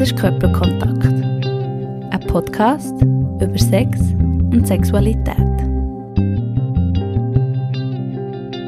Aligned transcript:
Das 0.00 0.12
ist 0.12 0.18
Körperkontakt. 0.18 1.04
Ein 1.04 2.20
Podcast 2.26 3.02
über 3.02 3.58
Sex 3.58 4.00
und 4.50 4.66
Sexualität. 4.66 5.36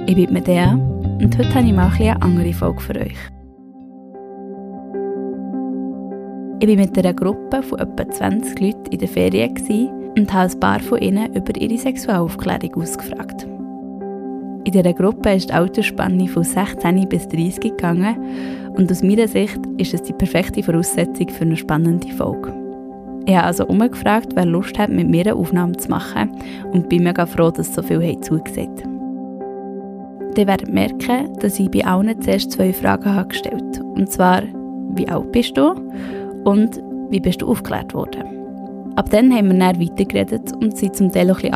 Ich 0.07 0.15
bin 0.15 0.30
Medea 0.30 0.73
und 0.73 1.39
heute 1.39 1.55
habe 1.55 1.66
ich 1.66 1.73
mal 1.73 1.91
eine 1.98 2.21
andere 2.21 2.53
Folge 2.53 2.80
für 2.83 2.97
euch. 2.97 3.16
Ich 6.61 6.69
war 6.69 6.77
mit 6.77 6.98
einer 6.98 7.15
Gruppe 7.15 7.62
von 7.62 7.79
etwa 7.79 8.11
20 8.11 8.61
Leuten 8.61 8.93
in 8.93 8.99
der 8.99 9.09
Ferien 9.09 9.55
und 10.14 10.30
habe 10.35 10.53
ein 10.53 10.61
paar 10.61 10.80
von 10.80 10.98
ihnen 10.98 11.34
über 11.34 11.59
ihre 11.59 11.78
Sexualaufklärung 11.78 12.75
ausgefragt. 12.75 13.47
In 14.64 14.70
dieser 14.70 14.92
Gruppe 14.92 15.33
ist 15.33 15.48
die 15.48 15.55
Altersspanne 15.55 16.28
von 16.28 16.45
16 16.45 17.09
bis 17.09 17.27
30 17.27 17.59
gegangen 17.59 18.17
und 18.75 18.91
aus 18.91 19.03
meiner 19.03 19.29
Sicht 19.29 19.61
ist 19.77 19.95
es 19.95 20.03
die 20.03 20.12
perfekte 20.12 20.62
Voraussetzung 20.62 21.29
für 21.29 21.43
eine 21.43 21.57
spannende 21.57 22.09
Folge. 22.09 22.53
Ich 23.27 23.37
habe 23.37 23.47
also 23.47 23.67
umgefragt, 23.67 24.33
wer 24.35 24.47
Lust 24.47 24.79
hat, 24.79 24.91
mit 24.91 25.09
mir 25.09 25.27
eine 25.27 25.37
Aufnahme 25.37 25.77
zu 25.77 25.89
machen 25.89 26.31
und 26.73 26.89
bin 26.89 27.05
mega 27.05 27.27
froh, 27.27 27.51
dass 27.51 27.75
so 27.75 27.83
viele 27.83 28.01
haben. 28.01 28.93
Ihr 30.37 30.47
werdet 30.47 30.73
merken, 30.73 31.37
dass 31.41 31.61
ich 31.61 31.71
bei 31.71 31.85
allen 31.85 32.21
zuerst 32.21 32.53
zwei 32.53 32.73
Fragen 32.73 33.15
habe 33.15 33.29
gestellt 33.29 33.81
Und 33.95 34.11
zwar, 34.11 34.43
wie 34.95 35.09
alt 35.09 35.31
bist 35.31 35.57
du 35.57 35.75
und 36.45 36.83
wie 37.11 37.20
bist 37.20 37.43
du 37.43 37.48
aufgeklärt 37.48 37.95
worden? 37.95 38.25
Ab 38.97 39.09
dann 39.11 39.33
haben 39.33 39.48
wir 39.48 39.59
dann 39.59 39.81
weitergeredet 39.81 40.53
und 40.61 40.77
sind 40.77 40.97
zum 40.97 41.12
Teil 41.12 41.31
auch 41.31 41.43
ein 41.43 41.55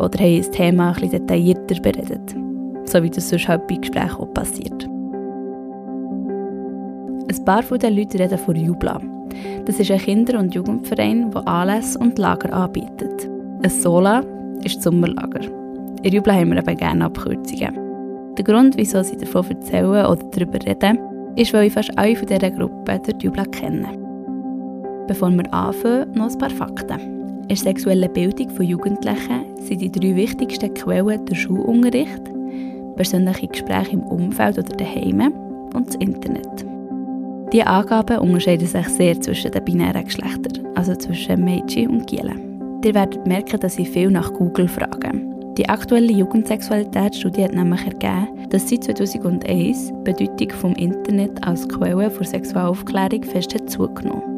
oder 0.00 0.18
haben 0.18 0.36
das 0.36 0.50
Thema 0.50 0.90
bisschen 1.00 1.20
detaillierter 1.20 1.80
beredet. 1.80 2.34
So 2.84 3.02
wie 3.02 3.10
das 3.10 3.28
sonst 3.30 3.48
halt 3.48 3.66
bei 3.66 3.76
Gesprächen 3.76 4.20
auch 4.20 4.32
passiert. 4.34 4.88
Ein 7.28 7.44
paar 7.44 7.62
von 7.64 7.78
den 7.78 7.96
Leuten 7.96 8.18
reden 8.18 8.38
von 8.38 8.54
Jubla. 8.54 9.00
Das 9.64 9.80
ist 9.80 9.90
ein 9.90 9.98
Kinder- 9.98 10.38
und 10.38 10.54
Jugendverein, 10.54 11.30
der 11.32 11.48
Anlässe 11.48 11.98
und 11.98 12.18
Lager 12.18 12.52
anbietet. 12.52 13.28
Ein 13.62 13.70
Sola 13.70 14.22
ist 14.62 14.80
Sommerlager. 14.80 15.40
In 16.02 16.12
Jubla 16.12 16.34
haben 16.34 16.52
wir 16.52 16.58
eben 16.58 16.76
gerne 16.76 17.04
Abkürzungen. 17.04 17.76
Der 18.36 18.44
Grund, 18.44 18.76
wieso 18.76 19.02
sie 19.02 19.16
davon 19.16 19.44
erzählen 19.50 20.06
oder 20.06 20.22
darüber 20.30 20.64
reden, 20.64 20.98
ist, 21.34 21.52
weil 21.52 21.66
ich 21.66 21.72
fast 21.72 21.98
alle 21.98 22.14
von 22.14 22.28
dieser 22.28 22.50
Gruppe 22.50 23.00
durch 23.00 23.22
Jubla 23.22 23.44
kenne. 23.46 23.88
Bevor 25.08 25.30
wir 25.30 25.52
anfangen, 25.52 26.12
noch 26.12 26.30
ein 26.30 26.38
paar 26.38 26.50
Fakten. 26.50 27.00
In 27.42 27.48
der 27.48 27.56
sexuellen 27.56 28.12
Bildung 28.12 28.50
von 28.50 28.66
Jugendlichen 28.66 29.44
sind 29.60 29.80
die 29.80 29.90
drei 29.90 30.14
wichtigsten 30.14 30.72
Quellen 30.74 31.26
der 31.26 31.34
Schulunterricht, 31.34 32.22
persönliche 32.94 33.48
Gespräche 33.48 33.92
im 33.92 34.02
Umfeld 34.04 34.58
oder 34.58 34.76
daheim 34.76 35.32
und 35.74 35.88
das 35.88 35.96
Internet. 35.96 36.75
Diese 37.52 37.66
Angaben 37.66 38.18
unterscheiden 38.18 38.66
sich 38.66 38.88
sehr 38.88 39.20
zwischen 39.20 39.52
den 39.52 39.64
binären 39.64 40.04
Geschlechtern, 40.04 40.66
also 40.74 40.94
zwischen 40.96 41.44
Mädchen 41.44 41.90
und 41.90 42.06
Gielen. 42.06 42.80
Ihr 42.84 42.94
werdet 42.94 43.26
merken, 43.26 43.60
dass 43.60 43.74
sie 43.74 43.86
viel 43.86 44.10
nach 44.10 44.32
Google 44.32 44.68
fragen. 44.68 45.32
Die 45.56 45.68
aktuelle 45.68 46.12
Jugendsexualitätsstudie 46.12 47.44
hat 47.44 47.54
nämlich 47.54 47.86
ergeben, 47.86 48.28
dass 48.50 48.68
seit 48.68 48.84
2001 48.84 49.88
die 49.88 49.92
Bedeutung 50.04 50.50
vom 50.50 50.72
Internet 50.74 51.42
als 51.46 51.68
Quelle 51.68 52.10
für 52.10 52.24
Sexualaufklärung 52.24 53.22
fest 53.22 53.54
hat 53.54 53.70
zugenommen. 53.70 54.36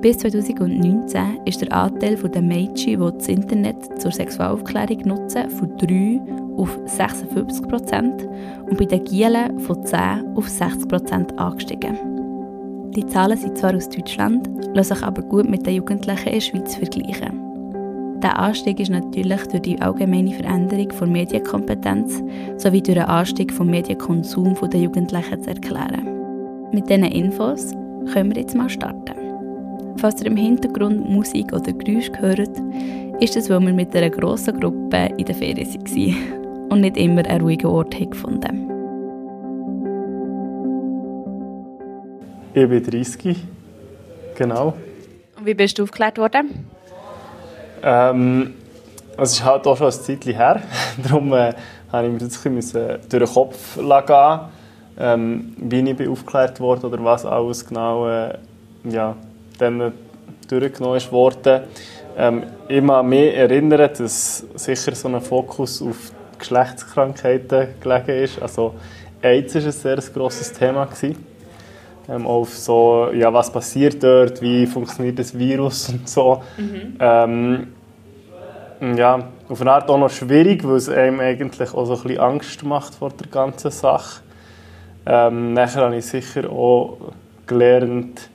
Bis 0.00 0.18
2019 0.18 1.40
ist 1.44 1.60
der 1.62 1.72
Anteil 1.72 2.16
der 2.16 2.42
Mädchen, 2.42 3.00
die 3.00 3.18
das 3.18 3.28
Internet 3.28 4.00
zur 4.00 4.12
Sexualaufklärung 4.12 4.98
nutzen, 5.06 5.50
von 5.50 5.76
3 5.76 6.20
auf 6.56 6.78
56 6.86 7.68
Prozent 7.68 8.28
und 8.68 8.78
bei 8.78 8.84
den 8.84 9.04
Gielen 9.04 9.58
von 9.60 9.84
10 9.84 10.36
auf 10.36 10.48
60 10.48 10.88
Prozent 10.88 11.38
angestiegen. 11.38 12.19
Die 12.96 13.06
Zahlen 13.06 13.38
sind 13.38 13.56
zwar 13.56 13.72
aus 13.76 13.88
Deutschland, 13.88 14.50
lassen 14.74 14.94
sich 14.94 15.04
aber 15.04 15.22
gut 15.22 15.48
mit 15.48 15.64
den 15.64 15.74
Jugendlichen 15.74 16.26
in 16.26 16.34
der 16.34 16.40
Schweiz 16.40 16.74
vergleichen. 16.74 17.40
Der 18.20 18.36
Anstieg 18.36 18.80
ist 18.80 18.90
natürlich 18.90 19.46
durch 19.46 19.62
die 19.62 19.80
allgemeine 19.80 20.32
Veränderung 20.32 20.88
der 20.88 21.06
Medienkompetenz 21.06 22.20
sowie 22.56 22.82
durch 22.82 22.96
den 22.96 23.04
Anstieg 23.04 23.48
des 23.48 23.60
Medienkonsums 23.60 24.58
der 24.60 24.80
Jugendlichen 24.80 25.40
zu 25.40 25.50
erklären. 25.50 26.08
Mit 26.72 26.90
diesen 26.90 27.04
Infos 27.04 27.70
können 28.12 28.34
wir 28.34 28.42
jetzt 28.42 28.56
mal 28.56 28.68
starten. 28.68 29.14
Falls 29.96 30.20
ihr 30.20 30.26
im 30.26 30.36
Hintergrund 30.36 31.08
Musik 31.08 31.52
oder 31.52 31.72
Geräusche 31.72 32.12
hört, 32.20 32.60
ist 33.20 33.36
es, 33.36 33.48
weil 33.48 33.60
wir 33.60 33.72
mit 33.72 33.94
einer 33.94 34.10
grossen 34.10 34.58
Gruppe 34.58 35.10
in 35.16 35.26
der 35.26 35.34
Ferien 35.36 35.68
waren 35.68 36.68
und 36.70 36.80
nicht 36.80 36.96
immer 36.96 37.24
einen 37.24 37.42
ruhigen 37.42 37.68
Ort 37.68 37.96
gefunden 37.96 38.69
Ich 42.52 42.68
bin 42.68 42.82
30, 42.82 43.36
genau. 44.36 44.74
Und 45.38 45.46
wie 45.46 45.54
bist 45.54 45.78
du 45.78 45.84
aufgeklärt 45.84 46.18
worden? 46.18 46.66
Ähm, 47.80 48.54
es 49.16 49.32
ist 49.34 49.44
halt 49.44 49.66
auch 49.68 49.76
schon 49.76 49.86
ein 49.86 49.92
Zeitchen 49.92 50.34
her. 50.34 50.60
Darum 51.02 51.32
äh, 51.32 51.52
habe 51.92 52.06
ich 52.08 52.12
mir 52.12 52.18
das 52.18 52.44
ein 52.44 52.56
bisschen 52.56 52.98
durch 53.08 53.24
den 53.24 53.32
Kopf 53.32 53.76
gehen, 53.76 54.40
ähm, 54.98 55.54
wie 55.58 55.90
ich 55.92 56.08
aufgeklärt 56.08 56.58
wurde 56.58 56.88
oder 56.88 57.04
was 57.04 57.24
alles 57.24 57.64
genau 57.64 58.08
äh, 58.08 58.36
ja, 58.82 59.14
dann 59.58 59.92
durchgenommen 60.48 61.00
wurde. 61.12 61.68
Ähm, 62.16 62.42
ich 62.66 62.84
kann 62.84 63.08
mich 63.08 63.32
erinnern, 63.32 63.90
dass 63.96 64.44
sicher 64.56 64.96
so 64.96 65.06
ein 65.06 65.20
Fokus 65.20 65.80
auf 65.80 66.10
Geschlechtskrankheiten 66.36 67.68
gelegen 67.80 68.24
ist. 68.24 68.42
Also 68.42 68.74
AIDS 69.22 69.54
war 69.54 69.62
ein 69.62 69.70
sehr 69.70 69.96
grosses 70.12 70.52
Thema. 70.52 70.88
Ähm, 72.08 72.26
auf 72.26 72.56
so, 72.56 73.08
ja, 73.12 73.32
was 73.32 73.52
passiert 73.52 74.02
dort, 74.02 74.40
wie 74.42 74.66
funktioniert 74.66 75.18
das 75.18 75.36
Virus 75.36 75.88
und 75.90 76.08
so. 76.08 76.42
Mhm. 76.56 76.96
Ähm, 76.98 77.66
ja, 78.96 79.28
auf 79.48 79.60
eine 79.60 79.72
Art 79.72 79.90
auch 79.90 79.98
noch 79.98 80.10
schwierig, 80.10 80.66
weil 80.66 80.76
es 80.76 80.88
einem 80.88 81.20
eigentlich 81.20 81.74
auch 81.74 81.84
so 81.84 81.94
ein 81.96 82.02
bisschen 82.02 82.20
Angst 82.20 82.62
macht 82.64 82.94
vor 82.94 83.10
der 83.10 83.26
ganzen 83.28 83.70
Sache. 83.70 84.22
Ähm, 85.06 85.52
nachher 85.52 85.82
habe 85.82 85.96
ich 85.96 86.06
sicher 86.06 86.50
auch 86.50 86.96
gelernt, 87.46 88.30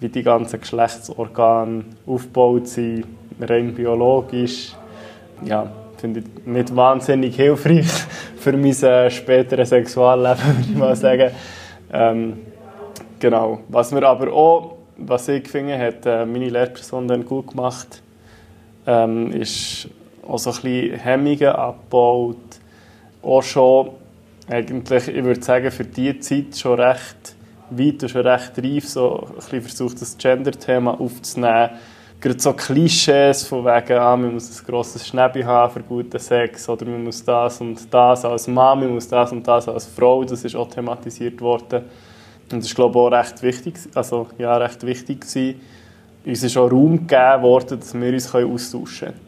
wie 0.00 0.08
die 0.08 0.22
ganzen 0.22 0.60
Geschlechtsorgane 0.60 1.84
aufgebaut 2.06 2.68
sind, 2.68 3.06
rein 3.40 3.74
biologisch. 3.74 4.74
Ja, 5.44 5.70
finde 5.96 6.20
ich 6.20 6.46
nicht 6.46 6.74
wahnsinnig 6.74 7.36
hilfreich 7.36 7.86
für 8.38 8.52
mein 8.52 8.82
äh, 8.82 9.10
späteres 9.10 9.70
Sexualleben, 9.70 10.44
würde 10.44 10.60
ich 10.60 10.76
mal 10.76 10.96
sagen. 10.96 11.30
Ähm, 11.92 12.38
genau. 13.18 13.60
Was 13.68 13.92
mir 13.92 14.02
aber 14.02 14.32
auch, 14.32 14.76
was 14.96 15.28
ich 15.28 15.48
finde, 15.48 15.78
hat 15.78 16.06
äh, 16.06 16.24
meine 16.24 16.48
Lehrperson 16.48 17.06
dann 17.08 17.24
gut 17.24 17.48
gemacht, 17.48 18.02
ähm, 18.86 19.32
ist 19.32 19.88
auch 20.26 20.38
so 20.38 20.50
ein 20.50 20.56
bisschen 20.56 20.98
Hemmungen 20.98 21.48
abgebaut. 21.48 22.36
Auch 23.22 23.42
schon, 23.42 23.90
eigentlich, 24.48 25.08
ich 25.08 25.24
würde 25.24 25.42
sagen, 25.42 25.70
für 25.70 25.84
diese 25.84 26.20
Zeit 26.20 26.56
schon 26.56 26.80
recht 26.80 27.36
weit 27.70 28.02
und 28.02 28.08
schon 28.08 28.26
recht 28.26 28.52
reif 28.58 28.88
so 28.88 29.26
ein 29.52 29.62
versucht, 29.62 30.00
das 30.00 30.16
Gender-Thema 30.16 31.00
aufzunehmen. 31.00 31.70
Gerade 32.20 32.40
so 32.40 32.52
Klischees 32.54 33.44
von 33.44 33.64
wegen, 33.64 33.98
ah, 33.98 34.16
man 34.16 34.34
muss 34.34 34.60
ein 34.60 34.66
grosses 34.66 35.06
Schnäbi 35.06 35.42
haben 35.42 35.72
für 35.72 35.80
guten 35.80 36.18
Sex 36.18 36.66
oder 36.68 36.86
man 36.86 37.04
muss 37.04 37.22
das 37.22 37.60
und 37.60 37.92
das 37.92 38.24
als 38.24 38.48
Mann, 38.48 38.80
man 38.80 38.94
muss 38.94 39.08
das 39.08 39.32
und 39.32 39.46
das 39.46 39.68
als 39.68 39.86
Frau, 39.86 40.24
das 40.24 40.42
ist 40.42 40.56
auch 40.56 40.68
thematisiert 40.68 41.40
worden. 41.40 41.84
Und 42.50 42.58
das 42.58 42.66
ist, 42.66 42.74
glaube 42.74 42.98
ich, 42.98 43.04
auch 43.04 43.10
recht 43.10 43.42
wichtig, 43.42 43.74
also, 43.94 44.28
ja, 44.38 44.56
recht 44.56 44.84
wichtig 44.86 45.22
gewesen. 45.22 45.60
Uns 46.24 46.42
ist 46.42 46.56
auch 46.56 46.70
Raum 46.70 47.06
gegeben 47.06 47.42
worden, 47.42 47.80
dass 47.80 47.94
wir 47.94 48.12
uns 48.12 48.34
austauschen 48.34 49.08
können. 49.08 49.20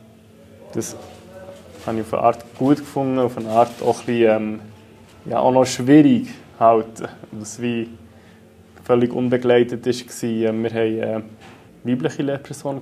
Das 0.75 0.96
habe 1.87 1.98
ich 1.98 2.02
auf 2.02 2.14
eine 2.14 2.22
Art 2.22 2.44
gut 2.56 2.78
gefunden, 2.78 3.19
auf 3.19 3.37
eine 3.37 3.48
Art 3.50 3.82
auch 3.82 4.00
ein 4.00 4.06
bisschen, 4.06 4.37
ähm, 4.37 4.60
ja, 5.25 5.38
auch 5.40 5.52
noch 5.52 5.64
schwierig 5.64 6.28
halt, 6.58 7.08
das 7.32 7.60
wie 7.60 7.88
völlig 8.84 9.12
unbegleitet 9.12 9.84
war. 9.84 9.93
Wir 9.93 10.48
hatten 10.48 10.66
eine 10.66 11.22
weibliche 11.84 12.22
Lehrperson 12.22 12.81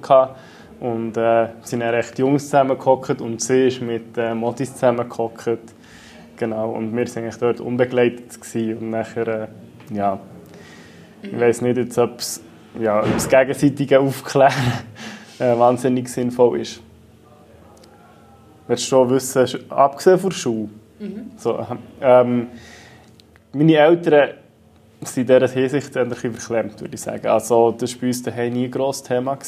und 0.80 1.16
äh, 1.16 1.48
sind 1.62 1.80
dann 1.80 1.94
recht 1.94 2.18
Jungs 2.18 2.44
zusammengehockt 2.44 3.20
und 3.20 3.40
sie 3.40 3.68
ist 3.68 3.80
mit 3.80 4.16
äh, 4.16 4.34
Modis 4.34 4.74
zusammengehockt. 4.74 5.58
Genau, 6.36 6.70
und 6.72 6.94
wir 6.94 7.06
waren 7.06 7.22
eigentlich 7.22 7.36
dort 7.36 7.60
unbegleitet 7.60 8.40
gewesen. 8.40 8.78
und 8.78 8.90
nachher, 8.90 9.26
äh, 9.26 9.46
ja, 9.90 10.20
ich 11.22 11.38
weiß 11.38 11.62
nicht 11.62 11.76
jetzt, 11.76 11.98
ob 11.98 12.18
es 12.18 12.42
ja, 12.80 13.02
das 13.02 13.28
gegenseitige 13.28 14.00
Aufklären 14.00 14.52
äh, 15.38 15.58
wahnsinnig 15.58 16.08
sinnvoll 16.08 16.60
ist. 16.60 16.80
Willst 18.68 18.90
du 18.90 19.10
wissen, 19.10 19.70
abgesehen 19.70 20.18
von 20.18 20.30
der 20.30 20.36
Schule? 20.36 20.68
Mhm. 20.98 21.30
So, 21.36 21.64
ähm, 22.00 22.48
meine 23.52 23.76
Eltern 23.76 24.30
sind 25.02 25.30
in 25.30 25.40
dieser 25.40 25.48
Hinsicht 25.48 25.96
ein 25.96 26.08
bisschen 26.08 26.34
verklemmt, 26.34 26.80
würde 26.80 26.94
ich 26.94 27.00
sagen. 27.00 27.26
Also 27.26 27.72
das 27.72 27.94
war 27.94 28.00
bei 28.00 28.06
uns 28.08 28.22
daheim 28.22 28.52
nie 28.52 28.64
ein 28.64 28.70
grosses 28.70 29.02
Thema. 29.02 29.38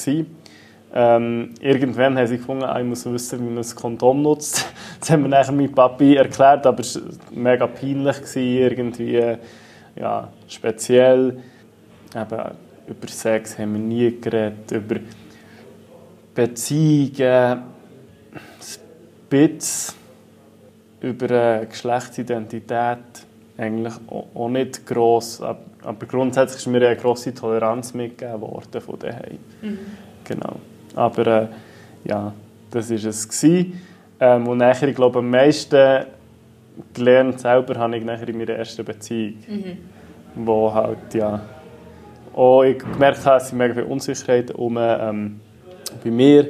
Ähm, 0.94 1.50
irgendwann 1.61 2.17
haben 2.17 2.26
sie 2.26 2.38
gefunden, 2.38 2.64
ah, 2.64 2.79
ich 2.81 2.87
muss 2.87 3.05
wissen, 3.05 3.40
wie 3.40 3.50
man 3.50 3.62
ein 3.62 3.75
Kondom 3.75 4.23
nutzt. 4.23 4.67
Das 5.00 5.11
haben 5.11 5.23
mir 5.23 5.29
nachher 5.29 5.52
mein 5.52 5.73
Papi 5.73 6.17
erklärt, 6.17 6.67
aber 6.67 6.81
es 6.81 6.96
war 6.96 7.02
mega 7.31 7.69
peinlich, 7.69 8.17
irgendwie 8.35 9.37
ja, 9.98 10.28
speziell. 10.48 11.40
Eben, 12.14 12.50
über 12.86 13.08
Sex 13.08 13.58
haben 13.58 13.74
wir 13.74 13.80
nie 13.80 14.20
geredet, 14.20 14.70
über 14.70 14.96
Beziehungen, 16.34 17.62
Spitz, 18.60 19.94
über 21.00 21.66
Geschlechtsidentität 21.66 22.98
eigentlich 23.58 23.94
auch 24.08 24.48
nicht 24.48 24.86
gross, 24.86 25.42
aber 25.42 26.06
grundsätzlich 26.06 26.58
ist 26.58 26.66
mir 26.66 26.86
eine 26.86 26.96
grosse 26.96 27.34
Toleranz 27.34 27.92
mitgegeben 27.92 28.40
worden 28.40 28.80
von 28.80 28.98
daheim. 28.98 29.38
Mhm. 29.60 29.78
Genau. 30.24 30.56
Aber 30.94 31.26
äh, 31.26 31.46
ja, 32.04 32.32
das 32.70 32.90
war 32.90 32.96
es. 32.96 33.28
Gewesen. 33.28 33.80
Ähm, 34.20 34.48
und 34.48 34.58
nachher, 34.58 34.88
ich 34.88 34.94
glaube, 34.94 35.18
am 35.18 35.30
meisten 35.30 36.06
gelernt 36.94 37.40
selber 37.40 37.78
habe 37.78 37.96
ich 37.96 38.04
nachher 38.04 38.28
in 38.28 38.38
meiner 38.38 38.54
ersten 38.54 38.84
Beziehung. 38.84 39.34
Mhm. 39.48 39.78
Wo 40.34 40.72
halt, 40.72 41.14
ja, 41.14 41.40
auch 42.34 42.62
ich 42.62 42.78
gemerkt 42.78 43.25
habe, 43.26 43.38
es 43.38 43.48
sind 43.48 43.58
mega 43.58 43.75
viele 43.75 43.86
Unsicherheiten 43.86 44.54
um, 44.54 44.78
ähm, 44.78 45.40
bei 46.02 46.10
mir. 46.10 46.48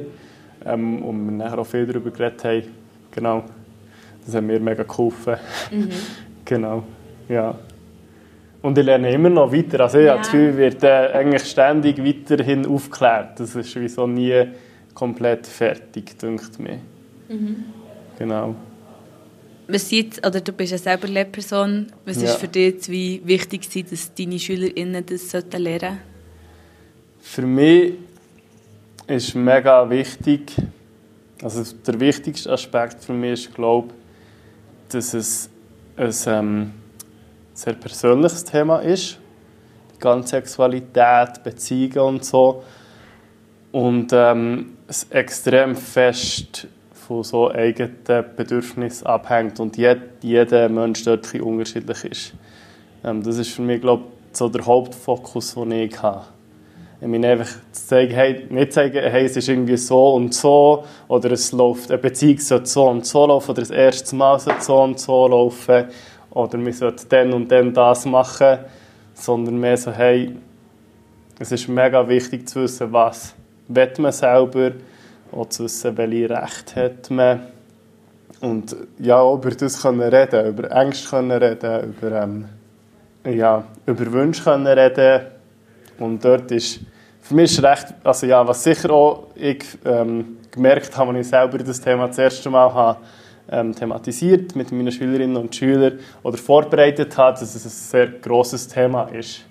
Ähm, 0.65 1.03
und 1.03 1.25
wir 1.25 1.31
nachher 1.31 1.59
auch 1.59 1.65
viel 1.65 1.85
darüber 1.85 2.11
geredet 2.11 2.43
haben. 2.43 2.63
Genau. 3.11 3.43
Das 4.25 4.35
hat 4.35 4.43
mir 4.43 4.59
mega 4.59 4.83
geholfen. 4.83 5.37
Mhm. 5.71 5.89
genau, 6.45 6.83
ja. 7.27 7.55
Und 8.61 8.77
ich 8.77 8.85
lerne 8.85 9.11
immer 9.11 9.29
noch 9.29 9.51
weiter. 9.51 9.79
Also 9.79 9.99
ich 9.99 10.05
ja. 10.05 10.11
habe 10.11 10.19
das 10.21 10.31
Gefühl, 10.31 10.57
wird 10.57 10.83
äh, 10.83 11.11
eigentlich 11.13 11.43
ständig 11.43 12.03
weiterhin 12.03 12.65
aufgeklärt. 12.67 13.39
Das 13.39 13.55
ist 13.55 13.75
wie 13.75 14.07
nie 14.07 14.47
komplett 14.93 15.47
fertig, 15.47 16.19
denkt 16.19 16.59
mir. 16.59 16.79
Mhm. 17.29 17.63
Genau. 18.17 18.55
Was 19.71 19.91
jetzt, 19.91 20.25
oder 20.25 20.41
du 20.41 20.51
bist 20.51 20.71
ja 20.71 20.79
selber 20.79 21.07
Lehrperson, 21.07 21.91
was 22.03 22.21
ja. 22.21 22.29
ist 22.29 22.37
für 22.37 22.47
dich 22.47 22.89
wie 22.89 23.21
wichtig, 23.23 23.69
dass 23.87 24.13
deine 24.15 24.39
SchülerInnen 24.39 25.05
das 25.05 25.31
lernen 25.31 25.51
sollten? 25.51 25.97
Für 27.19 27.41
mich 27.43 27.93
ist 29.05 29.35
mega 29.35 29.87
wichtig, 29.87 30.55
also 31.43 31.63
der 31.85 31.99
wichtigste 31.99 32.51
Aspekt 32.51 33.03
für 33.03 33.13
mich 33.13 33.45
ist, 33.45 33.53
glaube 33.53 33.93
dass 34.89 35.13
es 35.13 35.49
ein 35.97 36.13
ähm, 36.25 36.73
sehr 37.53 37.73
persönliches 37.73 38.43
Thema 38.43 38.79
ist. 38.79 39.19
Die 39.95 39.99
ganze 39.99 40.29
Sexualität, 40.29 41.43
Beziehungen 41.43 42.15
und 42.15 42.25
so. 42.25 42.63
Und 43.71 44.11
ähm, 44.13 44.77
es 44.87 45.05
extrem 45.11 45.75
fest 45.75 46.67
von 47.09 47.23
so 47.23 47.49
eigenen 47.49 47.95
Bedürfnissen 48.35 49.07
abhängt 49.07 49.59
und 49.59 49.75
jed, 49.77 49.99
jeder 50.21 50.69
Mensch 50.69 51.03
dort 51.03 51.33
unterschiedlich 51.33 52.05
ist. 52.05 52.33
Ähm, 53.03 53.23
das 53.23 53.39
ist 53.39 53.49
für 53.49 53.63
mich, 53.63 53.81
glaube 53.81 54.03
ich, 54.03 54.37
so 54.37 54.47
der 54.47 54.63
Hauptfokus, 54.63 55.55
den 55.55 55.71
ich 55.71 55.99
habe. 56.03 56.25
Ich 57.01 57.07
meine, 57.07 57.29
einfach 57.29 57.49
zu 57.71 57.87
zeigen, 57.87 58.13
hey, 58.13 58.45
nicht 58.51 58.73
zeigen, 58.73 59.01
hey, 59.01 59.25
es 59.25 59.35
ist 59.35 59.49
irgendwie 59.49 59.77
so 59.77 60.13
und 60.13 60.35
so, 60.35 60.83
oder 61.07 61.31
es 61.31 61.51
läuft, 61.51 61.89
eine 61.89 61.97
Beziehung 61.97 62.37
sollte 62.37 62.67
so 62.67 62.85
und 62.87 63.07
so 63.07 63.25
laufen, 63.25 63.51
oder 63.51 63.61
das 63.61 63.71
erste 63.71 64.15
Mal 64.15 64.39
sollte 64.39 64.61
so 64.61 64.79
und 64.79 64.99
so 64.99 65.27
laufen, 65.27 65.85
oder 66.29 66.63
wir 66.63 66.73
sollten 66.73 67.09
dann 67.09 67.33
und 67.33 67.51
dann 67.51 67.73
das 67.73 68.05
machen, 68.05 68.59
sondern 69.15 69.59
mehr 69.59 69.77
so, 69.77 69.91
hey, 69.91 70.35
es 71.39 71.51
ist 71.51 71.67
mega 71.67 72.07
wichtig 72.07 72.47
zu 72.47 72.61
wissen, 72.61 72.93
was 72.93 73.33
will 73.67 73.93
man 73.97 74.11
selber, 74.11 74.73
auch 75.31 75.49
zu 75.49 75.63
wissen, 75.63 75.97
welche 75.97 76.29
Rechte 76.29 76.83
hat 76.83 77.09
man. 77.09 77.41
Und 78.41 78.75
ja, 78.99 79.33
über 79.33 79.51
das 79.51 79.81
können 79.81 80.01
reden, 80.01 80.47
über 80.47 80.71
Ängste 80.71 81.09
können 81.09 81.31
reden, 81.31 81.89
über, 81.89 82.21
ähm, 82.23 82.45
ja, 83.25 83.63
über 83.85 84.11
Wünsche 84.11 84.43
können 84.43 84.67
reden. 84.67 85.25
Und 85.99 86.23
dort 86.23 86.49
ist, 86.51 86.79
für 87.21 87.35
mich 87.35 87.51
ist 87.51 87.63
recht, 87.63 87.87
also 88.03 88.25
ja, 88.25 88.47
was 88.47 88.63
sicher 88.63 88.91
auch 88.91 89.27
ich 89.35 89.65
ähm, 89.83 90.37
gemerkt 90.51 90.95
habe, 90.97 91.11
als 91.11 91.25
ich 91.25 91.29
selber 91.29 91.57
das 91.57 91.81
Thema 91.81 92.07
das 92.07 92.17
erste 92.17 92.49
Mal 92.49 92.73
habe, 92.73 92.99
ähm, 93.51 93.75
thematisiert 93.75 94.55
mit 94.55 94.71
meinen 94.71 94.91
Schülerinnen 94.91 95.35
und 95.35 95.55
Schülern 95.55 95.99
oder 96.23 96.37
vorbereitet 96.37 97.17
habe, 97.17 97.39
dass 97.39 97.55
es 97.55 97.65
ein 97.65 97.69
sehr 97.69 98.07
grosses 98.19 98.67
Thema 98.67 99.03
ist. 99.05 99.41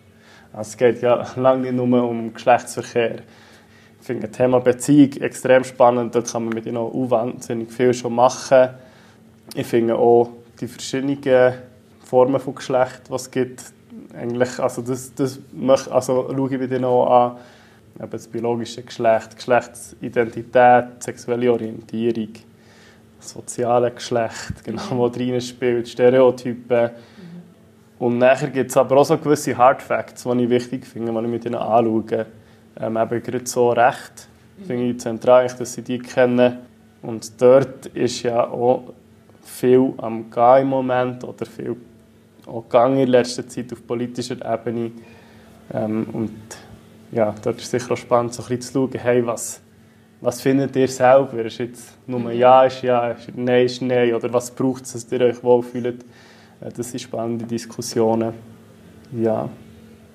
Also 0.53 0.71
es 0.71 0.77
geht 0.77 1.03
ja 1.03 1.27
lange 1.37 1.63
nicht 1.63 1.75
nur 1.75 2.09
um 2.09 2.33
Geschlechtsverkehr 2.33 3.17
finde 4.01 4.29
das 4.29 4.37
Thema 4.37 4.61
Beziehung 4.61 5.13
extrem 5.21 5.65
spannend. 5.65 6.15
Dort 6.15 6.31
kann 6.31 6.45
man 6.45 6.55
mit 6.55 6.67
ihnen 6.67 6.77
auch 6.77 6.93
wahnsinnig 7.11 7.71
viel 7.73 7.93
schon 7.95 8.15
machen. 8.15 8.71
Ich 9.55 9.67
finde 9.67 9.97
auch 9.97 10.31
die 10.61 10.67
verschiedenen 10.67 11.55
Formen 12.05 12.41
von 12.41 12.55
Geschlecht, 12.55 13.03
was 13.09 13.23
es 13.23 13.31
gibt, 13.31 13.65
eigentlich, 14.15 14.59
also 14.59 14.83
das, 14.83 15.15
das 15.15 15.39
möchte, 15.53 15.93
also 15.93 16.29
schaue 16.35 16.51
ich 16.53 16.59
bei 16.59 16.67
denen 16.67 16.85
auch 16.85 17.07
an. 17.07 17.37
Eben 18.01 18.11
das 18.11 18.29
biologische 18.29 18.83
Geschlecht, 18.83 19.37
Geschlechtsidentität, 19.37 21.03
sexuelle 21.03 21.53
Orientierung, 21.53 22.29
soziale 23.19 23.91
Geschlecht, 23.91 24.55
genau, 24.65 24.83
wo 24.93 25.09
drin 25.09 25.41
spielt, 25.41 25.89
Stereotypen. 25.89 26.85
Mhm. 26.85 26.93
Und 27.99 28.19
nachher 28.19 28.49
gibt 28.49 28.71
es 28.71 28.77
aber 28.77 28.97
auch 28.97 29.05
so 29.05 29.19
gewisse 29.19 29.57
Hard 29.57 29.83
Facts, 29.83 30.23
die 30.23 30.45
ich 30.45 30.49
wichtig 30.49 30.87
finde, 30.87 31.13
die 31.13 31.19
ich 31.19 31.27
mit 31.27 31.45
ihnen 31.45 31.57
anschaue 31.57 32.27
ähm, 32.81 32.97
eben 32.97 33.23
gerade 33.23 33.47
so 33.47 33.71
recht. 33.71 34.29
Finde 34.67 34.91
ich 34.91 35.01
zentral, 35.01 35.47
dass 35.47 35.75
sie 35.75 35.83
die 35.83 35.99
kennen. 35.99 36.59
Und 37.03 37.41
dort 37.41 37.87
ist 37.87 38.23
ja 38.23 38.49
auch 38.49 38.93
viel 39.43 39.95
am 39.99 40.31
Gehen 40.31 40.63
im 40.63 40.69
Moment 40.69 41.25
oder 41.25 41.47
viel 41.47 41.77
auch 42.47 42.63
gegangen 42.63 42.99
in 42.99 43.09
letzter 43.09 43.47
Zeit 43.47 43.73
auf 43.73 43.87
politischer 43.87 44.37
Ebene. 44.45 44.93
Ähm, 45.73 46.07
und 46.13 46.33
ja, 47.13 47.35
dort 47.43 47.59
ist 47.59 47.71
sicher 47.71 47.93
auch 47.93 47.97
spannend, 47.97 48.35
so 48.35 48.43
ein 48.43 48.49
bisschen 48.49 48.63
zu 48.73 48.89
schauen, 48.89 49.01
hey, 49.01 49.27
was, 49.27 49.61
was 50.21 50.41
findet 50.41 50.75
ihr 50.77 50.89
selber? 50.89 51.45
Ist 51.45 51.59
jetzt 51.59 51.97
nur 52.07 52.21
mhm. 52.21 52.31
Ja, 52.33 52.65
ist 52.65 52.83
Ja, 52.83 53.11
ist 53.11 53.31
Nein, 53.37 53.67
ist 53.67 53.83
Nein? 53.83 54.15
Oder 54.15 54.33
was 54.33 54.51
braucht 54.51 54.85
es, 54.85 54.93
dass 54.93 55.13
ihr 55.13 55.21
euch 55.21 55.43
wohlfühlt? 55.43 56.05
Äh, 56.61 56.71
das 56.75 56.91
sind 56.91 57.01
spannende 57.01 57.45
Diskussionen. 57.45 58.33
Ja, 59.13 59.49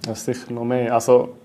das 0.03 0.19
ist 0.19 0.25
sicher 0.25 0.53
noch 0.53 0.65
mehr. 0.65 0.93
Also, 0.93 1.35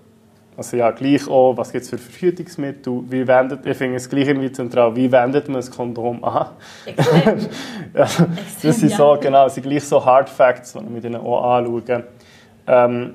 also 0.59 0.75
ja, 0.75 0.91
gleich 0.91 1.25
auch, 1.25 1.55
was 1.55 1.71
gibt 1.71 1.85
es 1.85 1.89
für 1.89 1.97
Verhütungsmittel, 1.97 3.01
wie 3.09 3.25
wendet, 3.25 3.65
ich 3.65 3.77
finde 3.77 3.95
es 3.95 4.09
gleich 4.09 4.27
irgendwie 4.27 4.51
zentral, 4.51 4.93
wie 4.93 5.09
wendet 5.09 5.47
man 5.47 5.55
das 5.55 5.71
Kondom 5.71 6.21
an? 6.21 6.47
Extrem. 6.85 7.47
das 7.93 8.17
sind 8.61 8.91
so, 8.91 9.17
genau, 9.21 9.45
das 9.45 9.55
sind 9.55 9.63
gleich 9.63 9.85
so 9.85 10.03
Hard 10.03 10.29
Facts, 10.29 10.73
die 10.73 10.79
wir 10.79 10.89
mit 10.89 11.05
ihnen 11.05 11.15
auch 11.15 11.55
anschauen. 11.55 12.03
Ähm, 12.67 13.13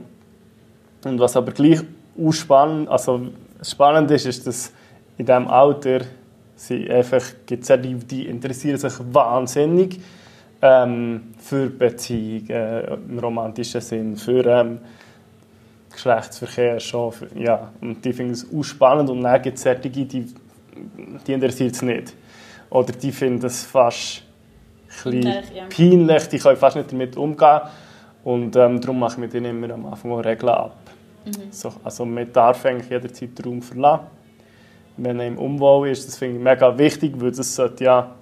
und 1.04 1.20
was 1.20 1.36
aber 1.36 1.52
gleich 1.52 1.80
auch 2.18 2.32
spannend, 2.32 2.88
also 2.88 3.20
spannend 3.60 4.10
ist, 4.10 4.24
ist, 4.24 4.46
dass 4.46 4.72
in 5.18 5.26
diesem 5.26 5.46
Alter 5.46 6.00
sie 6.56 6.90
einfach, 6.90 7.22
gibt's 7.44 7.68
ja 7.68 7.76
die, 7.76 7.94
die 7.94 8.26
interessieren 8.26 8.78
sich 8.78 8.94
wahnsinnig 9.12 10.00
ähm, 10.62 11.34
für 11.38 11.68
Beziehungen 11.68 12.48
äh, 12.48 12.94
im 12.94 13.18
romantischen 13.18 13.82
Sinn, 13.82 14.16
für 14.16 14.46
ähm, 14.46 14.78
Geschlechtsverkehr 15.94 16.80
schon. 16.80 17.12
Ja, 17.34 17.70
und 17.80 18.04
die 18.04 18.12
finden 18.12 18.32
es 18.32 18.46
auch 18.52 18.62
spannend 18.62 19.10
und 19.10 19.22
dann 19.22 19.40
gibt 19.40 19.56
es 19.56 19.62
solche, 19.62 19.90
die, 19.90 20.04
die 20.04 21.32
interessiert 21.32 21.74
es 21.74 21.82
nicht. 21.82 22.14
Oder 22.70 22.92
die 22.92 23.12
finden 23.12 23.46
es 23.46 23.64
fast 23.64 24.22
peinlich, 25.02 25.50
ja. 25.54 25.64
peinlich, 25.68 26.28
die 26.28 26.38
können 26.38 26.56
fast 26.56 26.76
nicht 26.76 26.92
damit 26.92 27.16
umgehen. 27.16 27.60
Und 28.24 28.56
ähm, 28.56 28.80
darum 28.80 28.98
mache 28.98 29.12
ich 29.12 29.18
mit 29.18 29.34
ihnen 29.34 29.62
immer 29.62 29.74
am 29.74 29.86
Anfang 29.86 30.12
auch 30.12 30.24
Regeln 30.24 30.48
ab. 30.52 30.76
Mhm. 31.24 31.50
So, 31.50 31.72
also 31.82 32.04
man 32.04 32.32
darf 32.32 32.64
eigentlich 32.64 32.90
jederzeit 32.90 33.38
den 33.38 33.44
Raum 33.44 33.62
verlassen. 33.62 34.06
Wenn 34.96 35.20
er 35.20 35.26
im 35.26 35.38
Umbau 35.38 35.84
ist, 35.84 36.06
das 36.06 36.18
finde 36.18 36.38
ich 36.38 36.42
mega 36.42 36.76
wichtig, 36.78 37.14
weil 37.16 37.32
das 37.32 37.54
sollte 37.54 37.84
ja 37.84 38.14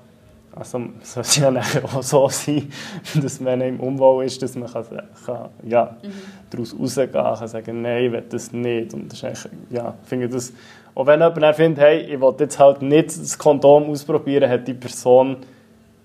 also 0.55 0.83
es 1.01 1.15
sollte 1.15 1.41
ja 1.41 1.83
auch 1.85 2.03
so 2.03 2.29
sein, 2.29 2.71
dass 3.15 3.41
man 3.41 3.61
im 3.63 3.81
Umbau 3.81 4.21
ist, 4.21 4.43
dass 4.43 4.55
man 4.55 4.71
kann, 4.71 4.85
kann, 5.25 5.49
ja, 5.65 5.97
mhm. 6.03 6.13
daraus 6.51 6.77
rausgehen 6.79 7.13
kann, 7.13 7.49
sagen, 7.49 7.83
nein, 7.83 8.05
ich 8.05 8.13
will 8.13 8.25
das 8.29 8.53
nicht. 8.53 8.93
Und 8.93 9.13
das 9.13 9.23
ist 9.23 9.49
ja, 9.71 9.95
finde 10.05 10.29
das, 10.29 10.53
auch 10.95 11.07
wenn 11.07 11.21
jemand 11.21 11.57
findet, 11.57 11.83
hey, 11.83 12.01
ich 12.01 12.21
will 12.21 12.35
jetzt 12.39 12.59
halt 12.59 12.83
nicht 12.83 13.09
das 13.09 13.39
Kondom 13.39 13.85
ausprobieren, 13.85 14.51
hat 14.51 14.69
die 14.69 14.75
Person 14.75 15.39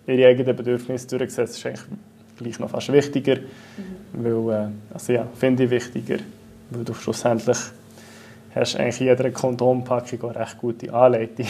ihre 0.06 0.28
eigenen 0.28 0.56
Bedürfnisse 0.56 1.08
durchgesetzt. 1.08 1.54
Das 1.54 1.58
ist 1.58 1.66
eigentlich 1.66 1.86
gleich 2.38 2.60
noch 2.60 2.70
fast 2.70 2.92
wichtiger, 2.92 3.36
mhm. 3.36 4.48
weil, 4.48 4.56
äh, 4.56 4.94
also 4.94 5.12
ja, 5.12 5.28
finde 5.36 5.66
ich 5.66 5.70
wichtiger, 5.70 6.18
weil 6.70 6.86
du 6.86 6.94
schlussendlich 6.94 7.58
hast 8.56 8.76
eigentlich 8.78 9.02
in 9.02 9.08
jeder 9.08 9.30
Kondompackung 9.32 10.30
eine 10.30 10.40
recht 10.40 10.58
gute 10.58 10.94
Anleitung 10.94 11.48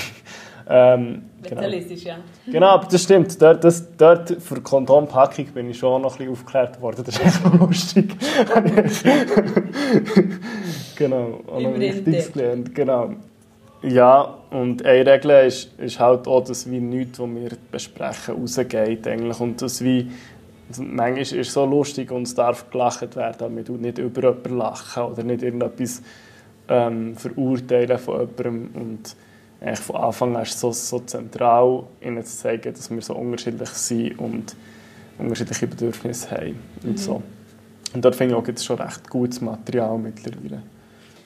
ähm, 0.70 1.24
genau. 1.44 1.62
ja. 1.62 2.18
Genau, 2.46 2.68
aber 2.68 2.88
das 2.88 3.04
stimmt. 3.04 3.42
Dort, 3.42 3.64
das, 3.64 3.96
dort 3.96 4.42
für 4.42 4.60
Kondompackung 4.62 5.46
bin 5.48 5.70
ich 5.70 5.78
schon 5.78 6.02
noch 6.02 6.14
ein 6.14 6.18
bisschen 6.18 6.34
aufgeklärt 6.34 6.82
worden. 6.82 7.04
Das 7.06 7.16
ist 7.16 7.26
echt 7.26 7.60
lustig. 7.60 8.16
genau, 10.96 11.40
auch 11.48 11.62
noch 11.62 11.80
Wichtiges 11.80 12.34
gelernt. 12.34 12.76
Genau. 12.76 13.12
Ja, 13.84 14.36
und 14.50 14.84
eine 14.86 15.12
Regel 15.12 15.48
ist, 15.48 15.80
ist 15.80 16.00
halt 16.00 16.28
auch, 16.28 16.44
dass 16.44 16.70
wie 16.70 16.80
nichts, 16.80 17.20
was 17.20 17.30
wir 17.30 17.50
besprechen, 17.72 18.36
rausgeht. 18.36 19.08
Eigentlich. 19.08 19.40
Und 19.40 19.62
das 19.62 19.82
wie, 19.84 20.12
also 20.68 20.84
manchmal 20.84 21.22
ist 21.22 21.34
es 21.34 21.54
so 21.54 21.66
lustig 21.66 22.12
und 22.12 22.24
es 22.24 22.36
darf 22.36 22.70
gelacht 22.70 23.16
werden, 23.16 23.38
aber 23.40 23.50
man 23.50 23.64
tut 23.64 23.80
nicht 23.80 24.00
über 24.00 24.22
jemanden 24.22 24.58
lachen 24.58 25.04
oder 25.04 25.24
nicht 25.24 25.44
irgendetwas 25.44 26.02
ähm, 26.68 27.16
verurteilen 27.16 27.98
von 27.98 28.20
jemandem 28.20 28.70
und 28.74 29.16
eigentlich 29.60 29.80
von 29.80 29.96
Anfang 29.96 30.36
an 30.36 30.44
ist 30.44 30.60
so, 30.60 30.72
so 30.72 31.00
zentral, 31.00 31.84
ihnen 32.02 32.24
zu 32.24 32.38
zeigen, 32.38 32.74
dass 32.74 32.90
wir 32.90 33.02
so 33.02 33.16
unterschiedlich 33.16 33.70
sind 33.70 34.20
und 34.20 34.56
unterschiedliche 35.18 35.68
Bedürfnisse 35.68 36.32
haben 36.32 36.60
und 36.84 36.92
mhm. 36.92 36.98
so. 36.98 37.24
Und 37.94 38.06
dort 38.06 38.16
finde 38.16 38.36
ich 38.36 38.42
auch 38.42 38.48
jetzt 38.48 38.66
schon 38.66 38.80
recht 38.80 39.10
gutes 39.10 39.42
Material 39.42 39.98
mittlerweile. 39.98 40.62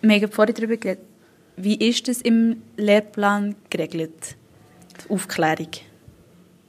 Wir 0.02 0.22
haben 0.22 0.32
vorhin 0.32 0.56
darüber 0.56 0.78
geredet, 0.78 1.04
wie 1.58 1.76
ist 1.76 2.08
das 2.08 2.22
im 2.22 2.62
Lehrplan 2.78 3.56
geregelt, 3.70 4.38
die 5.04 5.14
Aufklärung? 5.14 5.68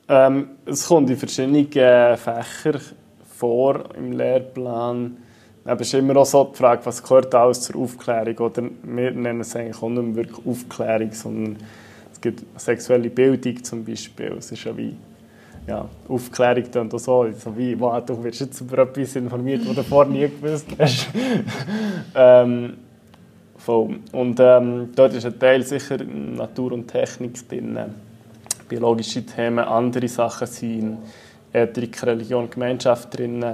Ähm, 0.09 0.49
es 0.67 0.87
kommt 0.87 1.09
in 1.09 1.17
verschiedenen 1.17 1.67
Fächern 1.71 2.81
vor 3.25 3.95
im 3.97 4.13
Lehrplan. 4.13 5.17
Es 5.65 5.81
ist 5.81 5.95
immer 5.95 6.17
auch 6.17 6.27
so 6.27 6.45
die 6.45 6.57
Frage, 6.57 6.85
was 6.85 7.03
gehört 7.03 7.35
alles 7.35 7.61
zur 7.61 7.77
Aufklärung? 7.77 8.37
Oder 8.39 8.65
wir 8.83 9.11
nennen 9.13 9.41
es 9.41 9.55
eigentlich 9.55 9.81
auch 9.81 9.89
nicht 9.89 10.17
wirklich 10.17 10.47
Aufklärung, 10.47 11.13
sondern 11.13 11.57
es 12.13 12.21
gibt 12.21 12.43
sexuelle 12.61 13.11
Bildung 13.11 13.63
zum 13.63 13.85
Beispiel. 13.85 14.35
Es 14.39 14.51
ist 14.51 14.65
ja 14.65 14.77
wie 14.77 14.97
ja, 15.67 15.89
Aufklärung 16.09 16.65
dann 16.73 16.91
so, 16.91 16.99
so 16.99 17.57
wie, 17.57 17.79
wow, 17.79 18.05
du 18.05 18.23
wirst 18.25 18.41
jetzt 18.41 18.61
über 18.61 18.79
etwas 18.79 19.15
informiert, 19.15 19.63
was 19.69 19.77
du 19.77 19.83
vorher 19.85 20.13
nie 20.13 20.29
gewusst 20.29 20.67
hast. 20.79 21.09
ähm, 22.17 22.75
voll. 23.57 24.01
Und 24.11 24.41
ähm, 24.41 24.91
dort 24.97 25.15
ist 25.15 25.27
ein 25.27 25.39
Teil 25.39 25.63
sicher 25.63 25.99
Natur 26.03 26.73
und 26.73 26.89
Technik 26.89 27.49
drin, 27.49 27.79
biologische 28.69 29.25
Themen, 29.25 29.61
andere 29.61 30.09
Sachen 30.09 30.49
sind 30.49 30.99
Ethik, 31.53 32.03
Religion, 32.03 32.51
Gemeinschaft 32.51 33.17
drin. 33.17 33.45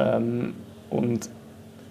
Ähm, 0.00 0.54
und 0.90 1.28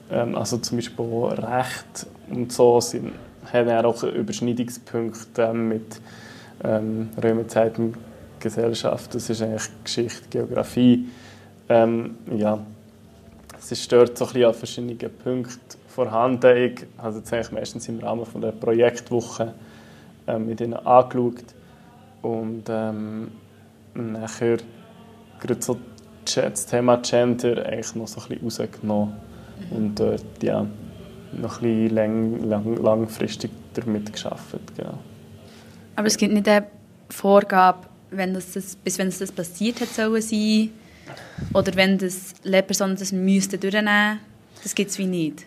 also 0.10 0.58
zum 0.58 0.78
Beispiel 0.78 1.06
Recht 1.06 2.08
und 2.30 2.52
so 2.52 2.80
sind, 2.80 3.14
haben 3.52 3.86
auch 3.86 4.04
Überschneidungspunkte 4.04 5.42
ähm, 5.42 5.68
mit 5.70 6.02
ähm, 6.64 7.10
Römerzeit 7.22 7.74
Gesellschaft. 8.40 9.16
Das 9.16 9.30
ist 9.30 9.42
eigentlich 9.42 9.70
Geschichte, 9.84 10.28
Geografie. 10.30 11.08
Ähm, 11.70 12.18
ja, 12.36 12.60
es 13.58 13.72
ist 13.72 13.92
dort 13.92 14.18
so 14.18 14.26
ein 14.26 14.34
bisschen 14.34 14.48
an 14.48 14.54
verschiedenen 14.54 15.18
Punkten 15.24 15.80
vorhanden. 15.88 16.58
Ich 16.58 16.86
habe 16.98 17.18
es 17.18 17.34
eigentlich 17.34 17.52
meistens 17.52 17.88
im 17.88 18.00
Rahmen 18.00 18.26
von 18.26 18.42
der 18.42 18.52
Projektwoche 18.52 19.54
ähm, 20.28 20.48
mit 20.48 20.62
ihnen 20.62 20.74
angeschaut 20.74 21.44
und 22.22 22.64
ähm, 22.70 23.32
nachher 23.94 24.58
gerade 25.40 25.62
so 25.62 25.78
das 26.24 26.66
Thema 26.66 26.98
Gender 26.98 27.66
eigentlich 27.66 27.96
noch 27.96 28.08
so 28.08 28.22
ein 28.22 28.40
bisschen 28.40 28.66
rausgenommen 28.66 29.14
und 29.72 30.00
dort 30.00 30.44
ja, 30.44 30.66
noch 31.34 31.62
ein 31.62 31.88
bisschen 31.88 31.96
lang, 31.96 32.44
lang, 32.44 32.76
langfristig 32.84 33.52
damit 33.74 34.12
geschafft. 34.12 34.58
Genau. 34.76 34.98
Aber 35.96 36.08
es 36.08 36.18
gibt 36.18 36.34
nicht 36.34 36.48
eine 36.48 36.66
Vorgabe, 37.10 37.88
wenn 38.12 38.34
das, 38.34 38.54
das, 38.54 38.76
bis 38.76 38.98
wenn 38.98 39.10
das 39.10 39.32
passiert 39.32 39.82
hat 39.82 39.90
sollen 39.90 40.22
sein 40.22 40.70
oder 41.54 41.76
wenn 41.76 41.98
das 41.98 42.34
Lehrpersonen 42.44 42.96
das 42.96 43.12
müssten 43.12 43.60
durchnehmen, 43.60 44.20
das 44.64 44.74
gibt 44.74 44.92
es 44.92 44.98
wie 44.98 45.06
nicht. 45.06 45.46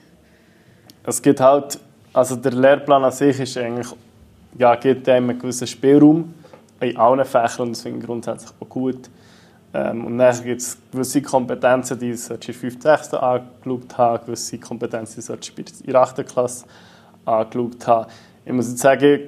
Es 1.04 1.20
gibt 1.22 1.40
halt, 1.40 1.78
also 2.12 2.36
der 2.36 2.52
Lehrplan 2.52 3.04
an 3.04 3.12
sich 3.12 3.40
ist 3.40 3.56
eigentlich, 3.56 3.88
ja, 4.58 4.74
gibt 4.76 5.08
einem 5.08 5.30
einen 5.30 5.38
gewissen 5.38 5.66
Spielraum 5.66 6.34
in 6.80 6.96
allen 6.96 7.24
Fächern 7.24 7.68
und 7.68 7.70
das 7.76 7.82
finde 7.82 8.00
ich 8.00 8.06
grundsätzlich 8.06 8.50
auch 8.60 8.68
gut. 8.68 9.08
Ähm, 9.74 10.06
und 10.06 10.18
dann 10.18 10.42
gibt 10.42 10.60
es 10.60 10.78
gewisse 10.90 11.22
Kompetenzen, 11.22 11.98
die 11.98 12.12
du 12.12 12.34
in 12.34 12.40
der 12.40 12.54
5. 12.54 12.82
6. 12.82 13.14
angeschaut 13.14 13.98
haben, 13.98 14.26
gewisse 14.26 14.58
Kompetenzen, 14.58 15.20
die 15.20 15.62
du 15.62 15.62
in 15.84 15.92
der 15.92 16.00
8. 16.00 16.26
Klasse 16.26 16.64
angeschaut 17.24 17.86
haben. 17.86 18.10
Ich 18.44 18.52
muss 18.52 18.68
jetzt 18.70 18.80
sagen, 18.80 19.20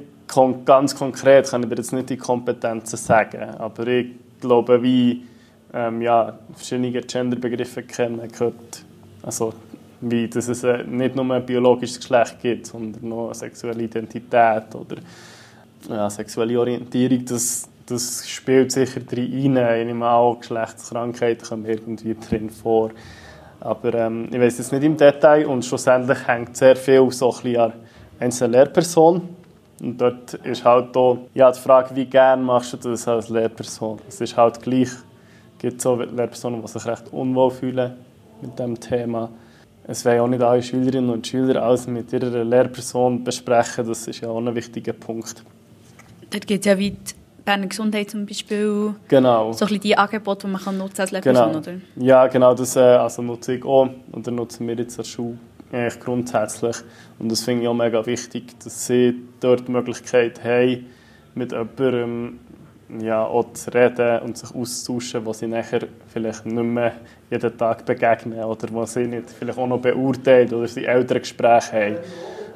ganz 0.65 0.95
konkret 0.95 1.51
kann 1.51 1.63
ich 1.63 1.69
dir 1.69 1.77
jetzt 1.77 1.93
nicht 1.93 2.11
die 2.11 2.17
Kompetenzen 2.17 2.97
sagen, 2.97 3.43
aber 3.59 3.87
ich 3.87 4.07
glaube, 4.41 4.83
wie 4.83 5.25
ähm, 5.75 6.03
ja, 6.03 6.39
verschiedene 6.55 6.91
Genderbegriffe 6.93 7.83
kennen, 7.83 8.21
gehört, 8.31 8.85
also 9.23 9.53
wie 10.01 10.29
dass 10.29 10.49
es 10.49 10.65
äh, 10.65 10.85
nicht 10.85 11.15
nur 11.15 11.31
ein 11.31 11.45
biologisches 11.45 11.99
Geschlecht 11.99 12.41
gibt, 12.41 12.67
sondern 12.67 13.09
noch 13.09 13.27
eine 13.27 13.35
sexuelle 13.35 13.83
Identität 13.83 14.75
oder 14.75 14.97
ja, 15.89 16.09
sexuelle 16.09 16.59
Orientierung, 16.59 17.25
das 17.25 17.69
das 17.91 18.29
spielt 18.29 18.73
sicher 18.73 19.01
drin 19.01 19.57
rein. 19.57 19.81
Ich 19.81 19.87
nehme 19.87 20.09
auch 20.09 20.39
Geschlechtskrankheiten 20.39 21.47
kommen 21.47 21.67
irgendwie 21.67 22.15
drin 22.15 22.51
vor. 22.51 22.91
Aber 23.61 23.95
ähm, 23.95 24.29
ich 24.31 24.41
weiß 24.41 24.59
es 24.59 24.73
nicht 24.73 24.85
im 24.85 24.97
Detail 24.97 25.47
und 25.47 25.65
schlussendlich 25.65 26.27
hängt 26.27 26.57
sehr 26.57 26.77
viel 26.77 27.11
so 27.11 27.31
an 27.31 27.73
einzelner 28.19 28.59
Lehrperson. 28.59 29.29
Und 29.83 30.01
dort 30.01 30.35
ist 30.35 30.65
halt 30.65 30.97
auch, 30.97 31.19
ja, 31.35 31.51
die 31.51 31.59
Frage, 31.59 31.95
wie 31.97 32.07
gerne 32.07 32.43
machst 32.43 32.73
du 32.73 32.77
das 32.77 33.09
als 33.09 33.29
Lehrperson? 33.29 33.99
Es 34.09 34.21
ist 34.21 34.37
halt 34.37 34.61
gleich, 34.63 34.89
es 34.89 35.05
gibt 35.59 35.81
so 35.81 35.97
Lehrpersonen, 35.97 36.61
die 36.63 36.69
sich 36.69 36.87
recht 36.87 37.13
unwohl 37.13 37.51
fühlen 37.51 37.93
mit 38.41 38.59
dem 38.59 38.79
Thema. 38.79 39.31
Es 39.85 40.05
werden 40.05 40.21
auch 40.21 40.29
nicht 40.29 40.43
alle 40.43 40.63
Schülerinnen 40.63 41.11
und 41.11 41.27
Schüler 41.27 41.63
alles 41.63 41.87
mit 41.87 42.13
ihrer 42.13 42.45
Lehrperson 42.45 43.25
besprechen, 43.25 43.87
das 43.89 44.07
ist 44.07 44.21
ja 44.21 44.29
auch 44.29 44.39
ein 44.39 44.55
wichtiger 44.55 44.93
Punkt. 44.93 45.43
Dort 46.31 46.47
geht 46.47 46.61
es 46.61 46.67
ja 46.67 46.79
weit 46.79 47.15
Berner 47.51 47.67
Gesundheit 47.67 48.09
zum 48.09 48.27
Beispiel. 48.27 48.95
Genau. 49.09 49.53
So 49.53 49.67
ein 49.67 49.81
die 49.81 49.99
Angebote, 49.99 50.47
die 50.47 50.53
man 50.53 50.63
kann 50.63 50.79
nutzen 50.79 51.01
als 51.01 51.11
Lehrperson, 51.11 51.49
genau. 51.49 51.59
oder? 51.59 51.73
Ja, 51.97 52.27
genau, 52.29 52.55
das 52.55 52.77
äh, 52.77 52.81
also 52.81 53.23
nutze 53.23 53.55
ich 53.55 53.65
auch 53.65 53.89
und 54.13 54.25
das 54.25 54.33
nutzen 54.33 54.69
wir 54.69 54.77
jetzt 54.77 54.97
der 54.97 55.03
Schule 55.03 55.37
eigentlich 55.73 55.99
grundsätzlich. 55.99 56.77
Und 57.19 57.31
das 57.33 57.43
finde 57.43 57.63
ich 57.63 57.69
auch 57.69 57.75
mega 57.75 58.07
wichtig, 58.07 58.55
dass 58.63 58.87
sie 58.87 59.21
dort 59.41 59.67
die 59.67 59.73
Möglichkeit 59.73 60.45
haben, 60.45 60.87
mit 61.35 61.51
jemandem 61.51 62.39
ja, 63.01 63.25
auch 63.25 63.53
zu 63.53 63.73
reden 63.73 64.21
und 64.21 64.39
sich 64.39 64.55
auszutauschen, 64.55 65.27
wo 65.27 65.33
sie 65.33 65.49
nachher 65.49 65.89
vielleicht 66.07 66.47
nicht 66.47 66.55
mehr 66.55 66.93
jeden 67.31 67.57
Tag 67.59 67.85
begegnen 67.85 68.45
oder 68.45 68.69
wo 68.71 68.85
sie 68.85 69.07
nicht 69.07 69.31
vielleicht 69.31 69.59
auch 69.59 69.67
noch 69.67 69.81
beurteilen 69.81 70.55
oder 70.55 70.69
sie 70.69 70.85
ältere 70.85 71.21
Gespräche 71.21 71.73
haben. 71.73 71.97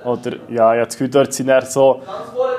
Oder 0.05 0.37
ja, 0.49 0.75
ich 0.75 0.81
habe 0.81 0.85
das 0.85 0.95
Gefühl, 0.95 1.09
dort 1.09 1.33
sind 1.33 1.47
dann 1.49 1.65
so 1.67 2.03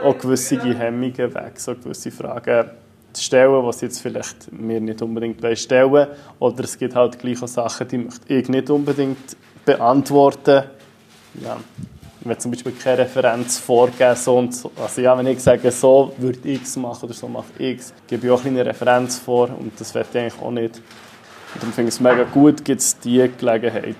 auch 0.03 0.17
gewisse 0.17 0.59
Hemmungen 0.61 1.33
weg, 1.33 1.53
so 1.59 1.75
gewisse 1.75 2.11
Fragen 2.11 2.69
zu 3.13 3.23
stellen, 3.23 3.63
die 3.65 3.73
sie 3.73 3.85
jetzt 3.85 4.01
vielleicht 4.01 4.51
mir 4.51 4.81
nicht 4.81 5.01
unbedingt 5.01 5.57
stellen 5.57 6.07
Oder 6.39 6.63
es 6.63 6.77
gibt 6.77 6.95
halt 6.95 7.19
gleich 7.19 7.41
auch 7.41 7.47
Sachen, 7.47 7.87
die 7.87 7.97
möchte 7.99 8.33
ich 8.33 8.49
nicht 8.49 8.69
unbedingt 8.69 9.37
beantworten. 9.63 10.63
Ja, 11.41 11.57
will 12.25 12.37
zum 12.37 12.51
Beispiel 12.51 12.71
keine 12.71 12.99
Referenz 12.99 13.59
vorgeben, 13.59 14.15
so 14.15 14.37
und 14.37 14.53
so. 14.53 14.71
Also 14.81 15.01
ja, 15.01 15.17
wenn 15.17 15.27
ich 15.27 15.39
sage, 15.39 15.71
so 15.71 16.13
würde 16.17 16.53
es 16.53 16.75
machen 16.75 17.05
oder 17.05 17.13
so 17.13 17.27
mache 17.27 17.45
es, 17.59 17.93
gebe 18.07 18.27
ich 18.27 18.31
auch 18.31 18.43
eine 18.43 18.65
Referenz 18.65 19.19
vor 19.19 19.49
und 19.49 19.79
das 19.79 19.93
will 19.93 20.03
ich 20.09 20.17
eigentlich 20.17 20.41
auch 20.41 20.51
nicht. 20.51 20.77
Und 20.77 21.61
darum 21.61 21.73
finde 21.73 21.89
ich 21.89 21.95
es 21.95 21.99
mega 21.99 22.23
gut, 22.23 22.65
gibt 22.65 22.81
es 22.81 22.97
diese 22.99 23.29
Gelegenheit 23.29 23.95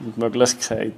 und 0.00 0.16
Möglichkeit. 0.16 0.94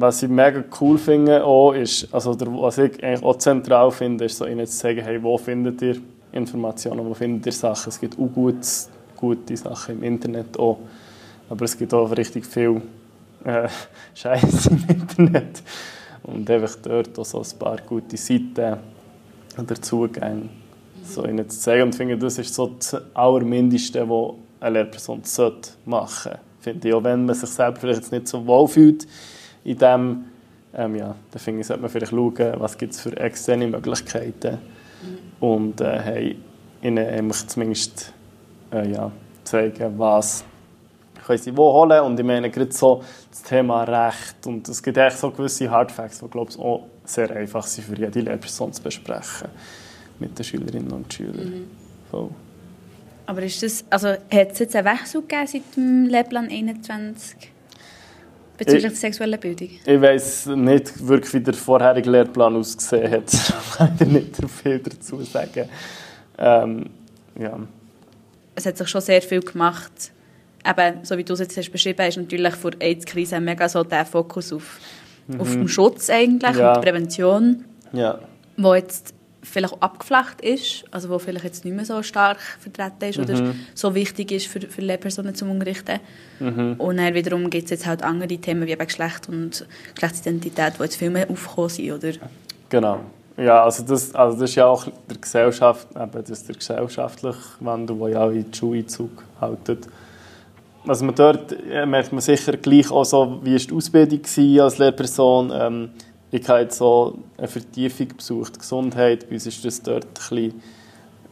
Was 0.00 0.22
ich 0.22 0.28
mega 0.28 0.62
cool 0.80 0.96
finde, 0.96 1.44
auch 1.44 1.72
ist, 1.72 2.14
also 2.14 2.32
der, 2.32 2.46
was 2.52 2.78
ich 2.78 3.02
eigentlich 3.02 3.24
auch 3.24 3.36
zentral 3.36 3.90
finde, 3.90 4.26
ist 4.26 4.38
so 4.38 4.46
ihnen 4.46 4.64
zu 4.64 4.76
sagen, 4.76 5.00
hey, 5.00 5.20
wo 5.20 5.36
findet 5.36 5.82
ihr 5.82 5.96
Informationen, 6.30 7.04
wo 7.04 7.14
findet 7.14 7.46
ihr 7.46 7.52
Sachen. 7.52 7.88
Es 7.88 7.98
gibt 7.98 8.14
auch 8.16 8.28
gute, 8.32 8.60
gute 9.16 9.56
Sachen 9.56 9.96
im 9.96 10.04
Internet 10.04 10.56
auch, 10.56 10.78
aber 11.50 11.64
es 11.64 11.76
gibt 11.76 11.92
auch 11.92 12.16
richtig 12.16 12.46
viel 12.46 12.80
äh, 13.44 13.68
Scheiß 14.14 14.66
im 14.68 14.84
Internet. 14.88 15.64
Und 16.22 16.48
einfach 16.48 16.76
dort 16.80 17.18
auch 17.18 17.24
so 17.24 17.40
ein 17.40 17.58
paar 17.58 17.78
gute 17.84 18.16
Seiten 18.16 18.76
oder 19.58 19.82
Zugänge 19.82 20.48
so 21.02 21.24
ihnen 21.26 21.48
zu 21.50 21.58
zeigen. 21.58 21.82
Und 21.82 21.90
ich 21.90 21.96
finde, 21.96 22.16
das 22.18 22.38
ist 22.38 22.54
so 22.54 22.68
das 22.68 22.96
Allermindeste, 23.14 24.08
was 24.08 24.34
eine 24.60 24.78
Lehrperson 24.78 25.22
machen 25.86 26.08
sollte. 26.22 26.38
Finde 26.60 26.86
ich, 26.86 26.94
auch 26.94 27.02
wenn 27.02 27.26
man 27.26 27.34
sich 27.34 27.50
selbst 27.50 27.80
vielleicht 27.80 28.12
nicht 28.12 28.28
so 28.28 28.46
wohl 28.46 28.68
fühlt, 28.68 29.08
in 29.68 29.76
dem, 29.76 30.24
ähm, 30.74 30.94
ja, 30.96 31.14
dann 31.30 31.40
finde 31.40 31.60
ich, 31.60 31.66
sollte 31.66 31.82
man 31.82 31.90
vielleicht 31.90 32.10
schauen, 32.10 32.54
was 32.58 32.78
gibt 32.78 32.92
es 32.92 33.00
für 33.02 33.16
externe 33.16 33.66
Möglichkeiten 33.66 34.58
mhm. 35.02 35.18
und 35.46 35.80
äh, 35.80 36.00
hey, 36.00 36.38
ihnen 36.82 37.30
zumindest 37.32 38.12
äh, 38.72 38.90
ja, 38.90 39.10
zeigen, 39.44 39.98
was 39.98 40.44
können 41.26 41.38
sie 41.38 41.54
wo 41.54 41.72
holen 41.74 42.00
und 42.02 42.18
ich 42.18 42.24
meine 42.24 42.50
gerade 42.50 42.72
so 42.72 43.02
das 43.30 43.42
Thema 43.42 43.84
Recht 43.84 44.46
und 44.46 44.66
es 44.68 44.82
gibt 44.82 44.96
echt 44.96 45.18
so 45.18 45.30
gewisse 45.30 45.70
Hardfacts, 45.70 46.20
die 46.20 46.28
glaube 46.28 46.50
ich 46.50 46.58
auch 46.58 46.86
sehr 47.04 47.30
einfach 47.30 47.64
sind 47.64 47.84
für 47.84 47.98
jede 47.98 48.20
Lehrperson 48.20 48.72
zu 48.72 48.82
besprechen 48.82 49.48
mit 50.18 50.38
den 50.38 50.44
Schülerinnen 50.44 50.92
und 50.92 51.12
Schülern. 51.12 51.66
Mhm. 52.12 52.30
Aber 53.26 53.42
ist 53.42 53.62
das, 53.62 53.84
also 53.90 54.08
hat 54.08 54.52
es 54.52 54.58
jetzt 54.58 54.74
einen 54.74 54.86
Wechsel 54.86 55.20
gegeben 55.20 55.46
seit 55.46 55.76
dem 55.76 56.06
Lehrplan 56.06 56.48
21? 56.48 57.57
Bezüglich 58.58 58.82
der 58.82 58.94
sexuellen 58.96 59.38
Bildung? 59.40 59.70
Ich 59.86 60.00
weiß 60.00 60.46
nicht 60.46 61.06
wirklich, 61.06 61.34
wie 61.34 61.40
der 61.40 61.54
vorherige 61.54 62.10
Lehrplan 62.10 62.56
ausgesehen 62.56 63.10
hat. 63.10 63.32
Ich 63.32 63.76
kann 63.78 64.12
nicht 64.12 64.36
viel 64.62 64.78
dazu 64.80 65.22
sagen. 65.22 65.68
Ähm, 66.36 66.86
ja. 67.38 67.58
Es 68.56 68.66
hat 68.66 68.76
sich 68.76 68.88
schon 68.88 69.00
sehr 69.00 69.22
viel 69.22 69.40
gemacht. 69.40 69.92
Eben, 70.68 71.04
so 71.04 71.16
wie 71.16 71.22
du 71.24 71.34
es 71.34 71.38
jetzt 71.40 71.56
hast 71.56 71.70
beschrieben 71.70 72.04
hast, 72.04 72.16
natürlich 72.16 72.54
vor 72.56 72.72
der 72.72 72.88
AIDS-Krise 72.88 73.38
mega 73.40 73.68
so 73.68 73.84
der 73.84 74.04
Fokus 74.04 74.52
auf 74.52 74.78
auf 75.38 75.52
dem 75.52 75.68
Schutz 75.68 76.08
eigentlich 76.08 76.56
Ja. 76.56 76.74
und 76.74 76.82
Prävention, 76.82 77.64
Ja. 77.92 78.18
wo 78.56 78.74
jetzt 78.74 79.12
vielleicht 79.48 79.74
auch 79.74 79.80
abgeflacht 79.80 80.40
ist, 80.40 80.84
also 80.90 81.08
wo 81.08 81.18
vielleicht 81.18 81.44
jetzt 81.44 81.64
nicht 81.64 81.74
mehr 81.74 81.84
so 81.84 82.02
stark 82.02 82.38
vertreten 82.38 83.04
ist 83.10 83.18
oder 83.18 83.54
so 83.74 83.94
wichtig 83.94 84.32
ist 84.32 84.46
für, 84.46 84.60
für 84.60 84.80
Lehrpersonen 84.80 85.34
zum 85.34 85.50
Unterrichten. 85.50 86.00
Und 86.78 86.96
dann 86.96 87.14
wiederum 87.14 87.50
gibt 87.50 87.64
es 87.64 87.70
jetzt 87.70 87.86
halt 87.86 88.02
andere 88.02 88.36
Themen 88.36 88.66
wie 88.66 88.72
eben 88.72 88.86
Geschlecht 88.86 89.28
und 89.28 89.66
Geschlechtsidentität, 89.94 90.74
die 90.78 90.82
jetzt 90.82 90.96
viel 90.96 91.10
mehr 91.10 91.28
aufgekommen 91.30 91.70
sind, 91.70 91.92
oder? 91.92 92.12
Genau. 92.68 93.00
Ja, 93.36 93.62
also 93.62 93.84
das, 93.84 94.14
also 94.14 94.40
das 94.40 94.50
ist 94.50 94.56
ja 94.56 94.66
auch 94.66 94.86
der, 95.08 95.16
Gesellschaft, 95.16 95.86
eben 95.94 96.10
das 96.12 96.30
ist 96.30 96.48
der 96.48 96.56
gesellschaftliche 96.56 97.38
Wandel, 97.60 97.96
der 97.96 98.08
ja 98.08 98.24
auch 98.24 98.30
in 98.30 98.50
die 98.50 98.58
Schuleinzug 98.58 99.10
hält. 99.38 99.88
Also 100.86 101.04
man 101.04 101.14
dort 101.14 101.54
äh, 101.70 101.86
merkt 101.86 102.12
man 102.12 102.20
sicher 102.20 102.56
gleich 102.56 102.90
auch 102.90 103.04
so, 103.04 103.38
wie 103.42 103.54
ist 103.54 103.70
die 103.70 103.74
Ausbildung 103.74 104.22
war 104.24 104.64
als 104.64 104.78
Lehrperson. 104.78 105.52
Ähm, 105.54 105.90
ich 106.30 106.48
habe 106.48 106.60
jetzt 106.60 106.78
so 106.78 107.18
eine 107.36 107.48
Vertiefung 107.48 108.08
besucht, 108.16 108.58
Gesundheit. 108.58 109.28
Bei 109.28 109.34
uns 109.34 109.46
ist 109.46 109.64
das 109.64 109.82
dort 109.82 110.04
ein 110.04 110.14
bisschen, 110.14 110.62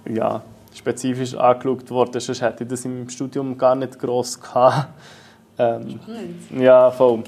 ja, 0.08 0.42
spezifisch 0.74 1.34
angeschaut 1.34 1.90
worden. 1.90 2.20
Sonst 2.20 2.40
hätte 2.40 2.64
ich 2.64 2.70
das 2.70 2.84
im 2.84 3.08
Studium 3.08 3.56
gar 3.58 3.74
nicht 3.74 3.98
gross 3.98 4.40
gehabt. 4.40 4.88
Ähm, 5.58 5.98
ja, 6.58 6.90
voll. 6.90 7.24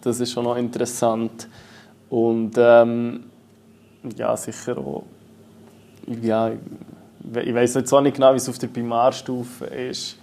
Das 0.00 0.20
ist 0.20 0.32
schon 0.32 0.44
noch 0.44 0.56
interessant. 0.56 1.48
Und 2.08 2.52
ähm, 2.56 3.24
ja, 4.16 4.36
sicher 4.36 4.78
auch. 4.78 5.04
Ja, 6.22 6.48
ich 6.48 6.58
ich 7.44 7.54
weiß 7.54 7.74
jetzt 7.74 7.92
auch 7.92 8.00
nicht 8.00 8.16
genau, 8.16 8.32
wie 8.32 8.38
es 8.38 8.48
auf 8.48 8.58
der 8.58 8.68
Primarstufe 8.68 9.66
ist. 9.66 10.16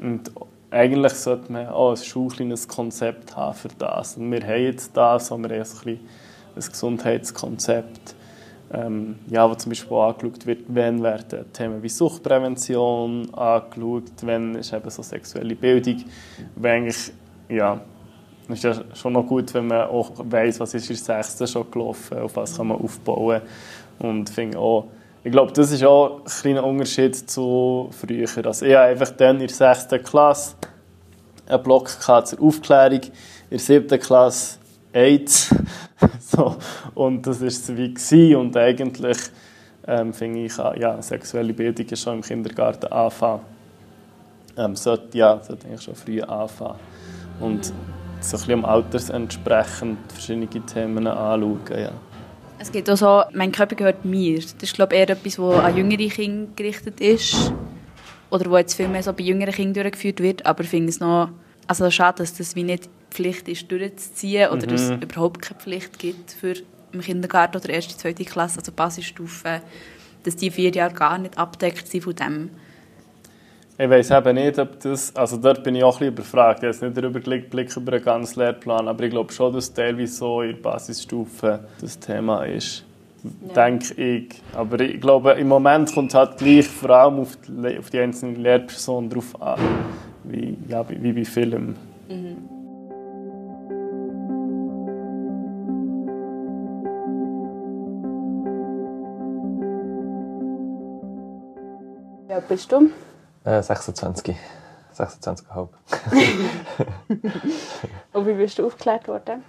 Und 0.00 0.30
eigentlich 0.70 1.14
sollte 1.14 1.50
man 1.52 1.68
auch 1.68 1.90
als 1.90 2.06
Schule 2.06 2.54
Konzept 2.68 3.36
haben 3.36 3.54
für 3.54 3.68
das. 3.78 4.16
Und 4.16 4.30
wir 4.30 4.42
haben 4.42 4.62
jetzt 4.62 4.96
das, 4.96 5.32
aber 5.32 5.48
wir 5.48 5.60
haben 5.60 5.70
ein, 5.86 6.00
ein 6.56 6.70
Gesundheitskonzept, 6.70 8.14
ähm, 8.72 9.18
ja, 9.28 9.48
wo 9.48 9.54
zum 9.54 9.70
Beispiel 9.70 9.96
angeschaut 9.96 10.46
wird, 10.46 10.64
wenn 10.68 11.02
werden 11.02 11.50
Themen 11.52 11.82
wie 11.82 11.88
Suchtprävention 11.88 13.32
angeschaut, 13.32 14.12
wenn 14.22 14.56
ist 14.56 14.72
eben 14.72 14.90
so 14.90 15.02
sexuelle 15.02 15.54
Bildung, 15.54 16.04
wenn 16.56 16.82
eigentlich, 16.82 17.12
ja, 17.48 17.80
ist 18.48 18.64
ja 18.64 18.74
schon 18.94 19.12
noch 19.12 19.26
gut, 19.26 19.52
wenn 19.54 19.66
man 19.66 19.88
auch 19.88 20.12
weiss, 20.18 20.60
was 20.60 20.74
ist 20.74 20.90
in 20.90 20.96
der 21.06 21.22
6. 21.22 21.50
schon 21.50 21.70
gelaufen, 21.70 22.18
auf 22.18 22.36
was 22.36 22.56
kann 22.56 22.68
man 22.68 22.78
aufbauen. 22.78 23.42
Und 23.98 24.30
finde 24.30 24.58
auch, 24.58 24.88
ich 25.24 25.32
glaube, 25.32 25.52
das 25.52 25.72
ist 25.72 25.84
auch 25.84 26.20
ein 26.20 26.24
kleiner 26.24 26.64
Unterschied 26.64 27.16
zu 27.16 27.90
früher. 27.90 28.28
Also 28.46 28.66
ich 28.66 28.76
einfach 28.76 29.10
dann 29.10 29.40
in 29.40 29.46
der 29.46 29.74
6. 29.74 29.88
Klasse 30.04 30.54
einen 31.46 31.62
Block 31.62 31.88
zur 31.88 32.24
Aufklärung, 32.40 33.00
in 33.02 33.10
der 33.50 33.58
7. 33.58 34.00
Klasse 34.00 34.58
AIDS. 34.92 35.54
so, 36.20 36.56
und 36.94 37.26
das 37.26 37.40
war 37.40 37.48
es 37.48 37.76
wie. 37.76 37.92
Gewesen. 37.92 38.36
Und 38.36 38.56
eigentlich 38.56 39.18
ähm, 39.86 40.12
finde 40.12 40.40
ich, 40.40 40.56
ja, 40.56 41.00
sexuelle 41.02 41.52
Bildung 41.52 41.86
ist 41.86 42.02
schon 42.02 42.16
im 42.16 42.22
Kindergarten 42.22 42.86
anfangen. 42.86 43.40
Ähm, 44.56 44.76
sollte, 44.76 45.16
ja, 45.16 45.42
sollte 45.42 45.66
eigentlich 45.66 45.82
schon 45.82 45.94
früh 45.94 46.20
anfangen. 46.20 46.78
Und 47.40 47.66
so 47.66 47.72
ein 47.72 48.40
bisschen 48.40 48.52
am 48.52 48.64
Alters 48.64 49.10
entsprechend 49.10 50.12
verschiedene 50.12 50.48
Themen 50.48 51.06
anschauen. 51.06 51.60
Ja. 51.70 51.92
Es 52.60 52.72
gibt 52.72 52.90
auch 52.90 52.96
so, 52.96 53.22
mein 53.32 53.52
Körper 53.52 53.76
gehört 53.76 54.04
mir. 54.04 54.36
Das 54.40 54.54
ist, 54.60 54.74
glaube 54.74 54.94
ich, 54.94 55.00
eher 55.00 55.10
etwas, 55.10 55.36
das 55.36 55.64
an 55.64 55.76
jüngere 55.76 56.08
Kinder 56.08 56.50
gerichtet 56.56 57.00
ist. 57.00 57.52
Oder 58.30 58.50
wo 58.50 58.56
jetzt 58.56 58.74
viel 58.74 58.88
mehr 58.88 59.02
so 59.02 59.12
bei 59.12 59.22
jüngeren 59.22 59.54
Kindern 59.54 59.84
durchgeführt 59.84 60.20
wird. 60.20 60.44
Aber 60.44 60.64
ich 60.64 60.70
finde 60.70 60.90
es 60.90 61.00
noch 61.00 61.30
also 61.68 61.90
schade, 61.90 62.18
dass 62.18 62.34
das 62.34 62.56
wie 62.56 62.64
nicht 62.64 62.88
Pflicht 63.10 63.46
ist, 63.48 63.70
durchzuziehen. 63.70 64.50
Oder 64.50 64.66
dass 64.66 64.82
es 64.82 64.90
überhaupt 64.90 65.42
keine 65.42 65.60
Pflicht 65.60 65.98
gibt 65.98 66.32
für 66.32 66.54
im 66.92 67.00
Kindergarten 67.00 67.58
oder 67.58 67.68
erste, 67.68 67.96
zweite 67.96 68.24
Klasse, 68.24 68.58
also 68.58 68.72
Basisstufe, 68.72 69.60
dass 70.24 70.36
die 70.36 70.50
vier 70.50 70.70
Jahre 70.70 70.94
gar 70.94 71.18
nicht 71.18 71.36
abdeckt 71.36 71.86
sind 71.86 72.04
von 72.04 72.14
dem. 72.14 72.50
Ich 73.80 73.88
weiß 73.88 74.10
eben 74.10 74.34
nicht, 74.34 74.58
ob 74.58 74.80
das, 74.80 75.14
also 75.14 75.36
dort 75.36 75.62
bin 75.62 75.76
ich 75.76 75.84
auch 75.84 75.94
ein 75.94 75.98
bisschen 76.00 76.14
überfragt. 76.14 76.58
Ich 76.58 76.62
habe 76.64 76.72
jetzt 76.72 76.82
nicht 76.82 76.96
den 76.96 77.04
Überblick 77.04 77.76
über 77.76 77.92
den 77.92 78.02
ganzen 78.02 78.40
Lehrplan, 78.40 78.88
aber 78.88 79.04
ich 79.04 79.10
glaube 79.10 79.32
schon, 79.32 79.52
dass 79.52 79.72
teilweise 79.72 80.14
so 80.14 80.42
in 80.42 80.56
der 80.56 80.62
Basisstufe 80.62 81.60
das 81.80 81.96
Thema 81.96 82.42
ist. 82.42 82.84
Ja. 83.46 83.54
Denke 83.54 83.94
ich. 83.94 84.42
Aber 84.52 84.80
ich 84.80 85.00
glaube, 85.00 85.30
im 85.34 85.46
Moment 85.46 85.94
kommt 85.94 86.10
es 86.10 86.16
halt 86.16 86.38
gleich 86.38 86.66
vor 86.66 86.90
allem 86.90 87.20
auf 87.20 87.38
die, 87.46 87.78
auf 87.78 87.88
die 87.90 88.00
einzelne 88.00 88.36
Lehrperson 88.36 89.08
drauf 89.08 89.40
an, 89.40 89.60
wie, 90.24 90.58
ja, 90.66 90.84
wie, 90.88 91.00
wie 91.00 91.12
bei 91.12 91.24
Filmen. 91.24 91.76
Wie 102.26 102.32
alt 102.32 102.48
bist 102.48 102.72
du? 102.72 102.90
Äh, 103.44 103.62
26. 103.62 104.36
26,5. 104.96 105.68
Und 108.12 108.26
wie 108.26 108.34
bist 108.34 108.58
du 108.58 108.66
aufgeklärt 108.66 109.08
worden? 109.08 109.42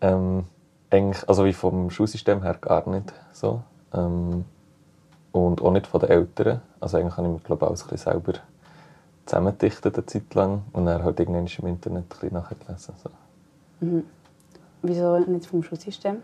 Ähm, 0.00 0.44
eigentlich, 0.90 1.28
also 1.28 1.44
wie 1.44 1.52
vom 1.52 1.90
Schulsystem 1.90 2.42
her 2.42 2.56
gar 2.60 2.88
nicht 2.88 3.12
so. 3.32 3.62
Ähm, 3.92 4.44
und 5.32 5.62
auch 5.62 5.70
nicht 5.70 5.86
von 5.86 6.00
den 6.00 6.10
Eltern. 6.10 6.62
Also 6.80 6.96
eigentlich 6.96 7.16
habe 7.16 7.28
ich 7.28 7.34
mir 7.34 7.40
glaube 7.40 7.64
ich, 7.64 7.68
alles 7.68 7.82
ein 7.82 7.90
bisschen 7.90 8.12
selber 8.12 8.32
zusammengedichtet 9.26 9.96
eine 9.96 10.06
Zeit 10.06 10.34
lang 10.34 10.62
und 10.72 10.86
dann 10.86 11.02
halt 11.02 11.20
irgendwann 11.20 11.46
im 11.46 11.66
Internet 11.66 12.04
ein 12.04 12.08
bisschen 12.08 12.32
nachgelesen. 12.32 12.94
So. 13.02 13.10
Wieso 14.82 15.18
nicht 15.18 15.46
vom 15.46 15.62
Schulsystem? 15.62 16.22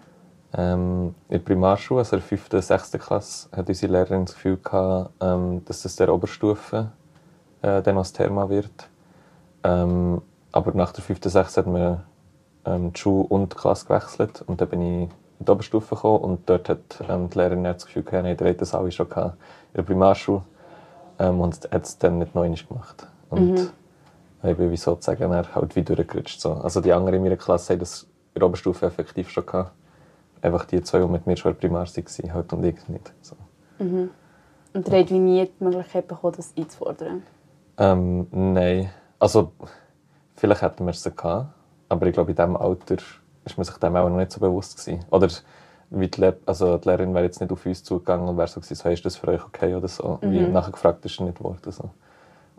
Ähm, 0.55 1.15
in 1.29 1.33
der 1.33 1.39
Primarschule, 1.39 2.01
also 2.01 2.17
in 2.17 2.23
der 2.23 2.29
5. 2.29 2.53
und 2.53 2.63
6. 2.63 2.93
Klasse, 2.93 3.49
hat 3.53 3.69
unsere 3.69 3.93
Lehrerin 3.93 4.25
das 4.25 4.35
Gefühl 4.35 4.59
gehabt, 4.59 5.11
ähm, 5.21 5.65
dass 5.65 5.83
das 5.83 5.97
der 5.97 6.13
Oberstufe 6.13 6.91
äh, 7.63 7.83
dann 7.83 7.99
als 7.99 8.13
Thema 8.13 8.49
wird. 8.49 8.89
Ähm, 9.65 10.23
aber 10.51 10.73
nach 10.75 10.93
der 10.93 11.03
5. 11.03 11.25
und 11.25 11.31
6. 11.31 11.57
hat 11.57 11.67
man 11.67 12.03
ähm, 12.65 12.93
die 12.93 13.01
Schule 13.01 13.27
und 13.29 13.53
die 13.53 13.57
Klasse 13.57 13.87
gewechselt 13.87 14.43
und 14.47 14.61
dann 14.61 14.69
bin 14.69 14.83
ich 14.83 15.11
in 15.39 15.47
die 15.47 15.51
Oberstufe 15.51 15.95
gekommen 15.95 16.25
und 16.25 16.49
dort 16.49 16.69
hat 16.69 17.03
ähm, 17.09 17.31
die 17.31 17.39
Lehrerin 17.39 17.65
das 17.65 17.87
Gefühl 17.87 18.03
gehabt, 18.03 18.41
der 18.41 18.51
hat 18.51 18.61
das 18.61 18.75
alle 18.75 18.93
schon 18.93 19.09
gehabt 19.09 19.37
in 19.73 19.77
der 19.77 19.83
Primarschule 19.83 20.43
ähm, 21.19 21.41
und 21.41 21.69
hat 21.71 21.85
es 21.85 21.99
dann 21.99 22.19
nicht 22.19 22.37
einmal 22.37 22.55
gemacht. 22.55 23.07
Und 23.31 23.73
ich 24.45 24.57
bin 24.57 24.71
wie 24.71 24.77
sozusagen 24.77 25.33
halt 25.33 25.77
wieder 25.77 25.95
durchgerutscht. 25.95 26.41
So. 26.41 26.55
Also 26.55 26.81
die 26.81 26.93
anderen 26.93 27.15
in 27.15 27.23
meiner 27.23 27.37
Klasse 27.37 27.73
haben 27.73 27.81
das 27.81 28.03
in 28.35 28.41
der 28.41 28.49
Oberstufe 28.49 28.87
effektiv 28.87 29.31
schon 29.31 29.47
gehabt. 29.47 29.73
Einfach 30.43 30.65
die 30.65 30.83
zwei, 30.83 30.99
die 30.99 31.07
mit 31.07 31.27
mir 31.27 31.37
schon 31.37 31.53
in 31.53 31.61
der 31.61 31.69
Primar 31.69 31.87
waren, 31.87 32.35
halt 32.35 32.53
und 32.53 32.65
ich 32.65 32.89
nicht. 32.89 33.13
So. 33.23 33.37
Und 34.75 34.89
ihr 34.89 34.99
habt 34.99 35.11
wie 35.11 35.19
nie 35.19 35.47
die 35.47 35.65
Möglichkeit 35.65 36.09
bekommen, 36.09 36.35
das 36.37 36.53
einzufordern. 36.57 37.23
Ähm, 37.83 38.29
nein. 38.31 38.91
Also, 39.19 39.53
vielleicht 40.37 40.63
hätten 40.63 40.85
wir 40.85 40.91
es 40.91 41.03
gehabt, 41.03 41.49
aber 41.89 42.07
ich 42.07 42.13
glaube, 42.13 42.31
in 42.31 42.37
diesem 42.37 42.57
Alter 42.57 42.97
ist 43.45 43.57
man 43.57 43.65
sich 43.65 43.77
dem 43.77 43.97
auch 43.97 44.09
noch 44.09 44.17
nicht 44.17 44.31
so 44.31 44.39
bewusst 44.39 44.79
gewesen. 44.79 45.05
Oder 45.11 45.29
wie 45.91 46.07
die, 46.07 46.21
Lehr 46.21 46.37
also 46.47 46.79
die 46.79 46.89
Lehrerin 46.89 47.13
wäre 47.13 47.25
jetzt 47.25 47.41
nicht 47.41 47.51
auf 47.51 47.67
uns 47.67 47.83
zugegangen 47.83 48.29
und 48.29 48.37
wäre 48.37 48.47
so 48.47 48.61
gewesen, 48.61 48.77
so, 48.77 48.85
hey, 48.85 48.95
ist 48.95 49.05
das 49.05 49.17
für 49.17 49.29
euch 49.29 49.45
okay 49.45 49.75
oder 49.75 49.89
so. 49.89 50.19
Wie 50.23 50.41
nachher 50.41 50.71
gefragt 50.71 51.05
ist, 51.05 51.21
nicht 51.21 51.37
geworden. 51.37 51.73
So. 51.73 51.91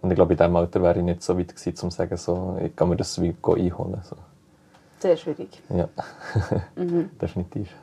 Und 0.02 0.12
ich 0.12 0.16
glaube, 0.16 0.34
in 0.34 0.38
diesem 0.38 0.56
Alter 0.58 0.84
wäre 0.84 1.00
ich 1.00 1.06
nicht 1.06 1.24
so 1.24 1.38
weit 1.38 1.56
gewesen, 1.56 1.86
um 1.86 1.90
zu 1.90 1.98
sagen, 1.98 2.18
so, 2.18 2.58
ich 2.62 2.76
kann 2.76 2.90
mir 2.90 2.98
das 2.98 3.20
wie 3.22 3.34
einholen. 3.44 4.02
So. 4.04 4.18
Sehr 5.00 5.16
schwierig. 5.16 5.62
Ja, 5.70 5.88
definitiv. 7.22 7.74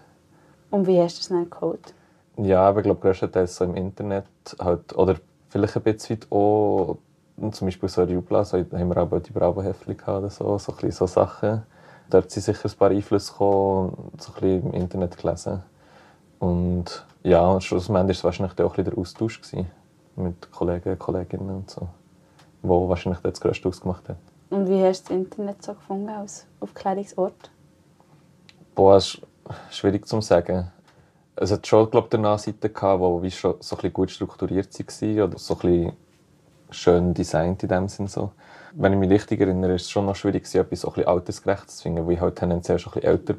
Und 0.70 0.86
wie 0.86 1.00
hast 1.00 1.16
du 1.16 1.20
es 1.20 1.28
dann 1.28 1.48
geholt? 1.48 1.94
Ja, 2.36 2.68
aber 2.68 2.80
ich 2.80 2.84
glaube, 2.84 3.00
größtenteils 3.00 3.56
so 3.56 3.64
im 3.64 3.74
Internet 3.74 4.26
halt, 4.60 4.96
oder 4.96 5.16
vielleicht 5.48 5.76
ein 5.76 5.82
bisschen 5.82 6.20
weit 6.20 6.26
auch, 7.40 7.52
zum 7.52 7.66
Beispiel 7.66 7.88
so 7.88 8.02
Jubla, 8.02 8.44
so 8.44 8.58
haben 8.58 8.88
wir 8.88 8.96
auch 8.96 9.18
die 9.20 9.32
Bravo-Heftchen 9.32 9.96
gehabt 9.96 10.18
oder 10.18 10.30
so, 10.30 10.58
so, 10.58 10.74
ein 10.82 10.90
so 10.90 11.06
Sachen. 11.06 11.62
Dort 12.08 12.30
sind 12.30 12.42
sicher 12.42 12.68
ein 12.68 12.76
paar 12.76 12.90
Einflüsse 12.90 13.32
gekommen, 13.32 14.10
so 14.18 14.32
ein 14.32 14.40
bisschen 14.40 14.62
im 14.66 14.74
Internet 14.74 15.16
gelesen. 15.16 15.62
Und 16.38 17.06
ja, 17.22 17.46
und 17.46 17.62
schlussendlich 17.62 18.22
war 18.24 18.30
es 18.30 18.40
wahrscheinlich 18.40 18.58
auch 18.60 18.70
ein 18.70 18.76
bisschen 18.76 18.84
der 18.84 18.98
Austausch 18.98 19.40
gewesen 19.40 19.70
mit 20.16 20.50
Kollegen, 20.50 20.98
Kolleginnen 20.98 21.50
und 21.50 21.70
so, 21.70 21.88
wo 22.62 22.88
wahrscheinlich 22.88 23.20
das 23.20 23.40
größte 23.40 23.68
ausgemacht 23.68 24.08
hat. 24.08 24.16
Und 24.50 24.68
wie 24.68 24.82
hast 24.82 25.08
du 25.08 25.14
das 25.14 25.16
Internet 25.16 25.62
so 25.62 25.74
gefunden 25.74 26.08
als 26.08 26.46
Aufklärungsort? 26.58 27.50
Boah, 28.74 28.96
ist 28.96 29.20
schwierig 29.70 30.06
zu 30.06 30.20
sagen. 30.20 30.72
Es 31.36 31.52
hat 31.52 31.66
schon, 31.66 31.90
glaube 31.90 32.08
ich, 32.10 32.18
eine 32.18 32.38
Seite 32.38 32.68
gehabt, 32.68 33.24
die 33.24 33.30
so 33.30 33.52
ein 33.52 33.58
bisschen 33.58 33.92
gut 33.92 34.10
strukturiert 34.10 34.78
war 34.78 35.24
oder 35.24 35.38
so 35.38 35.54
ein 35.54 35.60
bisschen 35.60 35.92
schön 36.72 37.14
designt 37.14 37.62
in 37.62 37.68
dem 37.68 37.88
Sinn. 37.88 38.06
So. 38.06 38.30
Wenn 38.72 38.92
ich 38.92 38.98
mich 38.98 39.10
richtig 39.10 39.40
erinnere, 39.40 39.74
ist 39.74 39.82
es 39.82 39.90
schon 39.90 40.06
noch 40.06 40.14
schwierig, 40.14 40.44
gewesen, 40.44 40.60
etwas 40.60 40.80
so 40.80 40.88
ein 40.88 40.94
bisschen 40.94 41.08
altersgerecht 41.08 41.70
zu 41.70 41.82
finden, 41.82 42.06
weil 42.06 42.14
ich 42.14 42.20
halt 42.20 42.36
tendenziell 42.36 42.78
schon 42.78 42.92
ein 42.92 43.00
bisschen 43.00 43.10
älter 43.10 43.34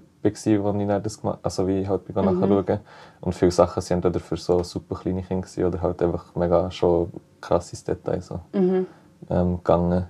war, 0.66 0.74
als 0.74 0.98
ich 0.98 1.04
das 1.04 1.22
gemacht 1.22 1.40
also 1.44 1.68
wie 1.68 1.80
ich 1.80 1.88
halt 1.88 2.06
bin 2.06 2.16
Mhm. 2.16 2.26
nachschauen. 2.40 2.80
Und 3.22 3.34
viele 3.36 3.52
Sachen 3.52 3.82
sind 3.82 3.98
entweder 4.06 4.20
für 4.20 4.38
so 4.38 4.62
super 4.64 4.96
kleine 4.96 5.24
Kinder 5.24 5.48
gewesen 5.48 5.66
oder 5.66 5.82
halt 5.82 6.02
einfach 6.02 6.36
mega 6.36 6.70
schon 6.72 7.12
krasses 7.40 7.84
Detail 7.84 8.22
so, 8.22 8.40
Mhm. 8.54 8.86
ähm, 9.30 9.58
gegangen. 9.58 10.08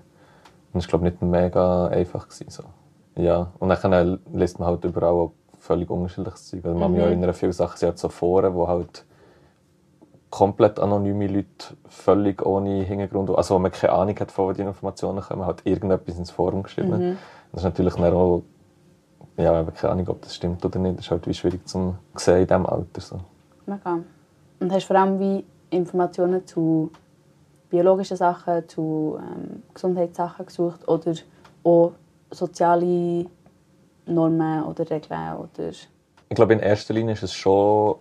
Und 0.73 0.79
es 0.79 0.85
war, 0.85 0.99
glaube 0.99 1.07
ich, 1.07 1.11
nicht 1.13 1.21
mega 1.21 1.87
einfach. 1.87 2.27
Gewesen, 2.27 2.49
so. 2.49 2.63
ja, 3.21 3.51
und 3.59 3.69
dann 3.69 4.19
liest 4.33 4.59
man 4.59 4.69
halt 4.69 4.83
überall 4.85 5.11
auch 5.11 5.33
völlig 5.59 5.89
unterschiedliches 5.89 6.47
Zeug. 6.47 6.65
Also 6.65 6.77
man 6.77 6.89
Mhm. 6.91 6.97
mich 6.97 7.05
erinnern, 7.05 7.33
viele 7.33 7.53
Sachen 7.53 7.77
sind 7.77 7.89
halt 7.89 7.99
so 7.99 8.09
Foren, 8.09 8.53
wo 8.55 8.67
halt 8.67 9.05
komplett 10.31 10.79
anonyme 10.79 11.27
Leute, 11.27 11.75
völlig 11.87 12.43
ohne 12.43 12.83
Hintergrund, 12.83 13.29
also 13.29 13.55
wo 13.55 13.59
man 13.59 13.71
keine 13.71 13.93
Ahnung 13.93 14.19
hat, 14.19 14.31
von 14.31 14.47
wo 14.47 14.53
die 14.53 14.61
Informationen 14.61 15.21
kommen, 15.21 15.45
halt 15.45 15.61
irgendetwas 15.65 16.17
ins 16.17 16.31
Forum 16.31 16.63
geschrieben. 16.63 17.09
Mhm. 17.09 17.17
Das 17.51 17.61
ist 17.61 17.65
natürlich 17.65 17.93
dann 17.95 18.13
auch, 18.13 18.41
ja, 19.37 19.63
keine 19.63 19.93
Ahnung, 19.93 20.07
ob 20.07 20.21
das 20.21 20.35
stimmt 20.35 20.63
oder 20.65 20.79
nicht. 20.79 20.97
Das 20.97 21.05
ist 21.05 21.11
halt 21.11 21.27
wie 21.27 21.33
schwierig 21.33 21.67
zu 21.67 21.95
sehen 22.15 22.41
in 22.41 22.47
diesem 22.47 22.65
Alter. 22.65 23.01
So. 23.01 23.19
Mega. 23.65 23.99
Und 24.59 24.71
hast 24.71 24.85
vor 24.85 24.95
allem 24.95 25.19
wie 25.19 25.43
Informationen 25.69 26.47
zu 26.47 26.91
biologischen 27.69 28.17
Sachen, 28.17 28.67
zu 28.69 29.19
ähm, 29.19 29.63
Gesundheitssachen 29.73 30.45
gesucht 30.45 30.87
oder 30.87 31.13
auch 31.63 31.91
soziale 32.29 33.25
Normen 34.05 34.63
oder 34.63 34.89
Regeln 34.89 35.35
oder 35.37 35.69
Ich 35.69 36.35
glaube, 36.35 36.53
in 36.53 36.59
erster 36.59 36.93
Linie 36.93 37.13
ist 37.13 37.23
es 37.23 37.33
schon 37.33 37.95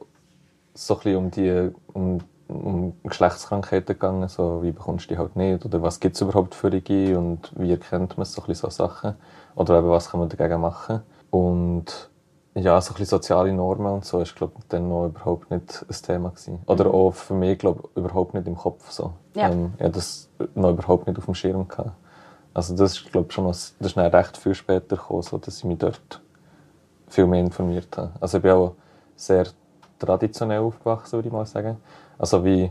so 0.75 0.95
ein 0.95 1.01
bisschen 1.01 1.17
um 1.17 1.31
die 1.31 1.71
um, 1.93 2.19
um 2.49 2.93
Geschlechtskrankheiten 3.05 3.95
gegangen, 3.95 4.29
so 4.29 4.63
wie 4.63 4.73
bekommst 4.73 5.07
du 5.11 5.15
die 5.15 5.19
halt 5.19 5.37
nicht 5.37 5.65
oder 5.65 5.83
was 5.83 6.01
gibt 6.01 6.17
es 6.17 6.23
überhaupt 6.23 6.55
für 6.55 6.71
die 6.71 7.15
und 7.15 7.53
wie 7.57 7.71
erkennt 7.71 8.17
man 8.17 8.25
so 8.25 8.43
ein 8.43 8.47
bisschen 8.47 8.71
so 8.71 8.85
Sachen 8.85 9.15
oder 9.55 9.79
eben 9.79 9.89
was 9.89 10.11
kann 10.11 10.21
man 10.21 10.29
dagegen 10.29 10.61
machen 10.61 11.03
und 11.31 12.11
ja, 12.55 12.81
so 12.81 12.91
ein 12.91 12.95
bisschen 12.95 13.07
soziale 13.19 13.53
Normen 13.53 13.93
und 13.93 14.05
so 14.05 14.21
ist 14.21 14.35
glaube 14.35 14.55
ich 14.59 14.65
dann 14.69 14.89
noch 14.89 15.07
überhaupt 15.07 15.51
nicht 15.53 15.85
ein 15.89 16.03
Thema 16.03 16.31
gewesen. 16.31 16.59
oder 16.67 16.87
Mhm. 16.87 16.91
auch 16.95 17.11
für 17.13 17.35
mich 17.35 17.59
glaube 17.59 17.83
ich 17.93 17.97
überhaupt 17.97 18.35
nicht 18.35 18.47
im 18.49 18.57
Kopf 18.57 18.91
so. 18.91 19.13
Ja. 19.37 19.51
Ähm, 19.51 19.73
ich 19.79 19.85
hatte 19.85 19.93
das 19.95 20.29
noch 20.57 20.71
überhaupt 20.71 21.07
nicht 21.07 21.17
auf 21.19 21.27
dem 21.27 21.35
Schirm 21.35 21.69
gehabt. 21.69 21.93
Also 22.53 22.75
das 22.75 22.93
ist 22.99 23.13
glaube 23.13 23.27
ich 23.29 23.35
schon 23.35 23.45
noch, 23.45 23.53
das 23.53 23.75
ist 23.79 23.97
dann 23.97 24.07
recht 24.13 24.37
viel 24.37 24.55
später 24.55 24.97
gekommen, 24.97 25.23
so 25.23 25.39
dass 25.39 25.59
ich 25.59 25.65
mich 25.65 25.79
dort 25.79 26.21
viel 27.07 27.27
mehr 27.27 27.41
informiert 27.41 27.97
habe. 27.97 28.11
Also 28.21 28.39
ich 28.39 28.43
bin 28.43 28.51
auch 28.53 28.75
sehr 29.15 29.47
traditionell 30.01 30.61
aufgewachsen, 30.61 31.13
würde 31.13 31.29
ich 31.29 31.33
mal 31.33 31.47
sagen. 31.47 31.77
Also 32.19 32.45
wie 32.45 32.71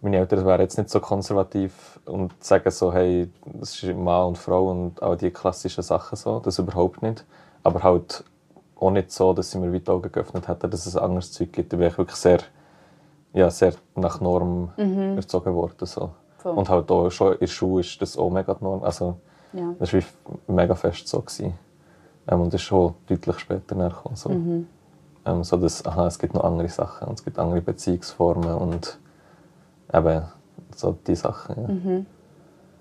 meine 0.00 0.18
Eltern 0.18 0.46
wären 0.46 0.60
jetzt 0.60 0.78
nicht 0.78 0.90
so 0.90 1.00
konservativ 1.00 1.98
und 2.04 2.32
sagen 2.42 2.70
so, 2.70 2.92
hey, 2.92 3.30
das 3.44 3.82
ist 3.82 3.96
Mann 3.96 4.28
und 4.28 4.38
Frau 4.38 4.70
und 4.70 5.02
all 5.02 5.16
die 5.16 5.30
klassischen 5.30 5.82
Sachen 5.82 6.16
so, 6.16 6.40
das 6.40 6.58
überhaupt 6.58 7.02
nicht. 7.02 7.24
Aber 7.62 7.82
halt 7.82 8.22
auch 8.76 8.90
nicht 8.90 9.10
so, 9.10 9.32
dass 9.32 9.50
sie 9.50 9.58
mir 9.58 9.72
weit 9.72 9.88
die 9.88 9.90
Augen 9.90 10.12
geöffnet 10.12 10.46
hätten, 10.46 10.70
dass 10.70 10.86
es 10.86 10.96
ein 10.96 11.02
anderes 11.02 11.32
Zeug 11.32 11.52
gibt. 11.52 11.72
Da 11.72 11.76
bin 11.76 11.88
ich 11.88 11.98
wirklich 11.98 12.16
sehr, 12.16 12.38
ja, 13.32 13.50
sehr 13.50 13.74
nach 13.96 14.20
Norm 14.20 14.70
erzogen 15.16 15.54
worden. 15.54 15.86
So. 15.86 16.10
Voll. 16.38 16.52
Und 16.52 16.68
halt 16.68 16.90
auch 16.90 17.10
schon 17.10 17.32
in 17.32 17.40
der 17.40 17.46
Schule 17.48 17.80
ist 17.80 18.00
das 18.00 18.16
auch 18.16 18.30
mega 18.30 18.54
die 18.54 18.62
Norm. 18.62 18.84
Also, 18.84 19.16
ja. 19.52 19.74
das 19.80 19.92
war 19.92 20.00
mega 20.46 20.76
fest 20.76 21.08
so. 21.08 21.20
Gewesen. 21.20 21.54
Ähm, 22.28 22.40
und 22.40 22.54
das 22.54 22.60
ist 22.60 22.66
schon 22.68 22.94
deutlich 23.08 23.38
später 23.40 23.74
nachgekommen. 23.74 24.16
So. 24.16 24.30
Ähm, 25.28 25.44
so 25.44 25.56
dass, 25.56 25.84
aha, 25.84 26.06
es 26.06 26.18
gibt 26.18 26.34
noch 26.34 26.44
andere 26.44 26.68
Sachen 26.68 27.08
und 27.08 27.18
es 27.18 27.24
gibt 27.24 27.38
andere 27.38 27.60
Beziehungsformen 27.60 28.54
und 28.54 28.98
eben 29.92 30.22
so 30.74 30.96
die 31.06 31.14
Sachen. 31.14 31.56
Ja. 31.56 32.04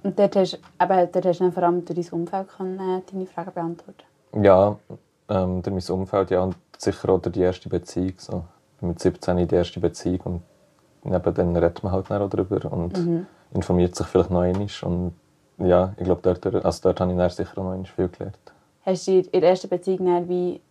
Und 0.03 0.19
dort 0.19 0.35
hast, 0.35 0.53
eben, 0.53 1.11
dort 1.11 1.25
hast 1.25 1.39
du 1.39 1.43
dann 1.43 1.53
vor 1.53 1.63
allem 1.63 1.83
durch 1.83 2.07
dein 2.07 2.19
Umfeld 2.19 2.47
können, 2.49 2.79
äh, 2.79 3.01
deine 3.11 3.25
Fragen 3.25 3.51
beantworten 3.53 4.03
Ja, 4.41 4.77
ähm, 5.29 5.61
durch 5.61 5.87
mein 5.87 5.99
Umfeld, 5.99 6.31
ja, 6.31 6.43
und 6.43 6.55
sicher 6.77 7.09
auch 7.09 7.19
durch 7.19 7.33
die 7.33 7.41
erste 7.41 7.67
Beziehung. 7.69 8.13
So. 8.17 8.43
Mit 8.79 8.99
17 8.99 9.47
die 9.47 9.55
erste 9.55 9.79
Beziehung 9.79 10.41
und 11.01 11.13
eben 11.13 11.33
dann 11.33 11.55
redet 11.55 11.83
man 11.83 11.91
halt 11.91 12.11
auch 12.11 12.29
darüber 12.29 12.71
und 12.71 13.27
informiert 13.53 13.95
sich 13.95 14.05
vielleicht 14.05 14.29
noch 14.29 14.41
einmal. 14.41 14.67
Und 14.83 15.13
ja, 15.57 15.93
ich 15.97 16.03
glaube, 16.03 16.21
dort, 16.21 16.45
also 16.63 16.79
dort 16.83 16.99
habe 16.99 17.11
ich 17.11 17.17
dann 17.17 17.29
sicher 17.29 17.53
noch 17.55 17.71
einmal 17.71 17.85
viel 17.85 18.07
gelernt. 18.07 18.37
Hast 18.85 19.07
du 19.07 19.11
in 19.19 19.41
der 19.41 19.49
ersten 19.49 19.67
Beziehung 19.67 20.29
wie 20.29 20.61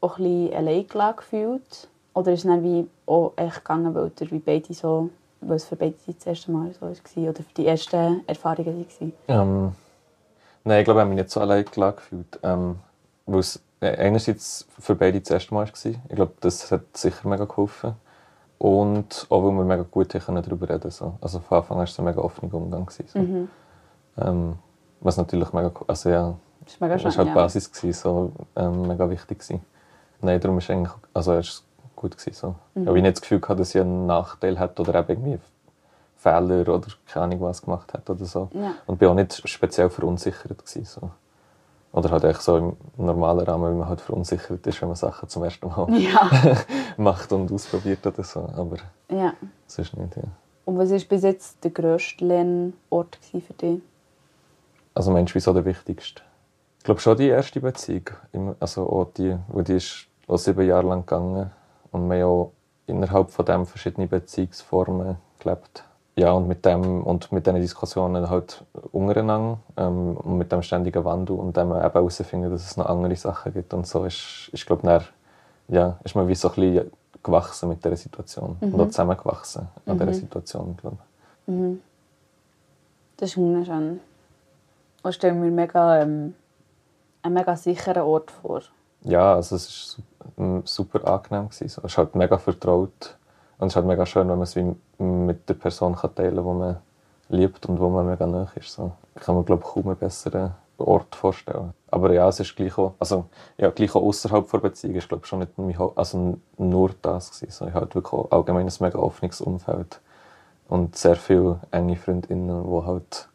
auch 0.00 0.18
ein 0.18 0.24
bisschen 0.24 0.54
allein 0.54 1.16
gefühlt? 1.16 1.88
Oder 2.14 2.32
ist 2.32 2.40
es 2.40 2.46
dann 2.46 2.62
wie 2.62 2.88
auch 3.06 3.32
echt 3.36 3.56
gegangen, 3.56 3.94
weil, 3.94 4.10
ihr 4.20 4.30
wie 4.30 4.38
beide 4.38 4.74
so, 4.74 5.10
weil 5.40 5.56
es 5.56 5.64
für 5.64 5.76
beide 5.76 5.94
das 6.06 6.26
erste 6.26 6.50
Mal 6.50 6.72
so 6.72 6.82
war? 6.82 7.28
Oder 7.30 7.42
für 7.42 7.54
die 7.56 7.66
ersten 7.66 8.22
Erfahrungen 8.26 8.86
waren? 8.98 9.12
Ähm, 9.28 9.72
nein, 10.64 10.80
ich 10.80 10.84
glaube, 10.84 11.00
ich 11.00 11.02
habe 11.02 11.10
mich 11.10 11.18
nicht 11.18 11.30
so 11.30 11.40
allein 11.40 11.64
gefühlt. 11.64 12.38
Ähm, 12.42 12.76
weil 13.26 13.40
es 13.40 13.62
einerseits 13.80 14.66
für 14.78 14.94
beide 14.94 15.20
das 15.20 15.30
erste 15.30 15.54
Mal 15.54 15.66
war. 15.66 15.72
Ich 15.84 16.14
glaube, 16.16 16.32
das 16.40 16.70
hat 16.70 16.96
sicher 16.96 17.28
mega 17.28 17.44
geholfen. 17.44 17.94
Und 18.58 19.26
auch, 19.30 19.42
weil 19.42 19.52
wir 19.52 19.64
mega 19.64 19.84
gut 19.90 20.12
darüber 20.12 20.68
reden 20.68 20.90
so. 20.90 21.14
Also 21.20 21.38
von 21.38 21.58
Anfang 21.58 21.76
an 21.76 21.78
war 21.78 21.84
es 21.84 21.98
ein 21.98 22.04
mega 22.04 22.20
offener 22.20 22.52
Umgang. 22.52 22.84
Gewesen, 22.84 23.06
so. 23.08 23.18
Mhm. 23.18 23.48
ähm, 24.18 24.58
was 25.00 25.16
natürlich 25.16 25.50
mega 25.54 25.72
Also 25.86 26.10
ja, 26.10 26.34
Das 26.64 26.74
ist 26.74 26.80
mega 26.80 26.94
das 26.94 27.04
war 27.04 27.16
halt 27.16 27.26
die 27.26 27.28
ja. 27.28 27.34
Basis, 27.34 27.72
gewesen, 27.72 27.98
so, 27.98 28.32
ähm, 28.56 28.86
mega 28.86 29.08
wichtig. 29.08 29.38
Gewesen. 29.38 29.64
Nein, 30.22 30.40
darum 30.40 30.58
ist 30.58 30.70
eigentlich, 30.70 30.92
also 31.14 31.34
ist 31.34 31.48
es 31.48 31.64
gut 31.96 32.16
gewesen, 32.16 32.34
so. 32.34 32.54
Ich 32.74 32.86
habe 32.86 33.00
nicht 33.00 33.16
das 33.16 33.20
Gefühl 33.22 33.40
gehabt, 33.40 33.60
dass 33.60 33.74
ich 33.74 33.80
einen 33.80 34.06
Nachteil 34.06 34.58
hätte 34.58 34.82
oder 34.82 34.94
eben 34.94 35.08
irgendwie 35.08 35.38
Fehler 36.16 36.68
oder 36.68 36.88
keine 37.06 37.24
Ahnung 37.24 37.40
was 37.42 37.62
gemacht 37.62 37.92
hat 37.94 38.08
oder 38.10 38.24
so. 38.24 38.48
Ja. 38.52 38.74
Und 38.86 38.98
bin 38.98 39.08
auch 39.08 39.14
nicht 39.14 39.48
speziell 39.48 39.88
verunsichert 39.90 40.58
gewesen, 40.58 40.84
so. 40.84 41.10
Oder 41.92 42.10
halt 42.10 42.24
echt 42.24 42.42
so 42.42 42.56
im 42.56 42.76
normalen 42.96 43.40
Rahmen, 43.40 43.74
wie 43.74 43.78
man 43.78 43.88
halt 43.88 44.00
verunsichert 44.00 44.64
ist, 44.64 44.80
wenn 44.80 44.88
man 44.88 44.96
Sachen 44.96 45.28
zum 45.28 45.42
ersten 45.42 45.66
Mal 45.66 45.86
Ja. 45.98 46.30
macht 46.96 47.32
und 47.32 47.50
ausprobiert 47.50 48.06
oder 48.06 48.22
so. 48.22 48.48
Aber 48.56 48.76
ja. 49.10 49.32
sonst 49.66 49.96
nicht, 49.96 50.16
ja. 50.16 50.22
Und 50.64 50.78
was 50.78 50.90
war 50.90 51.00
bis 51.00 51.22
jetzt 51.22 51.64
der 51.64 51.72
grösste 51.72 52.24
Lernort 52.24 53.18
für 53.30 53.54
dich? 53.54 53.80
Also 54.94 55.10
meinst 55.10 55.32
du, 55.32 55.34
wieso 55.36 55.52
der 55.52 55.64
wichtigste? 55.64 56.22
Ich 56.78 56.84
glaube 56.84 57.00
schon 57.00 57.16
die 57.16 57.28
erste 57.28 57.60
Beziehung. 57.60 58.10
Also 58.60 58.88
auch 58.88 59.12
die, 59.16 59.36
wo 59.48 59.62
die 59.62 59.74
ist 59.74 60.06
auch 60.30 60.38
sieben 60.38 60.66
Jahre 60.66 60.86
lang 60.86 61.00
gegangen. 61.00 61.50
Und 61.92 62.08
wir 62.08 62.22
haben 62.22 62.30
auch 62.30 62.52
innerhalb 62.86 63.30
von 63.30 63.44
dem 63.44 63.66
verschiedene 63.66 64.06
Beziehungsformen 64.06 65.16
gelebt. 65.38 65.84
Ja, 66.16 66.32
und 66.32 66.48
mit 66.48 66.64
dem 66.64 67.02
und 67.02 67.32
mit 67.32 67.46
diesen 67.46 67.60
Diskussionen 67.60 68.28
halt 68.28 68.64
untereinander 68.92 69.58
ähm, 69.76 70.16
und 70.16 70.38
mit 70.38 70.52
dem 70.52 70.62
ständigen 70.62 71.04
Wandel 71.04 71.36
und 71.36 71.56
dem 71.56 71.70
eben 71.70 71.92
herausfinden, 71.92 72.50
dass 72.50 72.62
es 72.62 72.76
noch 72.76 72.86
andere 72.86 73.16
Sachen 73.16 73.54
gibt 73.54 73.72
und 73.72 73.86
so 73.86 74.04
ist, 74.04 74.50
ist 74.52 74.66
glaube 74.66 74.82
dann, 74.86 75.02
ja, 75.68 75.98
ist 76.04 76.14
man 76.16 76.28
wie 76.28 76.34
so 76.34 76.48
ein 76.48 76.54
bisschen 76.54 76.90
gewachsen 77.22 77.68
mit 77.68 77.84
dieser 77.84 77.96
Situation 77.96 78.56
und 78.60 78.80
auch 78.80 78.88
zusammengewachsen 78.88 79.68
an 79.86 79.98
dieser 79.98 80.14
Situation, 80.14 80.76
glaube 80.76 80.98
ich. 81.46 81.54
Das 83.16 83.30
ist 83.30 83.36
wunderschön. 83.36 84.00
Ich 85.06 85.14
stelle 85.14 85.34
mir 85.34 85.50
mega, 85.50 86.02
ähm, 86.02 86.34
einen 87.22 87.34
mega 87.34 87.56
sicheren 87.56 88.02
Ort 88.02 88.30
vor. 88.30 88.62
Ja, 89.02 89.34
also 89.34 89.56
es 89.56 89.68
su- 89.68 90.02
ähm, 90.38 90.62
super 90.64 91.06
angenehm 91.06 91.48
Es 91.50 91.60
ist 91.60 91.98
halt 91.98 92.14
mega 92.14 92.38
vertraut 92.38 93.16
und 93.58 93.66
es 93.68 93.72
ist 93.72 93.76
halt 93.76 93.86
mega 93.86 94.04
schön, 94.06 94.28
wenn 94.28 94.36
man 94.38 94.42
es 94.42 94.56
wie 94.56 94.74
mit 95.02 95.48
der 95.48 95.54
Person 95.54 95.94
kann 95.96 96.14
teilen 96.14 96.36
kann, 96.36 96.44
die 96.44 96.58
man 96.58 96.76
liebt 97.28 97.66
und 97.66 97.80
wo 97.80 97.88
man 97.88 98.06
mega 98.06 98.26
nah 98.26 98.48
ist. 98.54 98.72
So. 98.72 98.92
Kann 99.16 99.36
mir 99.36 99.44
glaube 99.44 99.62
ich 99.64 99.70
kaum 99.72 99.88
einen 99.88 99.96
besseren 99.96 100.54
Ort 100.78 101.14
vorstellen. 101.14 101.72
Aber 101.90 102.12
ja, 102.12 102.28
es 102.28 102.40
ist 102.40 102.54
gleich 102.56 102.76
auch, 102.78 102.94
also 102.98 103.26
ja, 103.58 103.70
gleich 103.70 103.94
auch 103.94 104.02
außerhalb 104.02 104.50
der 104.50 104.58
Beziehung 104.58 104.94
ist 104.96 105.08
glaube 105.08 105.26
schon 105.26 105.40
nicht 105.40 105.52
also 105.96 106.38
nur 106.58 106.90
das. 107.02 107.38
So, 107.38 107.66
ich 107.66 107.72
habe 107.74 107.80
halt 107.86 107.94
wirklich 107.94 108.12
auch 108.12 108.30
allgemein 108.30 108.66
ein 108.68 108.74
mega 108.80 108.98
offenes 108.98 109.40
Umfeld 109.40 110.00
und 110.68 110.96
sehr 110.96 111.16
viele 111.16 111.60
enge 111.70 111.96
Freundinnen, 111.96 112.62
die 112.64 112.86
halt 112.86 113.28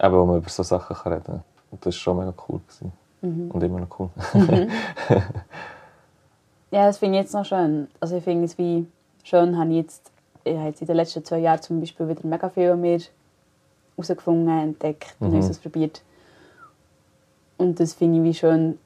eben, 0.00 0.14
wo 0.14 0.24
man 0.26 0.38
über 0.38 0.48
so 0.50 0.62
Sachen 0.62 0.96
reden 1.12 1.24
kann. 1.24 1.44
Und 1.70 1.84
das 1.86 1.94
ist 1.94 2.00
schon 2.00 2.18
mega 2.18 2.32
cool 2.48 2.60
gewesen. 2.60 2.92
Und 3.22 3.62
immer 3.62 3.80
noch 3.80 3.98
cool. 3.98 4.10
Ja, 6.70 6.86
das 6.86 6.98
finde 6.98 7.18
ich 7.18 7.24
jetzt 7.24 7.32
noch 7.34 7.44
schön. 7.46 7.88
Also 7.98 8.16
ich 8.16 8.24
finde 8.24 8.44
es 8.44 8.58
wie 8.58 8.86
schön, 9.24 9.56
habe 9.58 9.70
ich 9.70 9.76
jetzt, 9.76 10.10
ich 10.44 10.54
habe 10.56 10.68
jetzt 10.68 10.80
in 10.82 10.86
den 10.86 10.96
letzten 10.96 11.24
zwei 11.24 11.38
Jahren 11.38 11.62
zum 11.62 11.80
Beispiel 11.80 12.06
wieder 12.08 12.26
mega 12.26 12.48
viel 12.50 12.76
mir 12.76 13.00
herausgefunden, 13.96 14.48
entdeckt, 14.48 15.16
Mhm. 15.18 15.30
Neues 15.30 15.48
ausprobiert. 15.50 16.02
Und 17.56 17.80
das 17.80 17.94
finde 17.94 18.18
ich 18.18 18.24
wie 18.24 18.34
schön, 18.34 18.78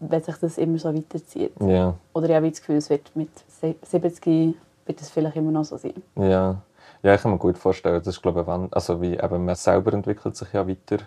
wenn 0.00 0.22
sich 0.22 0.36
das 0.36 0.58
immer 0.58 0.78
so 0.78 0.94
weiterzieht. 0.94 1.52
ja. 1.60 1.94
Oder 2.14 2.28
ich 2.30 2.34
habe 2.36 2.48
das 2.50 2.60
Gefühl, 2.60 2.76
es 2.76 2.88
wird 2.88 3.10
mit 3.16 3.30
se- 3.48 3.74
70 3.82 4.54
wird 4.86 5.00
es 5.00 5.10
vielleicht 5.10 5.36
immer 5.36 5.50
noch 5.50 5.64
so 5.64 5.76
sein. 5.76 5.94
Ja, 6.16 6.62
ja, 7.02 7.14
ich 7.14 7.20
kann 7.20 7.32
mir 7.32 7.38
gut 7.38 7.58
vorstellen. 7.58 7.98
Das 7.98 8.06
ist, 8.06 8.22
glaube 8.22 8.42
ich, 8.42 8.46
wenn- 8.46 8.72
also 8.72 9.02
wie 9.02 9.14
eben 9.18 9.44
man 9.44 9.54
selber 9.56 9.92
entwickelt 9.92 10.36
sich 10.36 10.52
ja 10.52 10.66
weiter 10.68 10.98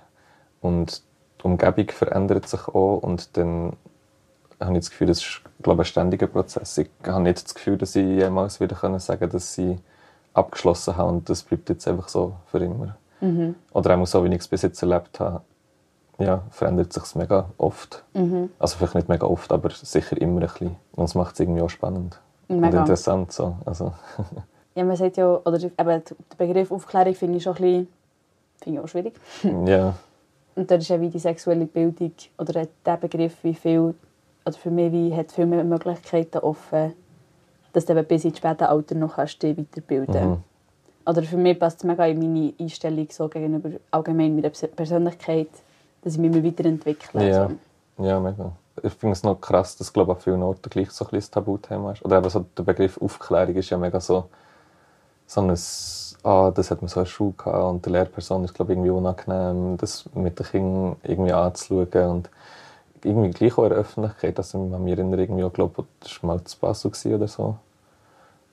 und 0.62 1.02
die 1.42 1.46
Umgebung 1.46 1.90
verändert 1.90 2.48
sich 2.48 2.68
auch 2.68 2.98
und 2.98 3.38
dann 3.38 3.74
habe 4.60 4.74
ich 4.74 4.80
das 4.80 4.90
Gefühl, 4.90 5.08
das 5.08 5.20
ist, 5.20 5.42
glaube 5.62 5.84
ich, 5.84 5.88
ein 5.88 5.92
ständiger 5.92 6.28
Prozess. 6.28 6.78
Ich 6.78 6.90
habe 7.06 7.22
nicht 7.22 7.44
das 7.44 7.54
Gefühl, 7.54 7.78
dass 7.78 7.96
ich 7.96 8.06
jemals 8.06 8.60
wieder 8.60 8.76
können 8.76 9.00
sagen 9.00 9.30
dass 9.30 9.54
sie 9.54 9.78
abgeschlossen 10.34 10.98
haben 10.98 11.10
und 11.18 11.30
das 11.30 11.44
bleibt 11.44 11.70
jetzt 11.70 11.88
einfach 11.88 12.08
so 12.08 12.34
für 12.48 12.60
immer. 12.60 12.98
Oder 13.74 13.98
auch 13.98 14.06
so, 14.06 14.24
wie 14.24 14.30
ich 14.30 14.42
es 14.42 14.48
bis 14.48 14.62
jetzt 14.62 14.82
erlebt 14.82 15.20
habe, 15.20 15.42
ja, 16.20 16.42
verändert 16.52 16.94
sich 16.94 17.16
mega 17.16 17.50
oft. 17.58 18.04
Also 18.60 18.78
vielleicht 18.78 18.96
nicht 18.96 19.10
mega 19.10 19.26
oft, 19.28 19.52
aber 19.52 19.70
sicher 19.72 20.20
immer 20.20 20.42
ein 20.42 20.48
bisschen. 20.48 20.76
Und 20.96 21.06
es 21.06 21.16
macht 21.16 21.34
es 21.34 21.40
irgendwie 21.40 21.62
auch 21.62 21.70
spannend. 21.70 22.20
Und 22.48 22.60
Mega. 22.60 22.80
interessant 22.80 23.32
so. 23.32 23.58
Also, 23.66 23.94
Ja, 24.76 24.84
man 24.84 24.96
sagt 24.96 25.18
ja, 25.18 25.40
oder 25.44 25.58
eben, 25.58 25.74
der 25.78 26.04
Begriff 26.38 26.72
Aufklärung 26.72 27.16
finde 27.16 27.38
ich 27.38 27.44
schon 27.44 27.56
ein 27.56 27.62
bisschen, 27.62 27.88
finde 28.62 28.80
ich 28.80 28.84
auch 28.84 28.88
schwierig. 28.88 29.14
ja. 29.66 29.96
Und 30.58 30.72
dort 30.72 30.82
ist 30.82 30.90
ja 30.90 31.00
wie 31.00 31.10
die 31.10 31.20
sexuelle 31.20 31.68
Bildung 31.68 32.14
oder 32.40 32.68
der 32.84 32.98
Begriff, 32.98 33.36
wie 33.44 33.54
viel, 33.54 33.94
oder 34.44 34.58
für 34.58 34.72
mich 34.72 34.92
wie, 34.92 35.16
hat 35.16 35.32
viel 35.32 35.46
mehr 35.46 35.64
Möglichkeiten 35.64 36.40
offen, 36.40 36.94
dass 37.74 37.86
du 37.86 37.94
eben 37.94 38.06
bis 38.06 38.26
ins 38.26 38.40
späte 38.40 38.68
Alter 38.68 38.96
noch 38.96 39.16
kannst 39.16 39.42
dich 39.44 39.56
weiterbilden 39.58 40.30
Mhm. 40.30 40.38
Oder 41.06 41.24
für 41.24 41.38
mich 41.38 41.58
passt 41.58 41.78
es 41.78 41.84
mega 41.86 42.06
in 42.08 42.20
meine 42.20 42.54
Einstellung 42.60 43.08
so 43.12 43.30
gegenüber 43.30 43.70
allgemein 43.92 44.36
meiner 44.36 44.50
Pers- 44.50 44.68
Persönlichkeit, 44.68 45.48
dass 46.02 46.16
ich 46.16 46.20
mich 46.20 46.36
immer 46.36 46.44
weiterentwickle. 46.44 47.30
Ja. 47.30 47.50
So. 47.98 48.04
Ja, 48.04 48.20
mega. 48.20 48.52
Ich 48.84 48.94
finde 48.94 49.14
es 49.14 49.24
noch 49.24 49.40
krass, 49.40 49.78
dass 49.78 49.94
glaube 49.94 50.14
an 50.14 50.20
vielen 50.20 50.44
Orten 50.44 50.70
gleich 50.70 50.92
so 50.92 51.06
ein 51.06 51.12
bisschen 51.12 51.32
Tabuthema 51.32 51.94
ist. 51.94 52.04
Oder 52.04 52.18
eben 52.18 52.30
so 52.30 52.46
der 52.58 52.64
Begriff 52.64 53.00
Aufklärung 53.02 53.56
ist 53.56 53.70
ja 53.70 53.78
mega 53.78 54.02
so, 54.02 54.26
so 55.28 55.42
ein, 55.42 55.56
ah, 56.28 56.52
das 56.52 56.72
hat 56.72 56.82
man 56.82 56.90
so 56.90 57.00
in 57.00 57.06
der 57.06 57.10
Schule 57.10 57.34
gehabt 57.38 57.64
und 57.64 57.86
der 57.86 57.94
Lehrperson 57.94 58.44
ist 58.44 58.54
glaube 58.54 58.74
irgendwie 58.74 58.90
unangenehm, 58.90 59.78
das 59.78 60.06
mit 60.14 60.38
den 60.38 60.46
Kindern 60.46 60.96
irgendwie 61.04 61.34
anzuschauen 61.34 62.10
und 62.10 62.30
irgendwie 63.04 63.30
gleich 63.30 63.58
auch 63.58 63.64
in 63.64 63.70
der 63.70 63.80
Öffentlichkeit, 63.80 64.38
dass 64.38 64.54
ich 64.54 64.60
mich 64.60 64.92
erinnere, 64.98 65.22
irgendwie 65.22 65.44
auch, 65.44 65.54
glaube 65.54 65.86
das 66.00 66.22
war 66.22 66.36
mal 66.36 66.44
zu 66.44 66.60
Basel 66.60 66.92
oder 67.16 67.28
so, 67.28 67.56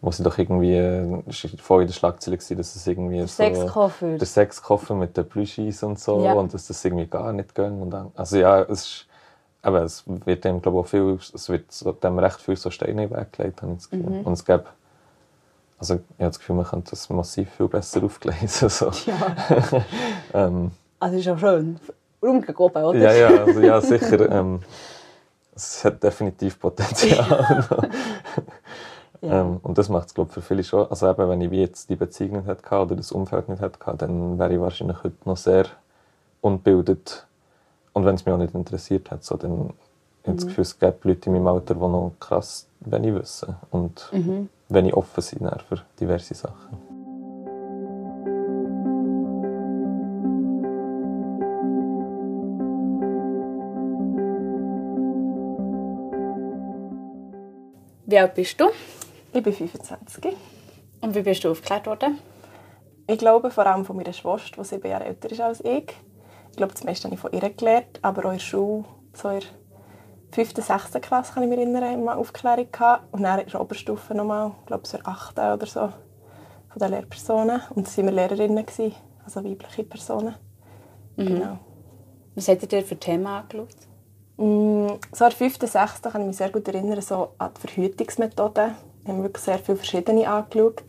wo 0.01 0.11
sie 0.11 0.23
doch 0.23 0.39
irgendwie, 0.39 0.77
war 0.79 1.23
voll 1.59 1.83
in 1.83 1.89
der 1.89 1.95
Schlagzeile, 1.95 2.37
dass 2.37 2.77
es 2.77 2.87
irgendwie 2.87 3.23
so... 3.23 3.27
Sexkoffer. 3.27 4.19
der 4.19 4.27
Sexkoffer 4.27 4.95
mit 4.95 5.17
den 5.17 5.29
Plüschis 5.29 5.83
und 5.83 5.99
so 5.99 6.23
Ja. 6.23 6.35
und 6.35 6.53
dass 6.55 6.67
das 6.69 6.85
irgendwie 6.85 7.07
gar 7.07 7.33
nicht 7.33 7.55
ging. 7.55 7.81
Und 7.81 7.91
dann, 7.91 8.13
also 8.15 8.37
ja, 8.37 8.63
es 8.63 8.69
ist, 8.69 9.07
aber 9.63 9.83
es 9.83 10.05
wird 10.07 10.45
dem 10.45 10.61
glaube 10.61 10.79
ich 10.79 10.85
auch 10.85 10.89
viel, 10.89 11.19
es 11.35 11.49
wird 11.49 12.05
dem 12.05 12.19
recht 12.19 12.41
viel 12.41 12.57
so 12.57 12.71
Steine 12.71 13.05
in 13.05 13.09
den 13.09 13.19
Weg 13.19 13.33
gelegt, 13.33 13.63
habe 13.63 13.73
ich 13.73 13.79
das 13.79 13.91
Gefühl. 13.91 14.21
Und 14.25 14.33
es 14.35 14.45
gäbe, 14.45 14.67
also 15.85 15.95
ich 15.97 16.01
habe 16.19 16.31
das 16.31 16.39
Gefühl, 16.39 16.57
man 16.57 16.65
könnte 16.65 16.91
das 16.91 17.11
massiv 17.11 17.51
viel 17.51 17.69
besser 17.69 18.03
aufgleisen. 18.03 18.71
So. 18.71 18.91
Ja. 19.07 19.85
ähm, 20.47 20.71
Also 20.99 21.19
ist 21.19 21.29
auch 21.29 21.39
schön. 21.39 21.79
Raum 22.23 22.41
gegen 22.41 22.57
oben, 22.57 22.85
oder? 22.85 22.99
ja, 22.99 23.13
ja, 23.13 23.45
also, 23.45 23.61
ja, 23.61 23.81
sicher. 23.83 24.31
Ähm, 24.31 24.61
es 25.55 25.85
hat 25.85 26.03
definitiv 26.03 26.59
Potenzial. 26.59 27.67
Ja. 27.71 27.89
Ähm, 29.27 29.59
und 29.63 29.79
das 29.79 29.89
macht 29.89 30.09
es, 30.09 30.13
glaube 30.13 30.29
ich, 30.29 30.35
für 30.35 30.43
viele 30.43 30.63
schon. 30.63 30.87
Also 30.91 31.09
eben, 31.09 31.31
wenn 31.31 31.41
ich 31.41 31.51
wie 31.51 31.63
jetzt 31.63 31.89
die 31.89 31.97
Beziehung 31.97 32.37
nicht 32.37 32.47
hätte 32.47 32.79
oder 32.79 32.95
das 32.95 33.11
Umfeld 33.11 33.49
nicht 33.49 33.63
hätte, 33.63 33.79
dann 33.97 34.39
wäre 34.39 34.53
ich 34.53 34.61
wahrscheinlich 34.61 35.03
heute 35.03 35.17
noch 35.25 35.39
sehr 35.39 35.65
unbildet. 36.43 37.27
Und 37.95 38.05
wenn 38.05 38.17
es 38.17 38.27
mich 38.27 38.35
auch 38.35 38.39
nicht 38.39 38.55
interessiert 38.55 39.11
hat, 39.11 39.25
so, 39.25 39.39
dann 39.39 39.53
habe 39.61 39.73
ich 40.27 40.35
das 40.35 40.47
Gefühl, 40.47 40.61
es 40.61 40.79
gibt 40.79 41.07
Leute 41.07 41.31
in 41.31 41.37
meinem 41.37 41.47
Alter, 41.47 41.73
die 41.73 41.81
noch 41.81 42.13
krass 42.21 42.67
wenig 42.85 43.15
wissen 43.15 43.57
und 43.71 44.09
Mhm. 44.13 44.49
wenig 44.69 44.95
offen 44.95 45.21
sind 45.23 45.43
dann 45.43 45.61
für 45.61 45.83
diverse 46.01 46.35
Sachen. 46.35 46.79
Wie 58.07 58.19
alt 58.19 58.35
bist 58.35 58.61
du? 58.61 58.67
Ich 59.33 59.43
bin 59.43 59.53
25. 59.53 60.37
Und 61.01 61.15
wie 61.15 61.23
bist 61.23 61.43
du 61.45 61.51
aufgeklärt 61.51 61.87
worden? 61.87 62.19
Ich 63.07 63.19
glaube 63.19 63.51
vor 63.51 63.67
allem 63.67 63.85
von 63.85 63.97
meiner 63.97 64.13
Schwester, 64.13 64.63
die 64.63 64.65
sieben 64.69 64.89
Jahre 64.89 65.05
älter 65.07 65.31
ist 65.31 65.41
als 65.41 65.61
ich. 65.65 65.93
Ich 66.51 66.57
glaube, 66.57 66.73
das 66.73 66.85
meiste 66.85 67.05
habe 67.05 67.15
ich 67.15 67.21
von 67.21 67.33
ihr 67.33 67.51
gelernt, 67.51 67.99
aber 68.03 68.27
auch 68.27 68.31
in 68.33 68.39
der 68.39 68.45
Schule, 68.45 68.85
so 69.15 69.29
in 69.29 69.41
der 69.41 69.49
fünften, 70.35 70.63
sechsten 70.63 71.01
Klasse, 71.01 71.33
kann 71.33 71.45
ich 71.45 71.49
mich 71.49 71.59
erinnern, 71.59 71.95
immer 71.95 72.13
eine 72.13 72.21
Aufklärung 72.21 72.67
gehabt. 72.71 73.05
Und 73.13 73.23
dann 73.23 73.41
in 73.41 73.49
der 73.49 73.61
Oberstufe 73.61 74.15
nochmal, 74.15 74.53
ich 74.61 74.67
glaube, 74.67 74.89
der 74.91 75.01
achten 75.07 75.53
oder 75.53 75.67
so, 75.67 75.81
von 76.69 76.79
den 76.81 76.91
Lehrpersonen. 76.91 77.61
Und 77.75 77.87
da 77.87 77.97
waren 77.97 78.07
wir 78.07 78.13
Lehrerinnen, 78.13 78.67
gewesen, 78.67 78.95
also 79.25 79.45
weibliche 79.45 79.85
Personen. 79.85 80.35
Genau. 81.17 81.59
Was 82.35 82.49
habt 82.49 82.73
ihr 82.73 82.83
für 82.83 82.97
Themen 82.97 83.27
angeschaut? 83.27 83.69
Mm, 84.37 84.89
So 85.13 85.25
in 85.25 85.31
der 85.31 85.31
fünften, 85.31 85.69
sechsten 85.69 86.11
kann 86.11 86.23
ich 86.23 86.27
mich 86.27 86.37
sehr 86.37 86.51
gut 86.51 86.67
erinnern, 86.67 87.01
so 87.01 87.35
an 87.39 87.51
die 87.57 87.69
Verhütungsmethoden. 87.69 88.73
Wir 89.05 89.13
haben 89.13 89.23
wirklich 89.23 89.45
sehr 89.45 89.59
viele 89.61 89.77
verschiedene 89.77 90.29
angeschaut. 90.29 90.83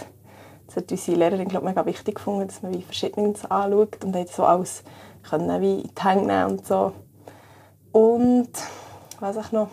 Das 0.66 0.78
hat 0.78 0.92
unsere 0.92 1.18
Lehrerin 1.18 1.48
glaub, 1.48 1.64
mega 1.64 1.86
wichtig 1.86 2.16
gefunden, 2.16 2.48
dass 2.48 2.64
man 2.64 2.74
wie 2.74 2.82
Verschiedenes 2.82 3.46
anschaut 3.46 4.04
und 4.04 4.16
hat 4.16 4.30
so 4.30 4.44
alles 4.44 4.84
können 5.30 5.62
wie 5.62 5.82
in 5.82 5.92
die 5.96 6.04
Hände 6.04 6.26
nehmen 6.26 6.52
und 6.52 6.66
so. 6.66 6.94
Und 7.92 8.50
was 9.20 9.38
ich 9.38 9.52
noch, 9.52 9.70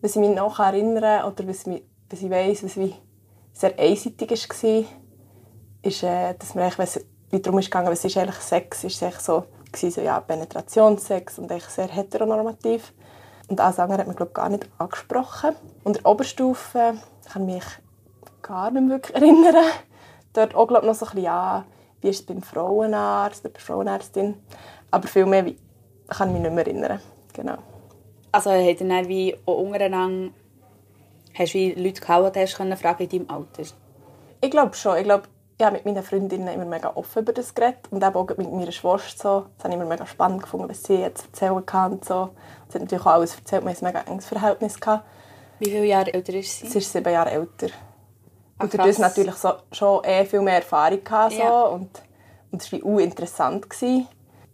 was 0.00 0.16
ich 0.16 0.20
mich 0.20 0.34
noch 0.34 0.58
erinnere 0.58 1.26
oder 1.26 1.46
was, 1.48 1.66
mich, 1.66 1.82
was 2.08 2.22
ich 2.22 2.30
weiss, 2.30 2.64
was 2.64 2.76
wie 2.76 2.94
sehr 3.52 3.78
einseitig 3.78 4.30
war, 4.30 4.84
ist, 5.82 6.02
äh, 6.02 6.34
dass 6.34 6.54
man 6.54 6.64
eigentlich, 6.64 7.04
wie 7.30 7.40
darum 7.40 7.60
gegangen, 7.60 7.88
was 7.88 8.04
ist 8.04 8.16
eigentlich 8.16 8.36
Sex, 8.36 8.84
ist 8.84 9.02
es 9.02 9.24
so, 9.24 9.44
gewesen, 9.72 9.90
so 9.90 10.00
ja, 10.00 10.20
Penetrationssex 10.20 11.38
und 11.38 11.50
eigentlich 11.50 11.64
sehr 11.64 11.88
heteronormativ. 11.88 12.92
Und 13.48 13.60
alles 13.60 13.78
andere 13.78 13.98
hat 13.98 14.06
man 14.06 14.16
glaub, 14.16 14.32
gar 14.32 14.48
nicht 14.48 14.68
angesprochen. 14.78 15.56
Und 15.82 15.96
in 15.96 16.02
der 16.02 16.10
Oberstufe 16.10 16.94
kann 17.32 17.48
ich 17.48 17.54
mich 17.54 17.64
gar 18.42 18.70
nicht 18.70 18.82
mehr 18.82 18.96
wirklich 18.96 19.16
erinnern. 19.16 19.64
Dort 20.32 20.54
auch 20.54 20.68
glaub, 20.68 20.84
noch 20.84 20.94
so 20.94 21.06
ein 21.06 21.10
bisschen, 21.10 21.24
ja, 21.24 21.64
wie 22.00 22.08
ist 22.08 22.20
es 22.20 22.26
beim 22.26 22.42
Frauenarzt 22.42 23.44
oder 23.44 23.52
bei 23.52 23.60
Frauenärztin. 23.60 24.36
Aber 24.90 25.08
viel 25.08 25.26
mehr 25.26 25.44
wie, 25.44 25.56
kann 26.08 26.28
ich 26.28 26.34
mich 26.34 26.42
nicht 26.42 26.54
mehr 26.54 26.66
erinnern. 26.66 27.00
Genau. 27.32 27.58
Also 28.32 28.52
ihr 28.52 28.76
dann 28.76 29.08
wie 29.08 29.36
auch 29.46 29.58
untereinander 29.58 30.30
hast 31.34 31.54
du 31.54 31.58
wie 31.58 31.72
Leute 31.72 32.00
gehabt, 32.00 32.36
die 32.36 32.40
hast 32.40 32.56
können 32.56 32.76
fragen 32.76 33.02
in 33.04 33.08
deinem 33.08 33.30
Alter? 33.30 33.62
Ich 34.40 34.50
glaube 34.50 34.74
schon. 34.74 34.96
Ich 34.98 35.04
glaube, 35.04 35.24
ich 35.58 35.64
habe 35.64 35.76
mit 35.76 35.84
meinen 35.84 36.02
Freundinnen 36.02 36.48
immer 36.48 36.64
mega 36.64 36.92
offen 36.94 37.22
über 37.22 37.32
das 37.32 37.54
geredet. 37.54 37.80
Und 37.90 38.02
eben 38.02 38.14
auch 38.14 38.28
mit 38.28 38.50
meiner 38.50 38.72
Schwester 38.72 39.16
so. 39.16 39.46
Das 39.56 39.64
habe 39.64 39.74
ich 39.74 39.80
immer 39.80 39.88
mega 39.88 40.06
spannend 40.06 40.42
gefunden, 40.42 40.68
was 40.68 40.82
sie 40.82 40.94
jetzt 40.94 41.26
erzählen 41.26 41.64
kann. 41.66 41.92
Und 41.92 42.04
so. 42.04 42.30
Sie 42.68 42.74
hat 42.74 42.82
natürlich 42.82 43.04
auch 43.04 43.12
alles 43.12 43.36
erzählt. 43.36 43.64
Wir 43.64 43.70
hatten 43.70 43.86
ein 43.86 43.92
mega 43.92 44.10
enges 44.10 44.26
Verhältnis. 44.26 44.80
Gehabt. 44.80 45.04
Wie 45.58 45.70
viele 45.70 45.84
Jahre 45.84 46.14
älter 46.14 46.32
ist 46.34 46.58
sie? 46.58 46.66
Sie 46.66 46.78
ist 46.78 46.90
sieben 46.90 47.12
Jahre 47.12 47.30
älter. 47.30 47.68
Ah, 48.56 48.64
und 48.64 48.72
durch 48.72 48.82
das 48.82 48.96
krass. 48.96 48.98
natürlich 48.98 49.34
so, 49.34 49.52
schon 49.72 50.04
eh 50.04 50.24
viel 50.24 50.40
mehr 50.40 50.56
Erfahrung 50.56 51.02
gehabt, 51.04 51.32
so. 51.32 51.38
Ja. 51.38 51.62
und, 51.64 52.02
und 52.50 52.62
es 52.62 52.72
war 52.72 52.78
wie 52.78 52.84
auch 52.84 52.98
interessant. 52.98 53.68
Gewesen. 53.68 54.08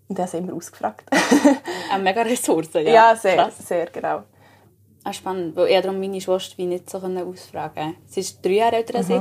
Und 0.09 0.19
habe 0.19 0.29
sie 0.29 0.39
immer 0.39 0.55
ausgefragt. 0.55 1.05
Eine 1.93 2.03
mega 2.03 2.23
Ressourcen, 2.23 2.87
ja. 2.87 2.93
ja, 2.93 3.17
sehr, 3.17 3.37
Krass. 3.37 3.59
sehr 3.59 3.87
genau. 3.87 4.23
Ah, 5.03 5.13
spannend, 5.13 5.55
weil 5.57 5.69
ich 5.69 5.81
darum 5.81 6.01
meine 6.01 6.21
Schwester 6.21 6.59
wie 6.59 6.67
nicht 6.67 6.91
so 6.91 6.99
ausfragen 6.99 7.95
Sie 8.07 8.21
ist 8.21 8.45
drei 8.45 8.53
Jahre 8.53 8.77
älter 8.77 8.99
als 8.99 9.09
ich, 9.09 9.21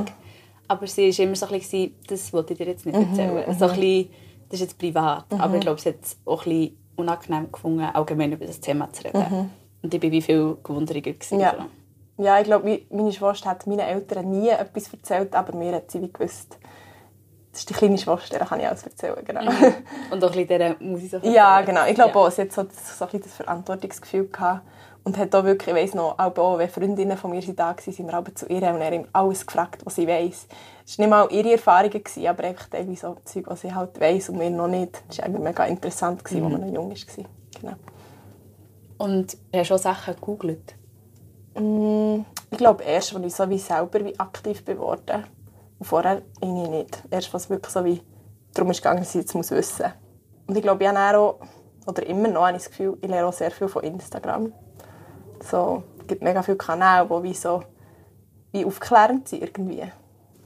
aber 0.68 0.86
sie 0.86 1.16
war 1.16 1.24
immer 1.24 1.36
so 1.36 1.46
ein 1.46 1.52
bisschen, 1.52 1.94
das 2.08 2.32
wollte 2.32 2.54
ich 2.54 2.58
dir 2.58 2.66
jetzt 2.66 2.86
nicht 2.86 2.96
erzählen. 2.96 3.44
So 3.56 3.66
ein 3.66 3.70
bisschen, 3.78 4.10
das 4.48 4.60
ist 4.60 4.66
jetzt 4.66 4.78
privat, 4.78 5.26
aber 5.30 5.54
ich 5.54 5.60
glaube, 5.60 5.80
sie 5.80 5.90
hat 5.90 6.02
es 6.02 6.16
auch 6.24 6.44
ein 6.44 6.50
bisschen 6.50 6.76
unangenehm 6.96 7.52
gefunden, 7.52 7.82
allgemein 7.84 8.32
über 8.32 8.46
das 8.46 8.60
Thema 8.60 8.92
zu 8.92 9.04
reden. 9.04 9.50
Und 9.82 9.94
ich 9.94 10.02
war 10.02 10.10
wie 10.10 10.22
viel 10.22 10.56
gewunderiger. 10.62 11.12
Gewesen, 11.12 11.38
Ja. 11.40 11.54
so. 11.56 12.24
Ja, 12.24 12.38
ich 12.40 12.44
glaube, 12.44 12.80
meine 12.90 13.12
Schwester 13.12 13.50
hat 13.50 13.66
meinen 13.66 13.80
Eltern 13.80 14.30
nie 14.30 14.48
etwas 14.48 14.90
erzählt, 14.92 15.34
aber 15.34 15.54
mir 15.56 15.72
hat 15.74 15.90
sie 15.90 16.00
wie 16.00 16.10
gewusst, 16.10 16.58
das 17.56 17.60
ist 17.62 17.70
die 17.70 17.74
kleine 17.74 17.96
Schwester, 17.96 18.38
da 18.38 18.44
kann 18.44 18.60
ich 18.60 18.68
alles 18.68 18.82
erzählen. 18.82 19.16
Genau. 19.24 19.40
Und 20.10 20.22
auch 20.22 20.30
ein 20.30 20.46
bisschen 20.46 20.46
dieser 20.46 20.76
muss 20.78 21.02
ich 21.02 21.10
so 21.10 21.18
Ja, 21.22 21.62
genau. 21.62 21.86
Ich 21.86 21.94
glaube 21.94 22.10
Ja. 22.10 22.16
auch, 22.26 22.30
sie 22.30 22.42
hat 22.42 22.52
so, 22.52 22.62
das, 22.64 22.98
so 22.98 23.04
ein 23.06 23.10
bisschen 23.10 23.22
das 23.22 23.32
Verantwortungsgefühl 23.32 24.28
gehabt. 24.28 24.60
Und 25.04 25.16
hat 25.16 25.34
auch 25.34 25.44
wirklich, 25.44 25.74
ich 25.74 25.82
weiss 25.82 25.94
noch, 25.94 26.18
auch, 26.18 26.58
wenn 26.58 26.68
Freundinnen 26.68 27.16
von 27.16 27.30
mir 27.30 27.40
sind 27.40 27.58
da 27.58 27.66
waren, 27.68 27.78
sind 27.78 28.06
wir 28.10 28.34
zu 28.34 28.46
ihr 28.48 28.56
und 28.74 28.82
haben 28.82 29.06
alles 29.12 29.46
gefragt, 29.46 29.80
was 29.86 29.94
sie 29.94 30.06
weiss. 30.06 30.48
Es 30.84 30.98
waren 30.98 31.08
nicht 31.08 31.10
mal 31.10 31.28
ihre 31.32 31.52
Erfahrungen, 31.52 32.02
aber 32.26 32.44
einfach 32.44 32.66
teilweise 32.68 33.00
so 33.02 33.16
Zeug, 33.24 33.44
was 33.46 33.60
sie 33.62 33.72
halt 33.74 33.98
weiss 34.00 34.28
und 34.28 34.38
wir 34.40 34.50
noch 34.50 34.66
nicht. 34.68 35.00
Das 35.08 35.18
war 35.18 35.26
eigentlich 35.26 35.42
mega 35.44 35.64
interessant, 35.64 36.22
als 36.24 36.32
man 36.34 36.52
noch 36.60 36.74
jung 36.74 36.90
war. 36.90 37.24
Genau. 37.60 37.76
Und 38.98 39.36
hast 39.54 39.70
du 39.70 39.74
auch 39.74 39.78
Sachen 39.78 40.14
gegoogelt? 40.14 40.74
Mm, 41.54 42.20
Ich 42.50 42.58
glaube, 42.58 42.82
erst, 42.84 43.14
als 43.14 43.24
ich 43.24 43.34
so 43.34 43.48
wie 43.48 43.58
selber 43.58 44.04
wie 44.04 44.18
aktiv 44.18 44.64
geworden 44.64 45.24
Und 45.78 45.86
vorher 45.86 46.22
irgendwie 46.40 46.68
nicht. 46.68 47.02
Erst, 47.10 47.32
was 47.34 47.50
wirklich 47.50 47.72
so 47.72 47.84
wie 47.84 48.00
darum 48.54 48.70
ist 48.70 48.78
gegangen, 48.78 49.00
dass 49.00 49.14
ich 49.14 49.22
jetzt 49.22 49.34
muss 49.34 49.50
wissen 49.50 49.92
Und 50.46 50.56
ich 50.56 50.62
glaube, 50.62 50.82
ich 50.82 50.90
habe 50.90 51.18
auch, 51.18 51.40
oder 51.86 52.06
immer 52.06 52.28
noch, 52.28 52.46
habe 52.46 52.56
ich 52.56 52.64
das 52.64 52.70
Gefühl, 52.70 52.96
ich 53.00 53.08
lerne 53.08 53.26
auch 53.26 53.32
sehr 53.32 53.50
viel 53.50 53.68
von 53.68 53.82
Instagram. 53.84 54.52
So, 55.40 55.82
es 56.00 56.06
gibt 56.06 56.22
mega 56.22 56.42
viele 56.42 56.56
Kanäle, 56.56 57.06
die 57.06 57.22
wie 57.22 57.34
so 57.34 57.62
wie 58.52 58.64
aufklärend 58.64 59.28
sind 59.28 59.42
irgendwie. 59.42 59.84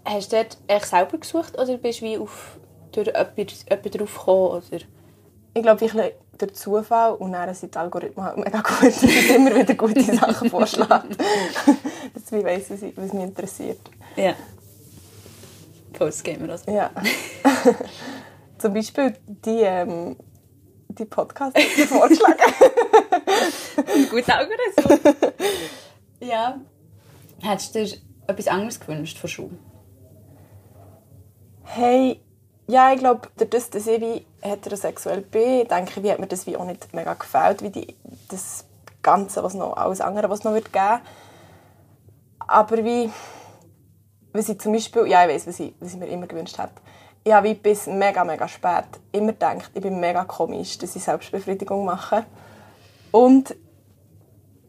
Hast 0.05 0.33
du 0.33 0.37
dort 0.37 0.59
echt 0.67 0.87
selber 0.87 1.19
gesucht 1.19 1.59
oder 1.59 1.77
bist 1.77 2.01
du 2.01 2.05
wie 2.05 2.19
auf, 2.19 2.59
durch 2.93 3.07
jemanden, 3.07 3.99
drauf 3.99 4.19
gekommen? 4.19 4.63
Oder? 4.71 4.81
Ich 5.55 5.63
glaube, 5.63 5.85
ich 5.85 5.93
durch 6.39 6.55
Zufall 6.55 7.15
und 7.15 7.33
dann 7.33 7.55
sind 7.55 7.75
die 7.75 7.79
Algorithmen 7.79 8.25
halt 8.25 8.39
mega 8.39 8.61
gut, 8.63 8.83
es 8.83 9.03
immer 9.03 9.55
wieder 9.55 9.75
gute 9.75 10.03
Sachen 10.03 10.49
vorschlägt. 10.49 10.91
dass 12.15 12.33
ich 12.33 12.45
weiss, 12.45 12.71
was 12.71 12.81
mich 13.13 13.23
interessiert. 13.23 13.81
Ja. 14.17 14.35
Postgamer 16.01 16.49
also. 16.49 16.71
Ja. 16.71 16.91
Zum 18.59 18.73
Beispiel 18.73 19.15
die, 19.27 19.61
ähm, 19.61 20.17
die 20.89 21.05
Podcasts, 21.05 21.61
die 21.77 21.83
vorgeschlagen 21.83 22.39
Gut 24.11 24.29
Algorithmus. 24.29 25.15
ja. 26.21 26.59
Hättest 27.43 27.75
du 27.75 27.85
dir 27.85 27.97
etwas 28.27 28.49
anderes 28.49 28.81
gewünscht 28.81 29.19
von 29.19 29.29
Schule? 29.29 29.59
Hey, 31.65 32.21
ja, 32.67 32.93
ich 32.93 32.99
glaube, 32.99 33.29
dass 33.37 33.69
ich 33.75 34.01
wie 34.01 34.27
heterosexuell 34.41 35.21
bin, 35.21 35.69
denke 35.69 35.93
ich, 35.97 36.03
wie 36.03 36.11
hat 36.11 36.19
mir 36.19 36.27
das 36.27 36.47
wie 36.47 36.57
auch 36.57 36.65
nicht 36.65 36.95
mega 36.95 37.13
gefällt, 37.13 37.63
wie 37.63 37.71
die, 37.71 37.97
das 38.29 38.65
Ganze, 39.03 39.43
was 39.43 39.53
noch, 39.53 39.77
alles 39.77 40.01
andere, 40.01 40.31
was 40.31 40.45
noch 40.45 40.55
wird 40.55 40.73
geben. 40.73 41.01
Aber 42.39 42.85
wie, 42.85 43.11
was 44.33 44.49
ich 44.49 44.61
zum 44.61 44.73
Beispiel, 44.73 45.07
ja, 45.07 45.25
ich 45.25 45.35
weiß, 45.35 45.47
was 45.47 45.61
was 45.81 45.93
ich 45.93 45.99
mir 45.99 46.07
immer 46.07 46.27
gewünscht 46.27 46.59
habe. 46.59 46.73
Ich 47.23 47.33
habe 47.33 47.55
bis 47.55 47.87
mega, 47.87 48.25
mega 48.25 48.49
spät 48.49 48.87
immer 49.13 49.33
gedacht, 49.33 49.71
ich 49.75 49.83
bin 49.83 50.01
mega 50.01 50.25
komisch, 50.25 50.79
dass 50.79 50.97
ich 50.97 51.05
Selbstbefriedigung 51.05 51.85
mache. 51.85 52.25
Und 53.11 53.55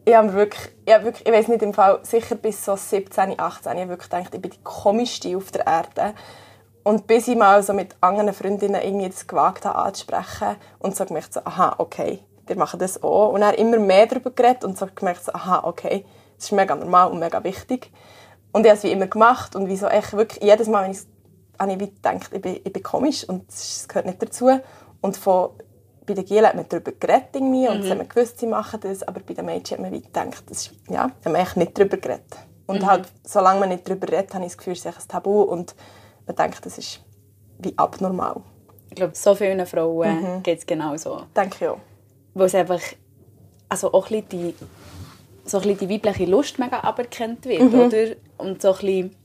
ich 0.04 0.14
habe 0.14 0.32
wirklich, 0.32 0.70
ich, 0.84 0.92
habe 0.92 1.04
wirklich, 1.04 1.26
ich 1.26 1.32
weiß 1.32 1.48
nicht, 1.48 1.62
im 1.62 1.72
Fall 1.72 2.00
sicher 2.02 2.34
bis 2.34 2.64
so 2.64 2.76
17, 2.76 3.38
18, 3.38 3.72
ich 3.72 3.78
habe 3.78 3.88
wirklich 3.88 4.10
gedacht, 4.10 4.34
ich 4.34 4.42
bin 4.42 4.50
die 4.50 4.62
komischste 4.62 5.36
auf 5.36 5.50
der 5.52 5.66
Erde. 5.66 6.14
Und 6.82 7.06
bis 7.06 7.28
ich 7.28 7.36
mal 7.36 7.62
so 7.62 7.72
mit 7.72 7.94
anderen 8.00 8.32
Freundinnen 8.32 8.82
irgendwie 8.82 9.08
das 9.08 9.26
gewagt 9.26 9.64
habe 9.64 9.78
anzusprechen 9.78 10.56
und 10.80 10.96
so 10.96 11.04
gemerkt 11.04 11.32
so, 11.32 11.40
aha, 11.44 11.76
okay, 11.78 12.18
wir 12.46 12.56
machen 12.56 12.80
das 12.80 13.02
auch. 13.02 13.32
Und 13.32 13.42
dann 13.42 13.54
immer 13.54 13.78
mehr 13.78 14.06
darüber 14.06 14.30
geredet 14.30 14.64
und 14.64 14.76
so 14.76 14.86
gemerkt 14.92 15.24
so, 15.24 15.32
aha, 15.32 15.62
okay, 15.64 16.04
das 16.36 16.46
ist 16.46 16.52
mega 16.52 16.74
normal 16.74 17.12
und 17.12 17.20
mega 17.20 17.42
wichtig. 17.44 17.92
Und 18.52 18.64
ich 18.64 18.70
habe 18.70 18.78
es 18.78 18.84
wie 18.84 18.92
immer 18.92 19.06
gemacht 19.06 19.56
und 19.56 19.68
wie 19.68 19.76
so 19.76 19.86
echt 19.86 20.12
wirklich 20.12 20.42
jedes 20.42 20.68
Mal, 20.68 20.84
wenn 20.84 20.92
ich 20.92 21.00
habe 21.58 21.72
ich 21.72 21.94
gedacht, 21.94 22.30
ich 22.32 22.40
bin, 22.40 22.60
ich 22.62 22.72
bin 22.72 22.82
komisch 22.82 23.24
und 23.28 23.48
das 23.48 23.86
gehört 23.88 24.06
nicht 24.06 24.20
dazu. 24.22 24.50
Und 25.00 25.16
von 25.16 25.50
bei 26.04 26.14
den 26.14 26.24
Gielen 26.24 26.46
hat 26.46 26.56
man 26.56 26.66
darüber 26.68 26.92
geredet 26.92 27.28
irgendwie, 27.34 27.68
und 27.68 27.84
mhm. 27.84 27.90
hat 27.90 27.98
man 27.98 28.08
gewusst, 28.08 28.38
sie 28.38 28.46
machen 28.46 28.80
das, 28.80 29.02
aber 29.02 29.20
bei 29.20 29.34
den 29.34 29.46
Mädchen 29.46 29.78
hat 29.78 29.90
man 29.90 30.02
gedacht, 30.02 30.44
das 30.46 30.66
ist, 30.66 30.72
ja, 30.88 31.10
haben 31.24 31.32
wir 31.32 31.38
echt 31.38 31.56
nicht 31.56 31.78
darüber 31.78 31.96
geredet. 31.96 32.36
Und 32.66 32.82
mhm. 32.82 32.86
halt, 32.86 33.08
solange 33.24 33.60
man 33.60 33.68
nicht 33.68 33.88
darüber 33.88 34.08
redet, 34.08 34.34
habe 34.34 34.44
ich 34.44 34.50
das 34.50 34.58
Gefühl, 34.58 34.72
es 34.72 34.84
ist 34.84 34.86
ein 34.86 35.08
Tabu 35.08 35.42
und 35.42 35.74
man 36.26 36.36
denkt, 36.36 36.64
das 36.64 36.78
ist 36.78 37.00
wie 37.58 37.72
abnormal. 37.76 38.40
Ich 38.90 38.96
glaube, 38.96 39.14
so 39.14 39.34
vielen 39.34 39.64
Frauen 39.66 40.36
mhm. 40.36 40.42
geht 40.42 40.58
es 40.58 40.66
genauso. 40.66 41.22
Denke 41.36 41.56
ich 41.60 41.68
auch. 41.68 41.78
Wo 42.34 42.44
es 42.44 42.54
einfach, 42.54 42.80
also 43.68 43.92
auch 43.92 44.10
ein 44.10 44.28
die, 44.28 44.54
so 45.44 45.58
ein 45.58 45.78
die 45.78 45.88
weibliche 45.88 46.24
Lust 46.24 46.58
mega 46.58 46.80
aberkannt 46.80 47.44
wird, 47.46 47.72
mhm. 47.72 47.80
oder? 47.80 48.16
Und 48.42 48.60
so 48.60 48.68
ein 48.68 48.74
bisschen, 48.74 49.16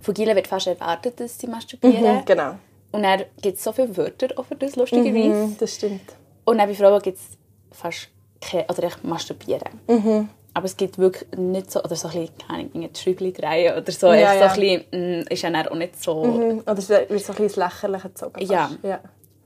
von 0.00 0.14
Gielen 0.14 0.36
wird 0.36 0.46
fast 0.46 0.66
erwartet, 0.66 1.20
dass 1.20 1.38
sie 1.38 1.46
masturbieren. 1.46 2.16
Mhm, 2.18 2.24
genau. 2.24 2.54
Und 2.92 3.02
dann 3.02 3.24
gibt 3.42 3.58
es 3.58 3.64
so 3.64 3.72
viele 3.72 3.94
Wörter 3.96 4.28
auch 4.36 4.44
für 4.44 4.54
das, 4.54 4.76
lustigerweise. 4.76 5.28
Mhm, 5.28 5.56
das 5.58 5.74
stimmt. 5.74 6.00
Und 6.44 6.58
dann 6.58 6.68
bei 6.68 6.74
Frauen 6.74 7.02
gibt 7.02 7.18
es 7.18 7.76
fast 7.76 8.08
keine, 8.40 8.64
oder 8.68 8.84
echt 8.84 9.04
masturbieren. 9.04 9.80
Mhm. 9.86 10.28
Aber 10.54 10.64
es 10.64 10.76
gibt 10.76 10.98
wirklich 10.98 11.28
nicht 11.36 11.70
so, 11.70 11.82
oder 11.82 11.94
so 11.94 12.08
ein 12.08 12.14
bisschen, 12.14 12.38
keine 12.38 12.70
Ahnung, 12.72 12.88
Schräubchen 12.94 13.32
drehen 13.34 13.76
oder 13.76 13.92
so. 13.92 14.12
Ja, 14.12 14.32
so 14.32 14.38
ja. 14.38 14.52
ein 14.52 14.60
bisschen, 14.60 15.20
mm, 15.20 15.26
ist 15.28 15.42
ja 15.42 15.50
dann 15.50 15.68
auch 15.68 15.74
nicht 15.76 16.02
so... 16.02 16.24
Mhm. 16.24 16.60
Oder 16.60 16.78
es 16.78 16.88
wird 16.88 17.08
so 17.08 17.14
ein 17.14 17.18
bisschen 17.18 17.44
ins 17.44 17.56
Lächerliche 17.56 18.08
gezogen. 18.08 18.46
Ja. 18.46 18.70
ja. 18.82 19.00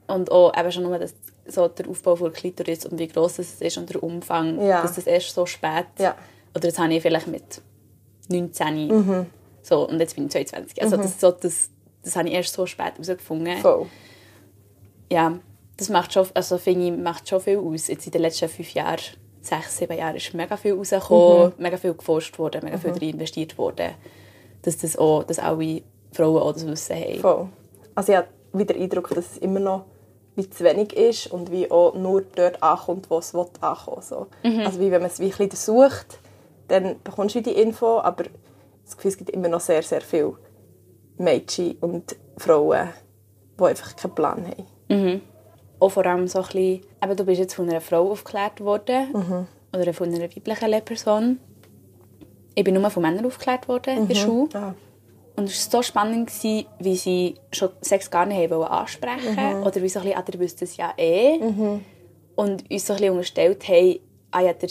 Und 0.07 0.31
auch 0.31 0.57
eben 0.57 0.71
schon 0.71 0.85
nur 0.85 0.99
das, 0.99 1.15
so 1.47 1.67
der 1.69 1.89
Aufbau 1.89 2.15
der 2.15 2.31
Klitoris 2.31 2.87
und 2.87 2.99
wie 2.99 3.09
gross 3.09 3.39
es 3.41 3.61
ist 3.61 3.77
und 3.77 3.91
der 3.91 4.03
Umfang, 4.03 4.65
Ja. 4.65 4.83
dass 4.83 4.95
das 4.95 5.07
erst 5.07 5.35
so 5.35 5.45
spät... 5.47 5.87
Ja. 5.99 6.15
Oder 6.55 6.69
das 6.69 6.79
habe 6.79 6.95
ich 6.95 7.03
vielleicht 7.03 7.27
mit 7.27 7.63
19 8.29 8.87
Mhm. 8.89 9.27
so, 9.63 9.89
und 9.89 9.99
jetzt 10.01 10.15
bin 10.17 10.27
ich 10.27 10.33
22. 10.33 10.83
Also 10.83 10.97
das, 10.97 11.21
so, 11.21 11.31
das, 11.31 11.71
das 12.03 12.17
habe 12.17 12.29
ich 12.29 12.35
erst 12.35 12.55
so 12.55 12.67
spät 12.67 12.93
herausgefunden. 12.95 13.59
Voll. 13.59 13.87
ja, 15.11 15.39
das 15.77 15.89
macht 15.89 16.13
schon, 16.13 16.27
also 16.35 16.59
finde 16.59 16.87
ich, 16.89 16.93
macht 16.97 17.29
schon 17.29 17.41
viel 17.41 17.59
aus. 17.59 17.89
Jetzt 17.89 18.07
in 18.07 18.13
den 18.13 18.23
letzten 18.23 18.49
fünf 18.49 18.73
Jahren, 18.75 19.01
sechs, 19.41 19.79
sieben 19.79 19.97
Jahren 19.97 20.17
ist 20.17 20.33
mega 20.35 20.57
viel 20.57 20.75
rausgekommen, 20.75 21.53
mega 21.59 21.77
viel 21.77 21.95
geforscht 21.95 22.39
worden, 22.39 22.61
mega 22.65 22.79
viel 22.79 22.93
darin 22.93 23.11
investiert 23.11 23.59
worden, 23.59 23.95
dass 24.63 24.77
das 24.79 24.97
auch, 24.97 25.25
dass 25.25 25.39
alle 25.39 25.83
Frauen 26.13 26.43
auch 26.43 26.53
das 26.53 26.67
Wissen 26.67 26.97
haben. 26.97 27.21
Voll. 27.21 27.49
Also 27.95 28.13
ich 28.13 28.19
habe 28.19 28.29
wieder 28.53 28.75
den 28.75 28.83
Eindruck, 28.85 29.09
dass 29.11 29.33
es 29.33 29.39
immer 29.39 29.61
noch 29.61 29.85
wie 30.37 30.49
zu 30.49 30.65
wenig 30.65 30.95
ist 30.97 31.27
und 31.27 31.51
wie 31.51 31.71
auch 31.71 31.95
nur 31.95 32.23
dort 32.23 32.63
ankommt, 32.63 33.11
wo 33.11 33.19
es 33.19 33.35
will 33.35 33.47
ankommen 33.61 34.03
so. 34.03 34.29
Also 34.65 34.81
wie 34.81 34.91
wenn 34.91 35.03
man 35.03 35.11
es 35.11 35.21
wie 35.21 35.33
ein 35.33 35.49
bisschen 35.49 35.51
sucht, 35.91 36.19
dann 36.73 36.97
bekommst 37.05 37.35
du 37.35 37.43
die 37.43 37.53
Info, 37.53 37.99
aber 38.01 38.25
das 38.85 38.97
Gefühl, 38.97 39.11
es 39.11 39.19
gibt 39.19 39.31
immer 39.31 39.49
noch 39.49 39.61
sehr, 39.61 39.83
sehr 39.83 40.01
viele 40.01 40.37
Mädchen 41.19 41.77
und 41.81 42.17
Frauen, 42.39 42.89
die 43.59 43.65
einfach 43.65 43.95
keinen 43.95 44.15
Plan 44.15 44.47
haben. 44.47 44.67
Auch 45.79 45.91
vor 45.91 46.07
allem 46.07 46.27
so 46.29 46.39
ein 46.39 46.45
bisschen, 46.45 46.81
eben, 47.03 47.17
du 47.17 47.25
bist 47.25 47.41
jetzt 47.41 47.55
von 47.55 47.69
einer 47.69 47.81
Frau 47.81 48.11
aufgeklärt 48.11 48.61
worden, 48.61 49.15
oder 49.73 49.93
von 49.93 50.09
einer 50.09 50.23
weiblichen 50.23 50.69
Lehrperson. 50.69 51.39
Ich 52.55 52.65
bin 52.65 52.75
nur 52.75 52.91
von 52.91 53.03
Männern 53.03 53.27
aufgeklärt 53.27 53.69
worden 53.69 53.97
in 53.97 54.09
der 54.09 54.15
Schule. 54.15 54.49
Ah. 54.55 54.75
Und 55.37 55.45
es 55.45 55.73
war 55.73 55.81
so 55.81 55.83
spannend, 55.83 56.29
gewesen, 56.29 56.67
wie 56.79 56.97
sie 56.97 57.35
schon 57.53 57.71
Sex 57.81 58.11
gar 58.11 58.27
nicht 58.27 58.51
haben 58.51 58.63
ansprechen 58.65 59.63
Oder 59.63 59.83
wie 59.83 59.89
so 59.89 60.01
ein 60.01 60.05
bisschen, 60.05 60.19
ah, 60.19 60.25
ihr 60.31 60.41
wisst 60.41 60.63
es 60.63 60.77
ja 60.77 60.93
eh. 60.97 61.39
Und 62.35 62.71
uns 62.71 62.87
so 62.87 62.93
ein 62.93 62.99
bisschen 62.99 63.11
unterstellt 63.11 63.69
haben, 63.69 63.99
ah 64.31 64.41
ja, 64.41 64.53
ihr 64.61 64.69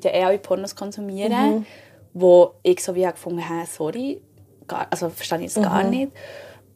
tut 0.00 0.04
ja 0.04 0.10
eh 0.12 0.24
alle 0.24 0.38
Pornos 0.38 0.74
konsumieren. 0.76 1.66
Wo 2.14 2.52
ich 2.62 2.82
so 2.84 2.94
wie 2.94 3.02
gefunden 3.04 3.48
habe, 3.48 3.66
sorry, 3.66 4.20
gar, 4.68 4.86
also 4.90 5.08
verstehe 5.08 5.40
ich 5.40 5.54
das 5.54 5.62
gar 5.62 5.82
nicht. 5.82 6.12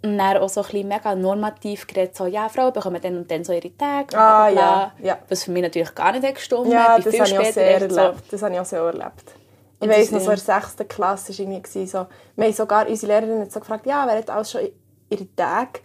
Und 0.03 0.17
dann 0.19 0.37
auch 0.39 0.49
so 0.49 0.61
ein 0.63 0.67
bisschen 0.67 0.89
mega 0.89 1.15
normativ 1.15 1.87
geredet, 1.87 2.17
so, 2.17 2.27
ja, 2.27 2.49
Frauen 2.49 2.73
bekommen 2.73 3.01
dann 3.03 3.19
und 3.19 3.31
dann 3.31 3.45
so 3.45 3.53
ihre 3.53 3.77
Tage. 3.77 4.17
Ah, 4.17 4.49
ja, 4.49 4.93
ja. 5.03 5.19
Was 5.29 5.45
für 5.45 5.51
mich 5.51 5.63
natürlich 5.63 5.95
gar 5.95 6.13
nicht 6.13 6.25
hat 6.25 6.35
gestimmt. 6.37 6.69
Ja, 6.69 6.95
Bin 6.97 7.05
das 7.05 7.15
viel 7.15 7.21
habe 7.21 7.31
ich 7.31 7.39
auch 7.49 7.53
sehr 7.53 7.91
so- 7.91 7.97
erlebt. 7.97 8.23
Das 8.33 8.43
habe 8.43 8.55
ich 8.55 8.61
auch 8.61 8.65
sehr 8.65 8.81
erlebt. 8.81 9.35
Ich 9.81 9.89
das- 9.89 10.11
noch, 10.11 10.21
so 10.21 10.31
in 10.31 10.37
der 10.37 10.61
sechsten 10.61 10.89
Klasse 10.89 11.33
war 11.39 11.47
irgendwie 11.47 11.87
so, 11.87 12.07
wir 12.37 12.45
haben 12.47 12.53
sogar, 12.55 12.89
unsere 12.89 13.13
Lehrerin 13.13 13.41
hat 13.43 13.53
so 13.53 13.61
gefragt, 13.61 13.85
ja, 13.87 14.07
wer 14.07 14.17
hat 14.17 14.31
alles 14.31 14.51
schon 14.53 14.63
ihre 15.11 15.27
Tage? 15.37 15.81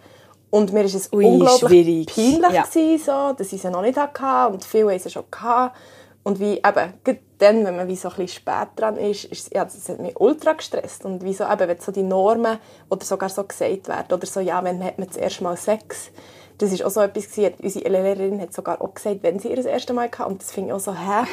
Und 0.50 0.72
mir 0.72 0.80
war 0.80 0.84
es 0.86 1.12
Ui, 1.12 1.24
unglaublich 1.26 1.68
schwierig. 1.68 2.06
peinlich, 2.14 2.52
Ja. 2.52 2.62
gewesen, 2.62 3.04
so, 3.04 3.32
dass 3.36 3.52
ich 3.52 3.60
sie 3.60 3.70
noch 3.70 3.82
nicht 3.82 3.98
hatte 3.98 4.52
und 4.52 4.64
viele 4.64 4.90
haben 4.90 4.98
sie 4.98 5.10
schon 5.10 5.24
gehabt. 5.30 5.76
Und 6.24 6.38
wie, 6.38 6.58
eben, 6.58 7.18
dann, 7.38 7.64
wenn 7.64 7.76
man 7.76 7.88
wie 7.88 7.96
so 7.96 8.08
ein 8.08 8.14
bisschen 8.14 8.42
spät 8.42 8.68
dran 8.76 8.96
ist, 8.96 9.24
ist 9.24 9.52
ja, 9.52 9.64
das 9.64 9.88
hat 9.88 9.98
mich 9.98 10.18
ultra 10.20 10.52
gestresst. 10.52 11.04
Und 11.04 11.24
wie 11.24 11.34
so, 11.34 11.44
eben, 11.44 11.68
wenn 11.68 11.80
so 11.80 11.90
die 11.90 12.04
Normen 12.04 12.58
oder 12.88 13.04
sogar 13.04 13.28
so 13.28 13.42
gesagt 13.42 13.88
werden, 13.88 14.12
oder 14.12 14.26
so, 14.26 14.40
ja, 14.40 14.62
wenn 14.62 14.82
hat 14.84 14.98
man 14.98 15.08
das 15.08 15.16
erste 15.16 15.42
Mal 15.42 15.56
Sex, 15.56 16.10
das 16.58 16.72
ist 16.72 16.84
auch 16.84 16.90
so 16.90 17.00
etwas 17.00 17.28
gewesen, 17.28 17.54
unsere 17.60 17.88
Lehrerin 17.88 18.40
hat 18.40 18.52
sogar 18.52 18.80
auch 18.80 18.94
gesagt, 18.94 19.22
wenn 19.22 19.40
sie 19.40 19.48
ihr 19.48 19.56
das 19.56 19.66
erste 19.66 19.92
Mal 19.92 20.06
hatte, 20.06 20.26
und 20.26 20.40
das 20.40 20.56
ich 20.56 20.72
auch 20.72 20.78
so, 20.78 20.94
hä? 20.94 21.26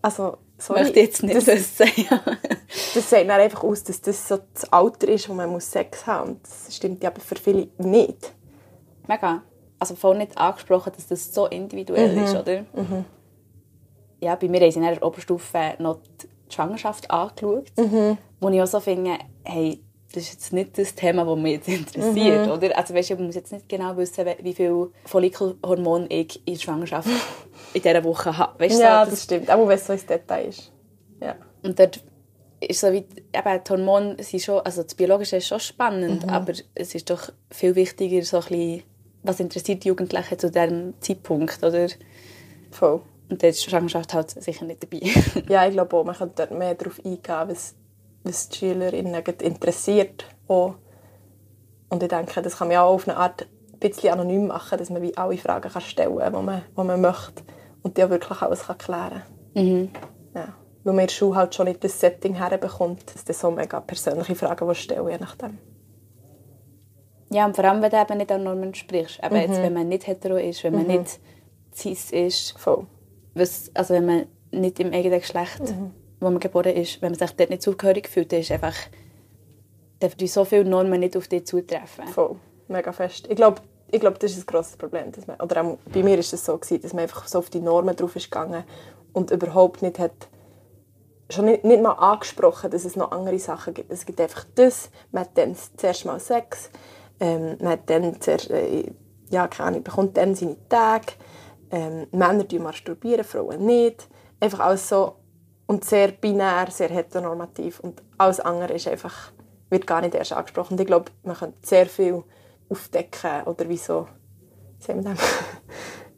Also, 0.00 0.38
sorry. 0.56 0.84
Möchte 0.84 1.00
jetzt 1.00 1.22
nicht 1.22 1.36
das, 1.36 1.46
wissen. 1.46 2.06
ja. 2.10 2.22
das 2.94 3.10
sagt 3.10 3.28
dann 3.28 3.30
einfach 3.40 3.62
aus, 3.62 3.84
dass 3.84 4.00
das 4.00 4.26
so 4.26 4.38
das 4.54 4.72
Alter 4.72 5.08
ist, 5.08 5.28
wo 5.28 5.34
man 5.34 5.50
muss 5.50 5.70
Sex 5.70 6.06
haben 6.06 6.30
muss. 6.30 6.38
Und 6.38 6.46
das 6.66 6.76
stimmt 6.76 7.02
ja 7.02 7.10
aber 7.10 7.20
für 7.20 7.36
viele 7.36 7.68
nicht. 7.76 8.32
Mega. 9.06 9.42
Also 9.78 9.94
voll 9.94 10.16
nicht 10.16 10.38
angesprochen, 10.38 10.92
dass 10.96 11.08
das 11.08 11.34
so 11.34 11.46
individuell 11.46 12.16
ist, 12.24 12.34
oder? 12.34 12.64
Ja, 14.20 14.34
bei 14.36 14.48
mir 14.48 14.60
haben 14.60 14.70
sie 14.70 14.78
in 14.78 14.84
der 14.84 15.02
Oberstufe 15.02 15.74
noch 15.78 15.98
die 16.22 16.54
Schwangerschaft 16.54 17.10
angeschaut, 17.10 17.70
wo 18.40 18.48
ich 18.48 18.60
auch 18.62 18.66
so 18.66 18.80
finde, 18.80 19.18
hey, 19.44 19.80
das 20.12 20.24
ist 20.24 20.32
jetzt 20.32 20.52
nicht 20.52 20.76
das 20.76 20.94
Thema, 20.94 21.24
das 21.24 21.38
mich 21.38 21.52
jetzt 21.52 21.68
interessiert, 21.68 22.48
oder? 22.48 22.76
Also 22.76 22.94
weißt 22.94 23.12
ich 23.12 23.18
muss 23.18 23.36
jetzt 23.36 23.52
nicht 23.52 23.68
genau 23.68 23.96
wissen, 23.96 24.26
wie 24.42 24.54
viel 24.54 24.90
Follikelhormon 25.04 26.06
ich 26.08 26.42
in 26.46 26.54
der 26.54 26.60
Schwangerschaft 26.60 27.08
in 27.74 27.82
dieser 27.82 28.02
Woche 28.02 28.36
habe. 28.36 28.58
Weißt 28.58 28.76
du, 28.78 28.82
Ja, 28.82 29.04
so, 29.04 29.10
das 29.12 29.22
stimmt. 29.24 29.50
Auch 29.50 29.68
wenn 29.68 29.76
es 29.76 29.86
so 29.86 29.92
ins 29.92 30.06
Detail 30.06 30.48
ist. 30.48 30.72
Ja. 31.20 31.36
Und 31.62 31.78
dort 31.78 32.02
ist 32.60 32.80
so 32.80 32.92
wie, 32.92 32.98
eben, 32.98 33.64
die 33.64 33.70
Hormone 33.70 34.16
sind 34.22 34.42
schon, 34.42 34.60
also 34.60 34.82
das 34.82 34.94
Biologische 34.94 35.36
ist 35.36 35.46
schon 35.46 35.60
spannend, 35.60 36.28
aber 36.28 36.52
es 36.74 36.94
ist 36.94 37.08
doch 37.08 37.30
viel 37.50 37.74
wichtiger, 37.76 38.22
so 38.24 38.38
ein 38.38 38.42
bisschen, 38.42 38.82
was 39.22 39.38
interessiert 39.40 39.84
die 39.84 39.88
Jugendlichen 39.88 40.38
zu 40.38 40.50
diesem 40.50 40.94
Zeitpunkt, 41.00 41.62
oder? 41.62 41.86
Voll. 42.72 43.00
Und 43.30 43.42
da 43.42 43.46
ist 43.46 43.64
die 43.64 43.70
Schwangerschaft 43.70 44.12
halt 44.12 44.30
sicher 44.30 44.64
nicht 44.64 44.82
dabei. 44.82 45.00
Ja, 45.48 45.66
ich 45.66 45.72
glaube 45.72 45.96
auch, 45.96 46.04
man 46.04 46.16
könnte 46.16 46.34
dort 46.36 46.58
mehr 46.58 46.74
darauf 46.74 46.98
eingehen, 46.98 47.48
was, 47.48 47.74
was 48.24 48.48
die 48.48 48.58
Schülerinnen 48.58 49.22
interessiert. 49.24 50.24
Auch. 50.48 50.74
Und 51.88 52.02
ich 52.02 52.08
denke, 52.08 52.42
das 52.42 52.58
kann 52.58 52.68
man 52.68 52.78
auch 52.78 52.94
auf 52.94 53.08
eine 53.08 53.16
Art 53.16 53.42
ein 53.72 53.78
bisschen 53.78 54.12
anonym 54.12 54.48
machen, 54.48 54.78
dass 54.78 54.90
man 54.90 55.00
wie 55.02 55.16
alle 55.16 55.38
Fragen 55.38 55.70
kann 55.70 55.82
stellen 55.82 56.18
kann, 56.18 56.32
die 56.32 56.42
man, 56.42 56.62
die 56.76 56.82
man 56.82 57.00
möchte. 57.00 57.42
Und 57.82 57.96
die 57.96 58.04
auch 58.04 58.10
wirklich 58.10 58.42
alles 58.42 58.66
kann 58.66 58.78
klären 58.78 59.22
kann. 59.54 59.90
Ja. 60.34 60.54
Weil 60.82 60.94
man 60.94 61.00
in 61.00 61.06
der 61.06 61.14
Schule 61.14 61.36
halt 61.36 61.54
schon 61.54 61.66
nicht 61.66 61.84
das 61.84 61.98
Setting 62.00 62.34
herbekommt, 62.34 63.14
dass 63.14 63.24
du 63.24 63.32
so 63.32 63.50
mega 63.50 63.80
persönliche 63.80 64.34
Fragen 64.34 64.66
willst 64.66 64.82
stellen 64.82 65.08
je 65.08 65.18
nachdem. 65.18 65.58
ja, 67.30 67.46
und 67.46 67.54
vor 67.54 67.64
allem, 67.64 67.80
wenn 67.82 67.90
du 67.90 68.00
eben 68.00 68.18
nicht 68.18 68.32
an 68.32 68.42
Normen 68.42 68.74
sprichst. 68.74 69.20
Eben 69.22 69.36
jetzt, 69.36 69.62
wenn 69.62 69.72
man 69.72 69.88
nicht 69.88 70.06
hetero 70.06 70.36
ist, 70.36 70.64
wenn 70.64 70.74
man 70.74 70.86
nicht 70.86 71.20
cis 71.72 72.10
ist, 72.10 72.58
Voll. 72.58 72.86
Was, 73.40 73.70
also 73.74 73.94
wenn 73.94 74.06
man 74.06 74.26
nicht 74.52 74.78
im 74.80 74.92
eigenen 74.92 75.20
Geschlecht, 75.20 75.62
wo 76.20 76.30
man 76.30 76.40
geboren 76.40 76.74
ist, 76.74 77.00
wenn 77.02 77.12
man 77.12 77.18
sich 77.18 77.30
dort 77.32 77.50
nicht 77.50 77.62
zugehörig 77.62 78.08
fühlt, 78.08 78.30
dann 78.32 78.40
ist 78.40 78.52
einfach, 78.52 78.76
dürfen 80.02 80.26
so 80.26 80.44
viele 80.44 80.64
Normen 80.64 81.00
nicht 81.00 81.16
auf 81.16 81.28
dich 81.28 81.46
zutreffen. 81.46 82.06
Voll. 82.08 82.36
Mega 82.68 82.92
fest. 82.92 83.26
Ich 83.28 83.36
glaube, 83.36 83.60
ich 83.90 84.00
glaub, 84.00 84.18
das 84.18 84.32
ist 84.32 84.38
ein 84.38 84.46
grosses 84.46 84.76
Problem. 84.76 85.10
Dass 85.12 85.26
man, 85.26 85.40
oder 85.40 85.62
auch 85.62 85.78
bei 85.92 86.02
mir 86.02 86.12
war 86.12 86.18
es 86.18 86.30
so, 86.30 86.56
gewesen, 86.56 86.82
dass 86.82 86.92
man 86.92 87.02
einfach 87.02 87.26
so 87.26 87.38
auf 87.38 87.50
die 87.50 87.60
Normen 87.60 87.96
drauf 87.96 88.14
ist 88.16 88.30
gegangen 88.30 88.64
und 89.12 89.30
überhaupt 89.30 89.82
nicht 89.82 89.98
hat, 89.98 90.28
schon 91.30 91.46
nicht, 91.46 91.64
nicht 91.64 91.82
mal 91.82 91.92
angesprochen, 91.92 92.70
dass 92.70 92.84
es 92.84 92.96
noch 92.96 93.10
andere 93.10 93.38
Sachen 93.38 93.74
gibt. 93.74 93.90
Es 93.90 94.06
gibt 94.06 94.20
einfach 94.20 94.44
das, 94.54 94.90
man 95.10 95.24
hat 95.24 95.30
dann 95.34 95.56
zuerst 95.76 96.04
mal 96.04 96.20
Sex, 96.20 96.70
ähm, 97.18 97.56
man 97.60 97.72
hat 97.72 97.90
dann 97.90 98.20
zuerst, 98.20 98.50
äh, 98.50 98.92
ja, 99.30 99.48
keine 99.48 99.68
Ahnung, 99.68 99.82
bekommt 99.84 100.16
dann 100.16 100.34
seine 100.34 100.56
Tage, 100.68 101.12
ähm, 101.70 102.06
Männer 102.12 102.44
die 102.44 102.58
masturbieren, 102.58 103.24
Frauen 103.24 103.64
nicht. 103.64 104.08
Einfach 104.40 104.60
alles 104.60 104.88
so 104.88 105.16
und 105.66 105.84
sehr 105.84 106.08
binär, 106.08 106.66
sehr 106.70 106.88
heteronormativ 106.88 107.80
und 107.80 108.02
alles 108.18 108.40
andere 108.40 108.74
ist 108.74 108.88
einfach, 108.88 109.32
wird 109.68 109.86
gar 109.86 110.00
nicht 110.00 110.14
erst 110.14 110.32
angesprochen. 110.32 110.74
Und 110.74 110.80
ich 110.80 110.86
glaube, 110.86 111.12
man 111.22 111.36
könnte 111.36 111.58
sehr 111.62 111.86
viel 111.86 112.24
aufdecken 112.68 113.44
oder 113.44 113.68
wieso, 113.68 114.08
sagen 114.78 115.04
wir 115.04 115.14
das? 115.14 115.20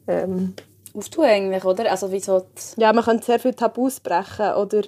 ähm, 0.07 0.55
Auftun 0.95 1.25
eigentlich, 1.25 1.65
oder? 1.65 1.89
Also 1.89 2.11
wie 2.11 2.19
so 2.19 2.45
ja, 2.77 2.93
man 2.93 3.03
könnte 3.03 3.25
sehr 3.25 3.39
viele 3.39 3.55
Tabus 3.55 3.99
brechen 3.99 4.53
oder 4.53 4.83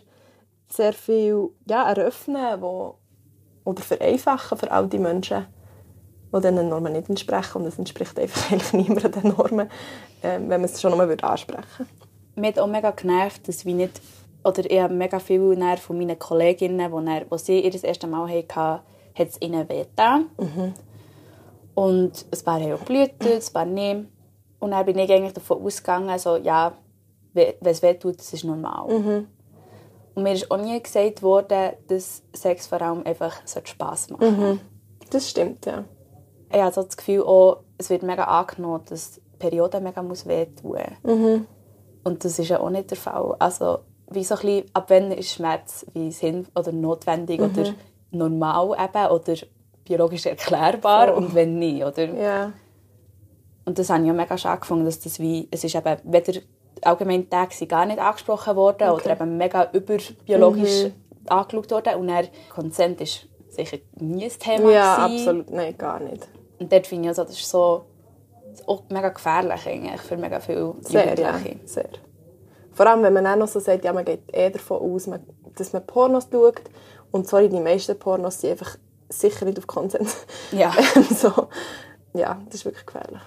sehr 0.67 0.93
viel 0.93 1.49
ja, 1.65 1.89
eröffnen 1.89 2.61
wo, 2.61 2.97
oder 3.63 3.81
vereinfachen 3.81 4.57
für 4.57 4.71
all 4.71 4.87
die 4.87 4.99
Menschen, 4.99 5.47
die 6.35 6.47
diesen 6.47 6.69
Normen 6.69 6.93
nicht 6.93 7.09
entsprechen. 7.09 7.61
Und 7.61 7.67
es 7.67 7.77
entspricht 7.77 8.19
einfach 8.19 8.51
eigentlich 8.51 8.73
niemandem 8.73 9.11
den 9.11 9.35
Normen, 9.35 9.69
ähm, 10.23 10.49
wenn 10.49 10.61
man 10.61 10.65
es 10.65 10.81
schon 10.81 10.91
einmal 10.91 11.09
ansprechen 11.21 11.63
würde. 11.77 11.91
Mich 12.35 12.49
hat 12.49 12.59
auch 12.59 12.67
mega 12.67 12.91
genervt, 12.91 13.47
dass 13.47 13.65
wir 13.65 13.73
nicht, 13.73 14.01
oder 14.43 14.69
ich 14.69 14.79
habe 14.79 14.93
mega 14.93 15.19
viel 15.19 15.57
von 15.77 15.97
meinen 15.97 16.19
Kolleginnen, 16.19 16.91
wo, 16.91 16.99
dann, 16.99 17.25
wo 17.29 17.37
sie 17.37 17.61
ihr 17.61 17.71
das 17.71 17.83
erste 17.83 18.07
Mal 18.07 18.29
hatten, 18.29 18.81
hat 19.17 19.29
es 19.29 19.41
ihnen 19.41 19.67
wehgetan. 19.69 20.25
Mhm. 20.37 20.73
Und 21.73 22.25
es 22.31 22.45
haben 22.45 22.73
auch 22.73 22.79
geblutet, 22.79 23.21
ein 23.21 23.53
paar 23.53 23.65
nicht. 23.65 24.05
Und 24.59 24.71
dann 24.71 24.85
bin 24.85 24.97
ich 24.97 25.11
eigentlich 25.11 25.33
davon 25.33 25.63
ausgegangen, 25.63 26.17
so, 26.19 26.37
ja, 26.37 26.73
wenn 27.33 27.53
es 27.61 27.81
weh 27.81 27.93
tut, 27.93 28.19
das 28.19 28.33
ist 28.33 28.43
normal. 28.45 28.87
Mhm. 28.87 29.27
Und 30.15 30.23
mir 30.23 30.33
ist 30.33 30.49
auch 30.49 30.57
nie 30.57 30.81
gesagt 30.81 31.21
worden, 31.21 31.73
dass 31.87 32.23
Sex 32.33 32.67
vor 32.67 32.81
allem 32.81 33.05
einfach 33.05 33.41
Spass 33.45 34.09
machen 34.09 34.39
mhm. 34.39 34.59
Das 35.09 35.29
stimmt, 35.29 35.65
ja. 35.65 35.83
Ich 36.51 36.59
habe 36.59 36.73
so 36.73 36.83
das 36.83 36.97
Gefühl, 36.97 37.21
auch, 37.23 37.63
es 37.77 37.89
wird 37.89 38.03
mega 38.03 38.23
angenommen, 38.23 38.83
dass 38.89 39.15
die 39.15 39.21
Periode 39.37 39.79
mega 39.81 40.01
muss 40.01 40.25
wehtun 40.25 40.77
mhm. 41.03 41.47
Und 42.03 42.23
das 42.23 42.37
ist 42.37 42.49
ja 42.49 42.59
auch 42.59 42.69
nicht 42.69 42.91
der 42.91 42.97
Fall. 42.97 43.35
Also, 43.39 43.79
wie 44.11 44.23
so 44.23 44.35
ein 44.35 44.41
bisschen, 44.41 44.65
ab 44.73 44.85
wann 44.89 45.11
ist 45.11 45.31
Schmerz 45.31 45.85
wie 45.93 46.11
sinn 46.11 46.47
oder 46.55 46.71
notwendig 46.71 47.39
mhm. 47.39 47.45
oder 47.45 47.73
normal 48.11 48.77
eben, 48.79 49.11
oder 49.11 49.35
biologisch 49.83 50.25
erklärbar 50.25 51.13
oh. 51.13 51.17
und 51.17 51.33
wenn 51.33 51.57
nicht, 51.57 51.83
oder? 51.83 52.05
Ja. 52.13 52.51
Und 53.65 53.79
das 53.79 53.89
habe 53.89 54.01
ich 54.01 54.07
ja 54.07 54.13
mega 54.13 54.37
schade 54.37 54.61
gefunden, 54.61 54.85
dass 54.85 54.99
das 54.99 55.19
wie, 55.19 55.47
es 55.51 55.63
ist 55.63 55.75
eben 55.75 55.97
weder 56.03 56.39
allgemein 56.81 57.29
Tage 57.29 57.65
gar 57.65 57.85
nicht 57.85 57.99
angesprochen 57.99 58.55
worden 58.55 58.89
okay. 58.89 59.03
oder 59.03 59.13
eben 59.13 59.37
mega 59.37 59.69
überbiologisch 59.71 60.85
mhm. 60.85 60.93
angeschaut 61.27 61.71
worden 61.71 61.95
und 61.95 62.07
dann 62.07 62.27
Konsent 62.53 63.01
ist 63.01 63.27
sicher 63.49 63.77
nie 63.95 64.25
ein 64.25 64.31
Thema 64.39 64.71
Ja, 64.71 65.07
gewesen. 65.07 65.27
absolut, 65.27 65.49
nein, 65.51 65.77
gar 65.77 65.99
nicht. 65.99 66.27
Und 66.59 66.71
dort 66.71 66.87
finde 66.87 67.03
ich 67.03 67.09
also, 67.09 67.23
das 67.23 67.33
ist 67.33 67.49
so 67.49 67.85
auch 68.67 68.83
mega 68.89 69.09
gefährlich 69.09 69.67
eigentlich 69.67 70.01
für 70.01 70.17
mega 70.17 70.39
viele 70.39 70.75
sehr, 70.81 71.09
Jugendliche. 71.09 71.49
Ja, 71.49 71.55
sehr. 71.65 71.89
Vor 72.71 72.87
allem, 72.87 73.03
wenn 73.03 73.13
man 73.13 73.27
auch 73.27 73.35
noch 73.35 73.47
so 73.47 73.59
sagt, 73.59 73.85
ja, 73.85 73.93
man 73.93 74.05
geht 74.05 74.21
eher 74.31 74.49
davon 74.49 74.81
aus, 74.81 75.09
dass 75.55 75.73
man 75.73 75.85
Pornos 75.85 76.27
schaut 76.31 76.61
und 77.11 77.27
sorry, 77.27 77.49
die 77.49 77.59
meisten 77.59 77.97
Pornos 77.97 78.41
sind 78.41 78.51
einfach 78.51 78.77
sicher 79.09 79.45
nicht 79.45 79.57
auf 79.57 79.67
Konsent. 79.67 80.09
Ja. 80.51 80.73
so, 81.09 81.47
ja, 82.13 82.41
das 82.45 82.55
ist 82.55 82.65
wirklich 82.65 82.85
gefährlich. 82.85 83.21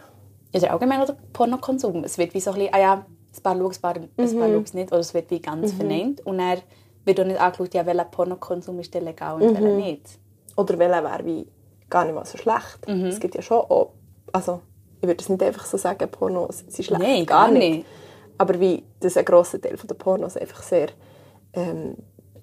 Oder 0.54 0.72
allgemein 0.72 1.02
oder 1.02 1.16
Pornokonsum. 1.32 2.04
Es 2.04 2.18
wird 2.18 2.34
wie 2.34 2.40
so 2.40 2.50
ein 2.50 2.56
bisschen, 2.56 2.74
ah 2.74 2.78
ja, 2.78 2.92
ein 2.94 3.42
paar 3.42 3.56
schauen 3.56 3.70
es, 3.70 3.78
ein 3.78 3.82
paar, 4.38 4.48
mhm. 4.48 4.64
ein 4.64 4.64
nicht. 4.72 4.92
Oder 4.92 5.00
es 5.00 5.14
wird 5.14 5.30
wie 5.30 5.40
ganz 5.40 5.72
mhm. 5.72 5.76
verneint. 5.76 6.26
Und 6.26 6.38
dann 6.38 6.58
wird 7.04 7.20
auch 7.20 7.24
nicht 7.24 7.40
angeschaut, 7.40 7.74
ja, 7.74 7.86
welcher 7.86 8.04
Pornokonsum 8.04 8.78
ist 8.80 8.94
legal 8.94 9.40
und 9.40 9.50
mhm. 9.50 9.54
welcher 9.54 9.76
nicht. 9.76 10.18
Oder 10.56 10.78
welcher 10.78 11.04
wäre 11.04 11.24
wie 11.24 11.46
gar 11.90 12.04
nicht 12.04 12.14
mal 12.14 12.24
so 12.24 12.38
schlecht. 12.38 12.86
Mhm. 12.86 13.06
Es 13.06 13.20
gibt 13.20 13.34
ja 13.34 13.42
schon 13.42 13.58
auch, 13.58 13.92
also 14.32 14.60
ich 15.00 15.06
würde 15.06 15.22
es 15.22 15.28
nicht 15.28 15.42
einfach 15.42 15.64
so 15.64 15.76
sagen, 15.76 16.08
Pornos 16.10 16.64
sind 16.66 16.84
schlecht. 16.84 17.02
Nein, 17.02 17.26
gar, 17.26 17.46
gar 17.46 17.52
nicht. 17.52 17.76
nicht. 17.76 17.86
Aber 18.36 18.58
wie 18.60 18.84
das 19.00 19.16
ein 19.16 19.24
grosser 19.24 19.60
Teil 19.60 19.76
der 19.76 19.94
Pornos 19.94 20.36
einfach 20.36 20.62
sehr 20.62 20.88
ähm, 21.52 21.96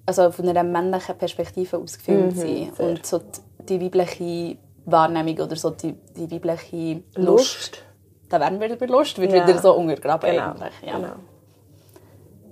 also 0.06 0.30
von 0.30 0.48
einer 0.48 0.62
männlichen 0.62 1.18
Perspektive 1.18 1.78
aus 1.78 1.98
gefilmt 1.98 2.36
mhm, 2.36 2.40
sind. 2.40 2.80
Und 2.80 3.06
so 3.06 3.20
die, 3.68 3.78
die 3.78 3.80
weibliche 3.80 4.56
Wahrnehmung 4.84 5.38
oder 5.38 5.56
so 5.56 5.70
die, 5.70 5.94
die 6.14 6.30
weibliche 6.30 7.02
Lust, 7.16 7.26
Lust. 7.26 7.82
da 8.28 8.38
werden 8.38 8.60
wir 8.60 8.72
über 8.72 8.86
Lust 8.86 9.18
wird 9.18 9.32
ja. 9.32 9.46
wieder 9.46 9.58
so 9.58 9.74
untergraben 9.74 10.30
genau. 10.30 10.50
eigentlich. 10.50 10.74
Ja. 10.82 10.96
Genau. 10.96 11.12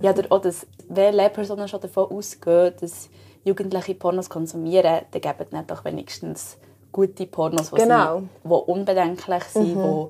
Ja, 0.03 0.11
oder 0.11 0.25
auch, 0.31 0.41
dass, 0.41 0.67
wenn 0.89 1.15
Lehrpersonen 1.15 1.69
schon 1.69 1.81
davon 1.81 2.11
ausgehen, 2.11 2.75
dass 2.81 3.09
Jugendliche 3.45 3.95
Pornos 3.95 4.29
konsumieren, 4.29 5.03
dann 5.11 5.21
geben 5.21 5.47
dann 5.51 5.67
doch 5.67 5.85
wenigstens 5.85 6.59
gute 6.95 7.27
Pornos, 7.27 7.71
die, 7.71 7.77
genau. 7.77 8.23
sind, 8.45 8.51
unbedenklich 8.51 9.45
sind, 9.45 9.77
mhm. 9.77 10.09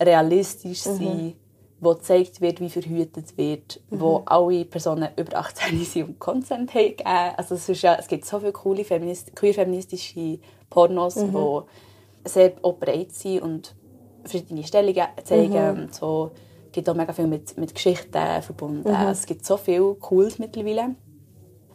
die 0.00 0.04
realistisch 0.04 0.84
mhm. 0.86 0.96
sind, 0.96 1.36
wo 1.80 1.94
gezeigt 1.94 2.40
wird, 2.40 2.60
wie 2.60 2.68
verhütet 2.68 3.36
wird, 3.38 3.80
mhm. 3.88 4.00
wo 4.00 4.22
alle 4.26 4.64
Personen 4.64 5.08
über 5.16 5.38
18 5.38 5.84
sind 5.84 6.08
und 6.08 6.18
Consent 6.18 6.74
haben 6.74 6.94
Also 7.36 7.54
es, 7.54 7.68
ist 7.68 7.82
ja, 7.82 7.94
es 7.94 8.08
gibt 8.08 8.24
so 8.24 8.40
viele 8.40 8.52
coole 8.52 8.84
Feminist 8.84 9.34
queer-feministische 9.36 10.40
Pornos, 10.68 11.16
mhm. 11.16 11.32
die 11.32 12.28
sehr 12.28 12.50
breit 12.50 13.12
sind 13.12 13.40
und 13.40 13.74
verschiedene 14.22 14.64
Stellungen 14.64 15.06
zeigen. 15.22 15.72
Mhm. 15.72 15.82
Und 15.82 15.94
so. 15.94 16.32
Es 16.66 16.72
gibt 16.72 16.88
auch 16.88 16.94
mega 16.94 17.12
viel 17.12 17.28
mit, 17.28 17.56
mit 17.56 17.72
Geschichten 17.72 18.42
verbunden. 18.42 18.90
Mhm. 18.90 19.08
Es 19.08 19.26
gibt 19.26 19.46
so 19.46 19.56
viel 19.56 19.94
Cooles 20.00 20.40
mittlerweile. 20.40 20.96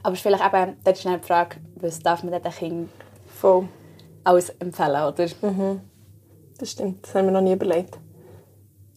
Aber 0.03 0.11
es 0.11 0.19
ist 0.19 0.23
vielleicht 0.23 0.53
eben, 0.53 0.75
das 0.83 0.97
ist 0.99 1.05
die 1.05 1.25
Frage, 1.25 1.57
was 1.75 1.99
darf 1.99 2.23
man 2.23 2.33
den 2.33 2.51
Kindern 2.51 2.89
Voll. 3.27 3.69
Alles 4.23 4.49
empfehlen, 4.49 5.03
oder? 5.03 5.27
Mhm. 5.41 5.81
Das 6.57 6.71
stimmt, 6.71 7.05
das 7.05 7.15
haben 7.15 7.25
wir 7.25 7.31
noch 7.31 7.41
nie 7.41 7.53
überlegt. 7.53 7.99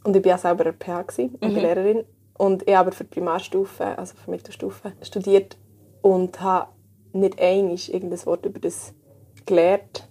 Und 0.04 0.16
ich 0.16 0.24
war 0.24 0.32
ja 0.32 0.38
selber 0.38 0.64
eine 0.64 0.72
PH 0.72 1.04
und 1.40 1.42
mhm. 1.42 1.56
Lehrerin. 1.56 2.04
Und 2.36 2.62
ich 2.62 2.74
habe 2.74 2.88
aber 2.88 2.92
für 2.92 3.04
die 3.04 3.10
Primarstufe, 3.10 3.96
also 3.96 4.14
für 4.16 4.30
Mittelstufe, 4.30 4.92
studiert 5.02 5.56
und 6.00 6.40
habe 6.40 6.70
nicht 7.12 7.40
einmal 7.40 7.74
irgendein 7.74 8.26
Wort 8.26 8.46
über 8.46 8.58
das 8.58 8.94
gelernt. 9.46 10.08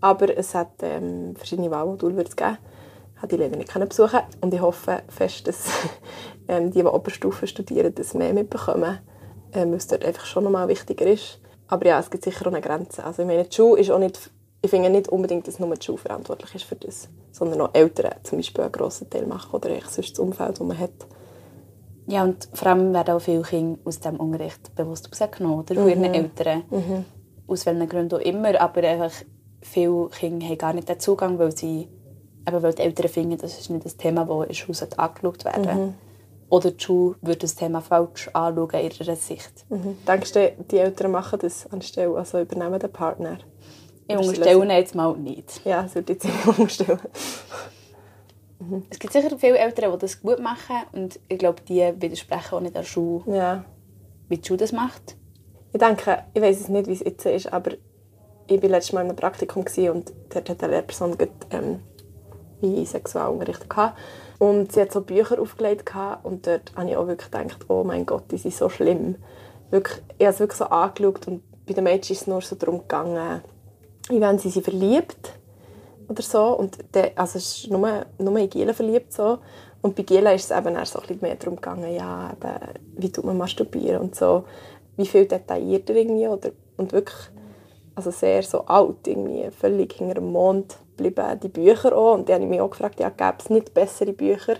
Aber 0.00 0.36
es 0.36 0.54
hat 0.54 0.70
ähm, 0.82 1.34
verschiedene 1.34 1.70
Wahlmodule 1.70 2.14
geben. 2.14 2.58
Ich 3.16 3.22
habe 3.22 3.28
die 3.28 3.36
leider 3.36 3.56
nicht 3.56 3.88
besuchen 3.88 4.20
Und 4.40 4.52
ich 4.52 4.60
hoffe 4.60 5.02
fest, 5.08 5.48
dass 5.48 5.66
ähm, 6.48 6.70
die, 6.70 6.82
die 6.82 6.86
Oberstufe 6.86 7.46
studieren, 7.46 7.94
das 7.94 8.14
mehr 8.14 8.34
mitbekommen. 8.34 8.98
Ähm, 9.52 9.70
weil 9.70 9.78
es 9.78 9.86
dort 9.86 10.04
einfach 10.04 10.26
schon 10.26 10.44
nochmal 10.44 10.68
wichtiger 10.68 11.06
ist. 11.06 11.40
Aber 11.68 11.86
ja, 11.86 11.98
es 11.98 12.10
gibt 12.10 12.24
sicher 12.24 12.46
auch 12.46 12.52
eine 12.52 12.60
Grenze. 12.60 13.02
Also 13.04 13.22
ich 13.22 13.28
meine, 13.28 13.44
die 13.44 13.54
Schule 13.54 13.80
ist 13.80 13.90
auch 13.90 13.98
nicht 13.98 14.30
ich 14.64 14.70
finde 14.70 14.88
nicht 14.88 15.08
unbedingt, 15.08 15.46
dass 15.46 15.58
nur 15.58 15.74
die 15.74 15.84
Schule 15.84 15.98
verantwortlich 15.98 16.54
ist 16.54 16.64
für 16.64 16.76
das, 16.76 17.08
sondern 17.32 17.60
auch 17.60 17.74
Eltern 17.74 18.12
zum 18.22 18.38
Beispiel 18.38 18.64
einen 18.64 18.72
grossen 18.72 19.10
Teil 19.10 19.26
machen 19.26 19.54
oder 19.54 19.68
sonst 19.88 20.12
das 20.12 20.18
Umfeld, 20.18 20.52
das 20.52 20.66
man 20.66 20.78
hat. 20.78 21.06
Ja, 22.06 22.22
und 22.24 22.48
vor 22.52 22.68
allem 22.68 22.92
werden 22.94 23.14
auch 23.14 23.20
viele 23.20 23.42
Kinder 23.42 23.78
aus 23.84 24.00
diesem 24.00 24.16
Unterricht 24.18 24.74
bewusst 24.74 25.10
rausgenommen, 25.10 25.60
oder? 25.60 25.74
Von 25.74 25.88
ihren 25.88 26.00
mhm. 26.00 26.14
Eltern. 26.14 26.62
Mhm. 26.70 27.04
Aus 27.46 27.66
welchen 27.66 27.88
Gründen 27.88 28.14
auch 28.14 28.20
immer, 28.20 28.58
aber 28.58 28.82
einfach 28.82 29.12
viele 29.60 30.08
Kinder 30.08 30.46
haben 30.46 30.58
gar 30.58 30.72
nicht 30.72 30.88
den 30.88 30.98
Zugang, 30.98 31.38
weil 31.38 31.54
sie 31.54 31.88
eben 32.46 32.62
weil 32.62 32.74
die 32.74 32.82
Eltern 32.82 33.08
finden, 33.08 33.38
das 33.38 33.58
ist 33.58 33.68
nicht 33.68 33.84
das 33.84 33.98
Thema, 33.98 34.24
das 34.24 34.40
in 34.42 34.48
der 34.48 34.54
Schule 34.54 34.98
angeschaut 34.98 35.44
werden 35.44 35.84
mhm. 35.86 35.94
Oder 36.50 36.70
die 36.70 36.82
Schule 36.82 37.16
würde 37.20 37.40
das 37.40 37.54
Thema 37.54 37.80
falsch 37.80 38.28
anschauen 38.32 38.70
in 38.70 38.90
ihrer 38.90 39.16
Sicht. 39.16 39.64
Mhm. 39.68 39.98
Denkst 40.06 40.32
du, 40.32 40.52
die 40.70 40.78
Eltern 40.78 41.10
machen 41.10 41.38
das 41.40 41.70
anstelle, 41.72 42.16
also 42.16 42.40
übernehmen 42.40 42.78
den 42.78 42.92
Partner? 42.92 43.38
Ich 44.06 44.16
unterstelle 44.16 44.74
jetzt 44.74 44.94
mal 44.94 45.16
nicht. 45.16 45.64
Ja, 45.64 45.82
das 45.82 45.94
würde 45.94 46.12
ich 46.12 46.22
jetzt 46.22 46.46
unterstellen. 46.46 47.00
Mhm. 48.58 48.84
Es 48.90 48.98
gibt 48.98 49.12
sicher 49.12 49.36
viele 49.38 49.58
Eltern, 49.58 49.92
die 49.92 49.98
das 49.98 50.20
gut 50.20 50.40
machen 50.40 50.76
und 50.92 51.18
ich 51.28 51.38
glaube, 51.38 51.62
die 51.68 51.80
widersprechen 51.98 52.54
auch 52.54 52.60
nicht 52.60 52.76
der 52.76 52.84
Schule, 52.84 53.24
ja. 53.26 53.64
wie 54.28 54.38
die 54.38 54.46
Schule 54.46 54.58
das 54.58 54.72
macht. 54.72 55.16
Ich 55.72 55.80
denke, 55.80 56.24
ich 56.34 56.42
weiß 56.42 56.60
es 56.60 56.68
nicht, 56.68 56.86
wie 56.86 56.92
es 56.92 57.00
jetzt 57.00 57.26
ist, 57.26 57.52
aber 57.52 57.72
ich 58.46 58.62
war 58.62 58.68
letztes 58.68 58.92
Mal 58.92 59.00
in 59.00 59.08
einem 59.08 59.16
Praktikum 59.16 59.64
und 59.64 60.12
dort 60.28 60.50
hat 60.50 60.62
eine 60.62 60.72
Lehrperson 60.72 61.16
ähm, 61.50 61.80
wie 62.60 62.84
Sexualunterricht 62.84 63.68
gehabt. 63.68 63.98
Und 64.38 64.72
sie 64.72 64.82
hat 64.82 64.92
so 64.92 65.00
Bücher 65.00 65.40
aufgelegt 65.40 65.92
und 66.22 66.46
dort 66.46 66.72
habe 66.76 66.90
ich 66.90 66.96
auch 66.96 67.06
wirklich 67.06 67.30
gedacht, 67.30 67.66
oh 67.68 67.84
mein 67.84 68.04
Gott, 68.04 68.30
die 68.30 68.36
sind 68.36 68.54
so 68.54 68.68
schlimm. 68.68 69.16
Wirklich, 69.70 70.02
ich 70.18 70.26
habe 70.26 70.34
es 70.34 70.40
wirklich 70.40 70.58
so 70.58 70.66
angeschaut 70.66 71.26
und 71.26 71.42
bei 71.66 71.72
den 71.72 71.84
Mädchen 71.84 72.14
ist 72.14 72.22
es 72.22 72.26
nur 72.26 72.42
so 72.42 72.56
darum 72.56 72.80
gegangen, 72.80 73.42
wie 74.08 74.20
wenn 74.20 74.38
sie 74.38 74.50
sich 74.50 74.62
verliebt 74.62 75.32
oder 76.08 76.22
so. 76.22 76.56
Und 76.56 76.78
der, 76.94 77.12
also 77.16 77.38
es 77.38 77.58
ist 77.58 77.70
nur, 77.70 78.06
nur 78.18 78.38
in 78.38 78.50
Giela 78.50 78.72
verliebt 78.72 79.12
so. 79.12 79.38
Und 79.82 79.96
bei 79.96 80.02
Giela 80.02 80.32
ist 80.32 80.50
es 80.50 80.56
eben 80.56 80.76
so 80.84 81.00
ein 81.00 81.18
mehr 81.20 81.36
darum 81.36 81.56
gegangen, 81.56 81.92
ja, 81.94 82.32
eben, 82.32 82.58
wie 82.96 83.12
tut 83.12 83.24
man 83.24 83.36
masturbieren 83.36 84.00
und 84.00 84.14
so. 84.14 84.44
Wie 84.96 85.06
viel 85.06 85.26
detaillierter 85.26 85.94
irgendwie. 85.94 86.28
Oder, 86.28 86.50
und 86.76 86.92
wirklich 86.92 87.30
also 87.94 88.10
sehr 88.10 88.42
so 88.42 88.64
alt, 88.66 89.06
irgendwie, 89.06 89.50
völlig 89.50 89.92
hinter 89.94 90.14
dem 90.14 90.32
Mond 90.32 90.76
bleiben 90.96 91.40
die 91.40 91.48
Bücher 91.48 91.96
auch. 91.96 92.14
Und 92.14 92.28
dann 92.28 92.36
habe 92.36 92.44
ich 92.44 92.50
mich 92.50 92.60
auch 92.60 92.70
gefragt, 92.70 93.00
ja, 93.00 93.10
gäbe 93.10 93.36
es 93.38 93.50
nicht 93.50 93.74
bessere 93.74 94.12
Bücher? 94.12 94.56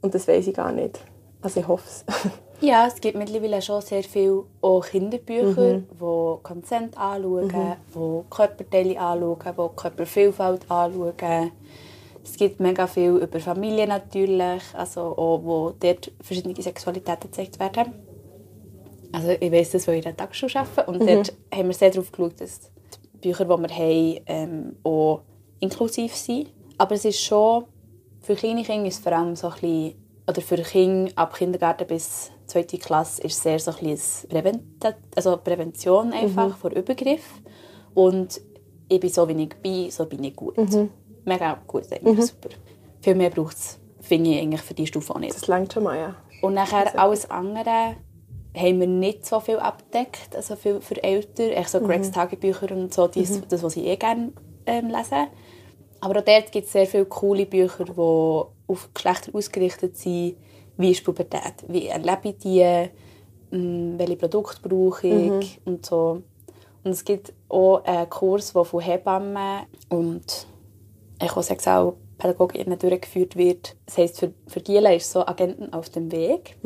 Und 0.00 0.14
das 0.14 0.28
weiß 0.28 0.46
ich 0.46 0.54
gar 0.54 0.72
nicht. 0.72 1.00
Also 1.42 1.60
ich 1.60 1.68
hoffe 1.68 1.84
es. 1.86 2.04
Ja, 2.60 2.86
es 2.86 3.00
gibt 3.00 3.18
mittlerweile 3.18 3.60
schon 3.60 3.82
sehr 3.82 4.02
viele 4.02 4.44
auch 4.62 4.80
Kinderbücher, 4.80 5.78
mhm. 5.78 5.86
die 5.92 6.42
Konsent 6.42 6.96
anschauen, 6.96 7.76
mhm. 7.94 8.24
Körperteile 8.30 8.98
anschauen, 8.98 9.38
die 9.44 9.76
Körpervielfalt 9.76 10.70
anschauen. 10.70 11.52
Es 12.24 12.36
gibt 12.36 12.58
mega 12.58 12.86
viel 12.86 13.16
über 13.16 13.38
Familie 13.38 13.86
natürlich, 13.86 14.62
also 14.74 15.00
auch, 15.00 15.40
wo 15.44 15.72
dort 15.78 16.10
verschiedene 16.20 16.60
Sexualitäten 16.60 17.30
gezeigt 17.30 17.60
werden. 17.60 17.92
Also 19.12 19.30
ich 19.38 19.52
weiss 19.52 19.70
das, 19.70 19.86
weil 19.86 19.98
ich 19.98 20.06
in 20.06 20.14
der 20.14 20.16
Tagesschule 20.16 20.56
arbeite 20.56 20.90
und 20.90 21.00
dort 21.00 21.32
haben 21.54 21.68
wir 21.68 21.74
sehr 21.74 21.90
darauf 21.90 22.10
geschaut, 22.10 22.40
dass 22.40 22.72
die 23.14 23.28
Bücher, 23.28 23.44
die 23.44 23.50
wir 23.50 23.68
haben, 23.68 24.20
ähm, 24.26 24.76
auch 24.82 25.20
inklusiv 25.60 26.14
sind. 26.14 26.52
Aber 26.78 26.94
es 26.94 27.04
ist 27.04 27.22
schon, 27.22 27.64
für 28.20 28.34
kleine 28.34 28.64
Kinder 28.64 28.88
ist 28.88 28.96
es 28.96 29.00
vor 29.00 29.12
allem 29.12 29.36
so 29.36 29.48
ein 29.48 29.52
bisschen, 29.54 29.94
oder 30.28 30.40
für 30.40 30.56
Kinder 30.56 31.12
ab 31.14 31.34
Kindergarten 31.34 31.86
bis 31.86 32.32
zweite 32.46 32.78
Klasse 32.78 33.22
ist 33.22 33.42
sehr 33.42 33.58
so 33.58 33.72
ein 33.72 33.98
also 35.14 35.36
Prävention 35.36 36.12
einfach 36.12 36.56
vor 36.56 36.70
Übergriff. 36.70 37.24
Und 37.94 38.40
ich 38.88 39.00
bin 39.00 39.10
so, 39.10 39.28
wie 39.28 39.42
ich 39.42 39.56
bin, 39.56 39.90
so 39.90 40.06
bin 40.06 40.24
ich 40.24 40.36
gut. 40.36 40.56
Mega 41.24 41.58
gut, 41.66 41.92
eigentlich 41.92 42.26
super. 42.26 42.50
Viel 43.00 43.14
mehr 43.14 43.30
braucht 43.30 43.56
es, 43.56 43.78
finde 44.00 44.30
ich, 44.30 44.40
eigentlich 44.40 44.62
für 44.62 44.74
diese 44.74 44.88
Stufe 44.88 45.14
auch 45.14 45.18
nicht. 45.18 45.34
Das 45.34 45.46
langt 45.48 45.72
schon 45.72 45.84
mal, 45.84 45.98
ja. 45.98 46.14
Und 46.42 46.54
nachher 46.54 46.98
alles 46.98 47.28
andere 47.30 47.96
haben 48.54 48.80
wir 48.80 48.86
nicht 48.86 49.26
so 49.26 49.40
viel 49.40 49.58
abdeckt, 49.58 50.34
also 50.34 50.56
für, 50.56 50.80
für 50.80 51.02
Eltern. 51.02 51.50
Echt 51.50 51.70
so 51.70 51.80
Gregs 51.80 52.10
Tagebücher 52.10 52.70
und 52.70 52.92
so, 52.92 53.08
dies, 53.08 53.42
das, 53.48 53.62
was 53.62 53.76
ich 53.76 53.84
eh 53.84 53.96
gerne 53.96 54.32
ähm, 54.66 54.88
lese. 54.88 55.28
Aber 56.00 56.20
auch 56.20 56.24
dort 56.24 56.52
gibt 56.52 56.66
es 56.66 56.72
sehr 56.72 56.86
viele 56.86 57.06
coole 57.06 57.46
Bücher, 57.46 57.84
die 57.84 58.00
auf 58.72 58.90
Geschlechter 58.94 59.34
ausgerichtet 59.34 59.96
sind. 59.96 60.36
Wie 60.76 60.90
ist 60.90 61.04
Pubertät? 61.04 61.54
Wie 61.68 61.86
erlebe 61.86 62.28
ich 62.28 62.38
die? 62.38 62.88
Ähm, 63.52 63.94
welche 63.96 64.16
Produkte 64.16 64.68
brauche 64.68 65.06
ich? 65.06 65.60
Und 65.64 65.86
so. 65.86 66.22
Und 66.84 66.90
es 66.92 67.04
gibt 67.04 67.32
auch 67.48 67.82
einen 67.84 68.08
Kurs, 68.10 68.52
der 68.52 68.64
von 68.64 68.80
Hebammen 68.80 69.62
und 69.88 70.46
ich 71.22 71.30
auch 71.36 71.42
Sexualpädagoginnen 71.42 72.78
durchgeführt 72.78 73.36
wird. 73.36 73.76
Das 73.86 73.98
heisst, 73.98 74.20
für, 74.20 74.32
für 74.46 74.60
die 74.60 74.76
ist 74.76 75.10
so 75.10 75.26
Agenten 75.26 75.72
auf 75.72 75.88
dem 75.88 76.12
Weg. 76.12 76.56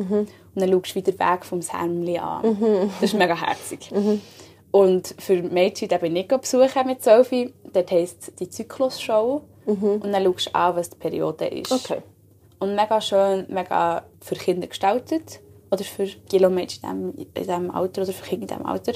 Und 0.55 0.61
dann 0.61 0.69
schaust 0.71 0.91
du 0.91 0.95
wieder 0.95 1.11
den 1.11 1.19
Weg 1.19 1.45
vom 1.45 1.61
Sämli 1.61 2.17
an. 2.17 2.41
Das 2.99 3.11
ist 3.11 3.17
mega 3.17 3.35
herzig. 3.35 3.89
Und 4.71 5.15
für 5.19 5.41
Mädchen, 5.41 5.89
die 5.89 5.97
bin 5.97 6.15
ich 6.15 6.27
besuchen 6.27 6.85
mit 6.87 7.03
Sophie, 7.03 7.53
dort 7.73 7.91
heisst 7.91 8.39
die 8.39 8.49
Zyklusshow. 8.49 9.41
Und 10.01 10.11
dann 10.11 10.23
schaust 10.23 10.47
du 10.47 10.55
an, 10.55 10.75
was 10.75 10.89
die 10.89 10.97
Periode 10.97 11.45
ist. 11.45 11.71
Okay. 11.71 12.01
Und 12.61 12.75
mega 12.75 13.01
schön, 13.01 13.45
mega 13.49 14.03
für 14.21 14.35
Kinder 14.35 14.67
gestaltet. 14.67 15.39
Oder 15.71 15.83
für 15.83 16.05
Kilomädchen 16.05 16.89
in 16.89 17.11
diesem, 17.11 17.27
in 17.33 17.43
diesem 17.43 17.71
Alter 17.71 18.03
oder 18.03 18.11
für 18.13 18.23
Kinder 18.25 18.43
in 18.43 18.47
diesem 18.47 18.65
Alter. 18.65 18.93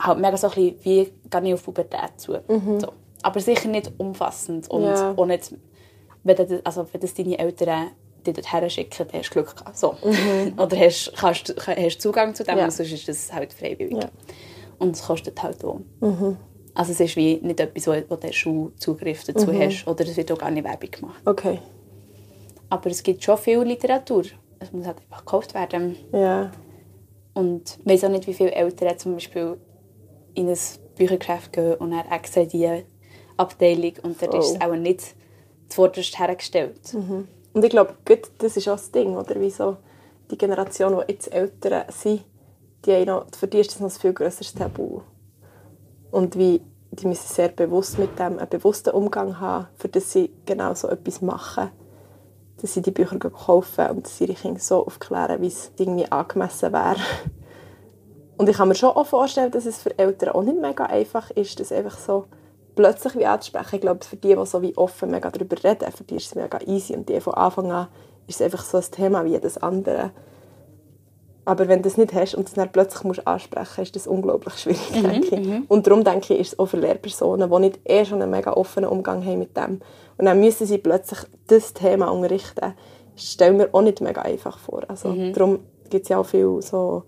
Halt 0.00 0.18
mega 0.18 0.36
so 0.36 0.48
ein 0.48 0.54
bisschen, 0.54 0.76
wie 0.84 1.12
gehe 1.30 1.42
ich 1.48 1.54
auf 1.54 1.64
Pubertät 1.64 2.12
zu. 2.18 2.32
So. 2.78 2.88
Aber 3.22 3.40
sicher 3.40 3.68
nicht 3.68 3.92
umfassend. 3.98 4.68
Und 4.70 4.84
Ja. 4.84 5.14
auch 5.16 5.26
nicht, 5.26 5.54
wenn, 6.24 6.36
das, 6.36 6.48
also 6.64 6.86
wenn 6.90 7.00
das 7.00 7.14
deine 7.14 7.38
Eltern 7.38 7.88
dich 8.26 8.34
dorthin 8.34 8.70
schicken, 8.70 9.06
dann 9.10 9.20
hast 9.20 9.28
du 9.30 9.32
Glück 9.34 9.56
gehabt. 9.56 9.76
So. 9.78 9.94
oder 10.56 10.76
hast, 10.78 11.12
kannst, 11.16 11.48
du- 11.50 11.54
hast 11.56 12.00
Zugang 12.00 12.34
zu 12.34 12.44
dem, 12.44 12.58
Ja. 12.58 12.70
sonst 12.70 12.92
ist 12.92 13.08
das 13.08 13.32
halt 13.32 13.52
freiwillig. 13.52 14.02
Ja. 14.02 14.10
Und 14.78 14.96
es 14.96 15.02
kostet 15.06 15.42
halt 15.42 15.62
auch. 15.64 15.80
Also 16.74 16.92
es 16.92 17.00
ist 17.00 17.16
wie 17.16 17.36
nicht 17.42 17.60
etwas, 17.60 17.86
wo, 17.86 18.16
du 18.16 18.32
Schule 18.32 18.72
Zugriff 18.76 19.24
dazu 19.24 19.52
hast. 19.52 19.86
Oder 19.86 20.04
es 20.04 20.16
wird 20.16 20.32
auch 20.32 20.38
gar 20.38 20.50
nicht 20.50 20.64
Werbung 20.64 20.90
gemacht. 20.90 21.20
Okay. 21.26 21.58
Aber 22.70 22.88
es 22.88 23.02
gibt 23.02 23.22
schon 23.22 23.36
viel 23.36 23.60
Literatur. 23.60 24.24
Es 24.58 24.72
muss 24.72 24.86
halt 24.86 24.98
einfach 24.98 25.24
gekauft 25.24 25.54
werden. 25.54 25.96
Ja. 26.12 26.50
Und 27.34 27.78
ich 27.78 27.86
weiß 27.86 28.04
auch 28.04 28.10
nicht, 28.10 28.26
wie 28.26 28.34
viele 28.34 28.52
Eltern 28.52 28.98
zum 28.98 29.14
Beispiel 29.14 29.58
in 30.34 30.48
ein 30.48 30.58
Büchergeschäft 30.96 31.52
gehen 31.52 31.74
und 31.74 31.90
dann 31.90 32.06
extra 32.10 32.44
die 32.44 32.84
Abteilung 33.36 33.92
und 34.02 34.20
dort 34.20 34.34
ist 34.34 34.50
es 34.52 34.60
auch 34.60 34.74
nicht 34.74 35.14
zuvorderst 35.68 36.18
hergestellt. 36.18 36.94
Und 37.52 37.64
ich 37.64 37.70
glaube, 37.70 37.94
gut, 38.06 38.30
das 38.38 38.56
ist 38.56 38.68
auch 38.68 38.76
das 38.76 38.90
Ding, 38.90 39.16
oder? 39.16 39.40
Wie 39.40 39.50
so 39.50 39.76
die 40.30 40.38
Generation, 40.38 41.00
die 41.06 41.12
jetzt 41.12 41.32
Eltern 41.32 41.84
sind, 41.88 42.24
die 42.84 42.92
haben 42.92 43.06
noch, 43.06 43.26
für 43.36 43.46
die 43.46 43.58
ist 43.58 43.72
das 43.72 43.80
noch 43.80 43.88
ein 43.88 44.00
viel 44.00 44.12
grösseres 44.12 44.54
Tabu. 44.54 45.00
Und 46.10 46.36
wie, 46.38 46.60
die 46.90 47.06
müssen 47.06 47.26
sehr 47.32 47.48
bewusst 47.48 47.98
mit 47.98 48.18
dem 48.18 48.38
einen 48.38 48.48
bewussten 48.48 48.90
Umgang 48.90 49.40
haben, 49.40 49.68
für 49.76 49.88
das 49.88 50.12
sie 50.12 50.32
genau 50.46 50.74
so 50.74 50.88
etwas 50.88 51.20
machen. 51.20 51.70
Dass 52.60 52.74
sie 52.74 52.82
die 52.82 52.90
Bücher 52.90 53.18
kaufen 53.18 53.86
und 53.88 54.06
dass 54.06 54.18
sie 54.18 54.24
ihre 54.24 54.34
Kinder 54.34 54.60
so 54.60 54.86
aufklären, 54.86 55.40
wie 55.40 55.46
es 55.46 55.72
irgendwie 55.78 56.10
angemessen 56.10 56.72
wäre. 56.72 56.96
Und 58.36 58.48
ich 58.48 58.56
kann 58.56 58.68
mir 58.68 58.74
schon 58.74 58.90
auch 58.90 59.06
vorstellen, 59.06 59.50
dass 59.50 59.66
es 59.66 59.82
für 59.82 59.98
Eltern 59.98 60.30
auch 60.30 60.42
nicht 60.42 60.60
mega 60.60 60.84
einfach 60.84 61.30
ist, 61.30 61.60
das 61.60 61.72
einfach 61.72 61.98
so 61.98 62.24
plötzlich 62.74 63.16
wie 63.16 63.26
anzusprechen. 63.26 63.74
Ich 63.74 63.80
glaube, 63.82 64.04
für 64.04 64.16
die, 64.16 64.34
die 64.34 64.46
so 64.46 64.62
wie 64.62 64.76
offen 64.76 65.10
mega 65.10 65.30
darüber 65.30 65.62
reden, 65.62 65.92
für 65.92 66.04
die 66.04 66.16
ist 66.16 66.26
es 66.26 66.34
mega 66.34 66.58
easy. 66.66 66.94
Und 66.94 67.08
die 67.08 67.20
von 67.20 67.34
Anfang 67.34 67.70
an 67.70 67.88
ist 68.26 68.40
es 68.40 68.42
einfach 68.42 68.64
so 68.64 68.78
ein 68.78 68.84
Thema 68.90 69.24
wie 69.24 69.32
jedes 69.32 69.58
andere. 69.58 70.12
Aber 71.44 71.68
wenn 71.68 71.78
du 71.82 71.88
das 71.88 71.96
nicht 71.96 72.12
hast 72.12 72.34
und 72.34 72.46
es 72.48 72.54
dann 72.54 72.70
plötzlich 72.70 73.02
musst 73.04 73.26
ansprechen 73.26 73.82
ist 73.82 73.96
das 73.96 74.06
unglaublich 74.06 74.54
schwierig, 74.58 74.92
denke 74.92 75.36
ich. 75.36 75.70
Und 75.70 75.86
darum 75.86 76.04
denke 76.04 76.34
ich, 76.34 76.40
ist 76.40 76.52
es 76.52 76.58
auch 76.58 76.66
für 76.66 76.76
Lehrpersonen, 76.76 77.50
die 77.50 77.58
nicht 77.58 77.80
eh 77.84 78.04
schon 78.04 78.20
einen 78.22 78.30
mega 78.30 78.52
offenen 78.52 78.90
Umgang 78.90 79.24
haben 79.24 79.38
mit 79.38 79.56
dem. 79.56 79.80
Und 80.18 80.26
dann 80.26 80.38
müssen 80.38 80.66
sie 80.66 80.78
plötzlich 80.78 81.20
das 81.46 81.72
Thema 81.72 82.08
unterrichten. 82.08 82.74
Das 83.14 83.24
stellen 83.32 83.58
wir 83.58 83.74
auch 83.74 83.82
nicht 83.82 84.00
mega 84.00 84.22
einfach 84.22 84.58
vor. 84.58 84.82
Also 84.88 85.14
darum 85.32 85.60
gibt 85.88 86.04
es 86.04 86.08
ja 86.10 86.18
auch 86.18 86.26
viel 86.26 86.60
so 86.60 87.04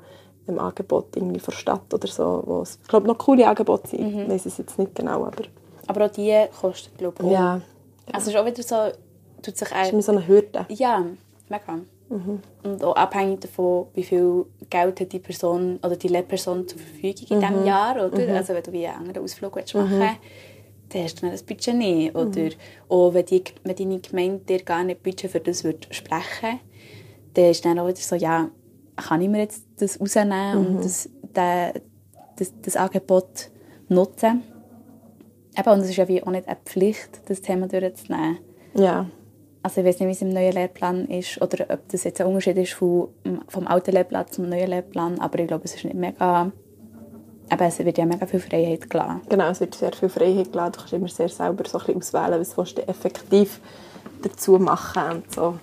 im 0.46 0.58
Angebot 0.58 1.14
irgendwie 1.14 1.38
von 1.38 1.52
der 1.52 1.58
Stadt 1.58 1.94
oder 1.94 2.08
so, 2.08 2.42
wo 2.46 2.62
es, 2.62 2.78
ich 2.82 2.88
glaube, 2.88 3.06
noch 3.06 3.18
coole 3.18 3.46
Angebote 3.46 3.88
sind. 3.88 4.22
Ich 4.22 4.28
weiß 4.28 4.46
es 4.46 4.58
jetzt 4.58 4.78
nicht 4.78 4.94
genau, 4.94 5.24
aber 5.24 5.44
Aber 5.86 6.06
auch 6.06 6.10
die 6.10 6.46
kosten, 6.60 6.96
glaube 6.96 7.16
ich, 7.20 7.26
auch. 7.28 7.30
ja, 7.32 7.60
Also 8.12 8.30
es 8.30 8.34
ist 8.34 8.36
auch 8.36 8.46
wieder 8.46 8.62
so, 8.62 8.76
tut 9.42 9.56
sich 9.56 9.68
das 9.68 9.70
ist 9.70 9.72
ein, 9.72 9.90
immer 9.90 10.02
so 10.02 10.12
eine 10.12 10.26
Hürde. 10.26 10.66
Ja, 10.68 11.04
mega. 11.48 11.78
Und 12.62 12.84
auch 12.84 12.96
abhängig 12.96 13.40
davon, 13.40 13.86
wie 13.94 14.02
viel 14.02 14.46
Geld 14.70 15.00
hat 15.00 15.12
die 15.12 15.18
Person 15.18 15.78
oder 15.82 15.96
die 15.96 16.08
Lehrperson 16.08 16.68
zur 16.68 16.78
Verfügung 16.78 17.26
in 17.30 17.40
diesem 17.40 17.66
Jahr. 17.66 18.06
Oder? 18.06 18.34
Also 18.34 18.54
wenn 18.54 18.62
du 18.62 18.72
wie 18.72 18.86
einen 18.86 18.98
anderen 18.98 19.24
Ausflug 19.24 19.56
willst 19.56 19.74
machen 19.74 19.98
willst, 19.98 20.18
dann 20.90 21.02
hast 21.04 21.18
du 21.18 21.20
dann 21.22 21.30
das 21.32 21.42
Budget 21.42 21.74
nicht. 21.74 22.14
Oder 22.14 22.50
auch 22.88 23.14
wenn, 23.14 23.26
die, 23.26 23.42
wenn 23.64 23.76
deine 23.76 23.98
Gemeinde 24.00 24.44
dir 24.44 24.62
gar 24.62 24.84
nicht 24.84 25.02
Budget 25.02 25.30
für 25.30 25.40
das 25.40 25.64
würde 25.64 25.86
sprechen 25.90 26.60
dann 27.34 27.44
ist 27.46 27.64
dann 27.64 27.78
auch 27.78 27.88
wieder 27.88 27.98
so, 27.98 28.14
ja, 28.14 28.50
kann 28.96 29.20
ich 29.20 29.28
mir 29.28 29.38
jetzt 29.38 29.64
das 29.78 30.00
rausnehmen 30.00 30.66
und 30.66 30.84
das, 30.84 31.08
den, 31.34 31.82
das, 32.36 32.52
das 32.60 32.76
Angebot 32.76 33.50
nutzen. 33.88 34.42
Eben, 35.58 35.70
und 35.70 35.80
es 35.80 35.90
ist 35.90 35.96
ja 35.96 36.08
wie 36.08 36.22
auch 36.22 36.30
nicht 36.30 36.48
eine 36.48 36.58
Pflicht, 36.64 37.22
das 37.26 37.40
Thema 37.40 37.68
durchzunehmen. 37.68 38.38
Ja, 38.74 39.06
Also 39.62 39.80
ich 39.80 39.86
weiß 39.86 40.00
nicht, 40.00 40.08
wie 40.08 40.12
es 40.12 40.22
im 40.22 40.30
neuen 40.30 40.52
Lehrplan 40.52 41.06
ist 41.06 41.40
oder 41.40 41.66
ob 41.68 41.88
das 41.88 42.04
jetzt 42.04 42.20
ein 42.20 42.26
Unterschied 42.26 42.56
ist 42.56 42.72
vom, 42.72 43.08
vom 43.48 43.66
alten 43.66 43.92
Lehrplan 43.92 44.26
zum 44.28 44.48
neuen 44.48 44.68
Lehrplan, 44.68 45.20
aber 45.20 45.38
ich 45.38 45.46
glaube, 45.46 45.64
es 45.64 45.74
ist 45.74 45.84
nicht 45.84 45.94
mega... 45.94 46.50
Eben, 47.50 47.62
es 47.64 47.78
wird 47.78 47.98
ja 47.98 48.06
mega 48.06 48.26
viel 48.26 48.40
Freiheit 48.40 48.88
gelassen. 48.88 49.20
genau, 49.28 49.50
es 49.50 49.60
wird 49.60 49.74
sehr 49.74 49.92
viel 49.92 50.08
Freiheit 50.08 50.52
gelassen. 50.52 50.72
Du 50.72 50.78
kannst 50.78 50.92
immer 50.94 51.08
sehr 51.08 51.28
selber 51.28 51.64
so 51.68 51.78
ein 51.78 51.84
bisschen 51.84 51.98
auswählen, 51.98 52.40
was 52.40 52.56
willst 52.56 52.78
du 52.78 52.88
effektiv 52.88 53.60
dazu 54.22 54.58
machen 54.58 55.02
und 55.16 55.32
so. 55.32 55.58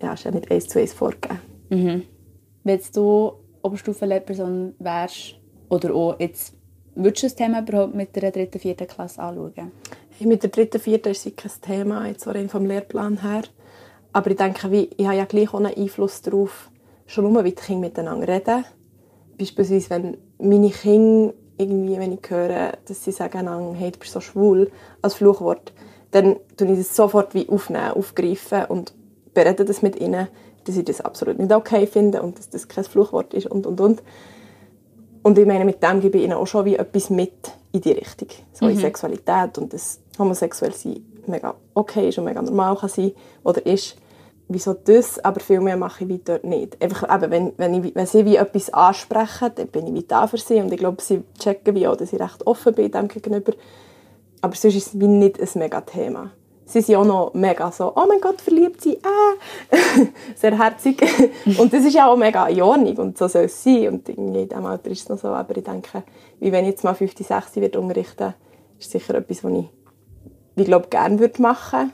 Ja, 0.00 0.12
ist 0.12 0.24
ja 0.24 0.30
nicht 0.30 0.50
eins 0.50 0.68
zu 0.68 0.78
eins 0.78 0.92
vorgegeben. 0.92 1.40
Wenn 1.68 2.74
jetzt 2.74 2.96
du 2.96 3.32
Oberstufenlehrperson 3.62 4.74
wärst 4.78 5.36
oder 5.68 5.94
auch 5.94 6.20
jetzt, 6.20 6.54
würdest 6.94 7.22
du 7.22 7.26
das 7.26 7.34
Thema 7.34 7.60
überhaupt 7.60 7.94
mit 7.94 8.14
der 8.14 8.30
dritten, 8.30 8.58
vierten 8.58 8.86
Klasse 8.86 9.20
anschauen? 9.20 9.72
Mit 10.20 10.42
der 10.42 10.50
dritten, 10.50 10.80
vierten 10.80 11.10
ist 11.10 11.26
es 11.26 11.36
kein 11.36 11.52
Thema, 11.60 12.06
jetzt 12.06 12.26
rein 12.26 12.48
vom 12.48 12.64
Lehrplan 12.64 13.20
her. 13.22 13.42
Aber 14.12 14.30
ich 14.30 14.36
denke, 14.36 14.70
wie, 14.70 14.88
ich 14.96 15.06
habe 15.06 15.16
ja 15.16 15.26
gleich 15.26 15.52
auch 15.52 15.60
einen 15.60 15.74
Einfluss 15.74 16.22
darauf, 16.22 16.70
schon 17.06 17.30
nur, 17.30 17.44
wie 17.44 17.50
die 17.50 17.56
Kinder 17.56 17.86
miteinander 17.86 18.26
reden. 18.26 18.64
Beispielsweise, 19.38 19.90
wenn 19.90 20.16
meine 20.38 20.70
Kinder 20.70 21.34
irgendwie, 21.58 21.98
wenn 21.98 22.12
ich 22.12 22.30
höre, 22.30 22.72
dass 22.86 23.04
sie 23.04 23.12
sagen, 23.12 23.74
hey, 23.74 23.90
du 23.90 23.98
bist 23.98 24.12
so 24.12 24.20
schwul, 24.20 24.70
als 25.02 25.14
Fluchwort, 25.14 25.72
dann 26.12 26.36
tue 26.56 26.72
ich 26.72 26.78
das 26.78 26.96
sofort 26.96 27.34
wie 27.34 27.48
aufnehmen, 27.48 27.90
aufgreifen 27.90 28.64
und 28.66 28.94
berede 29.34 29.64
das 29.64 29.82
mit 29.82 30.00
ihnen, 30.00 30.28
dass 30.64 30.76
ich 30.76 30.84
das 30.84 31.00
absolut 31.00 31.38
nicht 31.38 31.52
okay 31.52 31.86
finde 31.86 32.22
und 32.22 32.38
dass 32.38 32.48
das 32.48 32.68
kein 32.68 32.84
Fluchwort 32.84 33.34
ist 33.34 33.46
und, 33.46 33.66
und, 33.66 33.80
und. 33.80 34.02
Und 35.22 35.38
ich 35.38 35.46
meine, 35.46 35.64
mit 35.64 35.82
dem 35.82 36.00
gebe 36.00 36.18
ich 36.18 36.24
ihnen 36.24 36.34
auch 36.34 36.46
schon 36.46 36.64
wie 36.64 36.76
etwas 36.76 37.10
mit 37.10 37.52
in 37.72 37.80
die 37.80 37.92
Richtung. 37.92 38.28
So 38.52 38.68
in 38.68 38.76
Sexualität 38.76 39.58
und 39.58 39.72
das 39.72 40.00
homosexuell 40.18 40.72
sein 40.72 41.04
mega 41.28 41.54
okay 41.74 42.08
ist 42.08 42.18
und 42.18 42.24
mega 42.24 42.42
normal 42.42 42.76
kann 42.76 42.88
sein 42.88 43.12
oder 43.44 43.64
ist. 43.66 43.96
Wieso 44.48 44.74
das, 44.74 45.18
aber 45.24 45.40
viel 45.40 45.60
mehr 45.60 45.76
mache 45.76 46.04
ich 46.04 46.08
wie 46.08 46.18
dort 46.18 46.44
nicht. 46.44 46.80
Einfach 46.80 47.12
eben, 47.12 47.30
wenn, 47.32 47.52
wenn, 47.56 47.84
ich, 47.84 47.94
wenn 47.96 48.06
sie 48.06 48.24
wie 48.24 48.36
etwas 48.36 48.70
ansprechen, 48.72 49.50
dann 49.56 49.66
bin 49.66 49.88
ich 49.88 49.94
wie 49.94 50.06
da 50.06 50.28
für 50.28 50.38
sie 50.38 50.60
und 50.60 50.72
ich 50.72 50.78
glaube, 50.78 51.02
sie 51.02 51.24
checken 51.36 51.74
wie 51.74 51.88
auch, 51.88 51.96
dass 51.96 52.12
ich 52.12 52.20
recht 52.20 52.46
offen 52.46 52.72
bin 52.72 52.92
dem 52.92 53.08
gegenüber. 53.08 53.54
Aber 54.42 54.54
sonst 54.54 54.76
ist 54.76 54.86
es 54.86 55.00
wie 55.00 55.08
nicht 55.08 55.40
ein 55.40 55.48
mega 55.58 55.80
Thema. 55.80 56.30
Sie 56.64 56.80
sind 56.80 56.94
auch 56.94 57.04
noch 57.04 57.34
mega 57.34 57.72
so, 57.72 57.92
oh 57.96 58.06
mein 58.08 58.20
Gott, 58.20 58.40
verliebt 58.40 58.82
sie, 58.82 58.98
ah. 59.02 59.76
Sehr 60.36 60.56
herzig. 60.56 61.02
und 61.58 61.72
das 61.72 61.84
ist 61.84 61.94
ja 61.94 62.08
auch 62.08 62.16
mega 62.16 62.46
in 62.46 62.62
Ordnung 62.62 62.96
und 62.98 63.18
so 63.18 63.26
soll 63.26 63.44
es 63.44 63.64
sein. 63.64 63.88
Und 63.88 64.08
in 64.08 64.32
diesem 64.32 64.64
Alter 64.64 64.90
ist 64.90 65.02
es 65.02 65.08
noch 65.08 65.18
so. 65.18 65.28
Aber 65.28 65.56
ich 65.56 65.64
denke, 65.64 66.04
wie 66.38 66.52
wenn 66.52 66.64
ich 66.64 66.72
jetzt 66.72 66.84
mal 66.84 66.94
50, 66.94 67.26
60 67.26 67.62
wird 67.62 67.74
unterrichten, 67.74 68.34
ist 68.78 68.92
sicher 68.92 69.16
etwas, 69.16 69.42
was 69.42 69.52
ich, 69.52 69.66
wie 70.56 70.64
glaube 70.64 70.88
gerne 70.88 71.18
würde 71.20 71.40
machen 71.40 71.92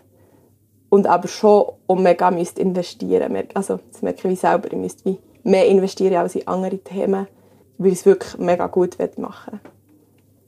und 0.89 1.07
aber 1.07 1.29
schon 1.29 1.67
auch 1.87 1.97
mega 1.97 2.31
müsst 2.31 2.59
investieren 2.59 3.37
Also 3.55 3.81
das 3.91 4.03
merke 4.03 4.29
ich 4.29 4.41
selber, 4.41 4.69
ich 4.73 4.79
müsste 4.79 5.05
wie 5.05 5.19
mehr 5.43 5.67
investieren 5.67 6.17
als 6.17 6.35
in 6.35 6.47
andere 6.47 6.79
Themen, 6.79 7.27
weil 7.79 7.93
ich 7.93 7.99
es 7.99 8.07
wirklich 8.07 8.39
mega 8.39 8.67
gut 8.69 8.97
machen 9.19 9.61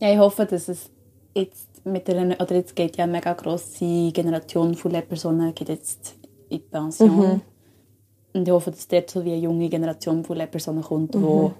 Ja, 0.01 0.13
ich 0.13 0.19
hoffe, 0.19 0.47
dass 0.47 0.69
es 0.69 0.91
jetzt 1.35 1.85
mit 1.85 2.09
der, 2.09 2.41
oder 2.41 2.55
jetzt 2.55 2.77
geht 2.77 2.97
ja 2.97 3.05
eine 3.05 3.13
mega 3.13 3.33
grosse 3.33 4.13
Generation 4.13 4.75
von 4.75 4.91
Lehrpersonen 4.93 5.55
geht 5.55 5.69
jetzt 5.69 6.15
in 6.49 6.59
die 6.59 6.65
Pension. 6.65 7.17
Mhm. 7.17 7.41
Und 8.33 8.49
ich 8.49 8.53
hoffe, 8.53 8.71
dass 8.71 8.89
dort 8.89 9.11
so 9.11 9.25
wie 9.25 9.33
eine 9.33 9.41
junge 9.41 9.69
Generation 9.69 10.25
von 10.25 10.37
Lehrpersonen 10.37 10.83
kommt, 10.83 11.15
mhm. 11.15 11.53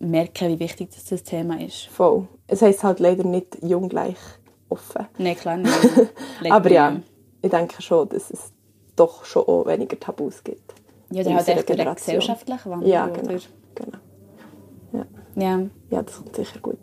die 0.00 0.06
merken, 0.06 0.48
wie 0.48 0.60
wichtig 0.60 0.90
das, 0.94 1.04
das 1.04 1.22
Thema 1.22 1.60
ist. 1.60 1.86
Voll. 1.86 2.26
Es 2.46 2.62
heisst 2.62 2.82
halt 2.82 3.00
leider 3.00 3.24
nicht 3.24 3.58
jung 3.62 3.88
gleich 3.88 4.16
offen. 4.70 5.06
Nein, 5.18 5.36
klar 5.36 5.56
nicht. 5.56 5.74
Aber 6.50 6.70
ja, 6.70 6.96
ich 7.42 7.50
denke 7.50 7.82
schon, 7.82 8.08
dass 8.08 8.30
es 8.30 8.52
doch 8.96 9.24
schon 9.24 9.44
auch 9.44 9.66
weniger 9.66 9.98
Tabus 9.98 10.42
gibt. 10.42 10.74
Ja, 11.10 11.22
oder 11.22 11.36
halt 11.36 11.48
echt 11.48 11.68
der 11.68 11.94
gesellschaftliche 11.94 12.70
Wandel. 12.70 12.88
Ja, 12.88 13.06
genau. 13.08 13.38
genau. 13.74 13.98
Ja. 14.92 15.06
ja. 15.34 15.60
Ja, 15.90 16.02
das 16.02 16.16
kommt 16.16 16.36
sicher 16.36 16.60
gut. 16.60 16.78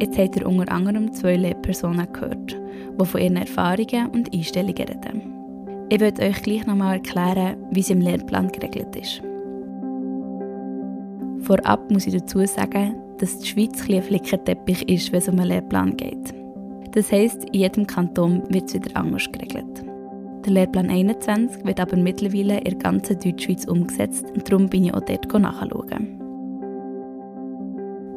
Jetzt 0.00 0.16
habt 0.16 0.36
ihr 0.36 0.46
unter 0.46 0.72
anderem 0.72 1.12
zwei 1.12 1.34
Lehrpersonen 1.34 2.12
gehört, 2.12 2.56
die 3.00 3.04
von 3.04 3.20
ihren 3.20 3.36
Erfahrungen 3.36 4.10
und 4.10 4.32
Einstellungen 4.32 4.76
reden. 4.76 5.86
Ich 5.90 5.98
möchte 5.98 6.22
euch 6.22 6.42
gleich 6.42 6.66
nochmal 6.66 6.96
erklären, 6.96 7.56
wie 7.72 7.80
es 7.80 7.90
im 7.90 8.00
Lehrplan 8.00 8.52
geregelt 8.52 8.94
ist. 8.94 9.22
Vorab 11.48 11.90
muss 11.90 12.06
ich 12.06 12.12
dazu 12.12 12.44
sagen, 12.44 12.94
dass 13.16 13.38
die 13.38 13.46
Schweiz 13.46 13.80
ein 13.88 14.02
Flickenteppich 14.02 14.86
ist, 14.86 15.12
wenn 15.12 15.18
es 15.18 15.28
um 15.28 15.38
einen 15.38 15.48
Lehrplan 15.48 15.96
geht. 15.96 16.34
Das 16.92 17.10
heisst, 17.10 17.42
in 17.46 17.60
jedem 17.60 17.86
Kanton 17.86 18.42
wird 18.50 18.68
es 18.68 18.74
wieder 18.74 18.94
anders 18.94 19.32
geregelt. 19.32 19.82
Der 20.44 20.52
Lehrplan 20.52 20.90
21 20.90 21.64
wird 21.64 21.80
aber 21.80 21.96
mittlerweile 21.96 22.58
in 22.58 22.64
der 22.64 22.74
ganzen 22.74 23.18
Deutschschweiz 23.18 23.64
umgesetzt 23.64 24.26
und 24.34 24.46
darum 24.46 24.68
bin 24.68 24.84
ich 24.84 24.92
auch 24.92 25.00
dort 25.00 25.32
nachschauen. 25.32 26.20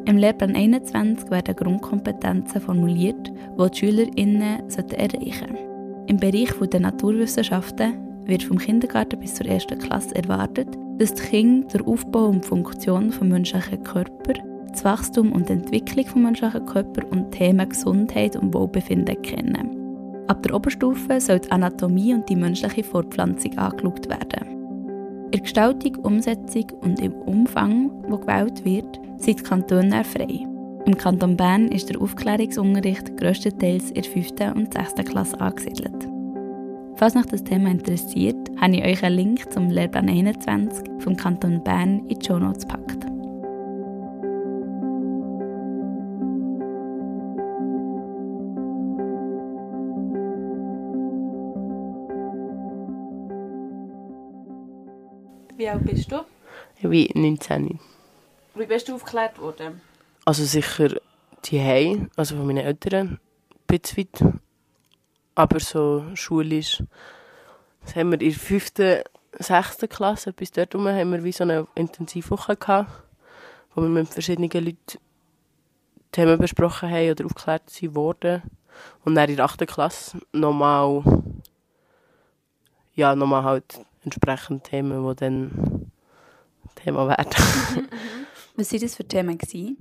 Im 0.04 0.18
Lehrplan 0.18 0.54
21 0.54 1.30
werden 1.30 1.56
Grundkompetenzen 1.56 2.60
formuliert, 2.60 3.32
die 3.58 3.70
die 3.70 3.78
SchülerInnen 3.78 4.60
erreichen 4.68 5.56
sollten. 5.56 6.06
Im 6.06 6.18
Bereich 6.18 6.52
der 6.70 6.80
Naturwissenschaften 6.80 7.94
wird 8.26 8.42
vom 8.42 8.58
Kindergarten 8.58 9.18
bis 9.18 9.36
zur 9.36 9.46
ersten 9.46 9.78
Klasse 9.78 10.14
erwartet, 10.16 10.68
dass 10.98 11.14
die 11.14 11.22
Kinder 11.22 11.68
den 11.68 11.86
Aufbau 11.86 12.26
und 12.26 12.44
die 12.44 12.48
Funktion 12.48 13.08
des 13.10 13.20
menschlichen 13.20 13.82
Körpers, 13.82 14.38
das 14.70 14.84
Wachstum 14.84 15.32
und 15.32 15.48
die 15.48 15.54
Entwicklung 15.54 16.04
des 16.04 16.14
menschlichen 16.14 16.66
Körpers 16.66 17.06
und 17.10 17.30
Themen 17.30 17.68
Gesundheit 17.68 18.36
und 18.36 18.54
Wohlbefinden 18.54 19.20
kennen. 19.22 19.82
Ab 20.28 20.42
der 20.42 20.54
Oberstufe 20.54 21.20
soll 21.20 21.40
die 21.40 21.50
Anatomie 21.50 22.14
und 22.14 22.28
die 22.28 22.36
menschliche 22.36 22.84
Fortpflanzung 22.84 23.58
angeschaut 23.58 24.08
werden. 24.08 24.62
In 25.26 25.30
der 25.32 25.40
Gestaltung, 25.40 25.96
Umsetzung 25.96 26.66
und 26.82 27.00
im 27.00 27.12
Umfang, 27.12 27.90
wo 28.08 28.18
gewählt 28.18 28.64
wird, 28.64 29.00
sind 29.16 29.40
die 29.40 29.42
Kantone 29.42 30.04
frei. 30.04 30.46
Im 30.84 30.96
Kanton 30.96 31.36
Bern 31.36 31.68
ist 31.68 31.90
der 31.90 32.00
Aufklärungsunterricht 32.00 33.16
grösstenteils 33.16 33.90
in 33.90 34.02
der 34.02 34.04
5. 34.04 34.30
und 34.56 34.74
6. 34.74 34.94
Klasse 35.08 35.40
angesiedelt. 35.40 36.11
Falls 37.02 37.16
euch 37.16 37.26
das 37.26 37.42
Thema 37.42 37.68
interessiert, 37.68 38.48
habe 38.60 38.76
ich 38.76 38.84
euch 38.84 39.02
einen 39.02 39.16
Link 39.16 39.52
zum 39.52 39.68
Lehrplan 39.70 40.08
21 40.08 40.88
vom 41.00 41.16
Kanton 41.16 41.60
Bern 41.64 42.08
in 42.08 42.16
die 42.20 42.24
Show 42.24 42.38
Notes 42.38 42.62
gepackt. 42.62 43.04
Wie 55.56 55.68
alt 55.68 55.84
bist 55.84 56.12
du? 56.12 56.20
Ich 56.76 56.88
bin 56.88 57.20
19. 57.20 57.80
Wie 58.54 58.66
bist 58.66 58.88
du 58.88 58.94
aufgeklärt 58.94 59.40
worden? 59.40 59.80
Also 60.24 60.44
sicher 60.44 61.00
die 61.46 61.60
Hause, 61.60 62.06
also 62.14 62.36
von 62.36 62.46
meinen 62.46 62.64
Eltern, 62.64 63.08
ein 63.08 63.18
bisschen 63.66 64.04
weit. 64.04 64.34
Aber 65.34 65.60
so 65.60 66.04
schulisch, 66.14 66.82
das 67.82 67.96
haben 67.96 68.10
wir 68.10 68.20
in 68.20 68.30
der 68.30 68.38
fünften, 68.38 69.02
sechsten 69.38 69.88
Klasse, 69.88 70.32
bis 70.32 70.50
dort 70.50 70.74
rum, 70.74 70.88
haben 70.88 71.12
wir 71.12 71.24
wie 71.24 71.32
so 71.32 71.44
eine 71.44 71.66
Intensivwoche 71.74 72.56
gehabt, 72.56 72.90
wo 73.74 73.82
wir 73.82 73.88
mit 73.88 74.08
verschiedenen 74.08 74.50
Leuten 74.50 74.98
Themen 76.12 76.38
besprochen 76.38 76.90
haben 76.90 77.10
oder 77.10 77.24
aufgeklärt 77.24 77.94
wurden. 77.94 78.42
Und 79.04 79.14
dann 79.14 79.30
in 79.30 79.36
der 79.36 79.46
achten 79.46 79.66
Klasse 79.66 80.20
nochmal, 80.32 81.02
ja, 82.94 83.14
nochmal 83.14 83.44
halt 83.44 83.80
entsprechend 84.04 84.64
Themen, 84.64 85.08
die 85.08 85.16
dann 85.16 85.90
Thema 86.74 87.08
werden. 87.08 87.30
Was 88.56 88.72
waren 88.72 88.80
das 88.80 88.94
für 88.94 89.04
Themen? 89.04 89.38
Gewesen? 89.38 89.78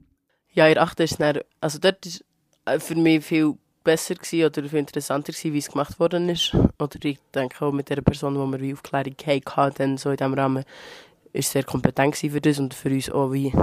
Ja, 0.54 0.68
in 0.68 0.76
der 0.76 0.84
8. 0.84 1.00
ist 1.02 1.20
dann, 1.20 1.40
also 1.60 1.80
dort 1.80 2.24
war 2.66 2.80
für 2.80 2.96
mich 2.96 3.26
viel 3.26 3.56
besser 3.84 4.16
gewesen 4.16 4.46
oder 4.46 4.70
viel 4.70 4.80
interessanter 4.80 5.34
gewesen, 5.34 5.54
wie 5.54 5.58
es 5.58 5.72
gemacht 5.72 6.00
worden 6.00 6.30
ist. 6.30 6.56
Oder 6.80 6.98
ich 7.04 7.20
denke 7.34 7.66
auch 7.66 7.72
mit 7.72 7.90
der 7.90 8.02
Person, 8.02 8.34
die 8.34 8.58
wir 8.58 8.62
wie 8.62 8.74
Aufklärung 8.74 9.16
hatten, 9.26 9.76
dann 9.78 9.98
so 9.98 10.12
in 10.12 10.18
diesem 10.18 10.34
Rahmen, 10.34 10.64
ist 11.34 11.52
sehr 11.52 11.64
kompetent 11.64 12.18
für 12.18 12.42
das 12.42 12.60
und 12.60 12.74
für 12.74 12.90
uns 12.90 13.10
auch 13.10 13.32
wie... 13.32 13.54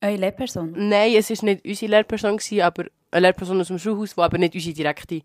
Eure 0.00 0.16
Lehrperson? 0.16 0.72
Nein, 0.76 1.14
es 1.16 1.30
war 1.30 1.44
nicht 1.44 1.64
unsere 1.64 1.90
Lehrperson, 1.90 2.36
gewesen, 2.36 2.60
aber 2.60 2.84
eine 3.10 3.26
Lehrperson 3.26 3.60
aus 3.60 3.68
dem 3.68 3.78
Schulhaus, 3.78 4.14
die 4.14 4.20
aber 4.20 4.38
nicht 4.38 4.54
unsere 4.54 4.74
direkte... 4.74 5.22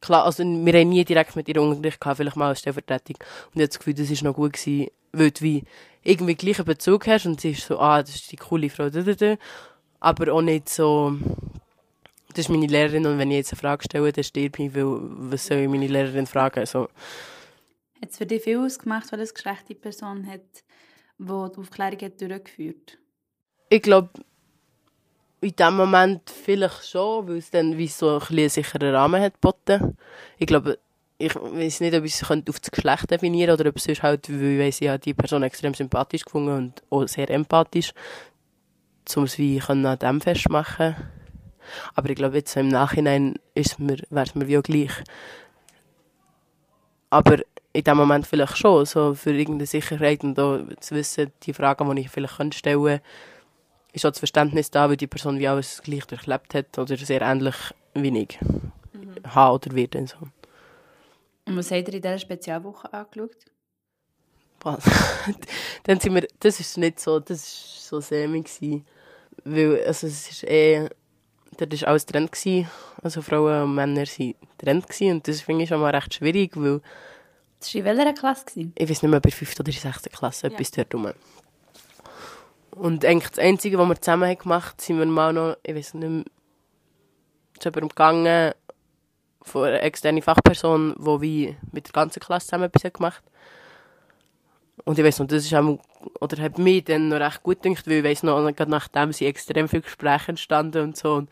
Klar, 0.00 0.24
also 0.24 0.44
wir 0.44 0.72
haben 0.74 0.88
nie 0.90 1.04
direkt 1.04 1.34
mit 1.36 1.48
ihr 1.48 1.60
Unterricht 1.60 2.00
gehabt, 2.00 2.18
vielleicht 2.18 2.36
mal 2.36 2.48
als 2.48 2.60
Stellvertretung. 2.60 3.16
Und 3.18 3.54
ich 3.54 3.62
habe 3.62 3.68
das 3.68 3.78
Gefühl, 3.78 3.94
das 3.94 4.10
war 4.10 4.30
noch 4.30 4.36
gut 4.36 4.52
gewesen, 4.52 4.90
weil 5.12 5.30
du 5.30 5.40
wie 5.40 5.64
irgendwie 6.02 6.34
gleichen 6.34 6.64
Bezug 6.64 7.06
hast 7.06 7.26
und 7.26 7.40
sie 7.40 7.52
ist 7.52 7.66
so, 7.66 7.78
ah, 7.78 8.02
das 8.02 8.14
ist 8.14 8.30
die 8.30 8.36
coole 8.36 8.70
Frau, 8.70 8.88
aber 9.98 10.32
auch 10.32 10.42
nicht 10.42 10.68
so, 10.68 11.16
das 12.36 12.46
ist 12.46 12.48
meine 12.50 12.66
Lehrerin 12.66 13.06
und 13.06 13.18
wenn 13.18 13.30
ich 13.30 13.38
jetzt 13.38 13.52
eine 13.52 13.60
Frage 13.60 13.84
stelle, 13.84 14.12
dann 14.12 14.24
stirbt 14.24 14.58
mich, 14.58 14.74
weil 14.74 14.84
was 14.84 15.46
soll 15.46 15.58
ich 15.58 15.68
meine 15.68 15.86
Lehrerin 15.86 16.26
fragen? 16.26 16.60
Also, 16.60 16.88
hat 18.02 18.10
es 18.10 18.18
für 18.18 18.26
dich 18.26 18.42
viel 18.42 18.58
ausgemacht, 18.58 19.10
weil 19.10 19.20
es 19.20 19.32
Geschlecht 19.32 19.68
die 19.70 19.74
Person 19.74 20.26
hat, 20.26 20.42
die 21.18 21.24
die 21.24 21.30
Aufklärung 21.30 22.00
hat 22.00 22.20
durchgeführt 22.20 22.98
Ich 23.70 23.80
glaube, 23.80 24.10
in 25.40 25.56
dem 25.56 25.76
Moment 25.76 26.28
vielleicht 26.28 26.86
schon, 26.86 27.26
weil 27.26 27.38
es 27.38 27.50
dann 27.50 27.78
wie 27.78 27.88
so 27.88 28.18
ein 28.18 28.22
einen 28.28 28.48
sicheren 28.50 28.94
Rahmen 28.94 29.22
hat 29.22 29.34
geboten. 29.34 29.96
Ich 30.36 30.46
glaube, 30.46 30.78
ich 31.16 31.34
weiß 31.34 31.80
nicht, 31.80 31.94
ob 31.94 32.04
ich 32.04 32.20
es 32.20 32.30
auf 32.30 32.60
das 32.60 32.70
Geschlecht 32.70 33.10
definieren 33.10 33.54
oder 33.54 33.70
ob 33.70 33.76
es 33.76 33.84
sonst 33.84 34.02
halt, 34.02 34.28
weil 34.28 34.60
ich 34.60 34.80
ja 34.80 34.98
die 34.98 35.14
Person 35.14 35.42
extrem 35.42 35.72
sympathisch 35.72 36.24
gefunden 36.24 36.50
und 36.50 36.82
auch 36.90 37.06
sehr 37.06 37.30
empathisch 37.30 37.94
um 39.14 39.22
es 39.22 39.38
wie 39.38 39.62
an 39.62 39.98
dem 39.98 40.20
festmachen 40.20 40.96
Aber 41.94 42.10
ich 42.10 42.16
glaube, 42.16 42.36
jetzt 42.36 42.56
im 42.56 42.68
Nachhinein 42.68 43.36
ist 43.54 43.78
mir, 43.78 43.98
wäre 44.10 44.26
es 44.26 44.34
mir 44.34 44.46
wie 44.48 44.58
auch 44.58 44.62
gleich. 44.62 44.92
Aber 47.10 47.38
in 47.72 47.84
dem 47.84 47.96
Moment 47.96 48.26
vielleicht 48.26 48.56
schon, 48.56 48.86
so 48.86 49.14
für 49.14 49.32
irgendeine 49.32 49.66
Sicherheit 49.66 50.24
und 50.24 50.38
auch 50.38 50.60
zu 50.80 50.94
wissen, 50.94 51.32
die 51.42 51.52
Fragen, 51.52 51.94
die 51.94 52.02
ich 52.02 52.10
vielleicht 52.10 52.54
stellen 52.54 52.82
könnte, 52.82 53.02
ist 53.92 54.04
auch 54.04 54.10
das 54.10 54.18
Verständnis 54.18 54.70
da, 54.70 54.88
weil 54.88 54.96
die 54.96 55.06
Person 55.06 55.38
wie 55.38 55.48
alles 55.48 55.82
gleich 55.82 56.06
durchlebt 56.06 56.54
hat 56.54 56.78
oder 56.78 56.96
sehr 56.96 57.22
ähnlich 57.22 57.54
wie 57.94 58.18
ich 58.18 58.40
mhm. 58.40 59.34
haben 59.34 59.54
oder 59.54 59.74
wird. 59.74 59.96
Und, 59.96 60.08
so. 60.08 60.16
und 61.46 61.56
was 61.56 61.70
habt 61.70 61.88
ihr 61.88 61.94
in 61.94 62.02
dieser 62.02 62.18
Spezialwoche 62.18 62.92
angeschaut? 62.92 63.36
Dann 65.84 66.00
sind 66.00 66.14
wir, 66.14 66.26
das 66.40 66.58
ist 66.58 66.76
nicht 66.76 66.98
so, 66.98 67.20
das 67.20 67.30
war 67.90 68.00
so 68.00 68.00
semi. 68.00 68.42
Gewesen. 68.42 68.84
Weil, 69.44 69.84
also 69.86 70.06
es 70.06 70.30
ist 70.30 70.44
eh, 70.44 70.88
dort 71.56 71.80
war 71.80 71.88
alles 71.88 72.06
Trend. 72.06 72.32
Gewesen. 72.32 72.70
Also 73.02 73.22
Frauen 73.22 73.62
und 73.64 73.74
Männer 73.74 74.02
waren 74.02 74.34
Trend. 74.58 74.86
Gewesen. 74.86 75.12
Und 75.12 75.28
das 75.28 75.40
finde 75.40 75.64
ich 75.64 75.68
schon 75.68 75.80
mal 75.80 75.94
recht 75.94 76.14
schwierig, 76.14 76.52
weil... 76.56 76.80
Das 77.58 77.74
war 77.74 77.80
in 77.80 77.84
welcher 77.84 78.12
Klasse? 78.12 78.44
Gewesen? 78.44 78.72
Ich 78.76 78.88
weiß 78.88 79.02
nicht 79.02 79.10
mehr, 79.10 79.20
bei 79.20 79.30
5. 79.30 79.60
oder 79.60 79.72
6. 79.72 80.02
Klasse, 80.12 80.46
ja. 80.46 80.52
etwas 80.52 80.70
dort 80.70 80.94
rum. 80.94 81.12
Und 82.72 83.04
eigentlich 83.04 83.30
das 83.30 83.38
Einzige, 83.38 83.78
was 83.78 83.88
wir 83.88 84.00
zusammen 84.00 84.36
gemacht 84.36 84.72
haben, 84.72 84.82
sind 84.84 84.98
wir 84.98 85.06
mal 85.06 85.32
noch, 85.32 85.56
ich 85.62 85.74
weiß 85.74 85.94
nicht 85.94 86.10
mehr, 86.10 86.24
zu 87.58 87.68
jemandem 87.68 87.88
gegangen, 87.88 88.52
von 89.42 89.64
einer 89.64 89.82
externen 89.82 90.22
Fachperson, 90.22 90.94
die 90.98 91.20
wie 91.20 91.56
mit 91.72 91.86
der 91.86 91.92
ganzen 91.92 92.20
Klasse 92.20 92.48
zusammen 92.48 92.64
etwas 92.64 92.92
gemacht 92.92 93.22
hat. 93.24 93.32
Und 94.84 94.98
ich 94.98 95.04
weiß 95.04 95.20
noch, 95.20 95.26
das 95.26 95.44
ist 95.44 95.54
auch, 95.54 95.78
oder 96.20 96.42
hat 96.42 96.58
mich 96.58 96.84
dann 96.84 97.08
noch 97.08 97.18
recht 97.18 97.42
gut 97.42 97.62
gedacht, 97.62 97.86
weil 97.86 97.98
ich 97.98 98.04
weiss 98.04 98.22
noch, 98.22 98.36
gerade 98.54 98.70
nachdem 98.70 99.12
sind 99.12 99.28
extrem 99.28 99.68
viele 99.68 99.82
Gespräche 99.82 100.28
entstanden 100.28 100.82
und 100.82 100.96
so. 100.96 101.14
Und 101.14 101.30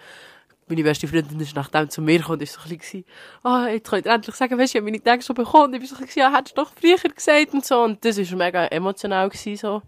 meine 0.67 0.83
beste 0.83 1.07
Freundin 1.07 1.41
ist 1.41 1.55
nachdem 1.55 1.91
zu 1.91 2.01
mir 2.01 2.19
gekommen 2.19 2.39
und 2.39 2.43
ist 2.43 2.55
so 2.55 2.61
ein 2.63 2.77
bisschen, 2.77 3.05
ah, 3.43 3.65
oh, 3.65 3.69
jetzt 3.69 3.89
könnt 3.89 4.07
ihr 4.07 4.13
endlich 4.13 4.35
sagen, 4.35 4.59
weißt 4.59 4.75
du, 4.75 4.79
ich 4.79 4.83
habe 4.83 4.91
meine 4.91 5.03
Tage 5.03 5.23
schon 5.23 5.37
bekommen. 5.37 5.75
Und 5.75 5.75
ich 5.75 5.81
war 5.83 5.89
so 5.89 5.97
ein 5.97 6.07
bisschen, 6.07 6.21
ja, 6.21 6.35
hättest 6.35 6.57
du 6.57 6.63
doch 6.63 6.73
früher 6.75 6.97
gesagt 6.97 7.53
und 7.53 7.65
so. 7.65 7.83
Und 7.83 8.05
das 8.05 8.19
war 8.19 8.39
mega 8.39 8.67
emotional 8.67 9.29
gewesen, 9.29 9.57
so. 9.57 9.83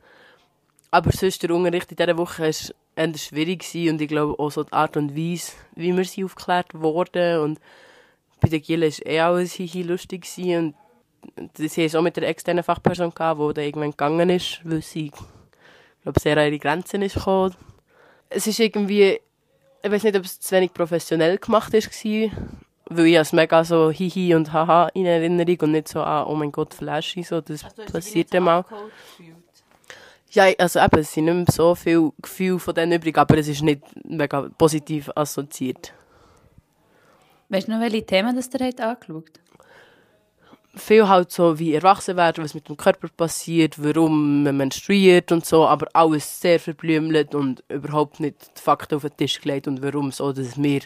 Aber 0.90 1.10
sonst, 1.12 1.42
der 1.42 1.50
Unterricht 1.50 1.90
in 1.90 1.96
dieser 1.96 2.16
Woche 2.16 2.46
ist 2.46 2.74
eher 2.94 3.16
schwierig 3.16 3.60
gewesen. 3.60 3.94
und 3.94 4.00
ich 4.00 4.08
glaube 4.08 4.38
auch 4.38 4.50
so 4.50 4.64
die 4.64 4.72
Art 4.72 4.96
und 4.96 5.16
Weise, 5.16 5.52
wie 5.74 5.96
wir 5.96 6.04
sie 6.04 6.24
aufgeklärt 6.24 6.68
wurden 6.74 7.40
und 7.40 7.60
bei 8.40 8.48
den 8.48 8.62
Gielen 8.62 8.90
war 8.90 9.06
eh 9.06 9.20
alles 9.20 9.52
hier 9.52 9.84
lustig 9.84 10.22
gewesen. 10.22 10.58
und 10.58 10.74
sie 11.56 11.68
haben 11.68 11.86
es 11.86 11.94
auch 11.94 12.02
mit 12.02 12.16
der 12.16 12.28
externen 12.28 12.64
Fachperson 12.64 13.12
gehabt, 13.14 13.40
die 13.40 13.54
dann 13.54 13.64
irgendwann 13.64 13.90
gegangen 13.90 14.30
ist, 14.30 14.60
weil 14.64 14.82
sie, 14.82 15.12
glaube 16.02 16.20
sehr 16.20 16.36
an 16.36 16.46
ihre 16.46 16.58
Grenzen 16.58 17.02
ist 17.02 17.14
gekommen. 17.14 17.54
Es 18.28 18.46
ist 18.46 18.58
irgendwie, 18.58 19.20
ich 19.82 19.90
weiß 19.90 20.02
nicht, 20.02 20.16
ob 20.16 20.24
es 20.24 20.40
zu 20.40 20.54
wenig 20.54 20.72
professionell 20.72 21.38
gemacht 21.38 21.72
war, 21.72 22.30
weil 22.88 23.06
ich 23.06 23.16
es 23.16 23.32
mega 23.32 23.64
so 23.64 23.90
hihi 23.90 24.34
und 24.34 24.52
haha 24.52 24.88
in 24.94 25.06
Erinnerung 25.06 25.58
und 25.62 25.72
nicht 25.72 25.88
so, 25.88 26.00
ah, 26.00 26.24
oh 26.24 26.34
mein 26.34 26.52
Gott, 26.52 26.74
Flashy, 26.74 27.22
so, 27.22 27.40
das 27.40 27.64
also, 27.64 27.92
passiert 27.92 28.32
ja 28.32 28.40
mal. 28.40 28.64
Ja, 30.30 30.44
also 30.58 30.80
eben, 30.80 30.98
es 30.98 31.12
sind 31.12 31.24
nicht 31.24 31.34
mehr 31.34 31.46
so 31.50 31.74
viele 31.74 32.12
Gefühle 32.20 32.58
von 32.58 32.74
denen 32.74 32.92
übrig, 32.92 33.16
aber 33.16 33.38
es 33.38 33.48
ist 33.48 33.62
nicht 33.62 33.82
mega 34.04 34.48
positiv 34.58 35.10
assoziiert. 35.14 35.92
Weißt 37.48 37.68
du 37.68 37.72
noch, 37.72 37.80
welche 37.80 38.04
Themen 38.04 38.34
das 38.34 38.50
ihr 38.52 38.66
habt 38.66 38.80
angeschaut 38.80 39.40
Viel 40.76 41.08
halt 41.08 41.30
so, 41.30 41.58
wie 41.58 41.74
erwachsen 41.74 42.16
werden, 42.16 42.44
was 42.44 42.54
mit 42.54 42.68
dem 42.68 42.76
Körper 42.76 43.08
passiert, 43.08 43.82
warum 43.82 44.42
man 44.42 44.58
menstruiert 44.58 45.32
und 45.32 45.46
so, 45.46 45.66
aber 45.66 45.88
alles 45.94 46.40
sehr 46.40 46.60
verblümelt 46.60 47.34
und 47.34 47.64
überhaupt 47.68 48.20
nicht 48.20 48.36
die 48.58 48.60
Fakten 48.60 48.96
auf 48.96 49.02
den 49.02 49.16
Tisch 49.16 49.40
gelegt 49.40 49.66
und 49.68 49.82
warum 49.82 50.12
so, 50.12 50.32
dass 50.32 50.62
wir 50.62 50.80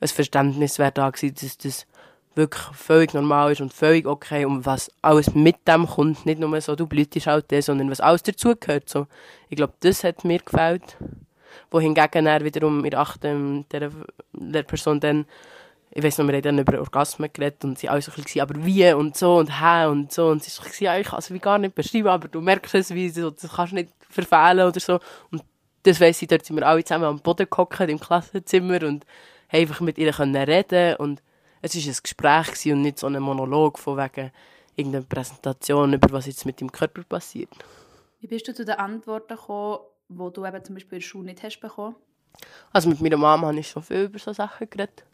ein 0.00 0.08
Verständnis 0.08 0.78
wäre 0.78 0.92
da 0.92 1.10
gewesen, 1.10 1.36
dass 1.40 1.58
das 1.58 1.86
wirklich 2.34 2.62
völlig 2.74 3.14
normal 3.14 3.52
ist 3.52 3.60
und 3.60 3.72
völlig 3.72 4.06
okay 4.06 4.44
und 4.44 4.64
was 4.64 4.90
alles 5.02 5.34
mit 5.34 5.56
dem 5.68 5.86
kommt, 5.86 6.24
nicht 6.26 6.40
nur 6.40 6.60
so, 6.60 6.74
du 6.74 6.86
blütest 6.86 7.26
halt 7.26 7.52
das, 7.52 7.66
sondern 7.66 7.90
was 7.90 8.00
alles 8.00 8.22
dazugehört. 8.22 8.88
So. 8.88 9.06
Ich 9.48 9.56
glaube, 9.56 9.74
das 9.80 10.04
hat 10.04 10.24
mir 10.24 10.38
gefällt. 10.38 10.96
Wohingegen 11.70 12.26
er 12.26 12.44
wiederum 12.44 12.82
der 12.82 12.98
achten 12.98 13.66
der, 13.70 13.90
der 14.32 14.62
Person 14.62 15.00
dann, 15.00 15.26
ich 15.94 16.02
weiß 16.02 16.18
noch, 16.18 16.26
wir 16.26 16.34
haben 16.34 16.42
dann 16.42 16.58
über 16.58 16.78
Orgasmen 16.78 17.30
geredet 17.32 17.64
und 17.64 17.78
sie 17.78 17.88
alles 17.88 18.06
so 18.06 18.12
ein 18.12 18.22
bisschen, 18.22 18.40
aber 18.40 18.64
wie 18.64 18.90
und 18.92 19.16
so 19.16 19.36
und 19.36 19.60
hä 19.60 19.86
und 19.86 20.10
so 20.10 20.28
und 20.28 20.42
sie 20.42 20.48
ist 20.48 20.80
ja, 20.80 20.96
ich 20.96 21.06
kann 21.06 21.18
es 21.18 21.30
wie 21.30 21.38
gar 21.38 21.58
nicht 21.58 21.74
beschreiben, 21.74 22.08
aber 22.08 22.28
du 22.28 22.40
merkst 22.40 22.74
es, 22.74 22.94
wie 22.94 23.10
so, 23.10 23.30
das 23.30 23.52
kannst 23.52 23.72
du 23.72 23.76
nicht 23.76 23.90
verfehlen 24.08 24.66
oder 24.66 24.80
so 24.80 25.00
und 25.30 25.42
das 25.82 26.00
weiss 26.00 26.22
ich, 26.22 26.28
dort 26.28 26.46
sind 26.46 26.56
wir 26.56 26.66
alle 26.66 26.82
zusammen 26.82 27.04
am 27.04 27.18
Boden 27.18 27.46
gehockt 27.50 27.80
im 27.80 28.00
Klassenzimmer 28.00 28.82
und 28.84 29.04
einfach 29.48 29.80
mit 29.80 29.98
ihr 29.98 30.12
können 30.12 30.36
reden 30.36 30.96
und 30.96 31.22
es 31.60 31.76
war 31.76 31.92
ein 31.92 31.98
Gespräch 32.02 32.72
und 32.72 32.82
nicht 32.82 32.98
so 32.98 33.06
ein 33.06 33.20
Monolog 33.20 33.78
von 33.78 33.98
wegen 33.98 34.30
irgendeiner 34.76 35.04
Präsentation 35.04 35.92
über 35.92 36.10
was 36.10 36.26
jetzt 36.26 36.46
mit 36.46 36.60
dem 36.60 36.72
Körper 36.72 37.02
passiert. 37.02 37.50
Wie 38.20 38.28
bist 38.28 38.48
du 38.48 38.54
zu 38.54 38.64
den 38.64 38.76
Antworten 38.76 39.36
gekommen, 39.36 39.80
die 40.08 40.32
du 40.32 40.46
eben 40.46 40.64
zum 40.64 40.74
Beispiel 40.74 40.96
in 40.96 41.00
der 41.00 41.06
Schule 41.06 41.24
nicht 41.26 41.42
hast 41.42 41.60
bekommen? 41.60 41.96
Also 42.72 42.88
mit 42.88 43.00
meiner 43.02 43.18
Mama 43.18 43.48
habe 43.48 43.58
ich 43.58 43.68
schon 43.68 43.82
viel 43.82 44.04
über 44.04 44.18
solche 44.18 44.38
Sachen 44.38 44.70
geredet. 44.70 45.04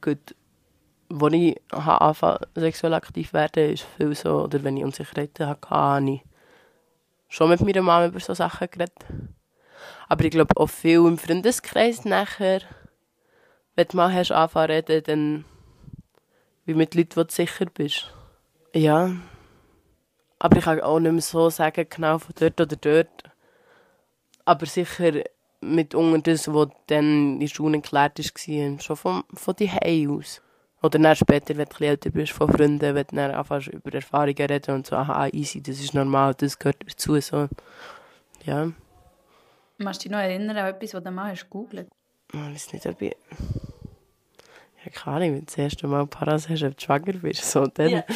Gut, 0.00 0.34
als 1.10 1.32
ich 1.32 1.60
angefangen 1.70 2.46
sexuell 2.54 2.94
aktiv 2.94 3.32
werden, 3.32 3.72
ist 3.72 3.86
viel 3.96 4.14
so, 4.14 4.44
oder 4.44 4.62
wenn 4.64 4.76
ich 4.76 4.84
Unsicherheiten 4.84 5.46
hatte, 5.46 5.70
habe 5.70 6.10
ich 6.10 6.22
schon 7.28 7.50
mit 7.50 7.60
meiner 7.60 7.82
Mama 7.82 8.06
über 8.06 8.20
solche 8.20 8.36
Sachen 8.36 8.68
geredet. 8.70 8.94
Aber 10.08 10.24
ich 10.24 10.30
glaube 10.30 10.56
auch 10.56 10.68
viel 10.68 10.98
im 10.98 11.18
Freundeskreis 11.18 12.04
nachher 12.04 12.62
wenn 13.80 13.88
du 13.88 13.96
mal 13.96 14.12
hast 14.12 14.32
anfangen 14.32 14.70
reden, 14.70 15.02
dann 15.04 15.44
wie 16.66 16.74
mit 16.74 16.94
Leuten, 16.94 17.16
wo 17.16 17.22
du 17.22 17.32
sicher 17.32 17.66
bist. 17.66 18.12
Ja. 18.74 19.12
Aber 20.38 20.56
ich 20.58 20.64
kann 20.64 20.80
auch 20.80 21.00
nicht 21.00 21.12
mehr 21.12 21.22
so 21.22 21.50
sagen, 21.50 21.86
genau 21.88 22.18
von 22.18 22.34
dort 22.38 22.60
oder 22.60 22.76
dort. 22.76 23.24
Aber 24.44 24.66
sicher 24.66 25.24
mit 25.60 25.94
das, 25.94 26.52
was 26.52 26.68
dann 26.86 27.34
in 27.34 27.40
der 27.40 27.48
Schule 27.48 27.80
geklärt 27.80 28.18
war, 28.18 28.80
schon 28.80 28.96
von, 28.96 29.24
von 29.34 29.54
die 29.56 30.08
aus. 30.08 30.42
Oder 30.82 30.98
dann 30.98 31.14
später, 31.14 31.56
wenn 31.56 31.68
du 31.68 31.76
ein 31.76 31.84
älter 31.84 32.10
bist, 32.10 32.32
von 32.32 32.50
Freunden, 32.50 32.80
wenn 32.80 33.06
du 33.06 33.16
dann 33.16 33.32
anfängst 33.32 33.68
über 33.68 33.92
Erfahrungen 33.92 34.36
reden 34.36 34.76
und 34.76 34.86
so, 34.86 34.96
aha, 34.96 35.28
easy, 35.28 35.62
das 35.62 35.78
ist 35.78 35.92
normal, 35.92 36.34
das 36.34 36.58
gehört 36.58 36.78
dazu, 36.86 37.20
so. 37.20 37.48
Ja. 38.44 38.72
Machst 39.76 40.00
du 40.00 40.08
dich 40.08 40.12
noch 40.12 40.22
erinnern 40.22 40.56
an 40.56 40.74
etwas, 40.74 40.94
was 40.94 41.04
du 41.04 41.10
mal 41.10 41.30
hast 41.30 41.44
gegoogelt? 41.44 41.88
Ich 42.32 42.40
weiß 42.40 42.72
nicht, 42.72 42.86
ob 42.86 43.02
ich... 43.02 43.14
Ja, 44.82 44.90
keine 44.92 45.16
Ahnung, 45.16 45.32
wenn 45.32 45.40
du 45.40 45.46
das 45.46 45.58
erste 45.58 45.86
Mal 45.86 46.06
Paras 46.06 46.48
hast, 46.48 46.62
ob 46.62 46.76
du 46.76 46.84
schwanger 46.84 47.12
bist. 47.12 47.44
So, 47.44 47.66
dann. 47.66 47.90
Ja, 47.90 47.98
ja. 47.98 48.14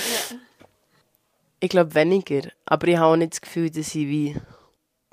Ich 1.61 1.69
glaube 1.69 1.95
weniger. 1.95 2.49
Aber 2.65 2.89
ich 2.89 2.97
habe 2.97 3.13
auch 3.13 3.17
nicht 3.17 3.35
das 3.35 3.41
Gefühl, 3.43 3.71
dass 3.71 3.95
ich 3.95 4.07
wie 4.07 4.37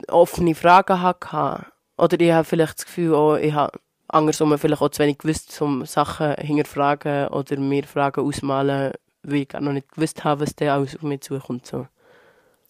offene 0.08 0.56
Fragen 0.56 1.02
hatte. 1.02 1.66
Oder 2.02 2.20
ich 2.20 2.32
habe 2.32 2.44
vielleicht 2.44 2.80
das 2.80 2.86
Gefühl, 2.86 3.14
auch, 3.14 3.36
ich 3.36 3.54
habe 3.54 3.80
andersrum 4.08 4.58
vielleicht 4.58 4.82
auch 4.82 4.90
zu 4.90 5.04
wenig 5.04 5.20
gewusst, 5.20 5.62
um 5.62 5.86
Sachen 5.86 6.34
hinterfragen 6.34 7.28
oder 7.28 7.58
mir 7.58 7.84
Fragen 7.84 8.26
ausmalen, 8.26 8.94
weil 9.22 9.42
ich 9.42 9.48
gar 9.48 9.62
noch 9.62 9.72
nicht 9.72 9.92
gewusst 9.92 10.24
habe, 10.24 10.42
was 10.42 10.56
da 10.56 10.74
alles 10.74 10.96
auf 10.96 11.04
mich 11.04 11.22
zukommt. 11.22 11.68
So. 11.68 11.88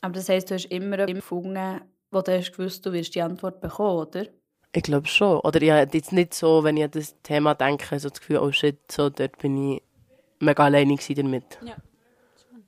Aber 0.02 0.14
das 0.14 0.28
heisst, 0.28 0.52
du 0.52 0.56
hast 0.56 0.66
immer 0.66 1.06
gefunden, 1.06 1.80
wo 2.12 2.22
du 2.22 2.38
hast 2.38 2.52
gewusst, 2.52 2.86
du 2.86 2.92
wirst 2.92 3.16
die 3.16 3.22
Antwort 3.22 3.62
bekommen, 3.62 4.00
oder? 4.00 4.26
Ich 4.74 4.84
glaube 4.84 5.08
schon. 5.08 5.40
Oder 5.40 5.62
ich 5.62 5.72
habe 5.72 5.90
jetzt 5.94 6.12
nicht 6.12 6.34
so, 6.34 6.66
wenn 6.66 6.76
ich 6.76 6.84
an 6.84 6.92
das 6.92 7.16
Thema 7.24 7.56
denke, 7.56 7.98
so 8.00 8.10
das 8.10 8.20
Gefühl, 8.20 8.40
oh 8.40 8.52
shit, 8.52 8.80
so, 8.92 9.10
dort 9.10 9.38
bin 9.38 9.76
ich 9.76 9.82
mega 10.40 10.66
alleine 10.66 10.98
damit. 11.16 11.58
Ja. 11.64 11.76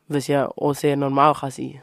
Was 0.07 0.27
ja 0.27 0.47
auch 0.47 0.73
sehr 0.73 0.95
normal 0.95 1.33
kann 1.33 1.51
sein. 1.51 1.81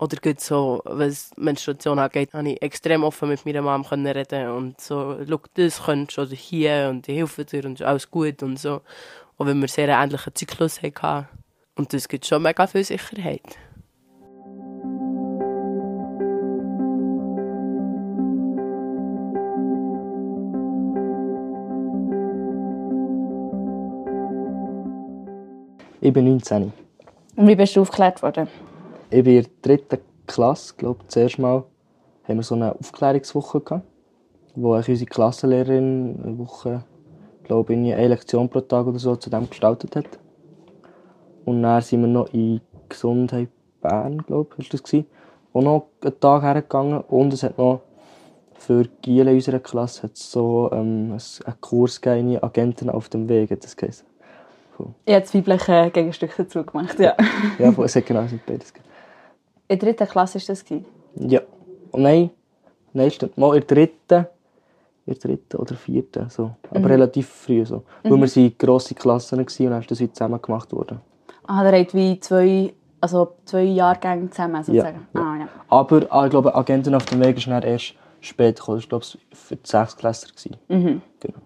Oder 0.00 0.16
geht 0.18 0.40
so, 0.40 0.80
wenn 0.84 1.08
es 1.08 1.32
Menstruation 1.36 1.98
angeht, 1.98 2.32
habe 2.32 2.50
ich 2.50 2.62
extrem 2.62 3.02
offen 3.02 3.28
mit 3.28 3.44
meiner 3.44 3.62
Mom 3.62 3.84
können 3.84 4.06
reden 4.06 4.48
und 4.50 4.80
so, 4.80 5.18
schau, 5.28 5.40
das 5.54 5.82
könntest 5.82 6.18
du 6.18 6.22
oder 6.22 6.36
hier 6.36 6.86
und 6.88 7.08
ich 7.08 7.16
helfe 7.16 7.44
dir 7.44 7.64
und 7.64 7.82
alles 7.82 8.08
gut 8.08 8.42
und 8.44 8.60
so. 8.60 8.82
Auch 9.38 9.46
wenn 9.46 9.60
wir 9.60 9.66
sehr 9.66 9.88
einen 9.88 10.10
ähnlichen 10.10 10.34
Zyklus 10.36 10.82
hatten. 10.82 11.26
Und 11.74 11.92
das 11.92 12.08
gibt 12.08 12.26
schon 12.26 12.42
mega 12.42 12.66
viel 12.68 12.84
Sicherheit. 12.84 13.58
Ich 26.00 26.12
bin 26.12 26.24
19. 26.24 26.72
Und 27.34 27.48
wie 27.48 27.56
bist 27.56 27.74
du 27.74 27.80
aufgeklärt 27.80 28.22
worden? 28.22 28.48
Ich 29.10 29.24
bin 29.24 29.36
in 29.38 29.42
der 29.42 29.50
dritten 29.62 30.04
Klasse, 30.26 30.74
glaube 30.76 31.00
ich, 31.02 31.08
zuerst 31.08 31.38
mal 31.38 31.64
haben 32.24 32.36
wir 32.36 32.42
so 32.42 32.54
eine 32.54 32.74
Aufklärungswoche 32.74 33.60
gehabt, 33.60 33.86
wo 34.54 34.74
unsere 34.74 35.06
Klassenlehrerin 35.06 36.20
eine 36.22 36.38
Woche, 36.38 36.84
glaube 37.44 37.72
ich, 37.72 37.94
eine 37.94 38.08
Lektion 38.08 38.50
pro 38.50 38.60
Tag 38.60 38.86
oder 38.86 38.98
so 38.98 39.16
zu 39.16 39.30
dem 39.30 39.48
gestaltet 39.48 39.96
hat. 39.96 40.18
Und 41.46 41.62
dann 41.62 41.80
sind 41.80 42.02
wir 42.02 42.08
noch 42.08 42.32
in 42.34 42.60
Gesundheit 42.90 43.48
Bern, 43.80 44.18
glaube 44.18 44.54
ich, 44.58 44.68
das 44.68 44.82
gewesen, 44.82 45.06
auch 45.54 45.62
noch 45.62 45.86
einen 46.02 46.20
Tag 46.20 46.42
hergegangen 46.42 47.00
und 47.00 47.32
es 47.32 47.42
hat 47.42 47.56
noch 47.56 47.80
für 48.58 48.84
Giele 49.00 49.30
in 49.30 49.36
unserer 49.36 49.60
Klasse 49.60 50.02
hat 50.02 50.16
so 50.18 50.68
ähm, 50.72 51.16
einen 51.16 51.60
Kurs 51.60 52.00
gegeben, 52.00 52.42
Agenten 52.42 52.90
auf 52.90 53.08
dem 53.08 53.28
Weg, 53.28 53.52
hat 53.52 53.64
das 53.64 53.76
geheißen. 53.76 54.06
Cool. 54.78 54.88
Ich 55.06 55.14
habe 55.14 55.22
das 55.22 55.34
weibliche 55.34 55.90
Gegenstück 55.92 56.34
dazu 56.36 56.62
gemacht, 56.62 56.98
ja. 56.98 57.16
ja, 57.58 57.72
es 57.82 57.96
hat 57.96 58.04
genau 58.04 58.26
beides 58.46 58.74
In 59.68 59.78
der 59.78 59.88
dritten 59.88 60.08
Klasse 60.08 60.38
war 60.38 60.46
das? 60.46 60.64
Ja. 61.16 61.40
Und 61.90 62.02
nein, 62.02 62.30
nein, 62.94 63.10
stimmt. 63.10 63.36
Mal 63.36 63.56
in 63.56 63.66
der 63.66 63.76
dritten, 63.76 64.26
in 65.06 65.14
der 65.14 65.16
dritten 65.16 65.56
oder 65.56 65.74
vierten, 65.74 66.30
so. 66.30 66.52
aber 66.70 66.80
mhm. 66.80 66.86
relativ 66.86 67.28
früh. 67.28 67.64
So. 67.64 67.84
Mhm. 68.02 68.10
Weil 68.10 68.20
wir 68.20 68.28
sind 68.28 68.58
grosse 68.58 68.94
Klassen 68.94 69.38
waren 69.38 69.46
und 69.46 69.70
dann 69.70 69.80
ist 69.80 69.90
das 69.90 70.00
wie 70.00 70.10
zusammen 70.10 70.40
gemacht 70.40 70.72
worden. 70.72 71.00
Ah, 71.46 71.62
da 71.62 71.76
habt 71.76 71.94
wie 71.94 72.18
zwei, 72.20 72.72
also 73.00 73.36
zwei 73.44 73.64
Jahrgänge 73.64 74.30
zusammen 74.30 74.62
sozusagen? 74.62 75.06
Ja, 75.14 75.20
ja. 75.20 75.26
Ah, 75.26 75.36
ja. 75.36 75.48
Aber 75.68 76.06
ah, 76.10 76.24
ich 76.24 76.30
glaube, 76.30 76.54
Agenten 76.54 76.94
auf 76.94 77.04
dem 77.06 77.20
Weg 77.20 77.36
ist 77.36 77.46
dann 77.46 77.62
erst 77.62 77.94
später 78.20 78.60
gekommen. 78.60 78.78
Das 78.78 78.84
war 78.84 78.88
glaube 78.88 79.04
ich 79.04 79.38
für 79.38 79.56
die 79.56 79.68
Sechstklässler. 79.68 80.56
Mhm. 80.68 81.02
Genau. 81.20 81.38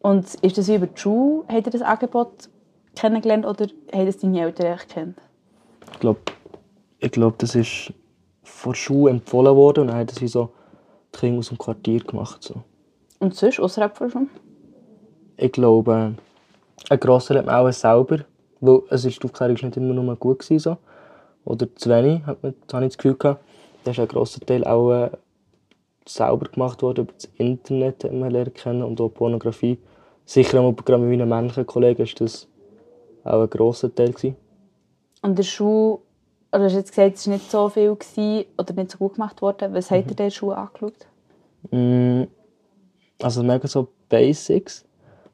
Und 0.00 0.34
ist 0.34 0.58
das 0.58 0.68
über 0.68 0.86
die 0.86 0.98
Schule, 0.98 1.44
habt 1.48 1.66
ihr 1.66 1.72
das 1.72 1.82
Angebot 1.82 2.48
kennengelernt 2.94 3.46
oder 3.46 3.66
haben 3.92 4.06
das 4.06 4.18
deine 4.18 4.40
Eltern 4.40 4.78
kennt? 4.88 5.18
Ich 5.92 6.00
glaube, 6.00 6.20
ich 6.98 7.10
glaub, 7.12 7.38
das 7.38 7.54
ist 7.54 7.92
von 8.42 8.74
Schule 8.74 9.10
empfohlen 9.10 9.54
worden 9.54 9.82
und 9.82 9.86
dann 9.88 9.96
haben 9.96 10.08
sie 10.08 10.28
so 10.28 10.50
die 11.14 11.18
Kinder 11.18 11.38
aus 11.38 11.48
dem 11.48 11.58
Quartier 11.58 12.00
gemacht. 12.00 12.42
So. 12.42 12.62
Und 13.18 13.34
sonst, 13.34 13.60
außerhalb 13.60 13.96
von 13.96 14.10
Schule? 14.10 14.26
Ich 15.36 15.52
glaube, 15.52 16.14
ein 16.88 17.00
Grosser 17.00 17.36
hat 17.36 17.46
man 17.46 17.54
auch 17.54 17.72
selber, 17.72 18.24
weil 18.60 18.82
es 18.90 19.04
ist, 19.04 19.22
die 19.22 19.26
Aufklärung 19.26 19.54
nicht 19.54 19.76
immer 19.76 19.94
nur 19.94 20.16
gut 20.16 20.40
gewesen, 20.40 20.58
so. 20.58 20.76
oder 21.44 21.72
zu 21.74 21.90
wenig, 21.90 22.24
hat 22.26 22.42
man, 22.42 22.54
habe 22.72 22.84
ich 22.84 22.90
das 22.90 22.98
Gefühl 22.98 23.16
gehabt. 23.16 23.44
Da 23.84 23.92
ist 23.92 24.00
ein 24.00 24.08
grosser 24.08 24.40
Teil 24.40 24.64
auch 24.64 24.92
äh, 24.92 25.10
selber 26.06 26.46
gemacht 26.48 26.82
worden, 26.82 27.04
über 27.04 27.12
das 27.12 27.28
Internet 27.36 28.04
hat 28.04 28.12
man 28.12 28.30
lernen 28.30 28.52
kennen 28.54 28.82
und 28.82 29.00
auch 29.00 29.08
Pornografie. 29.08 29.78
Sicher 30.24 30.60
auch 30.60 30.74
gerade 30.74 31.02
mit 31.02 31.18
meinen 31.18 31.28
männlichen 31.28 31.66
Kollegen 31.66 32.00
war 32.00 32.14
das 32.18 32.48
auch 33.24 33.42
ein 33.42 33.50
grosser 33.50 33.94
Teil. 33.94 34.12
Gewesen. 34.12 34.36
Und 35.22 35.38
der 35.38 35.42
Schuh, 35.42 36.00
oder 36.50 36.60
du 36.60 36.64
hast 36.64 36.74
jetzt 36.74 36.90
gesagt, 36.90 37.16
es 37.16 37.26
war 37.26 37.34
nicht 37.34 37.50
so 37.50 37.68
viel 37.68 37.94
gewesen, 37.94 38.46
oder 38.56 38.74
nicht 38.74 38.90
so 38.90 38.98
gut 38.98 39.14
gemacht 39.14 39.42
worden. 39.42 39.74
Was 39.74 39.90
mhm. 39.90 39.96
habt 39.96 40.06
ihr 40.06 40.10
in 40.10 40.16
der 40.16 40.30
Schule 40.30 40.56
angeschaut? 40.56 41.06
Mm, 41.70 42.22
Also 43.22 43.42
mega 43.42 43.66
so 43.66 43.88
Basics. 44.08 44.84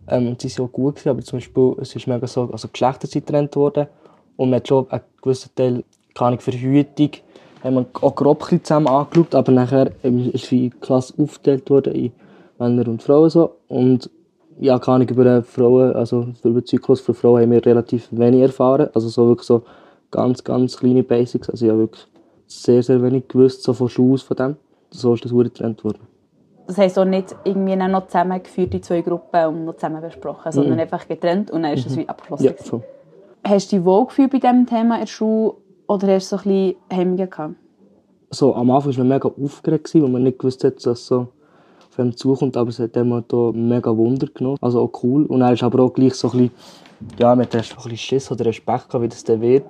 Ähm, 0.09 0.29
und 0.29 0.43
die 0.43 0.49
sind 0.49 0.65
auch 0.65 0.73
gut 0.73 0.97
gewesen, 0.97 1.11
aber 1.11 1.23
zum 1.23 1.39
Beispiel, 1.39 1.77
es 1.81 1.95
ist 1.95 2.07
mega 2.07 2.27
so, 2.27 2.49
also 2.51 2.69
Geschlechterzeit 2.69 3.27
getrennt 3.27 3.57
worden. 3.57 3.87
Und 4.37 4.51
man 4.51 4.57
hat 4.59 4.69
schon 4.69 4.91
einen 4.91 5.03
gewissen 5.23 5.51
Teil, 5.55 5.85
keine 6.15 6.29
Ahnung, 6.29 6.41
Verhütung, 6.41 7.11
haben 7.63 7.75
wir 7.77 7.87
auch 8.03 8.15
grob 8.15 8.45
zusammen 8.63 8.89
angeschaut, 8.89 9.35
aber 9.35 9.53
nachher 9.53 9.91
ist 10.03 10.51
die 10.51 10.69
Klasse 10.69 11.15
aufgeteilt 11.17 11.71
worden 11.71 11.95
in 11.95 12.13
Männer 12.59 12.89
und 12.89 13.03
Frauen 13.03 13.31
so. 13.31 13.57
Und 13.69 14.11
ja, 14.61 14.79
keine 14.79 14.97
Ahnung, 14.97 15.09
über 15.09 15.43
Frauen, 15.43 15.95
also 15.95 16.27
über 16.43 16.61
den 16.61 16.67
Zyklus 16.67 17.01
von 17.01 17.15
Frauen 17.15 17.43
haben 17.43 17.53
wir 17.53 17.65
relativ 17.65 18.09
wenig 18.11 18.43
erfahren. 18.43 18.91
Also 18.95 19.09
so 19.09 19.29
wirklich 19.29 19.47
so 19.47 19.63
ganz, 20.15 20.43
ganz 20.45 20.77
kleine 20.77 21.03
Basics. 21.03 21.51
Also 21.51 21.67
ich 21.67 21.71
habe 21.71 21.81
wirklich 21.81 22.07
sehr, 22.47 22.83
sehr 22.83 23.03
wenig 23.03 23.29
gewusst, 23.29 23.63
so 23.63 23.73
von 23.73 23.89
Schule 23.89 24.15
aus 24.15 24.23
von 24.23 24.37
dem. 24.37 24.57
So 24.91 25.15
ist 25.15 25.25
das 25.25 25.33
Uhr 25.33 25.45
getrennt 25.45 25.83
worden. 25.85 26.01
Das 26.67 26.79
heisst 26.79 26.99
auch 26.99 27.05
nicht 27.05 27.35
irgendwie 27.45 27.77
noch 27.77 28.07
zusammengeführt, 28.07 28.73
die 28.73 28.81
zwei 28.81 29.03
Gruppen, 29.03 29.47
und 29.47 29.65
noch 29.67 29.75
zusammen 29.75 30.01
besprochen, 30.01 30.51
sondern 30.51 30.81
einfach 30.81 31.07
getrennt 31.07 31.51
und 31.51 31.63
dann 31.63 31.75
ist 31.75 31.87
es 31.87 31.97
wie 31.97 32.09
abgeschlossen. 32.09 32.45
Ja, 32.47 32.53
voll. 32.55 32.83
Hast 33.47 33.71
du 33.71 33.77
dich 33.77 33.85
wohl 33.85 34.07
gefühlt 34.07 34.31
bei 34.31 34.39
diesem 34.39 34.67
Thema 34.67 34.95
in 34.95 35.01
der 35.03 35.07
Schule 35.07 35.55
oder 35.87 36.15
hast 36.15 36.33
du 36.33 36.37
so 36.37 36.43
ein 36.43 36.45
bisschen 36.45 36.77
Hemmungen 36.89 37.29
gehabt? 37.29 37.57
so, 38.35 38.55
am 38.55 38.71
Anfang 38.71 38.93
war 38.93 39.05
man 39.05 39.09
mega 39.09 39.29
aufgeregt, 39.29 39.95
weil 39.95 40.09
man 40.09 40.23
nicht 40.23 40.39
gewusst 40.39 40.65
hat, 40.65 40.77
dass 40.77 40.87
es 41.01 41.07
so 41.07 41.29
auf 41.91 41.99
einem 41.99 42.17
zukommt, 42.17 42.57
aber 42.57 42.71
es 42.71 42.79
hat 42.79 42.97
immer 42.97 43.23
da 43.23 43.53
mega 43.53 43.97
Wunder 43.97 44.27
genommen, 44.27 44.59
also 44.61 44.81
auch 44.81 45.03
cool. 45.03 45.25
Und 45.27 45.41
dann 45.41 45.55
ist 45.55 45.63
aber 45.63 45.83
auch 45.83 45.93
gleich 45.93 46.15
so 46.15 46.31
ein 46.33 46.51
bisschen, 46.51 47.19
ja, 47.19 47.35
so 47.35 47.41
ein 47.41 47.49
bisschen 47.49 47.97
Schiss 47.97 48.31
oder 48.31 48.45
Respekt 48.47 48.89
gehabt, 48.89 49.03
wie 49.03 49.09
das 49.09 49.25
dann 49.25 49.41
wird. 49.41 49.65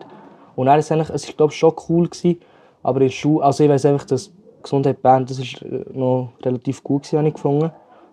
Und 0.57 0.66
dann 0.66 0.78
ist 0.78 0.86
es 0.86 0.92
eigentlich, 0.92 1.11
es 1.11 1.24
ist 1.24 1.36
glaube 1.36 1.52
ich 1.52 1.59
schon 1.59 1.74
cool 1.88 2.09
gewesen, 2.09 2.40
aber 2.82 3.00
in 3.00 3.07
der 3.07 3.12
Schule, 3.12 3.44
also 3.44 3.64
ich 3.64 3.70
weiss 3.70 3.84
einfach, 3.84 4.07
dass 4.07 4.32
Gesundheit 4.62 5.02
Bern, 5.02 5.26
das 5.26 5.38
ist 5.38 5.62
äh, 5.62 5.84
noch 5.92 6.32
relativ 6.44 6.82
gut 6.82 7.02
gewesen, 7.02 7.18
habe 7.18 7.28
ich 7.28 7.34
gefunden. 7.34 7.70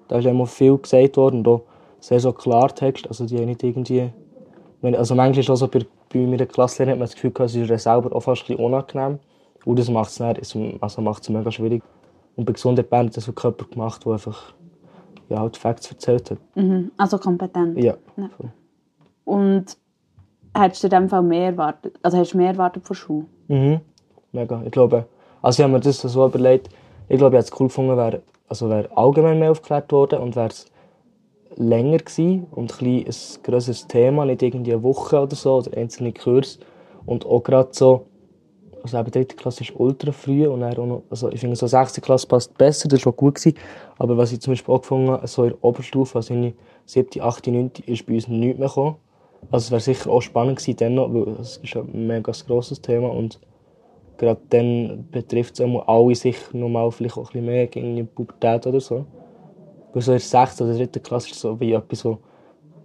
Da 0.08 0.20
ist 0.20 0.26
immer 0.26 0.46
viel 0.46 0.78
gesagt 0.78 1.18
worden 1.18 1.38
und 1.38 1.48
auch 1.48 1.62
sehr 2.00 2.20
so 2.20 2.34
Klartext, 2.34 3.08
also 3.08 3.26
die 3.26 3.38
haben 3.38 3.46
nicht 3.46 3.64
irgendwie, 3.64 4.12
also 4.82 5.16
manchmal 5.16 5.40
ist 5.40 5.50
auch 5.50 5.56
so 5.56 5.68
bei, 5.68 5.86
bei 6.12 6.20
meiner 6.20 6.46
Klasslehrerin 6.46 6.94
hat 6.94 7.00
man 7.00 7.08
das 7.08 7.16
Gefühl 7.16 7.32
gehabt, 7.32 7.52
es 7.52 7.56
ist 7.56 7.70
ihr 7.70 7.80
selber 7.80 8.16
auch 8.16 8.22
fast 8.22 8.44
ein 8.44 8.48
bisschen 8.48 8.66
unangenehm. 8.66 9.20
Und 9.64 9.78
das 9.78 9.90
macht 9.90 10.10
es 10.10 10.18
dann, 10.18 10.36
also 10.82 11.02
macht's 11.02 11.30
mega 11.30 11.52
schwierig. 11.52 11.84
Und 12.36 12.46
bei 12.46 12.54
Gesundheit 12.54 12.90
Bern 12.90 13.08
hat 13.08 13.18
das 13.18 13.28
wirklich 13.28 13.44
jemand 13.44 13.72
gemacht, 13.72 14.06
der 14.06 14.14
einfach 14.14 14.54
ja, 15.30 15.40
halt 15.40 15.58
Facts 15.58 15.90
erzählt 15.90 16.32
hat. 16.32 16.40
Mhm. 16.56 16.92
Also 16.98 17.18
kompetent. 17.18 17.78
Ja. 17.78 17.96
Und 19.24 19.78
hättest 20.54 20.84
du 20.84 20.88
in 20.88 20.92
dem 20.92 21.10
Fall 21.10 21.24
mehr 21.24 21.48
erwartet? 21.48 22.00
Also 22.02 22.18
hast 22.18 22.34
du 22.34 22.38
mehr 22.38 22.50
erwartet 22.50 22.86
von 22.86 22.96
Schule? 22.96 23.26
Mhm. 23.48 23.82
Mega. 24.32 24.62
Ich 24.66 24.72
glaube, 24.72 25.06
also 25.42 25.60
ich 25.60 25.64
habe 25.64 25.74
mir 25.74 25.80
das 25.80 26.02
so 26.02 26.26
überlegt, 26.26 26.70
ich 27.10 27.18
glaube, 27.18 27.36
ich 27.36 27.44
hätte 27.44 27.54
es 27.54 27.60
cool 27.60 27.68
gefunden, 27.68 27.98
wäre 27.98 28.22
also 28.52 28.70
wäre 28.70 28.90
allgemein 28.98 29.40
mehr 29.40 29.52
aufgeklärt 29.52 29.94
worden 29.94 30.20
und 30.20 30.36
wäre 30.36 30.50
es 30.50 30.66
länger 31.56 32.00
gewesen 32.00 32.48
und 32.52 32.82
ein, 32.82 33.06
ein 33.06 33.14
grösseres 33.44 33.88
Thema, 33.88 34.26
nicht 34.26 34.44
irgendwie 34.44 34.74
eine 34.74 34.84
Woche 34.84 35.22
oder 35.22 35.36
so, 35.38 35.56
oder 35.56 35.78
einzelne 35.78 36.12
Kurs. 36.12 36.60
Und 37.06 37.26
auch 37.26 37.44
gerade 37.44 37.70
so, 37.72 38.08
also 38.84 38.98
eben 39.00 39.10
dritte 39.10 39.38
Klasse 39.38 39.64
ist 39.64 39.74
ultra 39.74 40.12
früh 40.12 40.48
und 40.48 40.64
auch 40.66 40.86
noch, 40.86 41.04
also 41.10 41.32
ich 41.32 41.40
finde 41.40 41.56
so 41.56 41.66
sechste 41.66 42.02
Klasse 42.02 42.28
passt 42.28 42.58
besser, 42.58 42.90
das 42.90 43.06
war 43.06 43.14
gut 43.14 43.36
gewesen. 43.36 43.58
Aber 43.98 44.18
was 44.18 44.34
ich 44.34 44.42
zum 44.42 44.52
Beispiel 44.52 44.76
auch 44.76 44.82
gefunden 44.82 45.12
habe, 45.12 45.28
so 45.28 45.44
in 45.44 45.52
der 45.52 45.64
Oberstufe, 45.64 46.18
also 46.18 46.34
in 46.34 46.54
siebte, 46.86 47.24
achte, 47.24 47.52
neunte, 47.52 47.84
ist 47.84 48.06
bei 48.06 48.16
uns 48.16 48.28
nichts 48.28 48.60
mehr 48.60 48.68
gekommen. 48.68 48.96
Also 49.50 49.66
es 49.66 49.72
wäre 49.72 49.82
sicher 49.82 50.10
auch 50.12 50.22
spannend 50.22 50.60
gewesen 50.60 50.78
dann 50.78 50.96
noch, 50.96 51.14
weil 51.14 51.28
es 51.40 51.58
ist 51.58 51.76
ein 51.76 52.08
mega 52.08 52.32
grosses 52.48 52.82
Thema 52.82 53.10
und 53.10 53.40
gerade 54.18 54.40
dann 54.50 55.08
betrifft 55.10 55.60
es 55.60 55.62
alle 55.88 56.16
sicher 56.16 56.56
nochmal 56.56 56.92
vielleicht 56.92 57.18
auch 57.18 57.22
ein 57.22 57.26
bisschen 57.26 57.46
mehr 57.46 57.68
gegen 57.68 57.96
die 57.96 58.04
Pubertät 58.04 58.68
oder 58.68 58.80
so. 58.80 59.06
Weil 59.94 60.02
so 60.02 60.12
in 60.12 60.20
der 60.20 60.26
6. 60.26 60.62
oder 60.62 60.74
3. 60.76 61.00
Klasse 61.00 61.32
ist 61.32 61.40
so 61.40 61.60
wie 61.60 61.74
etwas, 61.74 62.00
so 62.00 62.20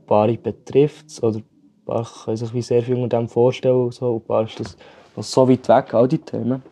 Paare 0.06 0.36
betrifft 0.38 1.22
oder 1.22 1.40
Paare 1.84 2.06
können 2.24 2.36
sich 2.36 2.54
wie 2.54 2.62
sehr 2.62 2.82
viel 2.82 2.96
unter 2.96 3.18
dem 3.18 3.28
vorstellen 3.28 3.84
und 3.84 3.94
so. 3.94 4.14
Und 4.14 4.26
Paare 4.26 4.46
ist 4.46 4.58
das 4.58 4.76
noch 5.14 5.22
so 5.22 5.48
weit 5.48 5.68
weg, 5.68 5.94
all 5.94 6.08
die 6.08 6.18
Themen. 6.18 6.62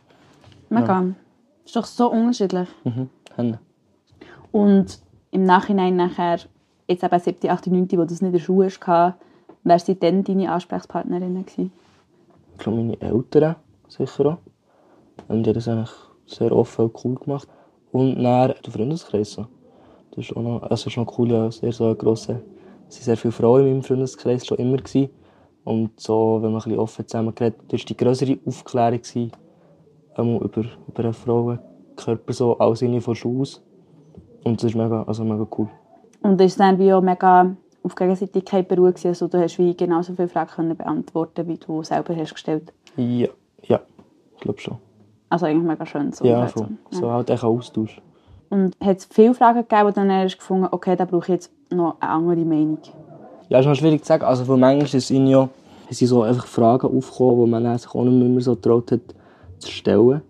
Mega. 0.71 1.05
Ist 1.65 1.77
doch 1.77 1.85
so 1.85 2.11
unterschiedlich. 2.11 2.69
Mhm. 2.85 3.59
Und 4.51 4.99
im 5.31 5.45
Nachhinein 5.45 5.97
nachher, 5.97 6.39
jetzt 6.89 7.05
eben 7.05 7.19
7., 7.19 7.51
8., 7.51 7.67
9., 7.69 7.89
wo 7.93 8.05
das 8.05 8.21
nicht 8.21 8.23
in 8.23 8.33
der 8.33 8.39
Schule 8.39 8.69
war, 8.87 9.17
wer 9.65 9.79
sind 9.79 10.03
dann 10.03 10.23
deine 10.23 10.53
Ansprechpartnerinnen 10.53 11.45
gewesen? 11.45 11.73
Ich 12.53 12.59
glaube, 12.59 12.79
meine 12.79 13.01
Eltern 13.01 13.57
sicher 13.89 14.27
auch. 14.27 14.39
Und 15.29 15.45
die 15.45 15.51
haben 15.51 15.55
das 15.55 15.69
eigentlich 15.69 15.91
sehr 16.27 16.53
offen 16.53 16.87
und 16.87 17.05
cool 17.05 17.15
gemacht. 17.17 17.49
Und 17.93 18.23
dann 18.23 18.55
der 18.65 18.73
Freundeskreis. 18.73 19.37
Das 19.37 19.49
ist 20.17 20.37
auch 20.37 20.43
noch, 20.43 20.63
also 20.63 20.89
ist 20.89 20.97
noch 20.97 21.19
cool, 21.19 21.33
ja, 21.33 21.51
sehr 21.51 21.73
so 21.73 21.89
ein 21.89 21.99
grosser, 21.99 22.41
es 22.89 22.99
waren 22.99 23.05
sehr 23.05 23.17
viele 23.17 23.33
Frauen 23.33 23.63
in 23.63 23.71
meinem 23.71 23.83
Freundeskreis 23.83 24.47
schon 24.47 24.59
immer. 24.59 24.77
Gewesen. 24.77 25.11
Und 25.65 25.99
so, 25.99 26.39
wenn 26.43 26.53
man 26.53 26.61
ein 26.61 26.65
bisschen 26.65 26.79
offen 26.79 27.09
zusammen 27.09 27.35
geredet 27.35 27.59
hat, 27.63 27.73
war 27.73 27.79
die 27.79 27.97
größere 27.97 28.39
Aufklärung 28.47 29.01
gewesen, 29.01 29.33
über, 30.17 30.65
über 30.89 31.05
einen 31.05 31.15
Frauenkörper, 31.15 32.33
so 32.33 32.59
als 32.59 32.81
Sinne 32.81 33.01
von 33.01 33.15
Schule 33.15 33.41
aus. 33.41 33.63
Und 34.45 34.63
das 34.63 34.71
ist 34.71 34.77
mega, 34.77 35.03
also 35.05 35.25
mega 35.25 35.47
cool. 35.59 35.69
Und 36.23 36.41
ist 36.41 36.61
dann 36.61 36.79
wie 36.79 36.93
auch 36.93 37.01
mega 37.01 37.57
auf 37.85 37.95
Gegenseitigkeit 37.95 38.67
beruht 38.67 39.05
also 39.05 39.29
du 39.29 39.39
hast 39.39 39.59
wie 39.59 39.77
genauso 39.77 40.15
viele 40.15 40.29
Fragen 40.29 40.51
können 40.51 40.77
beantworten, 40.77 41.47
wie 41.47 41.59
du 41.59 41.83
selber 41.83 42.17
hast 42.17 42.33
gestellt. 42.33 42.73
Ja, 42.97 43.29
ja, 43.63 43.81
ich 44.35 44.41
glaube 44.41 44.59
schon. 44.59 44.79
Also 45.29 45.47
eigentlich 45.47 45.65
mega 45.65 45.85
schön 45.85 46.13
so. 46.13 46.25
Ja, 46.25 46.43
Also, 46.43 46.61
voll. 46.65 46.69
So 46.91 47.11
halt 47.11 47.31
echt 47.31 47.45
Austausch. 47.45 48.01
Und 48.49 48.77
hat 48.81 48.99
es 48.99 49.05
viele 49.11 49.35
Fragen 49.35 49.61
gegeben, 49.61 49.87
wo 49.87 49.91
dann 49.91 50.11
hast 50.11 50.35
du 50.35 50.39
gefunden, 50.39 50.69
okay, 50.71 50.97
da 50.97 51.05
brauche 51.05 51.25
ich 51.25 51.29
jetzt 51.29 51.53
noch 51.71 51.97
eine 52.01 52.11
andere 52.11 52.45
Meinung. 52.45 52.79
Ja, 53.49 53.59
ist 53.59 53.79
schwierig 53.79 54.03
zu 54.03 54.09
sagen. 54.09 54.25
Also, 54.25 54.49
weil 54.49 54.57
manchmal 54.57 55.03
in 55.11 55.27
ja, 55.27 55.49
es 55.91 55.99
sind 55.99 56.09
so 56.09 56.23
einfach 56.23 56.47
Fragen 56.47 56.87
aufgekommen, 56.87 57.45
die 57.45 57.51
man 57.51 57.79
sich 57.79 57.95
auch 57.95 58.05
nicht 58.05 58.31
mehr 58.31 58.41
so 58.41 58.55
getraut 58.55 58.93
hat 58.93 59.01
zu 59.59 59.71
stellen. 59.71 60.23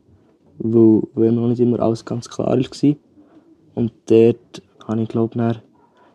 Weil, 0.58 1.02
weil 1.14 1.32
noch 1.32 1.48
nicht 1.48 1.60
immer 1.60 1.80
alles 1.80 2.04
ganz 2.04 2.28
klar 2.28 2.48
war. 2.48 2.94
Und 3.74 3.92
dort 4.06 4.62
habe 4.86 5.02
ich, 5.02 5.08
glaube 5.08 5.34
ich, 5.34 5.60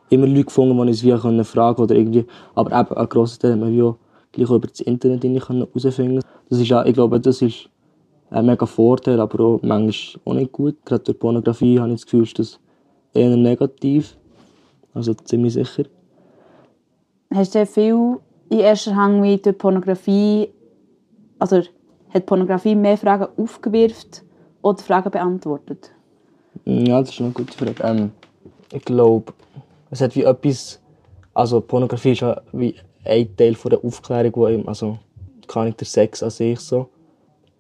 immer 0.10 0.28
Leute 0.28 0.46
gefunden, 0.46 0.76
die 0.76 0.82
uns 0.82 1.04
wie 1.04 1.12
können 1.18 1.44
fragen 1.44 1.82
oder 1.82 1.96
irgendwie. 1.96 2.26
Aber 2.56 2.78
eben, 2.80 2.98
ein 2.98 3.10
grosser 3.10 3.40
Teil 3.40 3.54
hat 3.54 3.60
man 3.60 3.72
wie 3.72 3.84
auch 3.84 3.96
gleich 4.32 4.50
auch 4.50 4.56
über 4.56 4.68
das 4.68 4.82
Internet 4.82 5.24
herausfinden 5.24 6.22
Das 6.50 6.60
ist 6.60 6.68
ja, 6.68 6.86
ich 6.86 6.94
glaube, 6.94 7.20
das 7.20 7.42
ist 7.42 7.70
ein 8.30 8.46
mega 8.46 8.66
Vorteil, 8.66 9.20
aber 9.20 9.44
auch 9.44 9.60
manchmal 9.62 10.22
auch 10.26 10.34
nicht 10.34 10.52
gut. 10.52 10.76
Gerade 10.86 11.04
durch 11.04 11.20
Pornografie 11.20 11.80
habe 11.80 11.90
ich 11.90 11.96
das 11.96 12.06
Gefühl, 12.06 12.24
ist 12.24 12.40
das 12.40 12.60
eher 13.14 13.36
negativ. 13.36 14.16
Also 14.94 15.14
ziemlich 15.14 15.54
sicher. 15.54 15.84
Hast 17.34 17.56
du 17.56 17.66
viel 17.66 18.18
in 18.50 18.60
erster 18.60 18.96
Hand 18.96 19.22
wie 19.24 19.38
durch 19.38 19.58
Pornografie, 19.58 20.50
also 21.38 21.62
hat 22.14 22.26
Pornografie 22.26 22.76
mehr 22.76 22.98
Fragen 22.98 23.28
aufgewirft 23.38 24.24
oder 24.62 24.80
Fragen 24.80 25.12
beantwortet? 25.12 25.92
Ja, 26.66 27.00
das 27.00 27.12
ist 27.12 27.22
eine 27.22 27.32
gute 27.32 27.54
Frage. 27.56 27.84
Ähm, 27.84 28.12
ich 28.74 28.84
glaube, 28.84 29.34
es 29.90 30.02
hat 30.02 30.16
wie 30.16 30.24
etwas. 30.24 30.82
Also, 31.34 31.62
Pornografie 31.62 32.12
ist 32.12 32.22
ja 32.22 32.42
wie 32.52 32.76
ein 33.06 33.36
Teil 33.36 33.56
von 33.56 33.72
der 33.72 33.84
Aufklärung, 33.84 34.32
wo 34.36 34.48
eben, 34.48 34.68
also, 34.68 34.98
kann 35.48 35.68
ich 35.68 35.76
der 35.76 35.88
Sex 35.88 36.24
an 36.24 36.30
sich 36.30 36.60
so. 36.60 36.90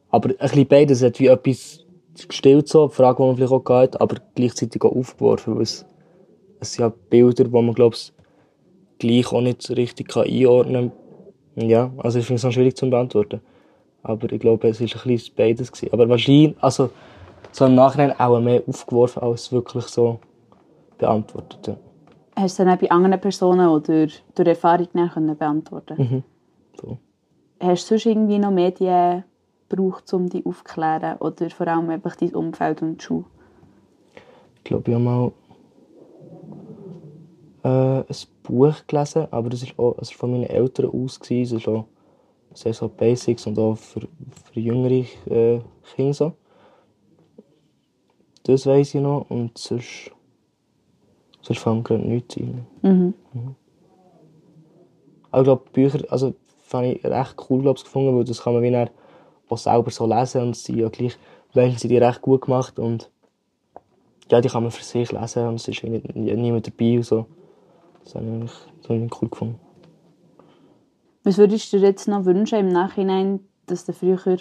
Aber 0.09 0.29
ein 0.29 0.37
bisschen 0.37 0.67
beides 0.67 1.01
es 1.01 1.07
hat 1.07 1.19
wie 1.19 1.27
etwas 1.27 1.85
gestillt, 2.27 2.67
so, 2.67 2.87
die 2.87 2.95
Frage, 2.95 3.17
die 3.17 3.27
man 3.27 3.35
vielleicht 3.35 3.53
auch 3.53 3.63
geht, 3.63 4.01
aber 4.01 4.17
gleichzeitig 4.35 4.81
auch 4.83 4.95
aufgeworfen, 4.95 5.55
weil 5.55 5.63
es, 5.63 5.85
es 6.59 6.73
sind 6.73 6.83
ja 6.83 6.93
Bilder, 7.09 7.45
die 7.45 7.49
man, 7.49 7.73
glaube 7.73 7.95
ich, 7.95 8.11
gleich 8.97 9.31
auch 9.31 9.41
nicht 9.41 9.69
richtig 9.69 10.09
kann 10.09 10.27
einordnen 10.27 10.91
kann. 11.55 11.69
Ja, 11.69 11.91
also 11.97 12.19
ich 12.19 12.25
finde 12.25 12.37
es 12.37 12.43
noch 12.43 12.51
schwierig 12.51 12.75
zu 12.75 12.89
beantworten. 12.89 13.41
Aber 14.03 14.31
ich 14.31 14.39
glaube, 14.39 14.67
es 14.67 14.79
war 14.79 14.87
ein 14.87 15.07
bisschen 15.07 15.35
beides. 15.35 15.71
Gewesen. 15.71 15.93
Aber 15.93 16.07
wahrscheinlich, 16.07 16.55
also 16.61 16.89
so 17.51 17.65
im 17.65 17.75
Nachhinein 17.75 18.17
auch 18.19 18.39
mehr 18.39 18.61
aufgeworfen, 18.67 19.21
als 19.23 19.51
wirklich 19.51 19.85
so 19.85 20.19
beantwortet. 20.97 21.67
Ja. 21.67 21.77
Hast 22.39 22.57
du 22.57 22.63
dann 22.63 22.73
auch 22.73 22.79
bei 22.79 22.89
anderen 22.89 23.19
Personen 23.19 23.67
oder 23.67 24.07
durch 24.07 24.47
Erfahrung 24.47 24.87
können 25.13 25.37
beantworten 25.37 25.95
Mhm. 25.97 26.23
So. 26.81 26.97
Hast 27.59 27.83
du 27.83 27.87
sonst 27.89 28.05
irgendwie 28.05 28.39
noch 28.39 28.51
Medien 28.51 29.25
gebraucht, 29.67 30.13
um 30.13 30.29
dich 30.29 30.45
aufzuklären? 30.45 31.17
Oder 31.17 31.49
vor 31.49 31.67
allem 31.67 31.89
einfach 31.89 32.15
dein 32.15 32.33
Umfeld 32.33 32.81
und 32.81 33.01
die 33.01 33.03
Schule? 33.03 33.25
Ich 34.55 34.63
glaube, 34.63 34.89
ich 34.89 34.95
habe 34.95 35.03
mal 35.03 35.31
äh, 37.63 37.99
ein 37.99 38.15
Buch 38.43 38.75
gelesen, 38.87 39.27
aber 39.31 39.49
das 39.49 39.77
war 39.77 39.95
also 39.97 40.13
von 40.13 40.31
meinen 40.31 40.45
Eltern 40.45 40.91
aus. 40.91 41.19
gewesen. 41.19 41.55
Das 41.55 41.63
ist 41.63 41.67
auch 41.67 41.85
sehr 42.53 42.73
so 42.73 42.87
Basics 42.87 43.45
und 43.47 43.59
auch 43.59 43.75
für, 43.75 44.07
für 44.51 44.59
jüngere 44.59 45.05
äh, 45.29 45.59
Kinder. 45.95 46.13
So. 46.13 46.33
Das 48.43 48.65
weiß 48.65 48.95
ich 48.95 49.01
noch 49.01 49.29
und 49.29 49.57
sonst, 49.57 50.11
sonst 51.41 51.59
fällt 51.59 51.75
mir 51.75 51.83
gerade 51.83 52.07
nichts 52.07 52.37
ein. 52.37 52.65
Mhm. 52.81 53.13
Aber 55.31 55.41
ich 55.41 55.45
glaube, 55.45 55.63
Bücher, 55.71 55.99
also 56.09 56.33
fand 56.61 56.87
ich 56.87 57.03
recht 57.03 57.35
cool 57.49 57.61
glaub, 57.61 57.77
gefunden, 57.77 58.15
weil 58.15 58.23
das 58.23 58.43
kann 58.43 58.53
man 58.53 58.63
wie 58.63 58.71
dann 58.71 58.89
auch 59.47 59.57
selber 59.57 59.91
so 59.91 60.05
lesen 60.05 60.41
und 60.41 60.55
sie 60.55 60.79
ja 60.79 60.89
gleich, 60.89 61.17
manchmal 61.53 61.79
sind 61.79 61.89
die 61.89 61.97
recht 61.97 62.21
gut 62.21 62.41
gemacht 62.41 62.79
und 62.79 63.09
ja, 64.29 64.41
die 64.41 64.49
kann 64.49 64.63
man 64.63 64.71
für 64.71 64.83
sich 64.83 65.11
lesen 65.11 65.47
und 65.47 65.55
es 65.55 65.67
ist 65.67 65.83
nicht, 65.83 66.15
niemand 66.15 66.67
dabei 66.67 66.97
und 66.97 67.03
so. 67.03 67.25
Das 68.03 68.15
habe 68.15 68.25
ich 68.45 68.51
das 68.81 68.89
habe 68.89 69.05
ich 69.05 69.21
cool 69.21 69.29
gefunden. 69.29 69.59
Was 71.23 71.37
würdest 71.37 71.73
du 71.73 71.79
dir 71.79 71.87
jetzt 71.87 72.07
noch 72.07 72.25
wünschen 72.25 72.59
im 72.59 72.69
Nachhinein, 72.69 73.39
dass 73.65 73.85
du 73.85 73.93
früher, 73.93 74.37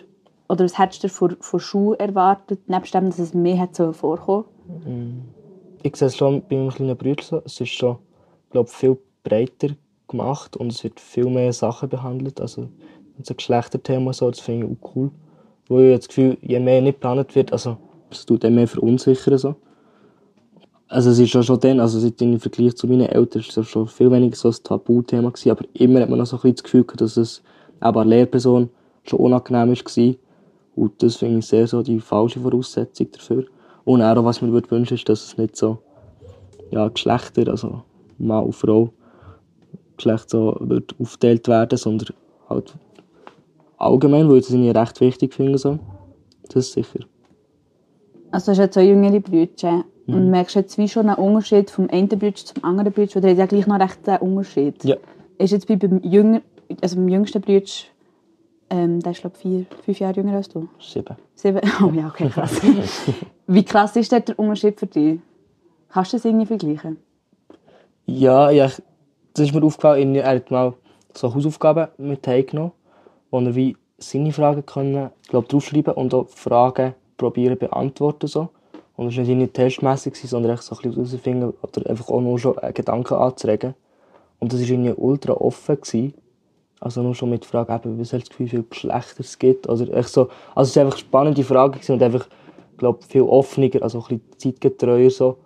oder 0.49 0.64
was 0.64 0.78
hättest 0.78 1.05
du 1.05 1.09
von, 1.09 1.36
von 1.40 1.61
Schule 1.61 1.99
erwartet, 1.99 2.68
nebst 2.68 2.94
dem, 2.94 3.07
dass 3.07 3.18
es 3.18 3.34
mehr 3.34 3.59
hat 3.59 3.74
so 3.74 3.92
vorkommen? 3.92 4.44
Ich 5.83 5.97
sehe 5.97 6.09
es 6.09 6.16
schon 6.16 6.43
bei 6.49 6.57
meinem 6.57 6.70
kleinen 6.70 6.97
Bruder 6.97 7.22
so. 7.22 7.43
Es 7.45 7.61
ist 7.61 7.70
schon, 7.70 7.99
glaube 8.51 8.68
viel 8.68 8.99
breiter 9.22 9.68
gemacht 10.09 10.57
und 10.57 10.72
es 10.72 10.83
wird 10.83 10.99
viel 10.99 11.26
mehr 11.26 11.53
Sachen 11.53 11.89
behandelt. 11.89 12.41
Also 12.41 12.68
so 13.22 13.35
Geschlechterthema 13.35 14.12
so, 14.12 14.31
das 14.31 14.41
finde 14.41 14.66
ich 14.66 14.72
auch 14.72 14.95
cool. 14.97 15.11
Wo 15.68 15.81
ich 15.81 15.97
das 15.97 16.09
Gefühl, 16.09 16.39
je 16.43 16.59
mehr 16.59 16.81
nicht 16.81 17.01
geplant 17.01 17.35
wird, 17.35 17.53
also 17.53 17.76
es 18.11 18.24
tut 18.24 18.43
dann 18.43 18.55
mehr 18.55 18.66
verunsichern 18.66 19.39
so. 19.39 19.55
Also 20.89 21.11
es 21.11 21.18
ist 21.18 21.35
ja 21.35 21.43
schon 21.43 21.61
dann, 21.61 21.81
also 21.81 22.07
im 22.07 22.41
Vergleich 22.41 22.74
zu 22.74 22.87
meinen 22.87 23.07
Eltern, 23.07 23.43
ist 23.43 23.57
es 23.57 23.68
schon 23.68 23.87
viel 23.87 24.11
weniger 24.11 24.37
so 24.37 24.49
ein 24.49 24.57
Tabuthema 24.64 25.29
gewesen, 25.29 25.51
aber 25.51 25.64
immer 25.74 26.01
hat 26.01 26.09
man 26.09 26.18
noch 26.18 26.26
so 26.26 26.37
ein 26.37 26.41
bisschen 26.41 26.57
das 26.57 26.62
Gefühl 26.64 26.85
gehabt, 26.85 27.03
dass 27.03 27.18
es 27.18 27.43
eben 27.85 27.99
eine 27.99 28.11
Lehrperson 28.11 28.70
schon 29.05 29.20
unangenehm 29.20 29.76
war. 29.76 30.14
Und 30.76 31.03
das 31.03 31.16
finde 31.16 31.41
ich 31.41 31.47
sehr 31.47 31.66
so 31.66 31.83
die 31.83 32.01
falsche 32.01 32.41
Voraussetzung 32.41 33.12
dafür. 33.12 33.45
Und 33.89 34.03
auch, 34.03 34.22
was 34.22 34.43
man 34.43 34.53
würde 34.53 34.70
wünschen, 34.70 34.97
ist, 34.97 35.09
dass 35.09 35.24
es 35.24 35.39
nicht 35.39 35.57
so, 35.57 35.78
ja, 36.70 36.89
Geschlechter, 36.89 37.49
also 37.49 37.84
Mann 38.18 38.45
und 38.45 38.55
Frau, 38.55 38.91
Geschlecht 39.97 40.28
so 40.28 40.59
wird 40.61 40.95
aufgeteilt 41.01 41.49
werden, 41.49 41.78
sondern 41.78 42.09
halt 42.51 42.74
allgemein, 43.78 44.28
weil 44.28 44.41
ich 44.41 44.51
irgendwie 44.51 44.68
recht 44.68 45.01
wichtig 45.01 45.32
finde. 45.32 45.57
So. 45.57 45.78
Das 46.51 46.66
ist 46.66 46.72
sicher. 46.74 47.01
Also 48.30 48.47
du 48.47 48.51
hast 48.51 48.59
ja 48.59 48.70
zwei 48.70 48.82
jüngere 48.82 49.20
Brüder. 49.20 49.84
Und 50.07 50.30
merkst 50.30 50.57
du 50.57 50.61
jetzt 50.61 50.76
wie 50.76 50.89
schon 50.89 51.09
einen 51.09 51.16
Unterschied 51.16 51.70
vom 51.70 51.89
einen 51.89 52.09
Bruder 52.09 52.34
zum 52.34 52.64
anderen 52.64 52.93
Bruder? 52.93 53.16
Oder 53.16 53.30
hat 53.30 53.39
ja 53.39 53.47
gleich 53.47 53.66
noch 53.66 53.80
recht 53.80 54.07
einen 54.07 54.18
Unterschied? 54.18 54.84
Ja. 54.84 54.97
Ist 55.39 55.53
jetzt 55.53 55.66
bei 55.66 55.76
beim, 55.76 56.03
Jünger, 56.03 56.43
also 56.82 56.97
beim 56.97 57.09
jüngsten 57.09 57.41
Bruder, 57.41 57.64
ähm, 58.71 59.01
der 59.01 59.12
ist 59.12 59.21
glaube 59.21 59.37
vier, 59.37 59.66
fünf 59.85 59.99
Jahre 59.99 60.16
jünger 60.16 60.37
als 60.37 60.49
du? 60.49 60.69
Sieben. 60.79 61.16
Sieben? 61.35 61.61
Oh 61.83 61.91
ja, 61.91 62.09
okay, 62.09 62.29
krass. 62.29 62.61
wie 63.47 63.64
krass 63.64 63.97
ist 63.97 64.12
der 64.12 64.39
Unterschied 64.39 64.79
für 64.79 64.87
dich? 64.87 65.21
Kannst 65.89 66.12
du 66.12 66.16
das 66.16 66.25
irgendwie 66.25 66.47
vergleichen? 66.47 66.99
Ja, 68.07 68.51
ja, 68.51 68.66
das 69.35 69.47
ist 69.47 69.55
mir 69.55 69.62
aufgefallen, 69.62 70.14
er 70.14 70.37
hat 70.37 70.51
mal 70.51 70.75
so 71.14 71.35
Hausaufgaben 71.35 71.89
mit 71.99 72.27
heimgenommen, 72.27 72.73
wo 73.31 73.41
er 73.41 73.55
wie 73.55 73.77
seine 73.99 74.33
Fragen 74.33 74.64
können, 74.64 75.11
glaub, 75.29 75.49
draufschreiben 75.49 75.95
und 75.95 76.14
auch 76.14 76.29
Fragen 76.29 76.95
probieren 77.16 77.59
beantworten 77.59 78.27
so. 78.27 78.49
Und 78.97 79.09
es 79.09 79.16
war 79.16 79.21
nicht 79.21 79.31
irgendwie 79.31 79.49
testmässig, 79.49 80.16
sondern 80.16 80.53
echt 80.53 80.62
so 80.62 80.75
ein 80.75 80.83
bisschen 80.83 80.95
herausfinden 80.95 81.55
oder 81.62 81.91
einfach 81.91 82.09
auch 82.09 82.21
nur 82.21 82.39
schon 82.39 82.59
einen 82.59 82.75
Gedanken 82.75 83.14
anzuregen. 83.14 83.75
Und 84.41 84.53
das 84.53 84.61
war 84.61 84.69
irgendwie 84.69 84.93
ultra 84.93 85.35
offen. 85.35 85.77
Gewesen. 85.77 86.14
Also 86.81 87.03
nur 87.03 87.14
schon 87.14 87.31
mit 87.31 87.43
der 87.43 87.49
Frage, 87.49 87.74
eben, 87.74 87.99
was 87.99 88.12
hast 88.12 88.24
du 88.24 88.29
Gefühl, 88.29 88.47
wie 88.47 88.51
viele 88.51 88.62
Geschlechter 88.64 89.20
es 89.20 89.39
gibt? 89.39 89.68
Oder 89.68 89.93
echt 89.95 90.11
so, 90.11 90.29
also 90.55 90.68
es 90.68 90.76
war 90.76 90.85
einfach 90.85 90.97
eine 90.97 91.01
spannende 91.01 91.45
Frage 91.45 91.93
und 91.93 92.03
einfach, 92.03 92.29
glaub, 92.76 93.03
viel 93.05 93.22
offener, 93.22 93.70
also 93.83 93.99
ein 93.99 94.20
bisschen 94.20 94.22
zeitgetreuer 94.39 95.11
so. 95.11 95.39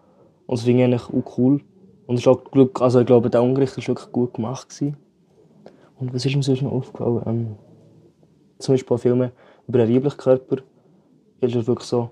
Und 0.47 0.59
das 0.59 0.65
finde 0.65 0.81
ich 0.81 0.85
eigentlich 0.85 1.09
auch 1.09 1.39
cool. 1.39 1.61
Und 2.07 2.17
es 2.17 2.23
ist 2.23 2.29
auch 2.29 2.45
Glück, 2.45 2.81
also 2.83 3.01
ich 3.01 3.07
glaube, 3.07 3.31
der 3.31 3.43
Unterricht 3.43 3.77
war 3.77 3.87
wirklich 3.87 4.13
gut 4.13 4.35
gemacht. 4.35 4.69
Gewesen. 4.69 4.97
Und 5.99 6.13
was 6.13 6.27
ist 6.27 6.35
mir 6.37 6.43
sonst 6.43 6.63
noch 6.63 6.73
aufgefallen? 6.73 7.23
Ähm, 7.27 7.57
zum 8.59 8.75
Beispiel 8.75 8.97
bei 8.97 8.99
Filmen 8.99 9.31
über 9.69 9.79
den 9.79 9.95
weiblichen 9.95 10.17
Körper 10.19 10.57
ist 11.41 11.55
es 11.55 11.67
wirklich 11.67 11.89
so, 11.89 12.11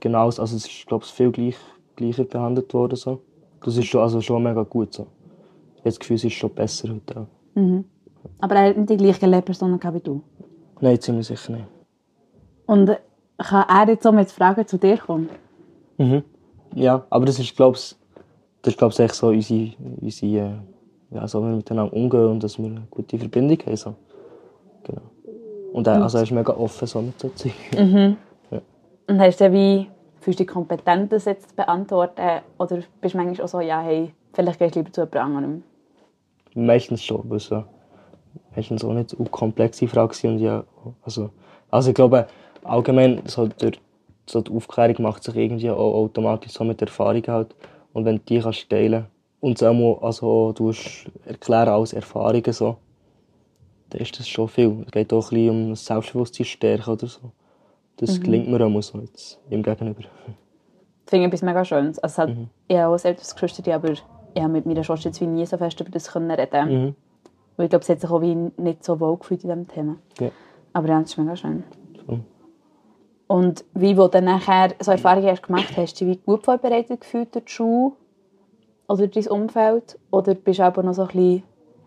genau, 0.00 0.26
also 0.26 0.42
es 0.42 0.52
ist, 0.52 0.86
glaube 0.86 1.04
ich, 1.04 1.10
viel 1.10 1.30
gleich, 1.30 1.56
gleicher 1.96 2.24
behandelt 2.24 2.72
worden. 2.72 2.96
So. 2.96 3.20
Das 3.62 3.76
ist 3.76 3.86
schon, 3.86 4.00
also 4.00 4.20
schon 4.20 4.42
mega 4.42 4.62
gut. 4.62 4.94
So. 4.94 5.06
Ich 5.74 5.80
habe 5.80 5.90
das 5.90 5.98
Gefühl, 5.98 6.16
es 6.16 6.24
ist 6.24 6.34
schon 6.34 6.50
besser 6.50 6.88
heute 6.88 7.20
auch. 7.20 7.26
Aber 8.40 8.54
er 8.56 8.70
hat 8.70 8.76
nicht 8.76 8.90
die 8.90 8.96
gleichen 8.96 9.30
Lehrpersonen 9.30 9.80
wie 9.82 10.00
du. 10.00 10.22
Nein, 10.80 11.00
ziemlich 11.00 11.26
sicher 11.26 11.52
nicht. 11.52 11.66
Und 12.66 12.90
kann 13.38 13.68
er 13.68 13.88
jetzt 13.88 14.02
so 14.02 14.12
mit 14.12 14.30
Fragen 14.30 14.66
zu 14.66 14.78
dir 14.78 14.98
kommen? 14.98 15.28
Mhm. 15.98 16.22
Ja, 16.74 17.04
aber 17.10 17.26
das 17.26 17.38
ist, 17.38 17.56
glaube 17.56 17.76
ich, 17.76 17.94
das 18.62 18.74
ist, 18.74 18.78
glaub 18.78 18.98
ich, 18.98 19.12
so 19.12 19.28
unsere, 19.28 19.72
unsere 20.00 20.46
äh, 20.46 20.52
ja, 21.10 21.28
so 21.28 21.42
wie 21.42 21.48
wir 21.48 21.56
miteinander 21.56 21.92
umgehen 21.92 22.26
und 22.26 22.42
dass 22.42 22.58
wir 22.58 22.66
eine 22.66 22.86
gute 22.90 23.18
Verbindung 23.18 23.58
haben. 23.66 23.76
So. 23.76 23.94
Genau. 24.84 25.02
Und 25.72 25.86
er, 25.86 26.02
also 26.02 26.18
er 26.18 26.24
ist 26.24 26.32
mega 26.32 26.52
offen 26.52 26.86
so 26.86 27.02
mit 27.02 27.18
so 27.18 27.28
Zeug. 27.30 27.52
Und 29.08 29.20
hast 29.20 29.40
du 29.40 29.52
wie, 29.52 29.88
fühlst 30.20 30.40
du 30.40 30.44
dich 30.44 30.52
kompetent, 30.52 31.12
das 31.12 31.24
jetzt 31.24 31.50
zu 31.50 31.56
beantworten? 31.56 32.40
Oder 32.58 32.78
bist 33.00 33.14
du 33.14 33.18
manchmal 33.18 33.44
auch 33.44 33.48
so, 33.48 33.60
ja, 33.60 33.80
hey, 33.80 34.14
vielleicht 34.32 34.58
gehst 34.58 34.74
du 34.74 34.80
lieber 34.80 34.92
zu 34.92 35.02
jemand 35.02 35.16
anderem? 35.16 35.62
Meistens 36.54 37.02
schon, 37.02 37.30
es 37.32 37.46
so, 37.46 37.64
meistens 38.54 38.84
auch 38.84 38.92
nicht 38.92 39.10
so 39.10 39.16
komplexe 39.24 39.88
Frage. 39.88 40.28
Und 40.28 40.38
ja, 40.38 40.64
also, 41.02 41.30
also 41.70 41.90
ich 41.90 41.94
glaube, 41.94 42.26
allgemein 42.64 43.22
so 43.26 43.46
durch 43.46 43.80
so 44.26 44.40
die 44.40 44.52
Aufklärung 44.52 45.02
macht 45.02 45.24
sich 45.24 45.36
irgendwie 45.36 45.70
auch 45.70 45.94
automatisch 45.94 46.52
so 46.52 46.64
mit 46.64 46.80
der 46.80 46.88
Erfahrung 46.88 47.22
halt. 47.26 47.54
Und 47.92 48.04
wenn 48.04 48.16
du 48.16 48.22
die 48.28 48.40
kannst 48.40 48.70
teilen 48.70 49.06
und 49.40 49.60
es 49.60 49.62
auch 49.62 50.02
also 50.02 50.52
du 50.52 50.72
erklären 51.26 51.68
als 51.68 51.92
Erfahrungen 51.92 52.52
so, 52.52 52.76
dann 53.90 54.00
ist 54.00 54.18
das 54.18 54.28
schon 54.28 54.48
viel. 54.48 54.84
Es 54.86 54.92
geht 54.92 55.12
auch 55.12 55.30
ein 55.30 55.36
bisschen 55.36 55.50
um 55.50 55.70
das 55.70 55.84
Selbstbewusstsein 55.84 56.46
stärken 56.46 56.90
oder 56.90 57.06
so. 57.06 57.32
Das 57.96 58.20
gelingt 58.20 58.48
mir 58.48 58.64
auch 58.64 58.82
so 58.82 58.98
jetzt 58.98 59.38
ihm 59.50 59.62
gegenüber. 59.62 60.02
Das 60.02 61.10
finde 61.10 61.26
ich 61.26 61.32
etwas 61.32 61.42
mega 61.42 61.64
Schönes. 61.64 61.98
Also, 61.98 62.22
es 62.22 62.28
hat, 62.28 62.36
Ich 62.68 62.76
habe 62.76 62.94
auch 62.94 62.98
selbst 62.98 63.34
Geschwister, 63.34 63.74
aber 63.74 63.92
ich 63.92 64.02
habe 64.36 64.52
mit 64.52 64.66
meiner 64.66 64.82
Schwester 64.82 65.08
jetzt 65.08 65.20
wie 65.20 65.26
nie 65.26 65.44
so 65.44 65.58
fest 65.58 65.78
über 65.80 65.90
das 65.90 66.10
können 66.10 66.30
reden 66.30 66.68
Mhm. 66.68 66.94
Weil 67.56 67.66
ich 67.66 67.70
glaube, 67.70 67.84
sie 67.84 67.92
hat 67.92 68.00
sich 68.00 68.10
auch 68.10 68.20
wie 68.20 68.34
nicht 68.34 68.84
so 68.84 68.98
wohl 69.00 69.16
gefühlt 69.16 69.44
in 69.44 69.50
diesem 69.50 69.68
Thema. 69.68 69.96
Ja. 70.20 70.30
Aber 70.72 70.88
ja, 70.88 71.00
das 71.00 71.10
ist 71.10 71.18
mega 71.18 71.36
schön. 71.36 71.64
So. 72.06 72.18
Und 73.26 73.64
wie 73.74 73.94
du 73.94 74.08
dann 74.08 74.24
nachher 74.24 74.74
so 74.80 74.90
Erfahrungen 74.90 75.28
hast 75.28 75.42
gemacht 75.42 75.68
hast, 75.70 75.78
hast 75.78 76.00
du 76.00 76.04
dich 76.04 76.18
wie 76.18 76.20
gut 76.22 76.44
vorbereitet 76.44 77.00
gefühlt 77.00 77.34
durch 77.34 77.46
die 77.46 77.52
Schule 77.52 77.92
oder 78.88 79.06
dein 79.06 79.26
Umfeld? 79.28 79.98
Oder 80.10 80.34
bist 80.34 80.58
du 80.58 80.64
aber 80.64 80.82
noch 80.82 80.92
so 80.92 81.02
ein 81.02 81.08
bisschen, 81.08 81.42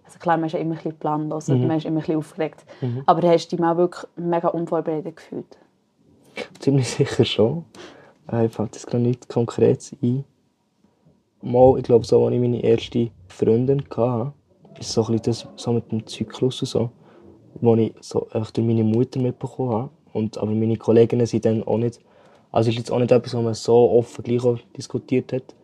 also 0.06 0.20
klar, 0.20 0.38
man 0.38 0.48
ist 0.48 0.54
ja 0.54 0.60
immer 0.60 0.72
ein 0.72 0.78
bisschen 0.78 0.98
planlos 0.98 1.50
und 1.50 1.68
man 1.68 1.78
ist 1.78 1.86
immer 1.86 1.98
ein 1.98 2.00
bisschen 2.00 2.18
aufgeregt, 2.18 2.66
aber 3.06 3.28
hast 3.28 3.48
du 3.48 3.56
dich 3.56 3.60
mal 3.60 3.78
wirklich 3.78 4.06
mega 4.16 4.48
unvorbereitet 4.48 5.18
gefühlt? 5.18 5.58
Ziemlich 6.60 6.90
sicher 6.90 7.26
schon. 7.26 7.66
Äh, 8.28 8.50
fällt 8.50 8.76
jetzt 8.76 8.88
gerade 8.88 9.04
nichts 9.04 9.28
Konkretes 9.28 9.96
ein. 10.02 10.24
Mal, 11.44 11.78
ich 11.78 11.84
glaube, 11.84 12.06
so, 12.06 12.26
als 12.26 12.34
ich 12.34 12.42
meine 12.42 12.64
erste 12.64 13.12
Freundin 13.28 13.84
hatte, 13.96 14.34
ist 14.80 14.92
so 14.92 15.06
ein 15.06 15.22
das 15.22 15.48
so 15.56 15.74
mit 15.74 15.92
dem 15.92 16.06
Zyklus 16.06 16.62
und 16.62 16.68
so, 16.68 16.90
wo 17.62 17.76
ich 17.76 17.94
so 18.02 18.28
einfach 18.32 18.52
durch 18.52 18.66
meine 18.66 18.84
Mutter 18.84 19.20
mitbekommen 19.20 19.72
habe. 19.72 19.90
Und, 20.14 20.38
aber 20.38 20.52
meine 20.52 20.78
Kolleginnen 20.78 21.26
sind 21.26 21.46
dann 21.46 21.64
auch 21.64 21.78
nicht, 21.78 22.00
also 22.52 22.70
ist 22.70 22.78
jetzt 22.78 22.92
auch 22.92 23.00
nicht 23.00 23.12
etwas, 23.12 23.34
was 23.34 23.44
man 23.44 23.54
so 23.54 23.92
offen 23.92 24.24
gleich 24.24 24.42
diskutiert 24.78 25.34
hat. 25.34 25.56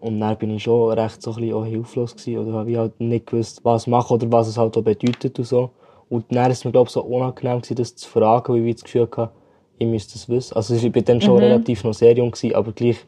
Und 0.00 0.18
dann 0.20 0.36
bin 0.38 0.50
ich 0.50 0.62
schon 0.62 0.92
recht 0.98 1.20
so 1.20 1.32
ein 1.32 1.36
bisschen 1.36 1.54
auch 1.54 1.64
hilflos 1.64 2.16
gewesen, 2.16 2.38
oder 2.38 2.58
habe 2.58 2.70
ich 2.70 2.76
halt 2.78 2.98
nicht 3.00 3.26
gewusst, 3.26 3.60
was 3.64 3.86
machen 3.86 4.14
oder 4.14 4.32
was 4.32 4.48
es 4.48 4.56
halt 4.56 4.76
auch 4.76 4.82
bedeutet 4.82 5.38
und 5.38 5.44
so. 5.44 5.70
Und 6.08 6.24
dann 6.30 6.50
ist 6.50 6.58
es 6.58 6.64
mir, 6.64 6.72
glaube 6.72 6.88
ich, 6.88 6.92
so 6.92 7.02
unangenehm 7.02 7.58
gewesen, 7.58 7.76
das 7.76 7.94
zu 7.94 8.08
fragen, 8.08 8.54
weil 8.54 8.66
ich 8.66 8.76
das 8.76 8.84
Gefühl 8.84 9.02
hatte, 9.02 9.30
ich 9.78 9.86
müsste 9.86 10.16
es 10.16 10.28
wissen. 10.28 10.56
Also 10.56 10.74
ich 10.74 10.94
war 10.94 11.02
dann 11.02 11.20
schon 11.20 11.38
relativ 11.38 11.84
noch 11.84 11.94
sehr 11.94 12.14
jung, 12.16 12.30
gewesen, 12.30 12.54
aber 12.54 12.72
gleich, 12.72 12.98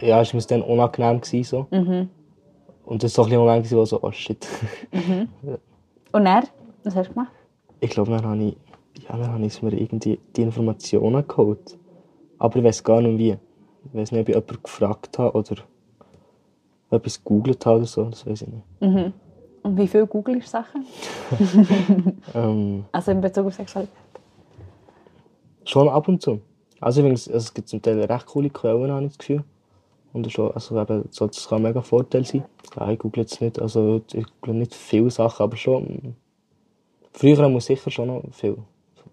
ja, 0.00 0.20
ist 0.20 0.34
mir 0.34 0.40
dann 0.42 0.62
unangenehm 0.62 1.20
gewesen, 1.20 1.44
so. 1.44 1.66
Und 2.84 3.02
das 3.02 3.16
war 3.16 3.24
so 3.24 3.30
ein 3.30 3.38
Moment, 3.38 3.70
wo 3.72 3.84
so, 3.84 4.02
oh 4.02 4.10
shit. 4.12 4.46
Und 6.12 6.26
er? 6.26 6.44
Was 6.84 6.96
hast 6.96 7.08
du 7.08 7.14
gemacht? 7.14 7.32
Ich 7.80 7.90
glaube, 7.90 8.10
dann 8.10 8.24
habe 8.24 8.42
ich, 8.42 8.56
ja, 9.02 9.16
dann 9.16 9.32
habe 9.32 9.44
ich 9.44 9.62
mir 9.62 9.72
irgendwie 9.72 10.18
die 10.36 10.42
Informationen 10.42 11.26
geholt. 11.26 11.78
Aber 12.38 12.56
ich 12.56 12.64
weiß 12.64 12.82
gar 12.84 13.00
nicht 13.00 13.18
wie. 13.18 13.36
Ich 13.84 13.94
weiß 13.94 14.12
nicht, 14.12 14.20
ob 14.20 14.28
ich 14.28 14.34
jemanden 14.34 14.62
gefragt 14.62 15.18
habe 15.18 15.36
oder 15.36 15.62
etwas 16.90 17.22
gegoogelt 17.22 17.64
habe 17.64 17.78
oder 17.78 17.86
so, 17.86 18.04
das 18.04 18.26
weiß 18.26 18.42
ich 18.42 18.48
nicht. 18.48 19.12
Und 19.62 19.76
wie 19.76 19.86
viel 19.88 20.06
googelst 20.06 20.48
du 20.48 20.50
Sachen? 20.50 20.84
Ähm, 22.34 22.84
Also 22.92 23.12
in 23.12 23.20
Bezug 23.20 23.46
auf 23.46 23.54
Sexualität? 23.54 23.94
schon 25.64 25.88
ab 25.88 26.08
und 26.08 26.20
zu. 26.20 26.40
Also, 26.80 27.00
übrigens, 27.00 27.28
also 27.28 27.38
es 27.38 27.54
gibt 27.54 27.68
zum 27.68 27.80
Teil 27.80 28.00
recht 28.02 28.26
coole 28.26 28.50
Quellen, 28.50 28.90
habe 28.90 29.04
ich 29.04 29.10
das 29.10 29.18
Gefühl. 29.18 29.44
Und 30.12 30.30
schon, 30.30 30.52
also 30.52 30.80
eben, 30.80 31.04
so, 31.10 31.26
das 31.26 31.48
kann 31.48 31.58
ein 31.58 31.62
mega 31.62 31.80
Vorteil 31.80 32.24
sein. 32.24 32.44
Ja, 32.76 32.90
ich 32.90 32.98
google 32.98 33.22
jetzt 33.22 33.40
nicht, 33.40 33.60
also 33.60 34.02
ich 34.12 34.26
google 34.40 34.60
nicht 34.60 34.74
viele 34.74 35.10
Sachen, 35.10 35.42
aber 35.42 35.56
schon. 35.56 35.84
mm, 35.84 36.14
Früher 37.14 37.48
muss 37.48 37.66
sicher 37.66 37.90
schon 37.90 38.08
noch 38.08 38.22
viel. 38.32 38.58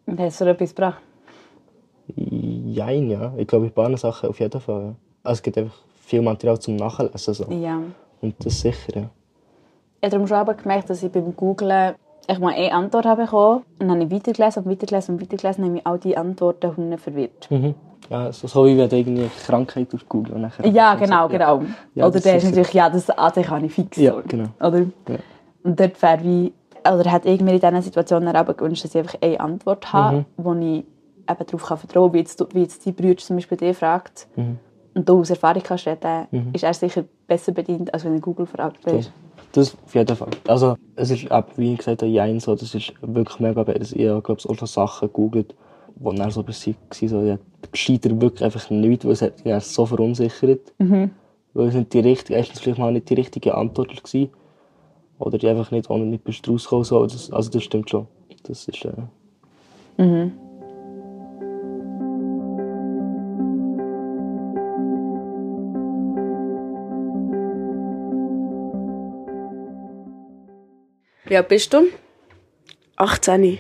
Und 0.06 0.20
hast 0.20 0.41
du 0.41 0.45
etwas 0.45 0.76
gebracht? 0.76 1.02
Jein, 2.16 3.10
ja. 3.10 3.34
Ich 3.38 3.47
glaube, 3.47 3.70
bei 3.70 3.84
ein 3.84 3.89
paar 3.89 3.97
Sachen 3.97 4.30
auf 4.30 4.39
jeden 4.39 4.60
Fall. 4.60 4.82
Ja. 4.82 4.95
Also, 5.24 5.39
es 5.39 5.43
gibt 5.43 5.58
einfach 5.58 5.78
viel 6.06 6.22
Material 6.22 6.60
zum 6.60 6.76
Nachlesen. 6.76 7.34
So. 7.34 7.45
Ja. 7.52 7.82
Und 8.22 8.45
das 8.45 8.62
sicher, 8.62 8.95
ja. 8.95 9.10
Ich 10.02 10.06
habe 10.06 10.12
darum 10.12 10.28
schon 10.28 10.38
aber 10.38 10.54
gemerkt, 10.54 10.89
dass 10.89 11.04
ich 11.04 11.12
beim 11.12 11.36
Googlen 11.36 11.95
ich 12.28 12.39
mal 12.39 12.54
eine 12.54 12.72
Antwort 12.74 13.06
habe 13.06 13.24
bekommen 13.24 13.64
und 13.80 13.88
dann 13.88 13.91
habe 13.91 14.04
ich 14.04 14.12
weitergelesen 14.12 14.64
und 14.64 14.72
weitergelesen 14.72 15.16
und 15.16 15.22
weitergelesen 15.22 15.64
und 15.64 15.70
habe 15.70 15.74
mich 15.74 15.88
all 15.88 16.00
die 16.00 16.16
Antworten 16.16 16.97
verwirrt. 16.97 17.50
Ja, 18.10 18.32
so, 18.32 18.47
so 18.47 18.66
wie 18.66 18.78
wenn 18.78 18.89
du 18.89 18.97
irgendwie 18.97 19.30
Krankheit 19.45 19.88
Google 20.08 20.34
und 20.34 20.41
nachher... 20.41 20.66
Ja, 20.68 20.95
genau, 20.95 21.28
genau. 21.28 21.64
Ja, 21.95 22.08
oder 22.08 22.20
der 22.20 22.38
ist 22.38 22.45
natürlich, 22.45 22.74
ja, 22.74 22.89
das 22.89 23.10
AD 23.10 23.41
kann 23.43 23.64
ich 23.66 23.74
fix. 23.74 23.97
Ja, 23.97 24.14
so. 24.14 24.22
genau. 24.28 24.50
Oder? 24.60 24.80
Ja. 24.80 25.18
Und 25.64 25.80
dort 25.80 26.02
wäre 26.02 26.24
wie, 26.24 26.54
oder 26.88 27.12
hat 27.12 27.26
irgendwie 27.26 27.56
in 27.56 27.60
diesen 27.60 27.82
Situationen 27.82 28.36
auch 28.36 28.45
gewünscht, 28.58 28.84
dass 28.84 28.95
ich 28.95 29.00
einfach 29.02 29.22
eine 29.22 29.39
Antwort 29.39 29.93
habe, 29.93 30.18
Mhm. 30.18 30.26
wo 30.38 30.54
ich 30.54 30.60
eben 30.60 30.86
darauf 31.28 31.64
kann 31.66 31.78
vertrauen 31.78 32.08
kann, 32.08 32.14
wie 32.14 32.20
jetzt, 32.20 32.56
wie 32.56 32.62
jetzt 32.62 32.86
dein 32.86 32.95
Bruder 32.95 33.18
zum 33.18 33.36
Beispiel 33.36 33.58
dich 33.58 33.78
fragt. 33.78 34.28
Mhm. 34.36 34.58
Und 34.95 35.08
du 35.08 35.20
aus 35.20 35.30
Erfahrung 35.30 35.62
kannst 35.62 35.86
reden, 35.86 36.50
ist 36.52 36.64
er 36.64 36.74
sicher 36.74 37.04
besser 37.28 37.52
bedient, 37.52 37.93
als 37.93 38.04
wenn 38.06 38.16
du 38.16 38.22
Google 38.22 38.47
fragt 38.47 38.84
wärst. 38.86 39.12
Das 39.52 39.76
auf 39.86 39.95
jeden 39.95 40.16
Fall. 40.16 40.30
Also, 40.47 40.76
es 40.95 41.12
ist, 41.12 41.24
eben, 41.26 41.43
wie 41.58 41.74
ich 41.74 41.78
gesagt 41.80 42.02
habe, 42.02 42.12
Jein 42.12 42.39
so, 42.39 42.56
das 42.56 42.74
ist 42.74 42.93
wirklich 43.02 43.39
mega. 43.39 43.62
Ich 43.62 44.08
habe, 44.08 44.22
glaube 44.22 44.39
ich, 44.39 44.50
auch 44.50 44.56
schon 44.56 44.68
Sachen 44.68 45.08
gegoogelt, 45.08 45.56
die 46.00 46.16
dann 46.16 46.32
so 46.32 46.43
waren, 46.43 46.76
so, 47.10 47.22
ja, 47.22 47.38
gescheiter 47.72 48.20
wirklich 48.22 48.43
einfach 48.43 48.70
nichts, 48.70 49.06
weil 49.06 49.12
es 49.12 49.22
hat 49.22 49.45
dann 49.45 49.60
so 49.60 49.86
verunsichert. 49.86 50.74
Weil 51.54 51.68
es 51.68 51.76
nicht 51.76 51.93
die 51.93 52.00
richtige, 52.00 52.38
erstens 52.38 52.62
vielleicht 52.62 52.80
mal 52.80 52.91
nicht 52.91 53.10
die 53.10 53.16
richtige 53.16 53.56
Antwort 53.56 53.91
war. 53.91 54.28
Oder 55.20 55.38
die 55.38 55.47
einfach 55.47 55.72
nicht, 55.72 55.89
ohne 55.89 56.06
nicht 56.06 56.24
bist 56.24 56.47
rausgekommen. 56.47 56.86
So. 56.86 57.06
Das, 57.06 57.32
also, 57.32 57.50
das 57.50 57.64
stimmt 57.64 57.89
schon. 57.89 58.08
Das 58.43 58.68
ist, 58.68 58.86
äh, 58.86 58.91
Wie 71.26 71.38
alt 71.38 71.47
bist 71.47 71.74
du? 71.74 71.84
18. 72.95 73.60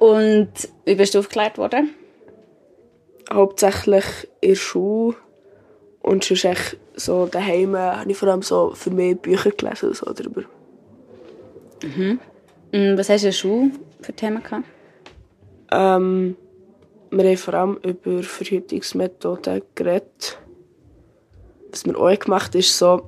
Und 0.00 0.50
wie 0.86 0.94
bist 0.94 1.14
du 1.14 1.18
aufgeklärt 1.18 1.58
worden? 1.58 1.90
Hauptsächlich 3.30 4.04
in 4.40 4.48
der 4.48 4.56
Schule. 4.56 5.16
Und 6.00 6.24
sonst 6.24 6.44
echt 6.46 6.78
so 6.94 7.26
daheim 7.26 7.76
habe 7.76 8.10
ich 8.10 8.16
vor 8.16 8.30
allem 8.30 8.40
so 8.40 8.72
für 8.74 8.90
mich 8.90 9.18
Bücher 9.18 9.50
gelesen 9.50 9.92
so 9.92 10.10
darüber. 10.10 10.44
Und 12.72 12.98
was 12.98 13.10
hast 13.10 13.22
du 13.22 13.26
in 13.26 13.30
der 13.30 13.32
Schule 13.32 13.70
für 14.00 14.12
Themen 14.14 14.42
gehabt? 14.42 14.64
Ähm, 15.70 16.34
wir 17.10 17.24
haben 17.24 17.36
vor 17.36 17.54
allem 17.54 17.78
über 17.82 18.22
Verhütungsmethoden 18.22 19.62
geredet. 19.74 20.38
Was 21.70 21.84
wir 21.84 21.98
auch 21.98 22.18
gemacht 22.18 22.54
haben, 22.54 22.60
ist 22.60 22.78
so 22.78 23.06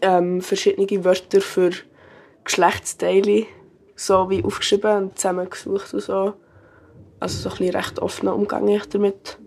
ähm, 0.00 0.40
verschiedene 0.40 1.04
Wörter 1.04 1.42
für 1.42 1.72
Geschlechtsteile 2.44 3.46
so 4.00 4.30
wie 4.30 4.42
aufgeschrieben 4.42 4.96
und 4.96 5.18
zusammengesucht 5.18 5.92
und 5.92 6.00
so. 6.00 6.34
Also 7.18 7.38
so 7.38 7.50
ein 7.50 7.56
bisschen 7.58 7.76
recht 7.76 7.98
offener 7.98 8.34
Umgang 8.34 8.66
ich 8.68 8.86
damit. 8.86 9.38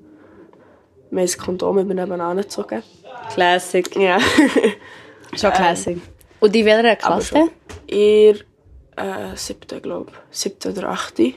Wir 1.09 1.21
haben 1.21 1.25
das 1.25 1.37
Kondom 1.37 1.75
nebenan 1.87 2.37
gezogen. 2.37 2.83
Classic. 3.33 3.95
Ja. 3.95 4.19
Schon 5.35 5.51
Classic. 5.51 5.97
Und 6.39 6.55
in 6.55 6.65
welcher 6.65 6.95
Klasse? 6.95 7.49
Ihr 7.87 8.35
äh, 8.95 9.35
siebte, 9.35 9.81
glaube 9.81 10.11
ich. 10.11 10.37
Siebte 10.37 10.69
oder 10.71 10.89
achte. 10.89 11.33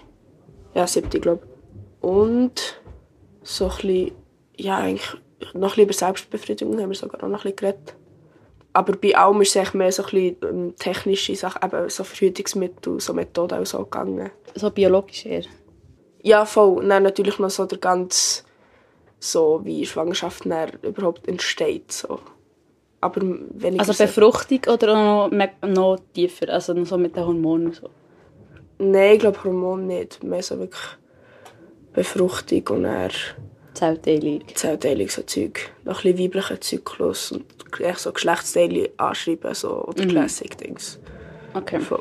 Ja, 0.74 0.86
siebte, 0.86 1.18
glaube 1.18 1.42
ich. 1.44 2.04
Und 2.04 2.80
so 3.42 3.66
ein 3.66 3.70
bisschen, 3.76 4.12
ja, 4.56 4.78
eigentlich 4.78 5.08
noch 5.54 5.54
ein 5.54 5.60
bisschen 5.60 5.84
über 5.84 5.92
Selbstbefriedigung 5.94 6.78
haben 6.80 6.90
wir 6.90 6.96
sogar 6.96 7.24
auch 7.24 7.28
noch 7.28 7.44
ein 7.44 7.54
bisschen 7.54 7.56
geredet. 7.56 7.94
Aber 8.76 8.92
bei 8.94 9.16
allem 9.16 9.40
ist 9.40 9.56
es 9.56 9.72
mehr 9.72 9.90
so 9.90 10.02
ein 10.04 10.10
bisschen 10.10 10.36
um 10.50 10.76
technische 10.76 11.34
Sachen, 11.34 11.62
eben 11.64 11.88
so 11.88 12.04
Verhütungsmittel, 12.04 13.00
so 13.00 13.14
Methoden 13.14 13.60
und 13.60 13.66
so 13.68 13.78
gegangen. 13.84 14.30
So 14.54 14.70
biologisch 14.70 15.24
eher. 15.24 15.44
Ja, 16.22 16.44
voll. 16.44 16.76
Und 16.82 16.90
dann 16.90 17.04
natürlich 17.04 17.38
noch 17.38 17.48
so 17.48 17.64
der 17.64 17.78
ganze, 17.78 18.42
so 19.18 19.62
wie 19.64 19.86
Schwangerschaft 19.86 20.44
dann 20.44 20.72
überhaupt 20.82 21.26
entsteht. 21.26 21.90
So. 21.90 22.20
Aber 23.00 23.22
weniger 23.22 23.80
Also 23.80 23.92
so- 23.94 24.04
Befruchtung 24.04 24.60
oder 24.70 24.92
auch 24.94 25.30
noch, 25.30 25.62
noch 25.66 25.98
tiefer, 26.12 26.52
also 26.52 26.74
noch 26.74 26.84
so 26.84 26.98
mit 26.98 27.16
den 27.16 27.24
Hormonen 27.24 27.72
so? 27.72 27.88
Nein, 28.78 29.14
ich 29.14 29.20
glaube 29.20 29.42
Hormon 29.42 29.86
nicht. 29.86 30.22
Mehr 30.22 30.42
so 30.42 30.58
wirklich 30.58 30.82
Befruchtung 31.94 32.62
und 32.76 32.82
dann 32.82 33.10
Zellteilung. 33.76 34.42
Zellteilung, 34.54 35.08
so 35.08 35.22
Zeug. 35.22 35.70
Noch 35.84 36.04
ein 36.04 36.12
bisschen 36.12 36.32
weiblicher 36.32 36.60
Zyklus 36.60 37.32
und 37.32 37.44
echt 37.78 37.98
so 37.98 38.12
Geschlechtsteile 38.12 38.90
anschreiben 38.96 39.54
so, 39.54 39.84
oder 39.84 40.06
Classic-Dings. 40.06 40.98
Okay. 41.54 41.80
Voll. 41.80 42.00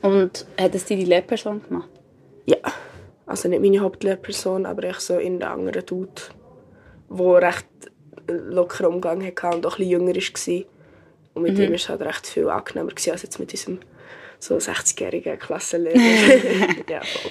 Und 0.00 0.46
hat 0.58 0.74
es 0.74 0.86
deine 0.86 1.04
Lehrperson 1.04 1.62
gemacht? 1.62 1.88
Ja. 2.46 2.56
Also 3.26 3.48
nicht 3.48 3.60
meine 3.60 3.80
Hauptlehrperson, 3.80 4.66
aber 4.66 4.84
echt 4.84 5.02
so 5.02 5.18
in 5.18 5.38
der 5.38 5.50
anderen 5.50 5.84
Dude, 5.84 6.22
der 7.10 7.42
recht 7.42 7.66
lockeren 8.26 8.94
Umgang 8.94 9.24
hatte 9.24 9.56
und 9.56 9.66
auch 9.66 9.78
ein 9.78 9.88
bisschen 9.88 9.90
jünger 9.90 10.14
war. 10.14 10.64
Und 11.34 11.42
mit 11.42 11.58
ihm 11.58 11.68
war 11.68 11.74
es 11.74 11.88
halt 11.88 12.00
recht 12.02 12.26
viel 12.26 12.48
angenehmer 12.48 12.90
als 12.90 13.04
jetzt 13.04 13.38
mit 13.38 13.52
diesem 13.52 13.80
so 14.38 14.56
60-jährigen 14.56 15.38
Klassenlehrer. 15.38 15.96
ja, 16.88 17.02
voll. 17.02 17.30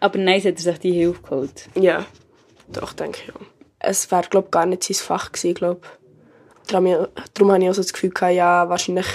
Aber 0.00 0.18
nein, 0.18 0.38
hat 0.38 0.44
er 0.44 0.58
sich 0.58 0.78
die 0.78 0.92
Hilfe 0.92 1.22
geholt. 1.22 1.68
Ja, 1.74 2.04
doch, 2.68 2.92
denke 2.92 3.20
ich 3.24 3.34
auch. 3.34 3.40
Es 3.78 4.10
wäre, 4.10 4.28
glaube 4.28 4.48
gar 4.50 4.66
nicht 4.66 4.84
sein 4.84 4.94
Fach 4.94 5.32
gewesen, 5.32 5.54
glaube 5.54 5.80
Darum, 6.66 6.86
darum 7.34 7.52
habe 7.52 7.62
ich 7.62 7.70
auch 7.70 7.74
so 7.74 7.82
das 7.82 7.92
Gefühl 7.92 8.10
gehabt, 8.10 8.34
ja, 8.34 8.68
wahrscheinlich 8.68 9.06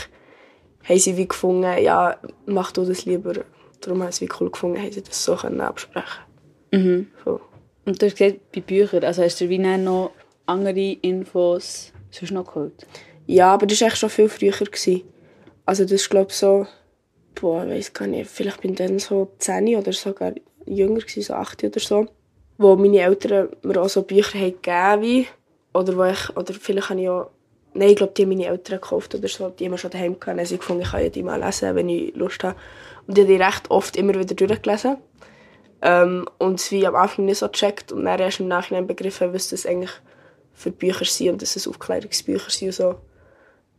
haben 0.88 1.00
sie 1.00 1.18
wie 1.18 1.28
gefunden, 1.28 1.82
ja, 1.82 2.18
mach 2.46 2.72
du 2.72 2.86
das 2.86 3.06
lieber. 3.06 3.34
Darum 3.82 4.04
haben 4.04 4.12
sie 4.12 4.26
wie 4.26 4.32
cool 4.40 4.52
gefunden, 4.52 4.80
haben 4.80 4.92
sie 4.92 5.02
das 5.02 5.24
so 5.24 5.36
können 5.36 5.62
absprechen 5.62 6.26
Mhm. 6.72 7.08
so. 7.26 7.42
Und 7.86 8.00
du 8.00 8.06
hast 8.06 8.18
gesagt, 8.18 8.52
bei 8.52 8.62
Büchern, 8.62 9.04
also 9.04 9.24
hast 9.24 9.42
du 9.42 9.50
wie 9.50 9.58
noch 9.58 10.12
andere 10.46 10.80
Infos 11.02 11.92
sonst 12.12 12.32
noch 12.32 12.46
geholt? 12.46 12.86
Ja, 13.26 13.54
aber 13.54 13.66
das 13.66 13.82
war 13.82 13.88
echt 13.88 13.98
schon 13.98 14.10
viel 14.10 14.30
früher. 14.30 14.52
Gewesen. 14.52 15.04
Also 15.66 15.84
das 15.84 15.94
ist, 15.94 16.10
glaube 16.10 16.32
so, 16.32 16.68
boah, 17.34 17.64
ich 17.66 17.72
weiß 17.72 17.94
gar 17.94 18.08
nicht, 18.08 18.30
vielleicht 18.30 18.62
bin 18.62 18.72
ich 18.72 18.78
dann 18.78 19.00
so 19.00 19.32
10 19.40 19.76
oder 19.76 19.94
sogar 19.94 20.34
jünger 20.66 21.00
gewesen, 21.00 21.24
so 21.24 21.34
8 21.34 21.64
oder 21.64 21.80
so, 21.80 22.08
wo 22.60 22.76
meine 22.76 23.00
Eltern 23.00 23.50
mir 23.64 23.82
auch 23.82 23.88
so 23.88 24.04
Bücher 24.04 24.38
haben 24.38 24.62
gegeben 24.62 25.02
wie, 25.02 25.28
oder 25.74 26.12
ich, 26.12 26.36
oder 26.36 26.54
vielleicht 26.54 26.90
habe 26.90 27.02
ich 27.02 27.10
auch, 27.10 27.30
nein, 27.74 27.90
ich 27.90 27.96
glaube, 27.96 28.12
die 28.16 28.24
haben 28.24 28.30
meine 28.30 28.48
Eltern 28.48 28.82
gekauft 28.82 29.16
oder 29.16 29.30
so, 29.30 29.50
die 29.50 29.66
haben 29.66 29.72
wir 29.72 29.78
schon 29.78 29.92
daheim 29.92 30.20
gehabt, 30.20 30.38
haben 30.38 30.46
sie 30.46 30.58
gefunden, 30.58 30.84
ich 30.84 30.92
kann 30.92 31.10
die 31.10 31.24
mal 31.24 31.42
lesen, 31.42 31.74
wenn 31.76 31.88
ich 31.88 32.14
Lust 32.16 32.44
habe. 32.44 32.58
Und 33.08 33.18
ich 33.18 33.24
habe 33.24 33.34
die 33.34 33.42
recht 33.42 33.72
oft 33.72 33.96
immer 33.96 34.14
wieder 34.14 34.36
durchgelesen. 34.36 34.98
Ähm, 35.82 36.28
und 36.38 36.60
es 36.60 36.70
wie 36.72 36.86
am 36.86 36.96
Anfang 36.96 37.26
nicht 37.26 37.38
so 37.38 37.48
gecheckt 37.48 37.94
und 37.94 38.04
dann 38.04 38.20
erst 38.20 38.42
im 38.42 38.50
Nachhinein 38.50 38.86
begriffen, 38.88 39.34
was 39.34 39.48
das 39.48 39.66
eigentlich 39.66 39.94
für 40.54 40.72
Bücher 40.72 41.06
sind 41.06 41.30
und 41.30 41.42
dass 41.42 41.56
es 41.56 41.66
Aufklärungsbücher 41.66 42.50
sind 42.50 42.68
und 42.68 42.74
so. 42.74 42.96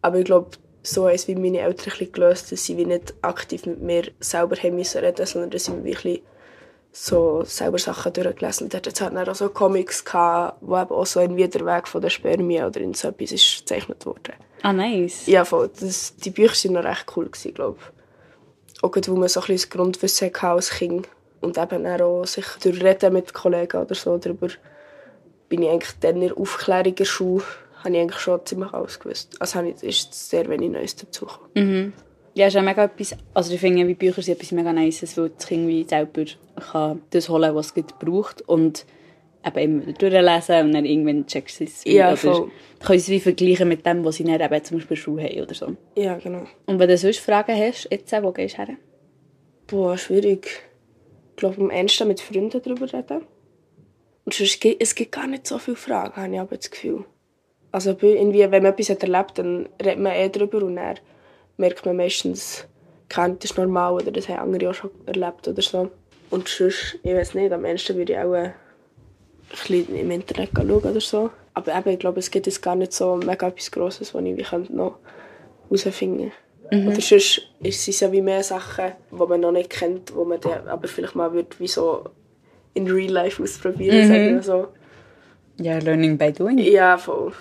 Aber 0.00 0.18
ich 0.18 0.24
glaube, 0.24 0.52
so 0.82 1.06
haben 1.06 1.14
es 1.14 1.28
wie 1.28 1.34
meine 1.34 1.60
Eltern 1.60 1.92
ein 2.00 2.12
gelöst, 2.12 2.50
dass 2.50 2.64
sie 2.64 2.82
nicht 2.82 3.12
aktiv 3.20 3.66
mit 3.66 3.82
mir 3.82 4.04
selber 4.20 4.56
haben 4.56 4.76
müssen 4.76 5.04
reden, 5.04 5.26
sondern 5.26 5.50
dass 5.50 5.66
sie 5.66 5.72
mir 5.72 5.84
wirklich 5.84 6.22
so 6.92 7.44
selber 7.44 7.78
Sachen 7.78 8.12
durchgelesen 8.12 8.64
haben. 8.64 8.82
Dort 8.82 9.00
hat 9.00 9.12
es 9.12 9.28
auch 9.28 9.34
so 9.34 9.48
Comics 9.48 10.04
gehabt, 10.04 10.58
wo 10.60 10.76
eben 10.76 10.90
auch 10.90 11.06
so 11.06 11.20
irgendwie 11.20 11.46
der 11.46 11.64
Weg 11.64 11.86
von 11.86 12.02
der 12.02 12.10
Spermie 12.10 12.62
oder 12.62 12.80
in 12.80 12.94
so 12.94 13.08
etwas 13.08 13.32
ist 13.32 13.60
gezeichnet 13.60 14.04
wurde. 14.06 14.32
Ah, 14.62 14.72
nice. 14.72 15.26
Ja, 15.26 15.44
voll. 15.44 15.70
Das, 15.80 16.16
die 16.16 16.30
Bücher 16.30 16.68
waren 16.68 16.74
noch 16.74 16.84
recht 16.84 17.06
cool, 17.16 17.30
glaube 17.54 17.78
ich. 17.78 18.82
Auch 18.82 18.94
wo 19.06 19.16
man 19.16 19.28
so 19.28 19.40
ein 19.40 19.46
bisschen 19.46 19.56
das 19.56 19.70
Grundwissen 19.70 20.28
hatte 20.28 20.46
als 20.48 20.70
Kind. 20.70 21.08
Und 21.40 21.56
eben 21.56 21.86
auch 21.86 22.24
sich 22.26 22.44
durch 22.62 22.82
Reden 22.82 23.14
mit 23.14 23.32
Kollegen 23.32 23.80
oder 23.80 23.94
so 23.94 24.18
darüber, 24.18 24.48
bin 25.48 25.62
ich 25.62 25.70
eigentlich 25.70 25.98
dann 26.00 26.16
in 26.16 26.28
der 26.28 26.36
Aufklärung 26.36 26.86
in 26.86 26.94
der 26.96 27.04
Schule, 27.06 27.44
habe 27.78 27.94
ich 27.94 28.00
eigentlich 28.00 28.20
schon 28.20 28.44
ziemlich 28.44 28.72
alles 28.74 28.98
gewusst. 28.98 29.36
Also 29.38 29.60
ist 29.60 30.30
sehr 30.30 30.48
wenig 30.50 30.70
Neues 30.70 30.96
dazugekommen. 30.96 31.94
Ja, 32.34 32.46
ist 32.46 32.56
auch 32.56 32.62
mega 32.62 32.84
etwas, 32.84 33.16
also 33.34 33.52
ich 33.52 33.60
finde, 33.60 33.86
wie 33.88 33.94
Bücher 33.94 34.22
sind 34.22 34.34
etwas 34.34 34.52
mega 34.52 34.72
Nices, 34.72 35.16
weil 35.18 35.30
das 35.30 35.46
Kind 35.46 35.66
wie 35.68 35.84
selber 35.84 36.24
kann 36.72 37.02
das 37.10 37.28
holen 37.28 37.54
was 37.54 37.72
es 37.76 37.82
braucht 37.98 38.42
und 38.42 38.86
eben 39.44 39.58
immer 39.58 39.92
durchlesen 39.94 40.66
und 40.66 40.72
dann 40.74 40.84
irgendwann 40.84 41.26
checkst 41.26 41.60
du 41.60 41.64
es. 41.64 41.82
Ja, 41.84 42.08
oder 42.08 42.16
voll. 42.16 42.50
Können 42.78 42.98
es 42.98 43.08
wie 43.08 43.20
vergleichen 43.20 43.68
mit 43.68 43.84
dem, 43.84 44.04
was 44.04 44.16
sie 44.16 44.24
dann 44.24 44.40
eben 44.40 44.64
zum 44.64 44.78
Beispiel 44.78 44.96
Schule 44.96 45.24
haben 45.24 45.40
oder 45.42 45.54
so. 45.54 45.76
Ja, 45.96 46.16
genau. 46.18 46.44
Und 46.66 46.78
wenn 46.78 46.88
du 46.88 46.96
sonst 46.96 47.18
Fragen 47.20 47.56
hast, 47.58 47.88
jetzt, 47.90 48.12
wo 48.22 48.30
gehst 48.32 48.54
du 48.54 48.58
her? 48.58 48.76
Boah, 49.66 49.96
schwierig. 49.98 50.46
Ich 51.30 51.36
glaube, 51.36 51.60
am 51.60 51.70
ehesten 51.70 52.06
mit 52.08 52.20
Freunden 52.20 52.60
darüber 52.62 52.92
reden. 52.92 53.22
Und 54.24 54.34
sonst, 54.34 54.60
gibt- 54.60 54.82
es 54.82 54.94
gibt 54.94 55.12
gar 55.12 55.26
nicht 55.26 55.46
so 55.46 55.58
viele 55.58 55.76
Fragen, 55.76 56.16
habe 56.22 56.32
ich 56.34 56.40
aber 56.40 56.56
das 56.56 56.70
Gefühl. 56.70 57.04
Also 57.72 57.96
irgendwie, 58.00 58.40
wenn 58.50 58.62
man 58.62 58.72
etwas 58.72 58.90
hat 58.90 59.02
erlebt 59.02 59.38
dann 59.38 59.68
redet 59.82 59.98
man 60.00 60.12
eh 60.12 60.28
darüber 60.28 60.62
und 60.62 60.76
dann 60.76 60.96
merkt 61.60 61.86
man 61.86 61.96
meistens, 61.96 62.66
kennt 63.08 63.44
das 63.44 63.52
ist 63.52 63.58
normal 63.58 63.94
oder 63.94 64.10
das 64.10 64.28
haben 64.28 64.54
andere 64.54 64.70
auch 64.70 64.74
schon 64.74 64.90
erlebt 65.06 65.46
oder 65.46 65.62
so. 65.62 65.90
Und 66.30 66.48
sonst, 66.48 66.98
ich 67.02 67.14
weiß 67.14 67.34
nicht, 67.34 67.52
am 67.52 67.64
ehesten 67.64 67.96
würde 67.96 68.12
ich 68.12 68.18
auch 68.18 68.32
ein 68.32 68.54
bisschen 69.50 69.94
im 69.94 70.10
Internet 70.10 70.50
schauen 70.54 70.70
oder 70.70 71.00
so. 71.00 71.30
Aber 71.54 71.76
eben, 71.76 71.90
ich 71.90 71.98
glaube, 71.98 72.20
es 72.20 72.30
gibt 72.30 72.46
jetzt 72.46 72.62
gar 72.62 72.76
nicht 72.76 72.92
so 72.92 73.16
mega 73.16 73.48
etwas 73.48 73.70
Grosses, 73.70 74.14
was 74.14 74.24
ich 74.24 74.52
noch 74.70 74.98
herausfinden 75.68 76.32
könnte. 76.70 76.86
Oder 76.86 77.00
sonst 77.00 77.42
ist 77.60 77.88
es 77.88 78.00
ja 78.00 78.12
wie 78.12 78.22
mehr 78.22 78.44
Sachen, 78.44 78.92
die 79.10 79.16
man 79.16 79.40
noch 79.40 79.50
nicht 79.50 79.70
kennt, 79.70 80.14
wo 80.14 80.24
man 80.24 80.40
dann 80.40 80.68
aber 80.68 80.86
vielleicht 80.86 81.16
mal 81.16 81.32
wird, 81.32 81.58
wie 81.58 81.66
so 81.66 82.04
in 82.74 82.88
Real 82.88 83.10
Life 83.10 83.42
ausprobieren, 83.42 84.06
sagen 84.06 84.34
wir 84.34 84.42
so. 84.42 84.68
Ja, 85.60 85.78
Learning 85.78 86.16
by 86.16 86.32
Doing. 86.32 86.58
Ja, 86.58 86.96
voll. 86.96 87.32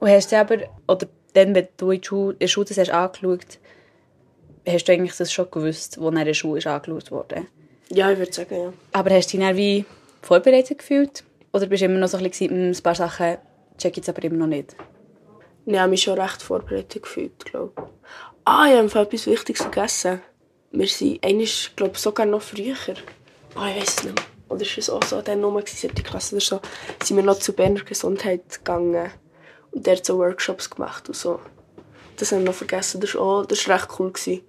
Und 0.00 0.10
hast 0.10 0.32
du 0.32 0.36
aber, 0.36 0.56
oder 0.88 1.06
dann, 1.34 1.54
wenn 1.54 1.68
du 1.76 1.90
in 1.90 2.00
der 2.00 2.06
Schule, 2.06 2.32
in 2.32 2.38
der 2.38 2.48
Schule 2.48 2.66
das 2.66 2.78
hast 2.78 2.90
angeschaut, 2.90 3.58
hast 4.66 4.88
du 4.88 4.92
eigentlich 4.92 5.16
das 5.16 5.32
schon 5.32 5.50
gewusst, 5.50 6.00
wo 6.00 6.08
in 6.08 6.14
der 6.14 6.34
Schule 6.34 6.58
ist 6.58 6.66
angeschaut 6.66 7.10
wurde? 7.10 7.46
Ja, 7.90 8.10
ich 8.10 8.18
würde 8.18 8.32
sagen, 8.32 8.54
ja. 8.54 8.72
Aber 8.92 9.10
hast 9.10 9.32
du 9.32 9.36
dich 9.36 9.46
dann 9.46 9.56
wie 9.56 9.84
vorbereitet 10.22 10.78
gefühlt? 10.78 11.24
Oder 11.52 11.66
bist 11.66 11.82
du 11.82 11.86
immer 11.86 11.98
noch 11.98 12.08
so 12.08 12.16
ein 12.16 12.28
bisschen, 12.28 12.50
«Hm, 12.50 12.70
ein 12.70 12.82
paar 12.82 12.94
Sachen 12.94 13.36
check 13.78 13.96
jetzt 13.96 14.08
aber 14.08 14.22
immer 14.24 14.38
noch 14.38 14.46
nicht? 14.46 14.74
Ich 15.66 15.78
habe 15.78 15.90
mich 15.90 16.02
schon 16.02 16.18
recht 16.18 16.42
vorbereitet 16.42 17.02
gefühlt, 17.02 17.44
glaube 17.44 17.72
ich. 17.76 17.82
Ah, 18.44 18.66
ich 18.68 18.76
habe 18.76 19.00
etwas 19.00 19.26
Wichtiges 19.26 19.62
vergessen. 19.62 20.20
Wir 20.72 20.86
sind 20.86 21.24
eigentlich, 21.24 21.74
glaube 21.76 21.92
ich, 21.94 21.98
sogar 21.98 22.26
noch 22.26 22.42
früher. 22.42 22.74
Ah, 23.54 23.70
ich 23.70 23.82
weiß 23.82 23.88
es 23.88 24.04
nicht 24.04 24.14
mehr. 24.14 24.24
Oder 24.48 24.62
ist 24.62 24.78
es 24.78 24.90
auch 24.90 25.02
so, 25.02 25.22
dann 25.22 25.40
nur 25.40 25.62
siebte 25.66 26.02
Klasse 26.02 26.36
oder 26.36 26.44
so, 26.44 26.60
sind 27.02 27.16
wir 27.16 27.24
noch 27.24 27.38
zu 27.38 27.52
Berner 27.54 27.82
Gesundheit 27.82 28.42
gegangen 28.50 29.10
und 29.74 29.86
dort 29.86 30.04
so 30.04 30.18
Workshops 30.18 30.70
gemacht 30.70 31.08
und 31.08 31.16
so. 31.16 31.40
Das 32.16 32.30
habe 32.30 32.42
ich 32.42 32.46
noch 32.46 32.54
vergessen, 32.54 33.00
das 33.00 33.14
war, 33.14 33.22
auch, 33.22 33.46
das 33.46 33.66
war 33.68 33.76
recht 33.76 33.88
cool. 33.98 34.12
Gewesen. 34.12 34.42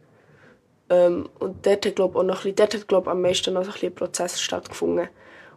Ähm, 0.89 1.29
und 1.39 1.65
dort 1.65 1.85
hat, 1.85 1.95
glaube 1.95 2.13
ich, 2.13 2.19
auch 2.19 2.23
noch 2.23 2.35
ein 2.37 2.41
bisschen, 2.43 2.55
dort 2.55 2.73
hat, 2.75 2.87
glaube 2.87 3.09
ich, 3.09 3.11
am 3.11 3.21
meisten 3.21 3.53
noch 3.53 3.63
so 3.63 3.69
ein 3.69 3.73
bisschen 3.73 3.95
Prozess 3.95 4.39
stattgefunden. 4.39 5.09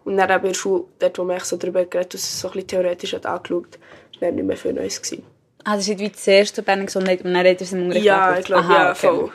Und 0.05 0.17
dann 0.17 0.31
eben 0.31 0.39
in 0.39 0.53
der 0.53 0.55
Schule, 0.55 0.85
dort, 0.99 1.19
wo 1.19 1.25
man 1.25 1.41
so 1.41 1.57
darüber 1.59 1.85
geredet 1.85 2.15
hat, 2.15 2.21
so 2.21 2.49
ein 2.49 2.53
bisschen 2.53 2.69
theoretisch 2.69 3.13
hat 3.13 3.27
angeschaut, 3.27 3.79
war 4.21 4.29
dann 4.29 4.37
nicht 4.37 4.47
mehr 4.47 4.57
viel 4.57 4.73
Neues. 4.73 5.03
Gewesen. 5.03 5.25
Ah, 5.65 5.77
das 5.77 5.87
ist 5.87 5.99
wie 5.99 6.11
zuerst 6.11 6.57
zu 6.57 6.63
Berner 6.63 6.87
Gesundheit 6.87 7.23
und 7.25 7.35
dann 7.35 7.47
hat 7.47 7.47
er 7.47 7.61
es 7.61 7.73
im 7.73 7.83
Unterricht 7.83 8.07
Ja, 8.07 8.39
ich 8.39 8.47
glaube, 8.47 8.73
ja, 8.73 8.91
okay. 8.93 9.07
voll. 9.07 9.31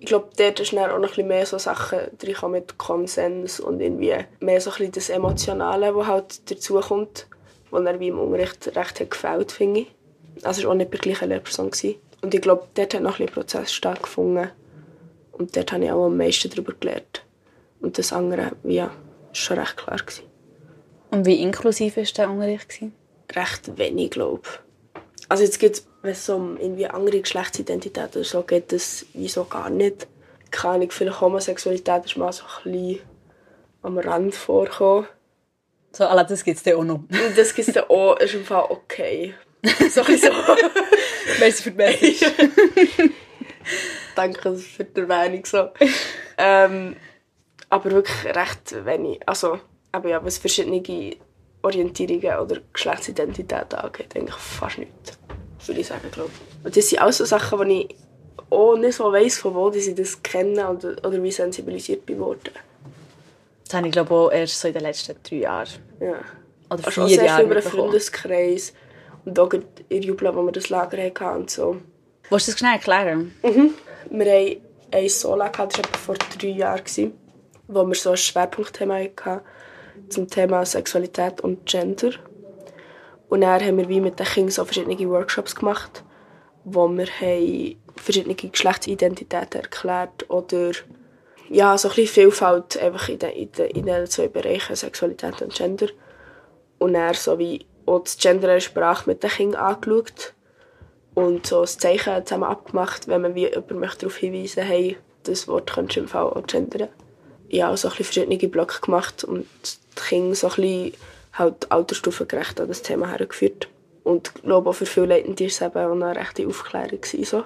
Ich 0.00 0.06
glaube, 0.06 0.30
dort 0.36 0.58
ist 0.58 0.72
dann 0.72 0.90
auch 0.90 0.96
noch 0.96 0.96
ein 0.96 1.02
bisschen 1.02 1.28
mehr 1.28 1.46
so 1.46 1.58
Sachen 1.58 1.98
drin 2.18 2.34
mit 2.50 2.78
Konsens 2.78 3.60
und 3.60 3.80
irgendwie 3.80 4.16
mehr 4.40 4.60
so 4.60 4.70
ein 4.70 4.78
bisschen 4.78 4.92
das 4.92 5.10
Emotionale, 5.10 5.92
das 5.92 6.06
halt 6.06 6.50
dazukommt, 6.50 7.26
was 7.70 7.84
dann 7.84 8.00
wie 8.00 8.08
im 8.08 8.18
Unterricht 8.18 8.76
recht 8.76 9.00
hat 9.00 9.10
gefällt, 9.10 9.52
finde 9.52 9.80
ich. 9.80 9.94
Also 10.42 10.60
es 10.60 10.64
war 10.64 10.72
auch 10.72 10.76
nicht 10.76 10.90
bei 10.90 10.98
der 10.98 11.12
gleichen 11.12 11.28
Lehrperson. 11.28 11.70
Gewesen. 11.70 11.96
Und 12.22 12.34
ich 12.34 12.40
glaube, 12.40 12.66
dort 12.74 12.94
hat 12.94 13.02
noch 13.02 13.20
ein 13.20 13.26
Prozess 13.26 13.72
stattgefunden. 13.72 14.50
Und 15.32 15.56
dort 15.56 15.72
habe 15.72 15.84
ich 15.84 15.90
auch 15.90 16.06
am 16.06 16.16
meisten 16.16 16.50
darüber 16.50 16.74
gelernt. 16.78 17.24
Und 17.80 17.98
das 17.98 18.12
andere, 18.12 18.52
ja, 18.64 18.90
schon 19.32 19.58
recht 19.58 19.76
klar. 19.76 19.96
Gewesen. 19.96 20.24
Und 21.10 21.26
wie 21.26 21.42
inklusiv 21.42 21.96
war 21.96 22.04
der 22.04 22.30
Unterricht? 22.30 22.68
Gewesen? 22.68 22.94
recht 23.36 23.78
wenig, 23.78 24.10
glaube 24.10 24.42
Also 25.28 25.44
jetzt 25.44 25.58
gibt 25.58 25.84
wenn 26.02 26.12
es 26.12 26.28
um 26.30 26.56
irgendwie 26.56 26.86
andere 26.86 27.20
Geschlechtsidentität 27.20 28.16
oder 28.16 28.24
so 28.24 28.42
geht, 28.42 28.72
das 28.72 29.04
wieso 29.12 29.44
gar 29.44 29.68
nicht. 29.68 30.06
Keine 30.50 30.74
Ahnung, 30.74 30.90
vielleicht 30.90 31.20
Homosexualität 31.20 32.06
ist 32.06 32.16
mal 32.16 32.32
so 32.32 32.44
ein 32.44 32.72
bisschen 32.72 33.00
am 33.82 33.98
Rand 33.98 34.34
vorgekommen. 34.34 35.06
So, 35.92 36.06
alla, 36.06 36.24
das 36.24 36.44
gibt 36.44 36.56
es 36.58 36.62
dann 36.62 36.74
auch 36.74 36.84
noch. 36.84 37.00
Das 37.36 37.54
gibt 37.54 37.68
es 37.68 37.74
dann 37.74 37.84
auch, 37.84 38.16
ist 38.18 38.34
im 38.34 38.44
Fall 38.44 38.66
okay. 38.68 39.34
So 39.90 40.00
ein 40.00 40.06
bisschen 40.06 40.32
so. 40.32 40.56
Merci 41.38 41.62
für 41.62 41.70
die 41.70 41.76
Message. 41.76 42.20
Danke 44.14 44.56
für 44.56 44.84
die 44.84 45.00
Erwähnung. 45.00 45.44
So. 45.44 45.68
Ähm, 46.38 46.96
aber 47.68 47.90
wirklich 47.90 48.34
recht 48.34 48.84
wenig. 48.84 49.20
Also, 49.26 49.60
aber 49.92 50.08
ja, 50.08 50.24
was 50.24 50.38
verschiedene 50.38 50.82
Orientierungen 51.62 52.38
oder 52.38 52.60
Geschlechtsidentitäten 52.72 53.78
angeht, 53.78 54.16
eigentlich 54.16 54.34
fast 54.34 54.78
nichts. 54.78 55.18
Würde 55.66 55.80
ich 55.80 55.86
sagen, 55.86 56.10
glaube 56.10 56.30
ich. 56.32 56.64
Und 56.64 56.76
das 56.76 56.88
sind 56.88 57.02
auch 57.02 57.12
so 57.12 57.24
Sachen, 57.24 57.68
die 57.68 57.82
ich 57.82 57.96
auch 58.48 58.76
nicht 58.76 58.94
so 58.94 59.12
weiss, 59.12 59.38
von 59.38 59.54
wo 59.54 59.70
sie 59.70 59.94
das 59.94 60.22
kennen 60.22 60.58
oder, 60.58 60.96
oder 61.06 61.22
wie 61.22 61.30
sensibilisiert 61.30 62.06
bin 62.06 62.18
worden. 62.18 62.54
Das 63.70 63.76
habe 63.76 63.86
ich 63.86 63.92
glaube 63.92 64.12
auch 64.12 64.32
erst 64.32 64.58
so 64.58 64.66
in 64.66 64.74
den 64.74 64.82
letzten 64.82 65.14
drei 65.22 65.36
Jahren. 65.36 65.68
Ja. 66.00 66.14
Oder 66.70 66.86
Also 66.88 67.06
vier 67.06 67.20
viel 67.20 67.44
über 67.44 67.54
einen. 67.54 67.62
Freundeskreis. 67.62 68.72
Und 69.24 69.38
auch 69.38 69.48
in 69.88 70.02
Jubla, 70.02 70.34
wo 70.34 70.42
wir 70.42 70.50
das 70.50 70.70
Lager 70.70 71.00
hatten 71.00 71.42
und 71.42 71.50
so. 71.50 71.76
Willst 72.30 72.48
du 72.48 72.50
das 72.50 72.58
schnell 72.58 72.72
erklären? 72.72 73.32
Wir 73.42 74.32
hatten 74.32 74.60
ein 74.90 75.08
Sola, 75.08 75.46
gehabt, 75.46 75.78
das 75.78 75.84
war 75.84 75.98
vor 76.00 76.14
drei 76.36 76.48
Jahren, 76.48 77.12
wo 77.68 77.86
wir 77.86 77.94
so 77.94 78.10
ein 78.10 78.16
Schwerpunktthema 78.16 78.96
hatten 78.96 79.40
zum 80.08 80.28
Thema 80.28 80.66
Sexualität 80.66 81.40
und 81.40 81.64
Gender. 81.64 82.10
Und 83.28 83.42
dann 83.42 83.64
haben 83.64 83.78
wir 83.78 83.88
wie 83.88 84.00
mit 84.00 84.18
den 84.18 84.26
Kindern 84.26 84.50
so 84.50 84.64
verschiedene 84.64 85.08
Workshops 85.08 85.54
gemacht, 85.54 86.02
wo 86.64 86.88
wir 86.88 87.06
haben 87.06 87.76
verschiedene 87.94 88.34
Geschlechtsidentitäten 88.34 89.60
erklärt 89.60 90.28
oder 90.28 90.72
ja, 91.50 91.76
so 91.76 91.88
ein 91.88 91.94
bisschen 91.96 92.24
Vielfalt 92.24 92.78
einfach 92.78 93.08
in 93.08 93.18
den, 93.18 93.30
in 93.30 93.52
den, 93.52 93.70
in 93.70 93.86
den 93.86 94.06
zwei 94.06 94.28
Bereichen 94.28 94.76
Sexualität 94.76 95.42
und 95.42 95.52
Gender. 95.52 95.88
Und 96.78 96.94
dann 96.94 97.12
so 97.14 97.38
wie 97.38 97.66
auch 97.86 98.00
das 98.00 98.16
Gender 98.16 98.48
in 98.48 98.54
der 98.54 98.60
Sprache 98.60 99.10
mit 99.10 99.22
den 99.22 99.30
Kindern 99.30 99.60
angeschaut 99.60 100.32
und 101.14 101.46
so 101.46 101.62
ein 101.62 101.66
Zeichen 101.66 102.24
zusammen 102.24 102.44
abgemacht, 102.44 103.08
wenn 103.08 103.22
man 103.22 103.34
wie 103.34 103.48
jemand 103.48 103.72
möchte 103.72 104.06
darauf 104.06 104.16
hinweisen 104.16 104.62
hey, 104.62 104.96
das 105.24 105.48
Wort 105.48 105.72
könntest 105.72 105.96
du 105.96 106.00
im 106.02 106.08
Fall 106.08 106.30
auch 106.30 106.46
gendern. 106.46 106.88
Ja, 107.48 107.76
so 107.76 107.88
ein 107.88 107.96
bisschen 107.96 108.26
verschiedene 108.26 108.48
Blöcke 108.48 108.80
gemacht 108.80 109.24
und 109.24 109.46
die 109.64 110.02
Kinder 110.08 110.36
so 110.36 110.46
ein 110.46 110.54
bisschen 110.54 110.94
halt 111.32 111.70
altersstufengerecht 111.72 112.60
an 112.60 112.68
das 112.68 112.82
Thema 112.82 113.08
hergeführt. 113.08 113.68
Und 114.04 114.32
ich 114.36 114.42
glaube 114.42 114.70
auch 114.70 114.74
für 114.74 114.86
viele 114.86 115.18
Leute 115.18 115.40
war 115.40 115.46
es 115.46 115.60
eben 115.60 115.76
auch 115.76 115.90
eine 115.90 116.16
rechte 116.16 116.46
Aufklärung. 116.46 117.00
Gewesen, 117.00 117.24
so. 117.24 117.44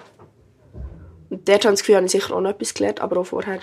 Und 1.30 1.48
dort 1.48 1.64
habe 1.64 1.72
ich 1.72 1.78
das 1.78 1.80
Gefühl, 1.80 1.96
habe 1.96 2.06
ich 2.06 2.12
sicher 2.12 2.36
auch 2.36 2.40
noch 2.42 2.50
etwas 2.50 2.74
gelernt, 2.74 3.00
aber 3.00 3.16
auch 3.16 3.24
vorher 3.24 3.60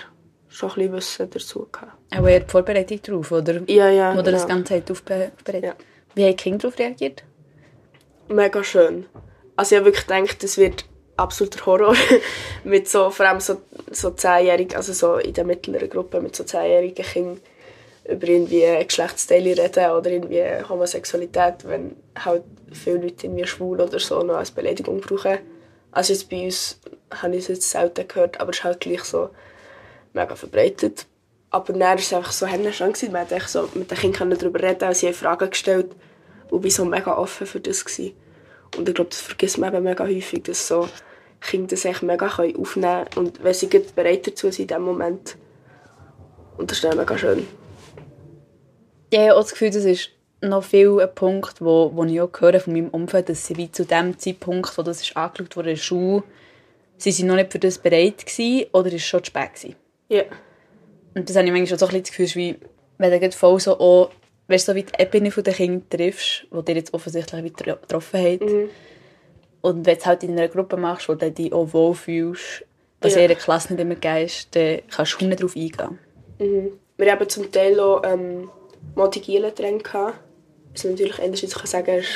schon 0.52 0.70
ein 0.70 0.74
bisschen 0.74 0.92
Wissen 0.92 1.30
dazu 1.30 1.68
gehabt. 1.72 1.92
Auch 2.14 2.26
eher 2.26 2.40
die 2.40 2.50
Vorbereitung 2.50 3.00
darauf, 3.02 3.32
oder? 3.32 3.62
Ja, 3.68 3.88
ja, 3.90 4.14
ihr 4.14 4.22
das 4.22 4.42
ja. 4.42 4.48
Ganze 4.48 4.74
aufbe- 4.74 5.32
aufbereitet. 5.32 5.64
Ja. 5.64 5.74
Wie 6.14 6.22
haben 6.24 6.30
die 6.30 6.36
Kinder 6.36 6.58
darauf 6.58 6.78
reagiert? 6.78 7.24
mega 8.28 8.62
schön. 8.64 9.06
Also 9.56 9.74
ich 9.74 9.80
habe 9.80 9.86
wirklich 9.90 10.06
gedacht, 10.06 10.42
das 10.42 10.56
wird 10.56 10.84
absoluter 11.16 11.66
Horror. 11.66 11.94
mit 12.64 12.88
so, 12.88 13.10
vor 13.10 13.26
allem 13.26 13.40
so, 13.40 13.60
so 13.90 14.08
10-Jährigen, 14.08 14.76
also 14.76 14.92
so 14.92 15.16
in 15.16 15.34
der 15.34 15.44
mittleren 15.44 15.90
Gruppe 15.90 16.20
mit 16.20 16.34
so 16.34 16.44
10-jährigen 16.44 17.04
Kindern 17.04 17.40
über 18.08 18.26
irgendwie 18.26 18.64
Geschlechtsteile 18.84 19.56
reden 19.56 19.90
oder 19.92 20.10
irgendwie 20.10 20.42
Homosexualität, 20.68 21.64
wenn 21.64 21.94
halt 22.18 22.42
viele 22.72 22.96
Leute 22.98 23.26
irgendwie 23.26 23.46
schwul 23.46 23.80
oder 23.80 23.98
so 24.00 24.22
noch 24.22 24.36
als 24.36 24.50
Beleidigung 24.50 25.00
brauchen. 25.00 25.38
Also 25.92 26.12
jetzt 26.12 26.28
bei 26.28 26.44
uns 26.44 26.80
habe 27.10 27.36
ich 27.36 27.42
es 27.42 27.48
jetzt 27.48 27.70
selten 27.70 28.08
gehört, 28.08 28.40
aber 28.40 28.50
es 28.50 28.58
ist 28.58 28.64
halt 28.64 28.80
gleich 28.80 29.04
so 29.04 29.28
mega 30.12 30.34
verbreitet. 30.34 31.06
Aber 31.50 31.72
dann 31.72 31.80
war 31.80 31.94
es 31.96 32.12
einfach 32.12 32.32
so 32.32 32.46
schön. 32.46 33.12
Man 33.12 33.28
echt 33.28 33.48
so 33.48 33.68
mit 33.74 33.90
den 33.90 33.98
Kindern 33.98 34.38
darüber 34.38 34.62
reden 34.62 34.78
können, 34.78 34.94
sie 34.94 35.06
haben 35.06 35.14
Fragen 35.14 35.50
gestellt 35.50 35.94
und 36.50 36.64
war 36.64 36.70
so 36.70 36.84
mega 36.84 37.16
offen 37.16 37.46
für 37.46 37.60
das. 37.60 37.84
Gewesen. 37.84 38.14
Und 38.76 38.88
ich 38.88 38.94
glaube, 38.94 39.10
das 39.10 39.20
vergisst 39.20 39.58
man 39.58 39.74
eben 39.74 39.84
mega 39.84 40.04
häufig, 40.04 40.42
dass 40.44 40.66
so 40.66 40.88
Kinder 41.40 41.68
das 41.68 41.84
echt 41.84 42.02
mega 42.02 42.26
aufnehmen 42.26 42.62
können 42.62 43.06
und 43.16 43.42
wenn 43.42 43.54
sie 43.54 43.66
bereit 43.66 44.26
dazu 44.26 44.50
sind 44.50 44.60
in 44.60 44.66
diesem 44.68 44.82
Moment. 44.82 45.36
Und 46.56 46.70
das 46.70 46.78
ist 46.78 46.84
dann 46.84 46.96
mega 46.96 47.18
schön. 47.18 47.46
Ich 49.10 49.18
habe 49.18 49.34
auch 49.34 49.42
das 49.42 49.50
Gefühl, 49.50 49.70
das 49.70 49.84
ist 49.84 50.10
noch 50.40 50.64
viel 50.64 51.00
ein 51.00 51.14
Punkt, 51.14 51.60
wo, 51.60 51.90
wo 51.94 52.04
ich 52.04 52.20
auch 52.20 52.30
höre 52.38 52.60
von 52.60 52.72
meinem 52.72 52.88
Umfeld, 52.88 53.28
dass 53.28 53.46
sie 53.46 53.56
wie 53.56 53.70
zu 53.70 53.84
dem 53.84 54.18
Zeitpunkt, 54.18 54.76
wo 54.78 54.82
das 54.82 55.02
ist 55.02 55.16
angeschaut 55.16 55.56
wurde 55.56 55.72
in 55.72 56.22
sie 56.96 57.12
sind 57.12 57.26
noch 57.26 57.36
nicht 57.36 57.52
für 57.52 57.58
das 57.58 57.78
bereit 57.78 58.24
gewesen, 58.24 58.66
oder 58.72 58.92
ist 58.92 59.04
schon 59.04 59.22
zu 59.22 59.28
spät 59.28 59.54
gewesen. 59.54 59.76
Ja. 60.12 60.24
Und 61.14 61.28
das 61.28 61.36
habe 61.36 61.46
ich 61.46 61.52
manchmal 61.52 61.74
auch 61.76 61.80
so 61.80 61.86
ein 61.86 62.00
bisschen 62.00 62.02
das 62.02 62.10
Gefühl, 62.16 62.34
wie, 62.40 62.56
wenn 62.98 63.20
du 63.20 63.32
voll 63.32 63.60
so 63.60 63.78
auch, 63.78 64.10
weißt 64.48 64.68
du, 64.68 64.72
so 64.72 64.76
wie 64.76 64.82
die 64.84 64.92
Ebene 64.98 65.30
von 65.30 65.44
den 65.44 65.54
Kindern 65.54 65.88
triffst, 65.90 66.46
die 66.52 66.64
dir 66.64 66.74
jetzt 66.76 66.94
offensichtlich 66.94 67.44
wie 67.44 67.50
tro- 67.50 67.80
getroffen 67.80 68.20
hat, 68.20 68.40
und 69.62 69.86
wenn 69.86 69.94
du 69.94 70.00
es 70.00 70.06
halt 70.06 70.22
in 70.24 70.32
einer 70.32 70.48
Gruppe 70.48 70.76
machst, 70.76 71.08
wo 71.08 71.14
du 71.14 71.30
dich 71.30 71.52
auch 71.52 71.72
wohlfühlst, 71.72 72.64
dass 73.00 73.14
Ja. 73.14 73.22
in 73.22 73.28
der 73.28 73.36
Klasse 73.36 73.72
nicht 73.72 73.80
immer 73.82 73.94
gehst, 73.94 74.54
dann 74.56 74.80
kannst 74.90 75.20
du 75.20 75.26
nicht 75.26 75.40
darauf 75.40 75.54
eingehen. 75.56 76.68
Wir 76.96 77.12
haben 77.12 77.28
zum 77.28 77.50
Teil 77.52 77.78
auch 77.78 78.02
ähm, 78.04 78.50
Motigielen 78.96 79.54
drin 79.54 79.78
gehabt. 79.78 80.18
Was 80.72 80.84
natürlich 80.84 81.20
einerseits 81.20 81.54
kann 81.54 81.66
sagen 81.66 81.98
ist 81.98 82.08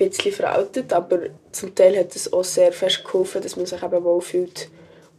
ein 0.00 0.08
bisschen 0.08 0.32
veraltet, 0.32 0.92
aber 0.92 1.20
zum 1.52 1.74
Teil 1.74 1.96
hat 1.98 2.14
es 2.16 2.32
auch 2.32 2.44
sehr 2.44 2.72
fest 2.72 3.04
geholfen, 3.04 3.42
dass 3.42 3.56
man 3.56 3.66
sich 3.66 3.82
eben 3.82 4.04
wohlfühlt 4.04 4.68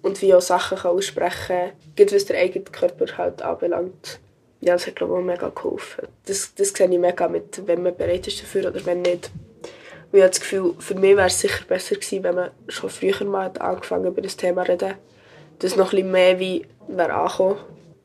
und 0.01 0.21
wie 0.21 0.33
auch 0.33 0.41
Sachen 0.41 0.77
kann 0.77 0.91
aussprechen 0.91 1.71
kann, 1.95 2.11
was 2.11 2.25
der 2.25 2.39
eigene 2.39 2.65
Körper 2.65 3.05
halt 3.17 3.41
anbelangt. 3.41 4.19
Ja, 4.61 4.73
das 4.73 4.87
hat 4.87 4.95
glaube 4.95 5.13
ich 5.13 5.19
auch 5.19 5.23
mega 5.23 5.49
geholfen. 5.49 6.07
Das, 6.25 6.53
das 6.55 6.69
sehe 6.69 6.89
ich 6.89 6.99
mega 6.99 7.27
mit, 7.27 7.65
wenn 7.65 7.83
man 7.83 7.95
bereit 7.95 8.27
ist 8.27 8.41
dafür 8.41 8.69
oder 8.69 8.85
wenn 8.85 9.01
nicht. 9.01 9.31
Und 10.11 10.17
ich 10.17 10.21
habe 10.21 10.31
das 10.31 10.39
Gefühl, 10.39 10.73
für 10.79 10.95
mich 10.95 11.15
wäre 11.15 11.27
es 11.27 11.39
sicher 11.39 11.65
besser 11.67 11.95
gewesen, 11.95 12.23
wenn 12.23 12.35
man 12.35 12.51
schon 12.67 12.89
früher 12.89 13.23
mal 13.25 13.45
hat 13.45 13.61
angefangen 13.61 14.07
über 14.07 14.21
das 14.21 14.37
Thema 14.37 14.65
zu 14.65 14.71
reden. 14.71 14.95
Das 15.59 15.75
noch 15.75 15.93
ein 15.93 16.11
mehr 16.11 16.39
wie 16.39 16.65
wäre 16.87 17.13
angekommen 17.13 17.57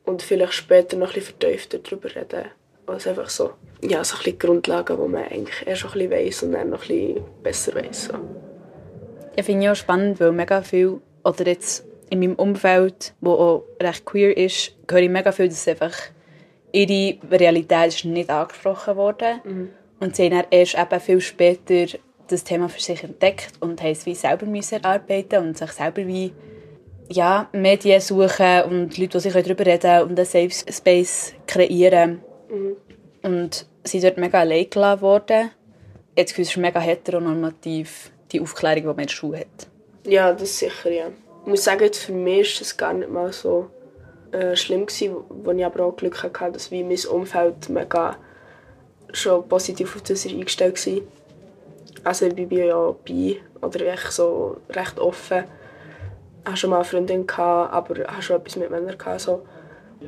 und 0.05 0.21
vielleicht 0.21 0.53
später 0.53 0.97
noch 0.97 1.15
ein 1.15 1.21
vertiefter 1.21 1.79
darüber 1.79 2.13
reden. 2.15 2.45
Also 2.85 3.09
einfach 3.09 3.29
so, 3.29 3.51
ja, 3.81 4.03
so 4.03 4.15
ein 4.15 4.17
bisschen 4.19 4.23
die 4.23 4.37
Grundlagen, 4.37 4.97
die 4.97 5.09
man 5.09 5.23
eigentlich 5.23 5.65
erst 5.65 5.81
schon 5.81 5.91
ein 5.91 6.09
bisschen 6.09 6.11
weiss 6.11 6.43
und 6.43 6.51
dann 6.51 6.69
noch 6.69 6.83
ein 6.83 6.87
bisschen 6.87 7.23
besser 7.41 7.75
weiss. 7.75 8.05
So. 8.05 8.13
Ja, 9.35 9.43
finde 9.43 9.65
ich 9.65 9.69
auch 9.71 9.75
spannend, 9.75 10.19
weil 10.19 10.31
mega 10.31 10.61
viel, 10.61 11.01
oder 11.25 11.47
jetzt 11.47 11.85
in 12.09 12.19
meinem 12.19 12.35
Umfeld, 12.35 13.13
wo 13.19 13.31
auch 13.31 13.63
recht 13.81 14.05
queer 14.05 14.37
ist, 14.37 14.73
höre 14.89 14.99
ich 14.99 15.09
mega 15.09 15.31
viel, 15.31 15.49
dass 15.49 15.67
einfach 15.67 15.93
ihre 16.71 17.17
Realität 17.31 17.87
ist 17.87 18.05
nicht 18.05 18.29
angesprochen 18.29 18.95
wurde. 18.95 19.41
Und 19.99 20.15
sie 20.15 20.25
haben 20.25 20.31
dann 20.31 20.45
erst 20.51 20.77
eben 20.77 20.99
viel 20.99 21.21
später 21.21 21.97
das 22.27 22.43
Thema 22.43 22.69
für 22.69 22.81
sich 22.81 23.03
entdeckt 23.03 23.53
und 23.59 23.81
haben 23.81 23.91
es 23.91 24.05
wie 24.05 24.15
selber 24.15 24.45
müssen 24.45 24.83
erarbeiten 24.83 25.47
und 25.47 25.57
sich 25.57 25.71
selber 25.71 26.05
wie 26.07 26.31
ja, 27.07 27.47
Medien 27.51 28.01
suchen 28.01 28.63
und 28.63 28.97
Leute, 28.97 29.17
die 29.17 29.19
sich 29.19 29.33
darüber 29.33 29.65
reden 29.65 29.81
können 29.81 30.09
und 30.09 30.19
einen 30.19 30.25
Safe 30.25 30.71
Space 30.71 31.33
kreieren. 31.45 32.21
Mhm. 32.49 32.75
Und 33.21 33.67
sie 33.83 33.99
sind 33.99 34.09
dort 34.09 34.17
mega 34.17 34.39
allein 34.39 34.69
gelassen 34.69 35.01
worden. 35.01 35.51
Jetzt 36.17 36.31
Gefühl, 36.31 36.43
es 36.43 36.49
ist 36.49 36.57
mega 36.57 36.79
heteronormativ, 36.79 38.11
die 38.31 38.41
Aufklärung, 38.41 38.81
die 38.81 38.87
man 38.87 38.99
in 38.99 39.05
der 39.07 39.13
Schule 39.13 39.39
hat. 39.39 39.67
Ja, 40.05 40.33
das 40.33 40.59
sicher, 40.59 40.91
ja. 40.91 41.07
Ich 41.43 41.47
muss 41.47 41.63
sagen, 41.63 41.91
für 41.91 42.13
mich 42.13 42.55
war 42.55 42.59
das 42.59 42.77
gar 42.77 42.93
nicht 42.93 43.09
mal 43.09 43.33
so 43.33 43.69
äh, 44.31 44.55
schlimm, 44.55 44.85
gewesen, 44.85 45.15
wo 45.29 45.51
ich 45.51 45.65
aber 45.65 45.85
auch 45.85 45.95
Glück 45.95 46.21
hatte, 46.21 46.51
dass 46.51 46.71
wie 46.71 46.83
mein 46.83 46.99
Umfeld 47.09 47.69
mega 47.69 48.17
schon 49.13 49.47
positiv 49.47 49.95
auf 49.95 50.01
das 50.03 50.25
eingestellt 50.25 50.85
war. 50.85 51.01
Also 52.03 52.27
ich 52.27 52.35
bin 52.35 52.51
ja 52.51 52.93
bei 53.05 53.37
oder 53.61 53.85
echt 53.93 54.11
so 54.11 54.57
recht 54.69 54.99
offen. 54.99 55.45
Ich 56.43 56.47
hatte 56.47 56.57
schon 56.57 56.69
mal 56.69 56.77
eine 56.77 56.85
Freundin, 56.85 57.25
aber 57.29 57.97
ich 57.97 58.07
hatte 58.07 58.21
schon 58.21 58.35
etwas 58.37 58.55
mit 58.57 58.69
Männern. 58.69 58.97
Gehabt. 58.97 59.27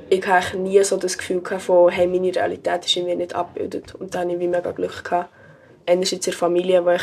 Ich 0.09 0.27
hatte 0.27 0.57
nie 0.57 0.83
so 0.83 0.97
das 0.97 1.17
Gefühl 1.17 1.41
von, 1.41 1.89
hey, 1.89 2.05
meine 2.05 2.35
Realität 2.35 2.85
ist 2.85 2.95
irgendwie 2.95 3.15
nicht 3.15 3.33
abgebildet. 3.33 3.95
Und 3.95 4.13
da 4.13 4.19
hatte 4.19 4.31
ich 4.31 4.39
wie 4.39 4.47
mega 4.47 4.71
Glück. 4.71 5.03
Gehabt. 5.03 5.29
Einerseits 5.87 6.27
in 6.27 6.31
der 6.31 6.33
Familie, 6.33 6.85
wo 6.85 6.89
ich, 6.91 7.01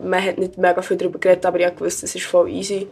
man 0.00 0.22
hat 0.22 0.38
nicht 0.38 0.58
mega 0.58 0.82
viel 0.82 0.96
darüber 0.96 1.18
geredet, 1.18 1.46
aber 1.46 1.60
ich 1.60 1.80
wusste, 1.80 2.06
es 2.06 2.14
ist 2.14 2.26
voll 2.26 2.50
easy. 2.50 2.88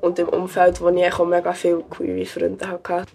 Und 0.00 0.18
im 0.18 0.28
Umfeld, 0.28 0.80
wo 0.80 0.88
ich 0.88 1.12
auch 1.12 1.26
mega 1.26 1.52
viele 1.52 1.82
queere 1.90 2.26
Freunde 2.26 2.68
hatte. 2.68 3.06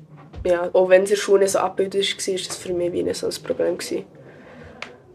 Ja, 0.43 0.69
auch 0.73 0.89
wenn 0.89 1.03
es 1.03 1.11
in 1.11 1.15
der 1.15 1.21
Schule 1.21 1.47
so 1.47 1.59
abgebildet 1.59 2.17
war, 2.17 2.33
war 2.33 2.39
das 2.47 2.57
für 2.57 2.73
mich 2.73 2.91
wie 2.91 3.03
nicht 3.03 3.15
so 3.17 3.27
ein 3.27 3.43
Problem. 3.43 3.77
Gewesen. 3.77 4.05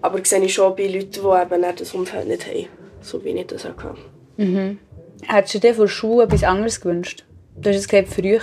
Aber 0.01 0.20
das 0.20 0.31
sehe 0.31 0.43
ich 0.43 0.55
schon 0.55 0.77
bei 0.77 0.86
Leuten, 0.86 1.11
die 1.11 1.19
eben 1.55 1.77
das 1.77 1.94
Umfeld 1.94 2.28
nicht 2.28 2.47
haben. 2.47 2.69
So 3.01 3.24
wie 3.24 3.31
ich 3.31 3.47
das 3.47 3.66
auch 3.66 3.77
hatte. 3.77 3.98
Mhm. 4.36 4.78
Hättest 5.27 5.55
du 5.55 5.59
dir 5.61 5.74
von 5.74 5.89
Schule 5.89 6.24
etwas 6.24 6.44
anderes 6.44 6.81
gewünscht? 6.81 7.24
Du 7.57 7.70
hast 7.70 7.77
es 7.77 7.89
gesagt, 7.89 8.09
früher. 8.09 8.40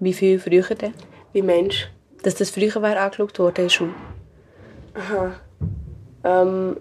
Wie 0.00 0.12
viel 0.12 0.38
früher 0.38 0.62
denn? 0.62 0.94
Wie 1.32 1.42
Mensch. 1.42 1.90
Dass 2.22 2.34
das 2.36 2.50
früher 2.50 2.80
wäre 2.80 3.00
angeschaut 3.00 3.38
worden 3.38 3.56
in 3.56 3.62
der 3.64 3.68
Schule? 3.68 3.94
Aha. 4.94 5.32
Ähm, 6.24 6.76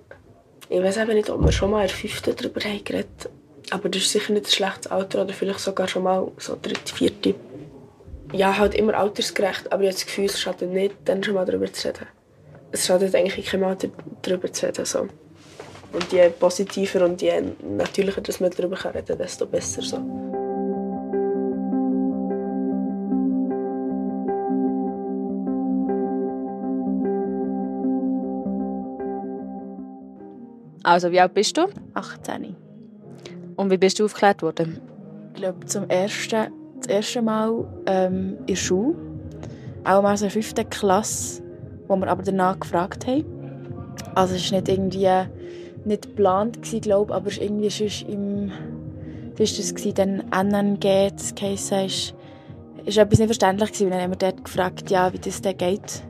ich 0.72 0.82
weiß 0.82 0.98
eben 0.98 1.14
nicht, 1.14 1.30
ob 1.30 1.44
wir 1.44 1.52
schon 1.52 1.72
mal 1.72 1.82
in 1.82 1.88
der 1.88 1.96
fünften 1.96 2.36
darüber 2.36 2.62
haben 2.62 2.84
geredet 2.84 3.30
Aber 3.72 3.90
das 3.90 4.04
ist 4.04 4.12
sicher 4.12 4.34
nicht 4.34 4.48
ein 4.48 4.52
schlechtes 4.52 4.92
Alter 4.92 5.24
oder 5.24 5.34
vielleicht 5.34 5.60
sogar 5.60 5.88
schon 5.88 6.04
mal 6.04 6.32
so 6.38 6.58
dritte, 6.62 6.96
vierte. 6.96 7.36
Ja, 8.34 8.58
halt 8.58 8.76
immer 8.76 8.94
altersgerecht, 8.94 9.72
aber 9.72 9.84
ich 9.84 9.90
habe 9.90 9.98
das 9.98 10.06
Gefühl, 10.06 10.26
es 10.26 10.40
schadet 10.40 10.72
nicht, 10.72 10.96
dann 11.06 11.24
schon 11.24 11.34
mal 11.34 11.46
darüber 11.46 11.72
zu 11.72 11.90
reden 11.90 12.08
es 12.72 12.86
schadet 12.86 13.14
eigentlich 13.16 13.46
keinem 13.46 13.66
Alter, 13.66 13.90
darüber 14.22 14.52
zu 14.52 14.66
reden. 14.66 14.86
So. 14.86 15.08
Und 15.94 16.12
je 16.12 16.30
positiver 16.30 17.04
und 17.06 17.22
je 17.22 17.42
natürlicher 17.78 18.22
dass 18.22 18.40
man 18.40 18.52
darüber 18.52 18.78
reden 18.84 19.06
kann, 19.06 19.18
desto 19.18 19.46
besser. 19.46 19.82
So. 19.82 20.31
Also, 30.84 31.12
wie 31.12 31.20
alt 31.20 31.34
bist 31.34 31.58
du? 31.58 31.68
18. 31.94 32.56
Und 33.56 33.72
wie 33.72 33.78
bist 33.78 34.00
du 34.00 34.06
aufgeklärt 34.06 34.42
worden? 34.42 34.80
Ich 35.34 35.42
glaube, 35.42 35.66
zum 35.66 35.90
ersten, 35.90 36.52
das 36.78 36.88
erste 36.88 37.22
Mal 37.22 37.68
ähm, 37.86 38.38
in 38.40 38.46
der 38.48 38.56
Schule. 38.56 38.96
Auch 39.84 40.02
mal 40.02 40.16
so 40.18 40.26
in 40.26 40.32
der 40.32 40.42
fünften 40.42 40.70
Klasse 40.70 41.42
wo 41.92 41.98
wir 41.98 42.08
aber 42.08 42.24
danach 42.24 42.58
gefragt 42.58 43.06
haben. 43.06 43.26
Also 44.16 44.36
es 44.36 44.50
war 44.50 44.60
nicht 44.60 44.70
irgendwie 44.70 45.10
nicht 45.84 46.04
geplant, 46.04 46.62
glaube 46.82 47.14
aber 47.14 47.28
es 47.28 47.38
war 47.38 47.44
irgendwie 47.44 47.70
sonst 47.70 48.04
im... 48.08 48.52
Das 49.38 49.58
war 49.58 49.74
das, 49.74 49.94
dann 49.96 50.24
NNG, 50.32 51.12
das 51.16 51.36
geheissen 51.36 51.86
ist, 51.86 52.14
ist 52.86 52.98
etwas 52.98 53.20
nicht 53.20 53.28
verständlich 53.28 53.72
gewesen. 53.72 53.90
Dann 53.90 54.02
haben 54.02 54.12
wir 54.12 54.18
dort 54.18 54.44
gefragt, 54.46 54.90
ja, 54.90 55.12
wie 55.12 55.20
das 55.20 55.42
dann 55.42 55.58
geht. 55.58 56.04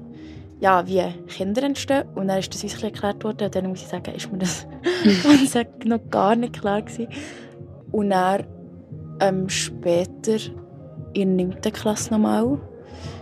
Ja, 0.61 0.87
wie 0.87 1.03
Kinder 1.27 1.63
entstehen. 1.63 2.07
Und 2.15 2.27
dann 2.27 2.37
ist 2.37 2.53
das 2.53 2.63
uns 2.63 2.81
erklärt 2.81 3.23
worden. 3.23 3.45
Und 3.45 3.55
dann 3.55 3.67
muss 3.67 3.81
ich 3.81 3.87
sagen, 3.87 4.13
ist 4.13 4.31
mir 4.31 4.37
das 4.37 4.67
noch 5.85 5.99
gar 6.09 6.35
nicht 6.35 6.61
klar 6.61 6.81
gewesen. 6.83 7.07
Und 7.91 8.11
dann 8.11 8.45
ähm, 9.19 9.49
später 9.49 10.37
in 11.13 11.37
der 11.37 11.47
9. 11.47 11.61
Klasse 11.73 12.13
nochmal, 12.13 12.45
war 12.45 12.59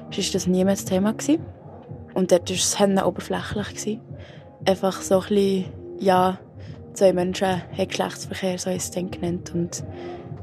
das 0.10 0.48
nie 0.48 0.64
mehr 0.64 0.74
das 0.74 0.86
Thema 0.86 1.14
gewesen. 1.14 1.44
Und 2.14 2.32
dort 2.32 2.50
war 2.50 2.56
es 2.56 3.06
oberflächlich. 3.06 3.70
Gewesen. 3.70 4.02
Einfach 4.66 5.02
so 5.02 5.22
ein 5.22 5.28
bisschen, 5.30 5.66
ja, 6.00 6.40
zwei 6.94 7.14
Menschen 7.14 7.48
haben 7.48 7.88
Geschlechtsverkehr, 7.88 8.58
so 8.58 8.70
ist 8.70 8.84
es 8.84 8.92
dann 8.92 9.10
genannt. 9.10 9.52
Und 9.54 9.84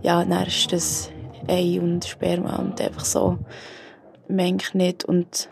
ja, 0.03 0.25
dann 0.25 0.47
ist 0.47 0.73
das 0.73 1.11
Ei 1.47 1.79
und 1.81 2.07
Sperma 2.07 2.57
und 2.57 2.81
einfach 2.81 3.05
so, 3.05 3.39
man 4.29 4.59
nicht. 4.73 5.05
Und 5.05 5.51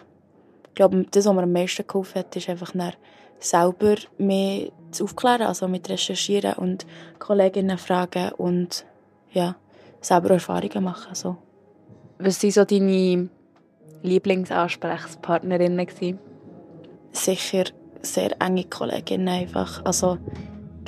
ich 0.74 0.76
glaube, 0.76 1.06
das, 1.08 1.24
was 1.24 1.32
mir 1.32 1.44
am 1.44 1.52
meisten 1.52 1.86
geholfen 1.86 2.18
hat, 2.18 2.34
ist 2.34 2.48
einfach 2.48 2.72
dann 2.72 2.94
selber 3.38 3.94
mehr 4.18 4.72
zu 4.90 5.04
aufklären, 5.04 5.42
also 5.42 5.68
mit 5.68 5.88
recherchieren 5.88 6.54
und 6.54 6.84
Kolleginnen 7.20 7.78
fragen 7.78 8.32
und 8.32 8.84
ja, 9.32 9.54
selber 10.00 10.30
Erfahrungen 10.30 10.82
machen. 10.82 11.14
So. 11.14 11.36
Was 12.18 12.40
sind 12.40 12.54
so 12.54 12.64
deine 12.64 13.28
Lieblingsansprechpartnerinnen 14.02 15.86
gewesen? 15.86 16.18
Sicher 17.12 17.66
sehr 18.02 18.32
enge 18.42 18.64
Kolleginnen 18.64 19.28
einfach. 19.28 19.80
Also, 19.84 20.18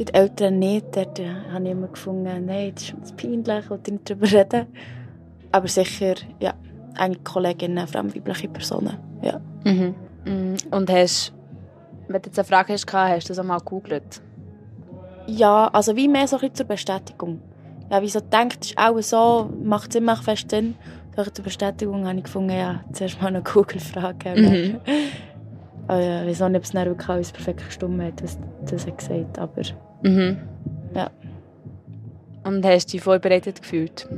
die 0.01 0.13
Eltern 0.13 0.59
nicht, 0.59 0.97
dort 0.97 1.21
habe 1.53 1.65
ich 1.65 1.71
immer 1.71 1.87
gefunden, 1.87 2.45
nein, 2.45 2.73
das 2.75 2.91
ist 3.05 3.17
peinlich, 3.17 3.65
ich 3.65 3.71
will 3.71 3.81
nicht 3.89 4.11
darüber 4.11 4.33
reden. 4.33 4.67
Aber 5.53 5.69
sicher, 5.69 6.17
ja, 6.41 6.55
enge 6.99 7.19
Kolleginnen, 7.23 7.87
vor 7.87 8.01
allem 8.01 8.13
weibliche 8.13 8.49
Personen, 8.49 8.99
ja. 9.23 9.41
Mhm. 9.65 9.95
mhm. 10.25 10.57
Und 10.71 10.91
hast, 10.91 11.33
wenn 12.09 12.23
du 12.23 12.29
jetzt 12.29 12.39
eine 12.39 12.45
Frage 12.45 12.73
hast, 12.73 12.93
hast 12.93 13.29
du 13.29 13.33
das 13.33 13.39
einmal 13.39 13.59
gegoogelt? 13.59 14.21
Ja, 15.27 15.69
also 15.69 15.97
wie 15.97 16.09
mehr 16.09 16.29
so 16.29 16.37
ein 16.37 16.41
bisschen 16.41 16.55
zur 16.55 16.67
Bestätigung. 16.67 17.41
Ja, 17.91 18.03
wie 18.03 18.09
so 18.09 18.21
denkt, 18.21 18.65
ist 18.65 18.79
auch 18.79 19.01
so, 19.01 19.51
macht 19.63 19.93
Sinn, 19.93 20.05
macht 20.05 20.25
fest 20.25 20.51
Sinn. 20.51 20.77
Durch 21.15 21.31
die 21.31 21.43
Bestätigung 21.43 22.07
habe 22.07 22.19
ich 22.19 22.25
gefunden, 22.25 22.51
ja, 22.51 22.85
zuerst 22.93 23.21
mal 23.21 23.29
eine 23.29 23.43
Google-Frage. 23.43 24.35
Mhm. 24.37 24.81
Aber 25.89 26.01
ja, 26.01 26.23
ich 26.23 26.29
weiß 26.29 26.49
nicht, 26.49 26.57
ob 26.57 26.65
es 26.65 26.73
dann 26.73 26.87
wirklich 26.87 27.09
alles 27.09 27.33
perfekt 27.33 27.65
gestimmt 27.65 28.03
hat, 28.03 28.23
was 28.23 28.39
das 28.65 28.87
hat 28.87 28.99
gesagt 28.99 29.39
aber 29.39 29.63
mhm. 30.03 30.39
ja. 30.95 31.11
Und 32.43 32.65
hast 32.65 32.89
du 32.89 32.93
dich 32.93 33.03
vorbereitet 33.03 33.63
gefühlt? 33.63 34.09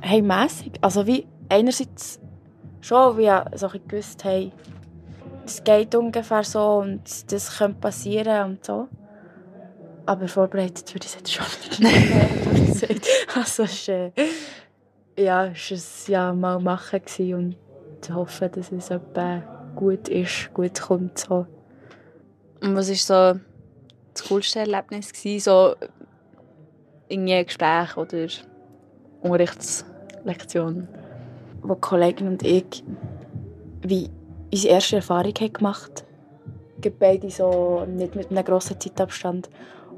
Hey, 0.00 0.22
mässig. 0.22 0.78
Also 0.80 1.06
wie 1.06 1.26
einerseits 1.48 2.19
schon, 2.80 3.18
wie 3.18 3.26
ich 3.26 3.58
so 3.58 3.68
ein 3.68 3.80
gewusst 3.86 4.24
hey, 4.24 4.52
es 5.44 5.62
geht 5.64 5.94
ungefähr 5.94 6.44
so 6.44 6.78
und 6.78 7.32
das 7.32 7.58
könnte 7.58 7.80
passieren 7.80 8.50
und 8.50 8.64
so. 8.64 8.88
Aber 10.06 10.28
vorbereitet 10.28 10.92
würde 10.94 11.06
ich 11.06 11.12
es 11.12 11.14
jetzt 11.14 11.32
schon 11.32 11.46
nicht. 11.80 13.10
also 13.36 13.64
es 13.64 13.88
war, 13.88 13.94
äh, 13.94 14.12
ja, 15.18 15.46
es 15.46 16.06
ja, 16.06 16.32
mal 16.32 16.58
machen 16.58 17.00
und 17.34 17.56
hoffen, 18.14 18.50
dass 18.52 18.72
es 18.72 18.90
etwa 18.90 19.42
gut 19.76 20.08
ist, 20.08 20.52
gut 20.54 20.80
kommt. 20.80 21.18
So. 21.18 21.46
Und 22.60 22.76
was 22.76 22.88
war 22.88 23.34
so 23.34 23.40
das 24.14 24.28
coolste 24.28 24.60
Erlebnis? 24.60 25.12
Gewesen? 25.12 25.40
So 25.40 25.74
irgendwie 27.08 27.34
ein 27.34 27.46
Gespräch 27.46 27.96
oder 27.96 28.28
Unterrichtslektion? 29.22 30.88
Wo 31.62 31.74
die 31.74 31.80
Kollegin 31.80 32.28
und 32.28 32.42
ich 32.42 32.84
wie 33.82 34.10
unsere 34.52 34.74
erste 34.74 34.96
Erfahrung 34.96 35.34
haben 35.40 35.52
gemacht 35.52 36.04
haben. 36.84 36.94
Beide 36.98 37.30
so 37.30 37.84
nicht 37.86 38.14
mit 38.14 38.30
einem 38.30 38.44
grossen 38.44 38.80
Zeitabstand. 38.80 39.48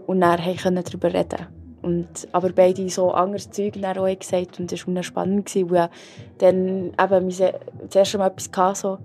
Und 0.07 0.21
dann 0.21 0.41
können 0.57 0.83
darüber 0.85 1.13
reden 1.13 1.47
und, 1.83 2.29
aber 2.31 2.51
beide 2.51 2.89
so 2.89 3.11
anderes 3.11 3.51
Zeug 3.51 3.77
auch 3.85 4.19
gesagt 4.19 4.59
und 4.61 4.73
es 4.73 4.87
war 4.87 5.03
spannend, 5.03 5.55
weil 5.69 5.91
dann 6.39 6.93
eben 6.99 7.29
das 7.29 7.95
erste 7.95 8.19
Mal 8.19 8.29
etwas 8.29 8.51
hatten, 8.57 8.75
so. 8.77 8.99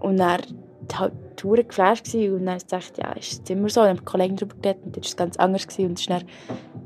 und 0.00 0.18
dann 0.18 0.40
halt 0.94 1.12
Touren 1.36 1.66
geflasht 1.66 2.12
war 2.14 2.34
und 2.34 2.46
dann 2.46 2.58
dachte 2.68 3.00
ja, 3.02 3.12
ist 3.12 3.42
es 3.44 3.50
immer 3.50 3.68
so. 3.68 3.80
Und 3.80 3.86
dann 3.86 3.96
haben 3.98 4.04
Kollegen 4.04 4.36
darüber 4.36 4.56
geredet 4.56 4.84
und 4.84 4.96
dann 4.96 5.02
war 5.02 5.08
es 5.08 5.16
ganz 5.16 5.36
anders 5.36 5.66
gewesen. 5.66 5.90
und 5.90 6.10
dann 6.10 6.24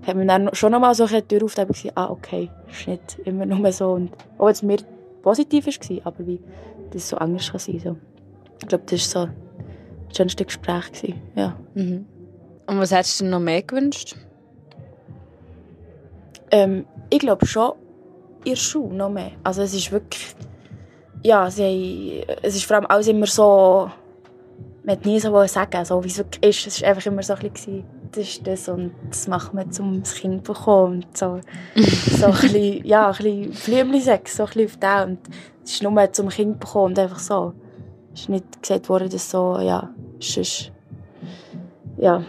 haben 0.06 0.18
wir 0.20 0.26
dann 0.26 0.54
schon 0.54 0.72
nochmal 0.72 0.94
so 0.94 1.04
eine 1.04 1.26
Tür 1.26 1.44
auf 1.44 1.58
und 1.58 1.68
gesagt, 1.68 1.96
ah 1.96 2.10
okay, 2.10 2.50
ist 2.70 2.88
nicht 2.88 3.18
immer 3.24 3.46
nur 3.46 3.72
so 3.72 3.92
und 3.92 4.12
auch 4.38 4.46
wenn 4.46 4.52
es 4.52 4.62
mir 4.62 4.78
positiv 5.22 5.66
war, 5.66 6.06
aber 6.06 6.26
wie 6.26 6.40
das 6.90 7.08
so 7.08 7.16
anders 7.16 7.50
kann 7.50 7.60
sein 7.60 7.80
so. 7.80 7.96
Ich 8.60 8.68
glaube, 8.68 8.84
das 8.86 9.14
war 9.14 9.26
so 9.26 9.32
das 10.08 10.16
schönste 10.16 10.44
Gespräch. 10.44 10.92
Gewesen. 10.92 11.20
Ja. 11.34 11.56
Mhm. 11.74 12.06
Und 12.66 12.78
was 12.78 12.92
hättest 12.92 13.20
du 13.20 13.26
noch 13.26 13.40
mehr 13.40 13.62
gewünscht? 13.62 14.16
Ähm, 16.50 16.86
ich 17.10 17.18
glaube 17.18 17.46
schon 17.46 17.72
in 18.44 18.52
der 18.52 18.56
Schule 18.56 18.94
noch 18.94 19.10
mehr. 19.10 19.32
Also 19.42 19.62
es 19.62 19.74
ist 19.74 19.90
wirklich, 19.90 20.34
ja, 21.22 21.50
sie 21.50 22.24
es 22.42 22.54
ist 22.54 22.64
vor 22.64 22.76
allem 22.76 22.86
alles 22.86 23.08
immer 23.08 23.26
so 23.26 23.90
man 24.86 24.96
hat 24.96 25.04
nie 25.04 25.18
so 25.18 25.32
wollen 25.32 25.48
sagen, 25.48 25.84
so 25.84 26.02
wie 26.04 26.08
es 26.08 26.16
wirklich 26.16 26.64
ist. 26.64 26.66
Es 26.68 26.80
war 26.80 26.90
einfach 26.90 27.06
immer 27.06 27.22
so 27.22 27.34
ein 27.34 27.50
bisschen, 27.50 27.84
das 28.12 28.28
ist 28.28 28.46
das 28.46 28.68
und 28.68 28.92
das 29.10 29.26
macht 29.26 29.52
man, 29.52 29.68
um 29.80 30.00
das 30.00 30.14
Kind 30.14 30.46
zu 30.46 30.52
bekommen. 30.52 31.02
Und 31.02 31.18
so, 31.18 31.40
so 32.16 32.26
ein 32.26 32.32
bisschen, 32.32 32.86
ja, 32.86 33.08
ein 33.08 33.16
bisschen 33.16 33.52
Flümli-Sex, 33.52 34.36
so 34.36 34.44
ein 34.44 34.50
bisschen 34.50 34.66
auf 34.66 34.76
den. 34.76 35.10
Und 35.10 35.18
es 35.64 35.72
ist 35.72 35.82
nur 35.82 36.12
zum 36.12 36.28
Kind 36.28 36.54
zu 36.54 36.58
bekommen 36.60 36.84
und 36.86 36.98
einfach 37.00 37.18
so. 37.18 37.52
Es 38.14 38.20
ist 38.20 38.28
nicht 38.28 38.62
gesagt 38.62 38.88
worden, 38.88 39.10
dass 39.10 39.28
so, 39.28 39.58
ja, 39.58 39.90
sonst, 40.20 40.70
ja, 41.98 42.22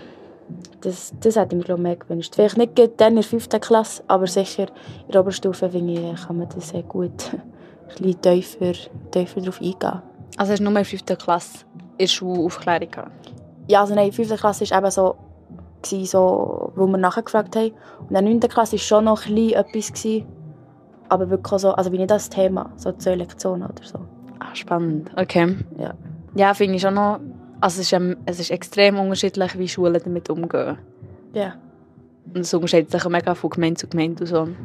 das, 0.81 1.13
das 1.19 1.35
hätte 1.35 1.55
ich 1.55 1.59
mir 1.59 1.63
glaube 1.63 1.81
ich, 1.81 1.83
mehr 1.83 1.95
gewünscht. 1.95 2.33
Vielleicht 2.33 2.57
nicht 2.57 2.73
dann 2.97 3.09
in 3.09 3.15
der 3.15 3.23
5. 3.23 3.49
Klasse, 3.61 4.03
aber 4.07 4.25
sicher 4.25 4.65
in 5.05 5.11
der 5.11 5.21
Oberstufe 5.21 5.69
finde 5.69 5.93
ich, 5.93 6.25
kann 6.25 6.39
man 6.39 6.49
das 6.49 6.69
sehr 6.69 6.83
gut 6.83 7.33
ein 7.33 7.41
bisschen 7.87 8.21
tiefer, 8.21 8.73
tiefer 9.11 9.41
darauf 9.41 9.61
eingehen. 9.61 10.01
Also 10.37 10.51
hast 10.51 10.59
du 10.59 10.63
nur 10.63 10.71
in 10.71 10.75
der 10.75 10.85
5. 10.85 11.05
Klasse 11.17 11.59
in 11.97 12.05
der 12.05 12.07
Schule 12.07 12.45
Aufklärung 12.45 12.91
gehabt? 12.91 13.33
Ja, 13.67 13.81
also 13.81 13.95
nein, 13.95 14.09
in 14.09 14.15
der 14.15 14.25
5. 14.25 14.39
Klasse 14.39 14.69
war 14.69 14.77
eben 14.77 14.91
so, 14.91 15.15
gewesen, 15.81 16.05
so, 16.05 16.71
wo 16.75 16.87
wir 16.87 16.97
nachgefragt 16.97 17.55
haben. 17.55 17.71
Und 17.99 18.09
in 18.09 18.13
der 18.13 18.21
9. 18.21 18.39
Klasse 18.41 18.73
war 18.73 18.79
schon 18.79 19.05
noch 19.05 19.25
ein 19.25 19.35
bisschen 19.35 19.53
etwas, 19.59 19.93
gewesen, 19.93 20.25
aber 21.09 21.29
wirklich 21.29 21.61
so, 21.61 21.71
also 21.71 21.91
wie 21.91 21.97
nicht 21.97 22.11
das 22.11 22.29
Thema, 22.29 22.71
so 22.75 22.91
zwei 22.93 23.15
Lektionen 23.15 23.67
oder 23.67 23.83
so. 23.83 23.99
Ah, 24.39 24.53
spannend. 24.53 25.11
Okay. 25.15 25.57
Ja. 25.77 25.93
Ja, 26.35 26.53
finde 26.53 26.75
ich 26.75 26.81
schon 26.81 26.93
noch... 26.93 27.19
Also 27.59 27.81
es 27.81 27.91
ist, 27.91 28.17
es 28.25 28.39
ist 28.39 28.51
extrem 28.51 28.99
unterschiedlich, 28.99 29.57
wie 29.57 29.67
Schulen 29.67 29.99
damit 30.03 30.29
umgehen. 30.29 30.77
Ja. 31.33 31.55
Und 32.33 32.41
es 32.41 32.53
unterscheidet 32.53 32.91
sich 32.91 33.03
auch 33.03 33.09
mega 33.09 33.33
von 33.33 33.49
Gemeinde 33.49 33.79
zu 33.79 33.87
Gemeinde 33.87 34.23
und 34.23 34.27
so. 34.27 34.41
Und 34.41 34.55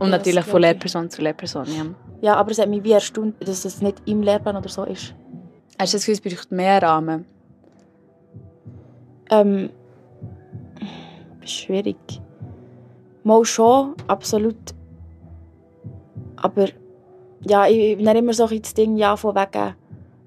Ja, 0.00 0.06
natürlich 0.06 0.44
von. 0.44 0.60
Lehrperson 0.60 1.10
zu 1.10 1.22
Lehrperson, 1.22 1.66
ja. 1.66 1.84
Ja, 2.20 2.36
aber 2.36 2.52
es 2.52 2.58
hat 2.58 2.68
mich 2.68 2.84
wie 2.84 2.92
erstaunt, 2.92 3.34
dass 3.40 3.64
es 3.64 3.82
nicht 3.82 4.02
im 4.04 4.22
Lehrplan 4.22 4.56
oder 4.56 4.68
so 4.68 4.84
ist. 4.84 5.14
Hast 5.78 5.92
du 5.92 5.96
das 5.98 6.06
Gefühl, 6.06 6.30
es 6.32 6.36
braucht 6.36 6.52
mehr 6.52 6.82
Rahmen? 6.82 7.24
Ähm, 9.30 9.70
schwierig. 11.44 11.96
Mal 13.22 13.44
schon, 13.44 13.94
absolut. 14.06 14.56
Aber 16.36 16.66
ja, 17.42 17.66
ich, 17.66 17.78
ich 17.78 17.96
nehme 17.98 18.18
immer 18.18 18.32
so 18.32 18.46
ein 18.46 18.62
das 18.62 18.74
Ding 18.74 18.96
ja, 18.96 19.16
von 19.16 19.34
wegen, 19.34 19.74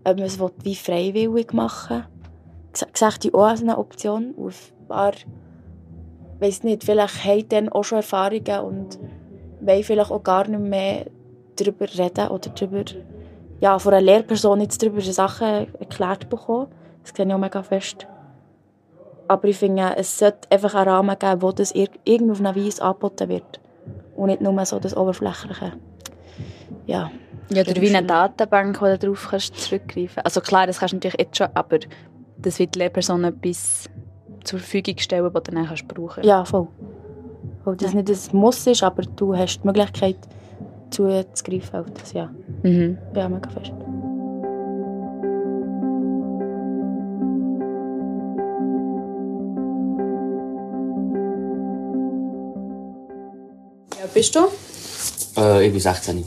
ob 0.03 0.17
man 0.17 0.25
es 0.25 0.39
wie 0.63 0.75
freiwillig 0.75 1.53
machen 1.53 2.05
will. 2.73 2.87
Sehe 2.93 3.09
ich 3.23 3.33
auch 3.33 3.43
als 3.43 3.61
eine 3.61 3.77
Option. 3.77 4.31
Und 4.31 4.55
ein 4.89 5.13
weiss 6.39 6.63
nicht, 6.63 6.83
vielleicht 6.83 7.23
haben 7.23 7.49
dann 7.49 7.69
auch 7.69 7.83
schon 7.83 7.97
Erfahrungen 7.97 8.59
und 8.61 8.99
wollen 9.61 9.83
vielleicht 9.83 10.11
auch 10.11 10.23
gar 10.23 10.47
nicht 10.47 10.59
mehr 10.61 11.05
darüber 11.55 11.85
reden 11.85 12.29
oder 12.29 12.49
darüber, 12.49 12.83
ja, 13.61 13.79
von 13.79 13.93
einer 13.93 14.01
Lehrperson 14.01 14.59
jetzt 14.61 14.81
darüber 14.83 14.99
Sachen 15.01 15.73
erklärt 15.79 16.27
bekommen. 16.29 16.67
Das 17.03 17.13
sehe 17.15 17.25
ich 17.25 17.33
auch 17.33 17.37
mega 17.37 17.63
fest. 17.63 18.05
Aber 19.27 19.47
ich 19.47 19.57
finde, 19.57 19.93
es 19.95 20.19
sollte 20.19 20.51
einfach 20.51 20.75
einen 20.75 20.89
Rahmen 20.89 21.17
geben, 21.17 21.41
wo 21.41 21.51
das 21.53 21.73
ir- 21.73 21.89
irgendwie 22.03 22.31
auf 22.33 22.39
eine 22.39 22.55
Weise 22.55 22.81
angeboten 22.83 23.29
wird. 23.29 23.59
Und 24.15 24.27
nicht 24.27 24.41
nur 24.41 24.65
so 24.65 24.77
das 24.79 24.95
Oberflächliche. 24.97 25.71
Ja. 26.85 27.09
Ja, 27.49 27.61
oder 27.61 27.81
wie 27.81 27.95
eine 27.95 28.05
Datenbank, 28.05 28.81
wo 28.81 28.85
du 28.85 28.97
darauf 28.97 29.27
kannst 29.29 29.57
zurückgreifen 29.57 30.23
Also 30.23 30.41
klar, 30.41 30.67
das 30.67 30.79
kannst 30.79 30.93
du 30.93 30.97
natürlich 30.97 31.19
jetzt 31.19 31.37
schon, 31.37 31.47
aber 31.53 31.79
das 32.37 32.59
wird 32.59 32.75
die 32.75 32.79
Lehrperson 32.79 33.23
etwas 33.25 33.89
zur 34.43 34.59
Verfügung 34.59 34.97
stellen, 34.97 35.23
was 35.33 35.43
du 35.43 35.51
dann 35.51 35.65
kannst 35.67 35.87
brauchen 35.87 36.23
Ja, 36.23 36.43
voll. 36.45 36.67
Weil 37.63 37.75
das 37.75 37.93
nicht 37.93 38.09
ein 38.09 38.37
Muss 38.37 38.65
ist, 38.67 38.83
aber 38.83 39.03
du 39.03 39.35
hast 39.35 39.59
die 39.61 39.67
Möglichkeit, 39.67 40.17
zuzugreifen 40.91 41.79
auf 41.79 41.87
das, 41.99 42.13
ja. 42.13 42.29
Mhm. 42.63 42.97
Ja, 43.15 43.29
mega 43.29 43.49
fest. 43.49 43.71
Ja, 53.99 54.07
bist 54.13 54.35
du? 54.35 54.39
Äh, 55.37 55.65
ich 55.67 55.71
bin 55.71 55.81
16. 55.81 56.23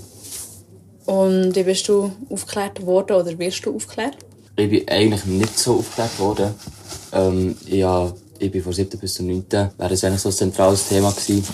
Und 1.06 1.54
wie 1.54 1.62
bist 1.62 1.86
du 1.88 2.10
aufgeklärt 2.30 2.84
worden 2.84 3.16
oder 3.16 3.38
wirst 3.38 3.66
du 3.66 3.76
aufgeklärt? 3.76 4.16
Ich 4.56 4.70
bin 4.70 4.88
eigentlich 4.88 5.24
nicht 5.26 5.58
so 5.58 5.76
aufgeklärt 5.78 6.18
worden. 6.18 6.54
Ähm, 7.12 7.56
ja, 7.66 8.12
ich 8.38 8.50
bin 8.50 8.62
von 8.62 8.72
7. 8.72 8.98
bis 8.98 9.14
zum 9.14 9.26
9. 9.26 9.44
wäre 9.50 9.70
das 9.78 10.04
eigentlich 10.04 10.20
so 10.20 10.30
ein 10.30 10.34
zentrales 10.34 10.88
Thema 10.88 11.10
gewesen. 11.10 11.44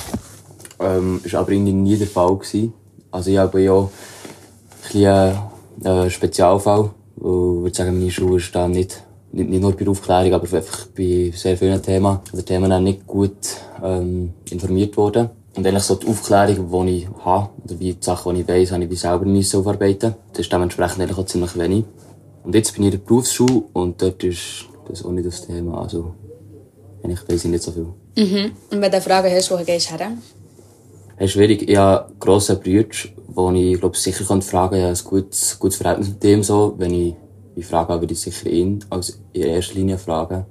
Ähm, 0.79 1.21
ist 1.25 1.35
aber 1.35 1.51
irgendwie 1.51 1.73
nie 1.73 1.97
der 1.97 2.07
Fall 2.07 2.37
gewesen. 2.37 2.73
Also 3.11 3.31
ich 3.31 3.39
habe 3.39 3.61
ja 3.61 3.81
ein 3.81 3.89
bisschen 4.83 5.39
ein 5.85 6.11
Spezialfall. 6.11 6.91
Weil 7.17 7.57
Ich 7.57 7.63
würde 7.63 7.77
sagen, 7.77 7.99
meine 7.99 8.11
Schule 8.11 8.37
ist 8.39 8.55
da 8.55 8.69
nicht, 8.69 9.03
nicht, 9.33 9.51
nicht 9.51 9.61
nur 9.61 9.73
bei 9.73 9.85
der 9.85 9.91
Aufklärung, 9.91 10.33
aber 10.33 10.57
einfach 10.57 10.87
bei 10.97 11.33
sehr 11.35 11.57
vielen 11.57 11.83
Themen, 11.83 12.19
oder 12.33 12.45
Themen 12.45 12.73
auch 12.73 12.81
nicht 12.81 13.07
gut 13.07 13.37
ähm, 13.83 14.33
informiert 14.51 14.97
worden. 14.97 15.31
Und 15.57 15.67
eigentlich 15.67 15.83
so 15.83 15.97
die 15.97 16.07
Aufklärung, 16.07 16.87
die 16.87 16.99
ich 16.99 17.09
habe, 17.25 17.51
oder 17.65 17.81
wie 17.81 17.93
die 17.93 18.05
Sachen, 18.05 18.35
die 18.35 18.43
ich 18.43 18.49
weiss, 18.49 18.73
habe 18.73 18.85
ich 18.85 19.01
selber 19.01 19.25
müssen 19.25 19.61
aufarbeiten. 19.61 20.15
Das 20.33 20.41
ist 20.41 20.53
dementsprechend 20.53 21.03
eigentlich 21.03 21.19
auch 21.19 21.27
ziemlich 21.27 21.59
wenig. 21.59 21.85
Und 22.45 22.55
jetzt 22.55 22.73
bin 22.75 22.85
ich 22.85 22.95
in 22.95 22.99
der 23.01 23.07
Berufsschule 23.07 23.65
und 23.73 24.01
dort 24.01 24.23
ist 24.25 24.67
das 24.89 25.05
auch 25.05 25.11
nicht 25.11 25.27
das 25.27 25.47
Thema. 25.47 25.83
Also, 25.83 26.15
eigentlich 27.03 27.29
weiss 27.29 27.45
ich 27.45 27.51
nicht 27.51 27.65
so 27.65 27.73
viel. 27.73 27.89
Mhm. 28.17 28.53
Und 28.71 28.81
wenn 28.81 28.91
du 28.91 29.01
Fragen 29.01 29.31
hast, 29.31 29.51
woher 29.51 29.65
gehst 29.65 29.91
du 29.91 29.99
her? 29.99 30.13
Es 31.21 31.27
ist 31.27 31.33
schwierig. 31.33 31.69
Ich 31.69 31.77
habe 31.77 32.11
grosse 32.19 32.57
Brüder, 32.57 32.97
wo 33.29 33.51
ich, 33.51 33.79
glaube 33.79 33.95
sicher 33.95 34.25
könnte 34.25 34.47
fragen 34.47 34.77
Ich 34.77 34.83
habe 34.83 34.95
ein 34.95 35.05
gutes, 35.05 35.59
gutes 35.59 35.77
Verhältnis 35.77 36.09
mit 36.09 36.23
dem 36.23 36.43
so. 36.43 36.75
Wenn 36.79 36.95
ich 36.95 37.15
mich 37.55 37.67
frage, 37.67 38.01
würde 38.01 38.15
ich 38.15 38.21
sicher 38.21 38.49
ihn 38.49 38.83
als 38.89 39.21
in 39.35 39.43
erster 39.43 39.75
Linie 39.75 39.99
fragen. 39.99 40.47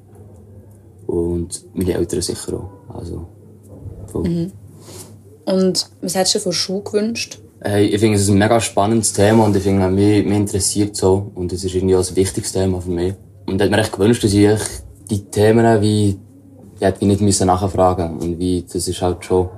Und 1.08 1.66
meine 1.74 1.96
Eltern 1.96 2.22
sicher 2.22 2.54
auch. 2.54 2.96
Also. 2.96 3.28
Mhm. 4.14 4.52
Und 5.46 5.90
was 6.02 6.14
hättest 6.14 6.36
du 6.36 6.38
dir 6.38 6.44
von 6.44 6.54
Schule 6.54 6.84
gewünscht? 6.84 7.40
Hey, 7.62 7.88
ich 7.88 8.00
finde 8.00 8.18
es 8.18 8.22
ist 8.22 8.30
ein 8.30 8.38
mega 8.38 8.62
spannendes 8.62 9.12
Thema 9.12 9.46
und 9.46 9.56
ich 9.56 9.64
finde, 9.64 9.90
mich, 9.90 10.24
mich 10.24 10.38
interessiert 10.38 10.96
so. 10.96 11.32
Und 11.34 11.52
es 11.52 11.64
ist 11.64 11.74
irgendwie 11.74 11.96
auch 11.96 12.08
ein 12.08 12.16
wichtiges 12.16 12.52
Thema 12.52 12.80
für 12.80 12.92
mich. 12.92 13.16
Und 13.48 13.56
ich 13.56 13.62
hätte 13.62 13.72
mir 13.72 13.82
echt 13.82 13.92
gewünscht, 13.92 14.24
dass 14.24 14.34
ich 14.36 14.60
die 15.10 15.26
Themen 15.32 15.82
wie, 15.82 16.20
ich 16.76 16.82
hätte 16.82 17.08
nicht 17.08 17.22
müssen 17.22 17.48
nachfragen 17.48 18.20
Und 18.20 18.38
wie, 18.38 18.64
das 18.72 18.88
ist 18.88 19.02
halt 19.02 19.26
schon, 19.26 19.50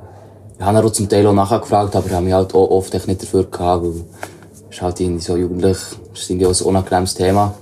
ich 0.61 0.67
habe 0.67 0.85
auch 0.85 0.91
zum 0.91 1.09
Teil 1.09 1.25
auch 1.25 1.33
nachgefragt, 1.33 1.95
aber 1.95 2.05
ich 2.05 2.13
habe 2.13 2.23
mich 2.23 2.33
halt 2.33 2.53
auch 2.53 2.69
oft 2.69 2.93
echt 2.93 3.07
nicht 3.07 3.23
dafür 3.23 3.45
gehabt, 3.45 3.83
weil 3.83 3.93
es 4.69 4.75
ist 4.75 4.81
halt 4.83 4.99
irgendwie 4.99 5.23
so 5.23 5.35
jugendlich, 5.35 5.77
ist 6.13 6.29
irgendwie 6.29 6.45
auch 6.45 6.61
ein 6.61 6.67
unangenehmes 6.67 7.15
Thema. 7.15 7.55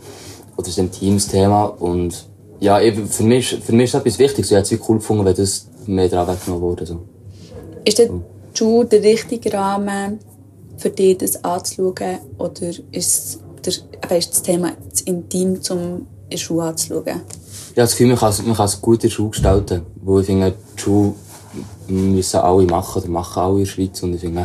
Oder 0.57 0.67
es 0.67 0.73
ist 0.73 0.79
ein 0.79 0.91
Teams-Thema. 0.91 1.63
Und 1.79 2.25
ja, 2.59 2.81
eben, 2.81 3.07
für 3.07 3.23
mich, 3.23 3.57
für 3.63 3.71
mich 3.71 3.85
ist 3.85 3.93
das 3.93 4.01
etwas 4.01 4.19
Wichtiges. 4.19 4.51
Ich 4.51 4.57
hätte 4.57 4.75
es 4.75 4.81
cool 4.89 4.97
gefunden, 4.97 5.23
wenn 5.23 5.33
das 5.33 5.67
mehr 5.85 6.09
dran 6.09 6.27
weggenommen 6.27 6.61
wurde. 6.61 6.85
So. 6.85 6.99
Ist 7.85 7.99
denn 7.99 8.21
die 8.53 8.57
Schule 8.57 8.85
der 8.85 9.01
richtige 9.01 9.53
Rahmen, 9.53 10.19
für 10.75 10.89
dich 10.89 11.19
das 11.19 11.41
anzuschauen? 11.41 12.19
Oder 12.37 12.71
ist, 12.91 13.39
der, 13.63 14.17
ist 14.17 14.31
das 14.33 14.41
Thema 14.41 14.73
zu 14.91 15.05
intim, 15.05 15.57
um 15.69 15.79
in 15.79 16.05
der 16.31 16.37
Schule 16.37 16.63
anzuschauen? 16.63 17.05
Ich 17.05 17.13
habe 17.13 17.75
das 17.75 17.91
Gefühl, 17.91 18.07
man 18.07 18.17
kann 18.17 18.29
es, 18.31 18.45
man 18.45 18.57
kann 18.57 18.65
es 18.65 18.81
gut 18.81 19.05
in 19.05 19.09
der 19.09 19.15
Schule 19.15 19.29
gestalten. 19.29 19.85
Weil 20.03 20.19
ich 20.19 20.25
finde, 20.25 20.53
die 20.75 20.81
Schule 20.81 21.13
müssen 21.89 22.39
alle 22.39 22.63
machen, 22.65 23.01
oder 23.01 23.11
machen 23.11 23.41
alle 23.41 23.53
in 23.53 23.59
der 23.59 23.65
Schweiz. 23.65 24.03
Und 24.03 24.13
ich 24.15 24.21
finde, 24.21 24.43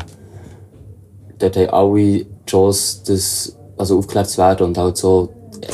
dort 1.38 1.56
haben 1.56 1.68
alle 1.70 2.00
die 2.02 2.26
Chance, 2.46 3.00
das, 3.06 3.56
also 3.76 3.98
aufgeklärt 3.98 4.28
zu 4.28 4.38
werden 4.38 4.66
und 4.66 4.78
halt 4.78 4.96
so 4.96 5.28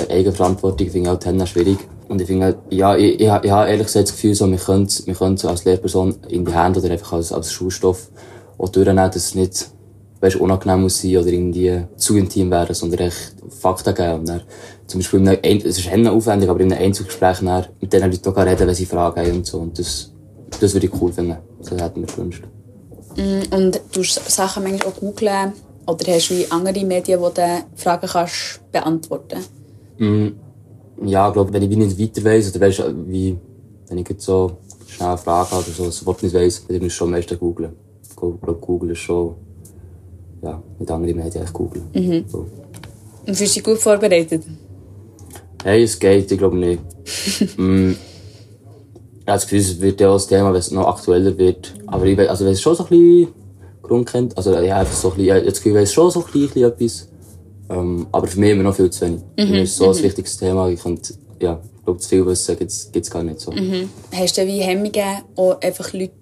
Eigenverantwortung 0.09 0.89
finde 0.89 1.01
ich 1.01 1.09
halt 1.09 1.27
dann 1.27 1.47
schwierig. 1.47 1.79
Und 2.09 2.21
ich 2.21 2.27
finde, 2.27 2.57
ja, 2.71 2.97
ich, 2.97 3.15
ich, 3.15 3.21
ich 3.21 3.29
habe 3.31 3.47
ehrlich 3.69 3.87
gesagt 3.87 4.09
das 4.09 4.13
Gefühl, 4.15 4.35
so, 4.35 4.51
wir 4.51 4.59
können 4.59 4.89
wir 5.05 5.15
können's 5.15 5.45
als 5.45 5.65
Lehrperson 5.65 6.17
in 6.29 6.45
die 6.45 6.53
Hände 6.53 6.81
oder 6.81 6.91
einfach 6.91 7.13
als, 7.13 7.33
als 7.33 7.53
Schulstoff 7.53 8.11
auch 8.59 8.69
durchnehmen, 8.69 9.07
dass 9.07 9.17
es 9.17 9.35
nicht 9.35 9.71
weißt, 10.21 10.37
unangenehm 10.37 10.83
muss 10.83 11.01
sein 11.01 11.17
oder 11.17 11.29
irgendwie 11.29 11.85
zu 11.97 12.17
intim 12.17 12.51
werden, 12.51 12.75
sondern 12.75 13.01
echt 13.01 13.35
Fakten 13.49 13.95
geben. 13.95 14.21
Und 14.21 14.29
dann, 14.29 14.43
zum 14.87 15.01
Beispiel, 15.01 15.21
in 15.21 15.29
einem, 15.29 15.39
Ein- 15.43 15.63
es 15.65 15.79
ist 15.79 15.89
aufwendig, 16.09 16.51
aber 16.51 16.61
in 16.61 16.73
einem 16.73 16.83
Einzelgespräch 16.85 17.41
mit 17.43 17.93
den 17.93 18.03
Leuten 18.03 18.29
auch 18.29 18.37
reden, 18.37 18.67
wenn 18.67 18.75
sie 18.75 18.87
Fragen 18.87 19.21
haben 19.21 19.37
und 19.37 19.47
so. 19.47 19.59
Und 19.59 19.79
das, 19.79 20.13
das 20.61 20.75
würde 20.75 20.87
ich 20.89 21.01
cool 21.01 21.13
finden. 21.13 21.37
Das 21.61 21.71
hätte 21.71 21.93
ich 21.95 21.97
mir 21.97 22.07
gewünscht. 22.07 22.45
Mm, 23.17 23.55
Und 23.55 23.81
du 23.93 24.03
Sachen 24.03 24.63
manchmal 24.63 24.93
auch 24.93 24.97
googeln 24.97 25.53
oder 25.87 26.13
hast 26.13 26.31
du 26.31 26.37
wie 26.37 26.51
andere 26.51 26.85
Medien, 26.85 27.21
wo 27.21 27.29
du 27.31 27.65
Fragen 27.75 28.07
kannst 28.07 28.61
beantworten 28.73 29.41
Mm, 29.99 30.29
ja, 31.05 31.29
ich 31.29 31.35
glaube, 31.35 31.53
wenn 31.53 31.63
ich 31.63 31.77
nicht 31.77 32.01
weiter 32.01 32.25
weiss, 32.25 32.55
oder 32.55 32.67
weißt, 32.67 32.83
wie, 33.07 33.37
wenn 33.89 33.99
ich 33.99 34.09
jetzt 34.09 34.25
so 34.25 34.53
schnell 34.87 35.09
eine 35.11 35.19
Frage 35.19 35.51
habe 35.51 35.63
oder 35.63 35.73
so, 35.73 35.85
das 35.85 36.07
Wort 36.07 36.23
nicht 36.23 36.35
weiss, 36.35 36.65
dann 36.67 36.79
muss 36.79 36.87
ich 36.87 36.95
schon 36.95 37.09
am 37.09 37.13
meisten 37.13 37.39
googeln. 37.39 37.73
Ich 38.09 38.17
glaube, 38.17 38.55
Google 38.55 38.93
ist 38.93 39.01
schon, 39.01 39.35
ja, 40.43 40.63
mit 40.79 40.91
anderen 40.91 41.17
Medien 41.17 41.43
eigentlich 41.43 41.53
googeln. 41.53 41.85
Mhm. 41.93 42.25
So. 42.29 42.47
Und 43.27 43.35
fühlst 43.37 43.57
du 43.57 43.61
dich 43.61 43.65
gut 43.65 43.79
vorbereitet? 43.79 44.43
Hey, 45.63 45.83
es 45.83 45.99
geht, 45.99 46.33
ich 46.33 46.39
glaube 46.39 46.57
nicht. 46.57 46.83
mm, 47.59 47.93
ich 49.31 49.33
habe 49.33 49.43
das 49.43 49.49
Gefühl, 49.49 49.61
es 49.61 49.81
wird 49.81 50.01
ja 50.01 50.09
auch 50.09 50.15
das 50.15 50.27
Thema, 50.27 50.53
wenn 50.53 50.59
es 50.59 50.73
noch 50.73 50.89
aktueller 50.89 51.39
wird. 51.39 51.73
Aber 51.87 52.05
ich 52.05 52.19
weiß, 52.19 52.29
also 52.31 52.45
wenn 52.45 52.53
es 52.53 52.61
schon 52.61 52.75
so 52.75 52.83
ein 52.83 52.89
bisschen 52.89 53.29
Grund 53.81 54.11
kennt, 54.11 54.37
also 54.37 54.53
ja, 54.59 54.77
einfach 54.77 54.93
so 54.93 55.11
ein 55.11 55.17
bisschen, 55.19 55.27
ich 55.27 55.33
habe 55.33 55.47
das 55.47 55.55
Gefühl, 55.55 55.73
ich 55.73 55.79
weiss 55.83 55.93
schon 55.93 56.11
so 56.11 56.25
ein 56.25 56.33
bisschen 56.33 56.65
etwas. 56.65 57.09
Ähm, 57.69 58.07
aber 58.11 58.27
für 58.27 58.41
mich 58.41 58.51
immer 58.51 58.65
noch 58.65 58.75
viel 58.75 58.91
zu 58.91 59.03
wenig. 59.07 59.21
Für 59.39 59.45
Mhm, 59.45 59.51
mich 59.53 59.63
ist 59.63 59.71
es 59.71 59.77
so 59.77 59.91
ein 59.91 59.97
mhm. 59.97 60.03
wichtiges 60.03 60.37
Thema, 60.37 60.69
ich 60.69 60.83
könnte 60.83 61.15
ja, 61.41 61.61
ich 61.77 61.85
glaube, 61.85 62.01
zu 62.01 62.09
viel 62.09 62.27
Wissen 62.27 62.59
gibt 62.59 62.71
es 62.73 63.11
gar 63.11 63.23
nicht 63.23 63.39
so. 63.39 63.53
Mhm. 63.53 63.89
Hast 64.13 64.37
du 64.37 64.45
wie 64.47 64.59
Hemmungen, 64.59 65.23
auch 65.37 65.61
einfach 65.61 65.93
Leute, 65.93 66.13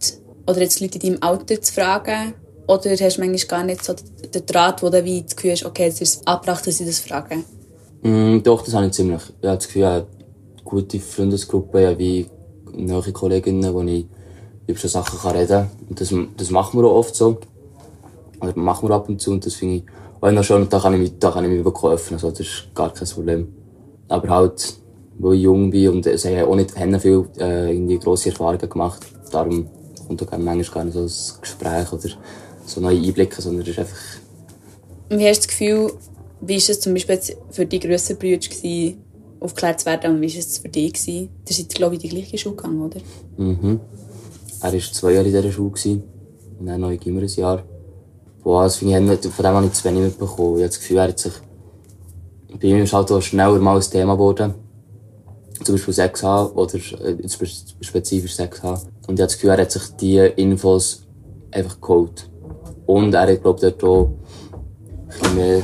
oder 0.46 0.60
jetzt 0.60 0.80
Leute 0.80 0.98
in 0.98 1.14
deinem 1.14 1.22
Alter 1.22 1.62
zu 1.62 1.72
fragen? 1.72 2.34
Oder 2.66 2.90
hast 2.90 3.16
du 3.16 3.20
manchmal 3.22 3.38
gar 3.48 3.64
nicht 3.64 3.82
so 3.82 3.94
den 3.94 4.44
Draht, 4.44 4.82
wo 4.82 4.90
du 4.90 5.02
wie 5.02 5.22
das 5.22 5.34
Gefühl 5.34 5.52
hast, 5.52 5.64
okay, 5.64 5.86
es 5.86 6.02
ist 6.02 6.28
abgebracht, 6.28 6.66
dass 6.66 6.76
sie 6.76 6.84
das 6.84 7.00
fragen? 7.00 7.42
Mm, 8.02 8.42
doch, 8.42 8.62
das 8.62 8.74
habe 8.74 8.84
ich 8.86 8.92
ziemlich. 8.92 9.22
Ich 9.40 9.48
habe 9.48 9.56
das 9.56 9.66
Gefühl, 9.66 9.82
ich 9.82 9.88
habe 9.88 10.06
eine 10.06 10.62
gute 10.62 11.00
Freundesgruppe, 11.00 11.82
ja, 11.82 11.98
wie 11.98 12.26
neue 12.86 13.12
Kolleginnen, 13.12 13.74
wo 13.74 13.82
ich 13.82 14.06
über 14.66 14.78
so 14.78 14.88
Sachen 14.88 15.18
kann 15.18 15.36
reden 15.36 15.48
kann. 15.48 15.70
Das, 15.90 16.14
das 16.36 16.50
machen 16.50 16.80
wir 16.80 16.86
auch 16.86 16.96
oft 16.96 17.14
so. 17.14 17.38
Oder 18.40 18.56
machen 18.56 18.88
wir 18.88 18.94
ab 18.94 19.08
und 19.08 19.20
zu 19.20 19.32
und 19.32 19.44
das 19.44 19.54
finde 19.54 19.76
ich 19.76 19.84
auch 20.20 20.30
noch 20.30 20.44
schön. 20.44 20.62
Und 20.62 20.72
da 20.72 20.78
kann 20.78 20.94
ich 20.94 21.00
mich, 21.00 21.18
da 21.18 21.30
kann 21.30 21.44
ich 21.44 21.50
mich 21.50 21.64
wirklich 21.64 21.92
öffnen, 21.92 22.14
also 22.14 22.30
das 22.30 22.40
ist 22.40 22.68
gar 22.74 22.92
kein 22.92 23.08
Problem. 23.08 23.54
Aber 24.08 24.28
halt, 24.28 24.74
weil 25.18 25.34
ich 25.34 25.42
jung 25.42 25.70
bin 25.70 25.88
und 25.90 26.06
es 26.06 26.24
haben 26.24 26.44
auch 26.44 26.54
nicht 26.54 26.78
haben 26.78 26.98
viel 27.00 27.26
äh, 27.38 27.72
irgendwie 27.72 27.98
grosse 27.98 28.30
Erfahrungen 28.30 28.68
gemacht. 28.68 29.00
Darum 29.30 29.68
kommt 30.06 30.22
auch 30.22 30.38
manchmal 30.38 30.62
gar 30.62 30.84
nicht 30.84 30.94
so 30.94 31.00
ein 31.00 31.40
Gespräch 31.40 31.92
oder 31.92 32.08
so 32.64 32.80
neue 32.80 32.98
Einblicke, 32.98 33.42
sondern 33.42 33.62
es 33.62 33.68
ist 33.68 33.78
einfach... 33.78 33.96
Wie 35.10 35.28
hast 35.28 35.44
du 35.44 35.46
das 35.46 35.48
Gefühl, 35.48 35.92
wie 36.40 36.54
war 36.54 36.70
es 36.70 36.80
zum 36.80 36.92
Beispiel 36.94 37.18
für 37.50 37.66
die 37.66 37.80
grösseren 37.80 38.18
Brüder, 38.18 38.48
aufgeklärt 39.40 39.80
zu 39.80 39.86
werden, 39.86 40.14
und 40.14 40.20
wie 40.20 40.32
war 40.32 40.38
es 40.40 40.58
für 40.58 40.68
dich? 40.68 40.92
Gewesen? 40.92 41.28
Ihr 41.48 41.54
seid, 41.54 41.68
glaube 41.74 41.96
ich, 41.96 42.04
in 42.04 42.10
die 42.10 42.16
gleiche 42.16 42.38
Schule 42.38 42.56
gegangen, 42.56 42.82
oder? 42.82 43.00
Mhm. 43.36 43.80
Er 44.60 44.72
war 44.72 44.80
zwei 44.80 45.12
Jahre 45.12 45.26
in 45.28 45.32
dieser 45.34 45.52
Schule 45.52 45.70
gewesen, 45.70 46.02
und 46.58 46.66
dann 46.66 46.80
noch 46.80 46.88
ein 46.88 47.26
Jahr. 47.28 47.62
Boah, 48.42 48.64
das 48.64 48.76
finde 48.76 48.98
ich, 48.98 49.00
nicht- 49.22 49.24
von 49.26 49.44
dem 49.44 49.54
habe 49.54 49.66
ich 49.66 49.72
zu 49.72 49.84
wenig 49.84 50.02
mitbekommen. 50.02 50.56
Ich 50.56 50.62
habe 50.62 50.68
das 50.68 50.78
Gefühl, 50.80 50.96
er 50.98 51.08
hat 51.08 51.18
sich... 51.18 51.32
Bei 52.60 52.66
ihm 52.68 52.78
ist 52.78 52.92
halt 52.92 53.12
auch 53.12 53.20
schneller 53.20 53.58
mal 53.58 53.76
ein 53.76 53.82
Thema 53.82 54.14
geworden. 54.14 54.54
Zum 55.62 55.74
Beispiel 55.74 55.94
6H 55.94 56.52
oder 56.54 56.74
äh, 56.74 57.28
spezifisch 57.80 58.32
6H. 58.36 58.64
Und 58.72 58.80
ich 58.80 59.08
habe 59.08 59.16
das 59.16 59.34
Gefühl, 59.34 59.50
er 59.50 59.58
hat 59.60 59.70
sich 59.72 59.82
diese 60.00 60.26
Infos 60.28 61.06
einfach 61.50 61.80
geholt. 61.80 62.30
Und 62.86 63.12
er 63.12 63.30
hat, 63.32 63.42
glaube 63.42 63.58
ich, 63.66 63.74
dort 63.76 63.84
auch 63.84 64.06
ein 64.06 65.08
bisschen 65.08 65.34
mehr 65.36 65.62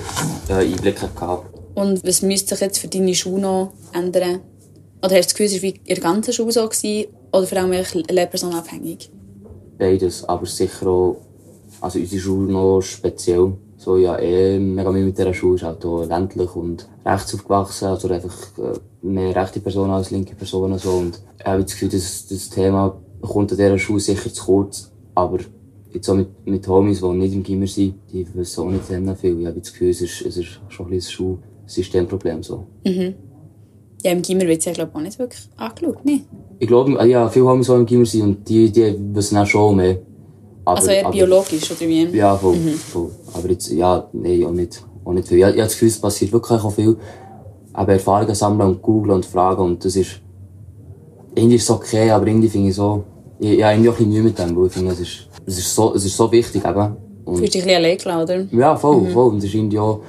äh, 0.49 0.53
Einblicke 0.53 1.09
gehabt. 1.15 1.54
Und 1.75 2.07
was 2.07 2.23
müsste 2.23 2.55
sich 2.55 2.61
jetzt 2.61 2.79
für 2.79 2.89
deine 2.89 3.15
Schule 3.15 3.43
noch 3.43 3.73
ändern? 3.93 4.41
Oder 5.03 5.17
hast 5.17 5.31
du 5.31 5.35
das 5.35 5.35
Gefühl, 5.35 5.47
es 5.47 5.55
war 5.55 5.63
wie 5.63 6.15
in 6.17 6.23
der 6.23 6.33
Schule 6.33 6.53
so? 6.53 6.69
Gewesen, 6.69 7.09
oder 7.33 7.47
vor 7.47 7.59
allem 7.59 7.85
lehrpersonabhängig? 8.09 9.11
Beides, 9.79 10.25
aber 10.25 10.47
sicher 10.47 10.87
auch, 10.87 11.17
also 11.81 11.99
unsere 11.99 12.21
Schule 12.21 12.53
noch 12.53 12.81
speziell. 12.81 13.53
So, 13.77 13.99
ja, 13.99 14.19
eh 14.19 14.59
mega 14.59 14.91
Mühe 14.91 15.05
mit 15.05 15.19
dieser 15.19 15.35
Schule, 15.35 15.57
ist 15.57 15.65
halt 15.65 15.85
auch 15.85 16.07
ländlich 16.07 16.55
und 16.57 16.89
rechts 17.05 17.35
aufgewachsen, 17.35 17.89
also 17.89 18.09
einfach 18.09 18.35
äh, 18.57 18.79
mehr 19.07 19.37
rechte 19.37 19.61
Personen 19.61 19.91
als 19.91 20.11
linke 20.11 20.35
Personen, 20.35 20.79
so. 20.79 20.93
Und 20.93 21.21
ich 21.39 21.45
habe 21.45 21.63
das 21.63 21.73
Gefühl, 21.73 21.91
das, 21.91 22.27
das 22.27 22.49
Thema 22.49 22.97
kommt 23.21 23.51
an 23.51 23.59
dieser 23.59 23.79
Schule 23.79 24.01
sicher 24.01 24.33
zu 24.33 24.45
kurz, 24.45 24.91
aber 25.15 25.41
jetzt 25.93 26.09
auch 26.09 26.15
mit, 26.15 26.47
mit 26.47 26.67
Homies, 26.67 27.01
die 27.01 27.09
nicht 27.09 27.35
im 27.35 27.43
Gimmer 27.43 27.67
sind, 27.67 27.97
die 28.11 28.27
wissen 28.35 28.63
auch 28.63 28.71
nicht 28.71 28.87
sehr 28.87 29.17
viel. 29.17 29.41
Ich 29.41 29.47
habe 29.47 29.61
das 29.61 29.73
Gefühl, 29.73 29.91
es 29.91 30.01
ist, 30.01 30.23
es 30.23 30.37
ist 30.37 30.61
schon 30.69 30.87
ein 30.87 30.91
bisschen 30.91 31.39
ein 31.65 31.69
Schulsystemproblem, 31.69 32.43
so. 32.43 32.67
Mhm. 32.85 33.15
Ja, 34.03 34.13
im 34.13 34.23
Gimmer 34.23 34.43
wird 34.47 34.59
es 34.59 34.65
ja, 34.67 34.73
glaube 34.73 34.91
ich, 34.93 34.97
auch 34.97 35.03
nicht 35.03 35.19
wirklich 35.19 35.49
angeschaut, 35.57 36.05
ne? 36.05 36.21
Ich 36.59 36.69
glaube, 36.69 37.07
ja, 37.09 37.29
viele 37.29 37.47
Homies, 37.47 37.67
die 37.67 37.73
im 37.73 37.87
Gimmer 37.87 38.07
sind, 38.07 38.23
und 38.23 38.49
die, 38.49 38.71
die 38.71 38.95
wissen 39.15 39.39
auch 39.39 39.47
schon 39.47 39.77
mehr. 39.77 39.99
Aber- 40.65 40.79
also 40.79 40.91
eher 40.91 41.07
aber- 41.07 41.13
biologisch, 41.13 41.71
oder 41.71 41.81
wie? 41.89 42.05
Ja, 42.17 42.37
voll, 42.37 42.57
Mhm. 42.57 42.69
voll. 42.75 43.11
Aber 43.33 43.51
jetzt, 43.51 43.71
ja, 43.71 44.07
nein, 44.13 44.45
auch 44.45 44.51
nicht, 44.53 44.83
auch 45.05 45.13
nicht 45.13 45.29
viel. 45.29 45.39
Ich, 45.39 45.43
ich 45.45 45.47
habe 45.51 45.57
das 45.59 45.73
Gefühl, 45.73 45.89
es 45.89 45.99
passiert 46.01 46.33
wirklich 46.33 46.61
auch 46.63 46.71
viel. 46.73 46.97
Aber 47.73 47.93
Erfahrungen 47.93 48.35
sammeln 48.35 48.71
und 48.71 48.83
googeln 48.83 49.17
und 49.17 49.27
fragen 49.27 49.63
und 49.63 49.85
das 49.85 49.97
ist, 49.97 50.21
irgendwie 51.35 51.57
ist 51.57 51.65
es 51.65 51.71
okay, 51.71 52.11
aber 52.11 52.27
irgendwie 52.27 52.49
finde 52.49 52.69
ich 52.69 52.75
so, 52.77 53.03
ich, 53.41 53.51
ich 53.59 53.63
habe 53.65 53.73
irgendwie 53.75 53.89
auch 53.91 53.93
ein 53.95 53.99
bisschen 53.99 54.13
Mühe 54.13 54.23
mit 54.23 54.39
dem, 54.39 54.57
weil 54.57 54.67
ich 54.67 54.73
finde, 54.73 54.93
es 54.93 55.01
ist, 55.01 55.29
es 55.47 55.59
ist 55.59 55.75
so, 55.75 55.95
es 55.95 56.05
ist 56.05 56.17
so 56.17 56.31
wichtig 56.31 56.65
eben. 56.65 56.97
Und, 57.25 57.39
Fühlst 57.39 57.55
dich 57.55 57.63
ein 57.67 57.83
bisschen 57.83 58.13
allein 58.13 58.23
oder? 58.23 58.59
ja, 58.59 58.77
voll, 58.77 59.01
Mhm. 59.01 59.09
voll. 59.13 59.33
Und 59.33 59.39
es 59.39 59.45
ist 59.45 59.55
irgendwie 59.55 59.79
auch, 59.79 60.01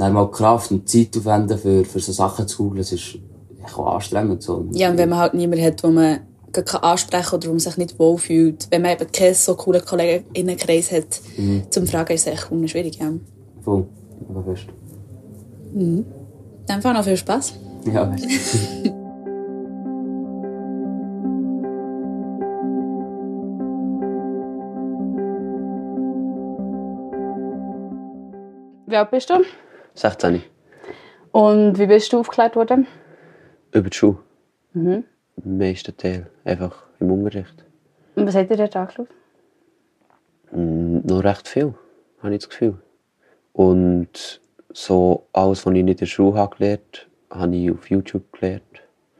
dann 0.00 0.14
mal 0.14 0.30
Kraft 0.30 0.70
und 0.70 0.88
Zeit 0.88 1.16
aufwenden 1.16 1.58
für, 1.58 1.84
für 1.84 2.00
so 2.00 2.12
Sachen 2.12 2.48
zu 2.48 2.64
googeln, 2.64 2.80
es 2.80 2.92
ist 2.92 3.18
anstrengend, 3.76 4.42
so. 4.42 4.64
Ja, 4.72 4.90
und 4.90 4.98
wenn 4.98 5.08
man 5.10 5.18
halt 5.18 5.34
niemanden 5.34 5.64
hat, 5.64 5.84
wo 5.84 5.88
man 5.88 6.20
gar 6.52 6.64
kann 6.64 6.82
ansprechen 6.82 7.24
kann 7.30 7.38
oder 7.38 7.48
wo 7.48 7.52
man 7.52 7.60
sich 7.60 7.76
nicht 7.76 7.98
wohlfühlt. 7.98 8.66
Wenn 8.70 8.82
man 8.82 8.92
eben 8.92 9.12
keinen 9.12 9.34
so 9.34 9.54
coolen 9.54 9.84
Kolleginnenkreis 9.84 10.90
hat, 10.90 11.20
Mhm. 11.36 11.62
zum 11.70 11.86
Fragen, 11.86 12.14
ist 12.14 12.26
es 12.26 12.32
echt 12.32 12.46
schwierig. 12.70 12.98
Ja. 12.98 13.12
Voll, 13.62 13.86
aber 14.28 14.42
fest. 14.42 14.66
Mhm. 15.74 16.04
Dann 16.66 16.82
Fall 16.82 16.94
noch 16.94 17.04
viel 17.04 17.16
Spaß. 17.16 17.52
Ja, 17.92 18.10
Wie 28.86 28.96
alt 28.96 29.10
bist 29.12 29.30
du? 29.30 29.34
16. 29.94 30.42
Und 31.32 31.78
wie 31.78 31.86
bist 31.86 32.12
du 32.12 32.20
aufgeklärt 32.20 32.56
worden? 32.56 32.86
Über 33.72 33.88
die 33.90 33.96
Schule. 33.96 34.18
Mhm. 34.72 35.04
Im 35.44 35.58
meisten 35.58 35.96
Teil. 35.96 36.26
Einfach 36.44 36.84
im 36.98 37.10
Unterricht. 37.12 37.64
Und 38.16 38.26
was 38.26 38.34
hat 38.34 38.50
ihr 38.50 38.56
dort 38.56 38.76
angeschaut? 38.76 39.08
Mm, 40.52 40.98
Noch 41.06 41.22
recht 41.24 41.48
viel, 41.48 41.74
habe 42.22 42.34
ich 42.34 42.40
das 42.40 42.48
Gefühl. 42.48 42.78
Und 43.52 44.40
so 44.72 45.26
alles, 45.32 45.64
was 45.66 45.74
ich 45.74 45.82
nicht 45.84 45.92
in 45.92 45.96
der 45.98 46.06
Schule 46.06 46.34
habe 46.36 46.56
gelernt 46.56 47.08
habe, 47.30 47.40
habe 47.40 47.56
ich 47.56 47.70
auf 47.70 47.88
YouTube 47.90 48.32
gelernt. 48.32 48.62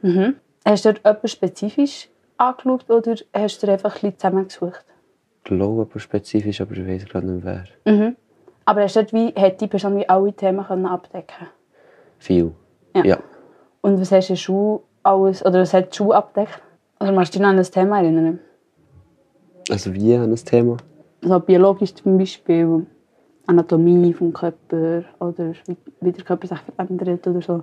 Mhm. 0.02 0.36
Hast 0.64 0.84
du 0.84 0.92
dort 0.92 1.04
etwas 1.04 1.32
spezifisch 1.32 2.08
angeschaut 2.36 2.90
oder 2.90 3.14
hast 3.32 3.62
du 3.62 3.66
dir 3.66 3.72
einfach 3.72 3.90
ein 3.90 4.00
bisschen 4.00 4.18
zusammengesucht? 4.18 4.84
Ich 5.38 5.44
glaube 5.44 5.82
aber 5.82 6.00
spezifisch, 6.00 6.60
aber 6.60 6.76
ich 6.76 6.86
weiß 6.86 7.06
gerade 7.06 7.26
nicht 7.26 7.44
wer. 7.44 7.64
Mhm. 7.92 8.16
Aber 8.64 8.82
hast 8.82 8.96
du 8.96 9.00
dort 9.00 9.12
wie, 9.12 9.28
hat 9.34 9.60
die 9.60 9.66
Person 9.66 9.96
wie 9.96 10.08
alle 10.08 10.32
Themen 10.32 10.64
können 10.64 10.86
abdecken 10.86 11.48
Viel. 12.18 12.52
Ja. 12.94 13.04
ja. 13.04 13.18
Und 13.80 14.00
was 14.00 14.12
hast 14.12 14.28
du 14.28 14.32
in 14.32 14.36
der 14.36 14.40
Schule 14.40 14.80
alles, 15.02 15.44
oder 15.44 15.60
was 15.60 15.72
hat 15.72 15.92
die 15.92 15.96
Schule 15.96 16.16
abdeckt? 16.16 16.60
Oder 17.00 17.12
magst 17.12 17.34
du 17.34 17.38
dich 17.38 17.42
noch 17.42 17.50
an 17.50 17.56
das 17.56 17.70
Thema 17.70 17.98
erinnern? 17.98 18.38
Also 19.70 19.94
wie 19.94 20.14
an 20.14 20.30
das 20.30 20.44
Thema? 20.44 20.76
Also 21.22 21.40
biologisch 21.40 21.94
zum 21.94 22.18
Beispiel, 22.18 22.86
Anatomie 23.46 24.12
vom 24.12 24.32
Körper 24.32 25.04
oder 25.18 25.52
wie, 25.66 25.76
wie 26.00 26.12
der 26.12 26.24
Körper 26.24 26.46
sich 26.46 26.58
verändert 26.76 27.26
oder 27.26 27.42
so. 27.42 27.62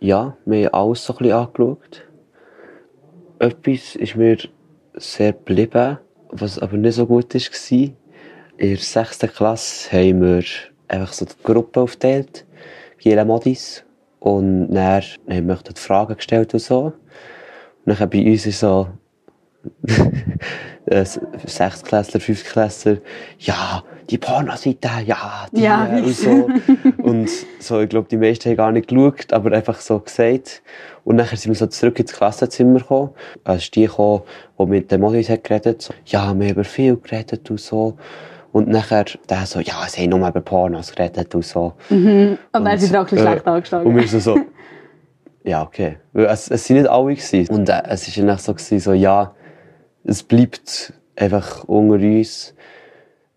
Ja, 0.00 0.36
wir 0.44 0.66
haben 0.66 0.74
alles 0.74 1.04
so 1.04 1.12
ein 1.12 1.18
bisschen 1.18 1.36
angeschaut. 1.36 2.02
Etwas 3.38 3.96
ist 3.96 4.16
mir 4.16 4.36
sehr 4.94 5.32
geblieben, 5.32 5.98
was 6.28 6.58
aber 6.58 6.76
nicht 6.76 6.94
so 6.94 7.06
gut 7.06 7.34
war. 7.34 7.88
In 8.62 8.68
der 8.68 8.78
6. 8.78 9.18
Klasse 9.34 9.90
haben 9.90 10.22
wir 10.22 10.44
einfach 10.86 11.12
so 11.12 11.24
die 11.24 11.32
Gruppe 11.42 11.80
aufgeteilt, 11.80 12.46
jede 13.00 13.24
Modis. 13.24 13.82
Und 14.20 14.72
dann 14.72 15.02
haben 15.28 15.48
wir 15.48 15.56
die 15.56 15.80
Fragen 15.80 16.14
gestellt 16.14 16.54
und 16.54 16.60
so. 16.60 16.92
Und 17.84 17.98
dann 17.98 18.08
bei 18.08 18.24
uns 18.24 18.46
ist 18.46 18.60
so 18.60 18.86
Sechstklässler, 21.44 22.20
Fünftklässler, 22.20 22.98
ja, 23.40 23.82
die 24.08 24.18
Pornoseite, 24.18 24.90
ja, 25.06 25.48
die 25.50 25.62
Ja. 25.62 25.98
äh, 25.98 26.02
und 26.02 26.14
so. 26.14 26.48
Und 26.98 27.30
so, 27.58 27.80
ich 27.80 27.88
glaube, 27.88 28.06
die 28.08 28.16
meisten 28.16 28.48
haben 28.48 28.56
gar 28.56 28.70
nicht 28.70 28.86
geschaut, 28.86 29.32
aber 29.32 29.50
einfach 29.50 29.80
so 29.80 29.98
gesagt. 29.98 30.62
Und 31.02 31.16
dann 31.16 31.26
sind 31.26 31.48
wir 31.48 31.56
so 31.56 31.66
zurück 31.66 31.98
ins 31.98 32.12
Klassenzimmer 32.12 32.78
gekommen. 32.78 33.10
Es 33.42 33.64
ist 33.64 33.74
die 33.74 33.86
gekommen, 33.86 34.22
die 34.56 34.66
mit 34.66 34.92
den 34.92 35.00
Modis 35.00 35.28
hat 35.30 35.42
geredet. 35.42 35.82
So, 35.82 35.92
ja, 36.06 36.32
wir 36.32 36.46
haben 36.46 36.48
über 36.52 36.62
viel 36.62 36.96
geredet 36.96 37.50
und 37.50 37.58
so. 37.58 37.96
Und 38.52 38.68
nachher 38.68 39.04
der 39.28 39.46
so, 39.46 39.60
ja, 39.60 39.86
sie 39.88 40.02
haben 40.02 40.10
nur 40.10 40.28
über 40.28 40.40
Pornos 40.40 40.94
geredet 40.94 41.34
und 41.34 41.44
so. 41.44 41.72
Mhm. 41.88 42.38
Und 42.52 42.64
dann 42.64 42.78
sind 42.78 42.92
sie 42.92 42.98
bisschen 42.98 43.18
äh, 43.18 43.20
schlecht 43.22 43.46
angeschlagen. 43.46 43.86
Und 43.86 43.96
wir 43.96 44.06
so, 44.06 44.18
so 44.18 44.38
ja, 45.44 45.62
okay. 45.62 45.96
Es, 46.12 46.50
es 46.50 46.66
sind 46.66 46.76
nicht 46.76 46.88
alle 46.88 47.14
gewesen. 47.14 47.54
Und 47.54 47.68
äh, 47.68 47.82
es 47.88 48.18
war 48.18 48.26
dann 48.26 48.38
so, 48.38 48.52
gewesen, 48.52 48.78
so, 48.78 48.92
ja, 48.92 49.34
es 50.04 50.22
bleibt 50.22 50.92
einfach 51.16 51.64
unter 51.64 51.94
uns. 51.94 52.54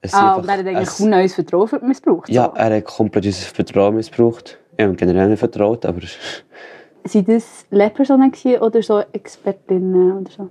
Es 0.01 0.13
ah, 0.13 0.35
und 0.35 0.47
er 0.47 0.57
hat 0.57 0.67
eigentlich 0.67 0.89
kaum 0.89 1.09
neues 1.09 1.33
Vertrauen 1.33 1.69
missbraucht. 1.87 2.29
Ja, 2.29 2.51
er 2.55 2.77
hat 2.77 2.85
komplett 2.85 3.25
unser 3.25 3.45
Vertrauen 3.47 3.95
missbraucht. 3.95 4.59
Ich 4.77 4.83
habe 4.83 4.95
generell 4.95 5.29
nicht 5.29 5.39
vertraut, 5.39 5.85
aber 5.85 6.01
Sind 7.05 7.29
das 7.29 7.65
Lehrpersonen 7.69 8.31
oder 8.59 8.81
so 8.81 8.99
Expertinnen 9.13 10.17
oder 10.17 10.31
so? 10.31 10.49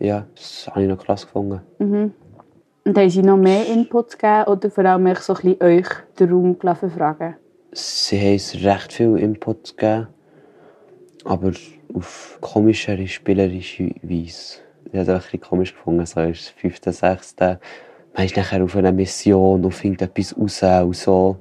ja, 0.00 0.26
das 0.34 0.66
habe 0.68 0.82
ich 0.82 0.88
noch 0.88 0.98
krass 0.98 1.26
gefunden. 1.26 1.60
Mhm. 1.78 2.12
Und 2.84 2.96
haben 2.96 3.10
sie 3.10 3.22
noch 3.22 3.36
mehr 3.36 3.66
Inputs 3.66 4.16
gegeben 4.16 4.44
oder 4.44 4.70
vor 4.70 4.84
allem 4.84 5.06
euch 5.06 5.18
so 5.20 5.34
ein 5.34 5.42
bisschen 5.42 5.62
euch 5.62 5.88
den 6.18 6.30
Raum 6.30 6.58
gelassen 6.58 6.90
fragen? 6.90 7.36
Sie 7.72 8.18
haben 8.18 8.64
recht 8.66 8.92
viel 8.92 9.16
Input 9.18 9.76
gegeben, 9.76 10.08
aber 11.24 11.52
auf 11.94 12.38
komischere, 12.40 13.06
spielerische 13.06 13.90
Weise. 14.02 14.58
Ich 14.92 14.98
habe 14.98 15.02
es 15.02 15.08
ein 15.08 15.18
bisschen 15.18 15.40
komisch 15.40 15.74
gefunden, 15.74 16.04
so 16.06 16.20
ist 16.20 16.48
fünfte, 16.50 16.92
sechste. 16.92 17.60
Man 18.16 18.26
ist 18.26 18.36
nachher 18.36 18.64
auf 18.64 18.74
einer 18.74 18.90
Mission 18.92 19.64
und 19.64 19.72
findet 19.72 20.02
etwas 20.02 20.36
raus 20.36 20.62
und 20.84 20.96
so. 20.96 21.36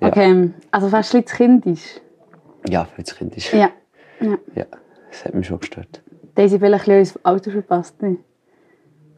Ja, 0.00 0.08
Okay, 0.08 0.50
also 0.70 0.88
fast 0.88 1.14
ein 1.14 1.22
bisschen 1.22 1.60
kindisch. 1.60 2.00
ja 2.68 2.84
für 2.84 3.02
das 3.02 3.14
Kind 3.14 3.36
ist. 3.36 3.52
Ja. 3.52 3.70
Ja. 4.20 4.38
Ja, 4.54 4.64
das 5.10 5.24
hat 5.24 5.34
mich 5.34 5.46
schon 5.46 5.58
gestört. 5.60 6.02
Da 6.34 6.42
haben 6.42 6.48
sie 6.48 6.58
vielleicht 6.58 6.88
ein 6.88 6.98
bisschen 6.98 7.16
ins 7.18 7.24
Alter 7.24 7.50
verpasst. 7.50 8.00
Nicht? 8.00 8.20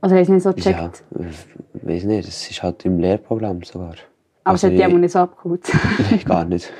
Oder 0.05 0.16
haben 0.16 0.24
sie 0.26 0.32
nicht 0.32 0.43
so 0.43 0.52
gecheckt? 0.52 1.02
Ja, 1.18 1.26
ich 1.74 1.86
weiß 1.86 2.05
nicht, 2.05 2.28
das 2.28 2.51
ist 2.51 2.62
halt 2.62 2.85
im 2.85 2.98
Lehrprogramm 2.98 3.62
sogar. 3.62 3.94
Aber 4.44 4.55
es 4.56 4.62
Also 4.62 4.66
hat 4.66 4.72
dich 4.74 4.81
ich- 4.81 4.86
auch 4.94 4.98
nicht 4.98 5.12
so 5.12 5.18
abgeholt. 5.20 5.62
Nein, 6.10 6.20
gar 6.26 6.44
nicht. 6.44 6.70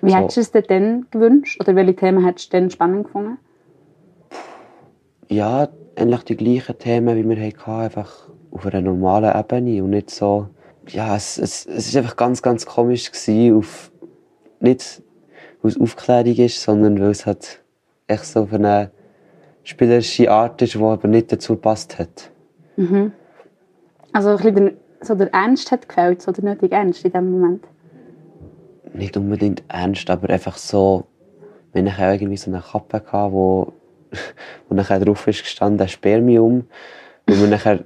Wie 0.00 0.10
So. 0.10 0.16
hättest 0.16 0.36
du 0.36 0.40
es 0.42 0.52
dir 0.52 0.62
denn 0.62 1.06
gewünscht? 1.10 1.60
Oder 1.60 1.74
welche 1.74 1.96
Themen 1.96 2.24
hättest 2.24 2.52
du 2.52 2.58
denn 2.58 2.70
spannend 2.70 3.06
gefunden? 3.06 3.38
Ja, 5.28 5.68
eigentlich 5.96 6.22
die 6.24 6.36
gleichen 6.36 6.78
Themen, 6.78 7.16
wie 7.16 7.28
wir 7.28 7.46
hatten, 7.46 7.70
einfach 7.84 8.28
auf 8.52 8.66
einer 8.66 8.80
normalen 8.80 9.34
Ebene 9.36 9.82
und 9.82 9.90
nicht 9.90 10.10
so... 10.10 10.48
Ja, 10.88 11.16
es, 11.16 11.38
es, 11.38 11.66
es 11.66 11.88
ist 11.88 11.96
einfach 11.96 12.16
ganz, 12.16 12.42
ganz 12.42 12.64
komisch 12.66 13.10
gewesen, 13.10 13.58
auf... 13.58 13.90
Nicht, 14.60 15.02
weil 15.62 15.70
es 15.72 15.80
Aufklärung 15.80 16.34
ist, 16.36 16.62
sondern 16.62 17.00
weil 17.00 17.10
es 17.10 17.26
halt 17.26 17.60
echt 18.06 18.24
so 18.26 18.42
auf 18.42 18.52
eine 18.52 18.90
spielerische 19.64 20.30
Art 20.30 20.60
ist, 20.62 20.74
die 20.74 20.78
aber 20.78 21.08
nicht 21.08 21.32
dazu 21.32 21.54
gepasst 21.54 21.98
hat. 21.98 22.30
Mhm. 22.76 23.12
Also 24.12 24.30
ein 24.30 24.36
bisschen 24.36 24.54
der, 24.54 24.72
so 25.00 25.14
der 25.14 25.32
Ernst 25.32 25.70
hat 25.72 25.88
gefällt, 25.88 26.22
so 26.22 26.32
der 26.32 26.44
nötige 26.44 26.74
Ernst 26.74 27.04
in 27.04 27.12
dem 27.12 27.30
Moment. 27.32 27.64
nicht 28.94 29.16
unbedingt 29.16 29.62
ernst, 29.68 30.10
aber 30.10 30.28
einfach 30.30 30.56
so, 30.58 31.04
wenn 31.72 31.86
ich 31.86 31.94
auch 31.94 32.12
irgendwie 32.12 32.36
so 32.36 32.50
eine 32.50 32.60
Kappe 32.60 33.02
hatte, 33.10 33.32
wo, 33.32 33.72
wo 34.68 34.74
nachher 34.74 35.00
drauf 35.00 35.26
ist 35.26 35.42
gestanden, 35.42 35.88
Spermium, 35.88 36.66
und 37.28 37.40
wir 37.40 37.48
nachher 37.48 37.80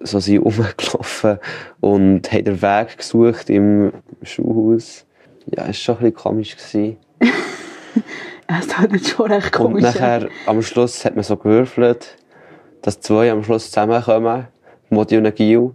so 0.00 0.18
sind 0.18 0.38
rumgelaufen 0.44 1.38
und 1.80 2.32
haben 2.32 2.44
den 2.44 2.60
Weg 2.62 2.98
gesucht 2.98 3.48
im 3.48 3.92
Schulhaus. 4.22 5.06
Ja, 5.46 5.62
es 5.62 5.66
war 5.68 5.72
schon 5.74 5.94
ein 5.96 5.98
bisschen 6.00 6.14
komisch. 6.14 6.56
Gewesen. 6.56 6.96
Es 8.46 8.76
hat 8.76 8.92
jetzt 8.92 9.08
schon 9.08 9.32
recht 9.32 9.56
Und 9.58 9.66
komisch. 9.72 9.82
nachher, 9.82 10.28
am 10.46 10.60
Schluss 10.60 11.04
hat 11.06 11.14
man 11.14 11.24
so 11.24 11.36
gewürfelt, 11.38 12.16
dass 12.84 13.00
zwei 13.00 13.30
am 13.32 13.42
Schluss 13.42 13.70
zusammenkommen, 13.70 14.46
Modi 14.90 15.16
und 15.16 15.34
Gil. 15.34 15.70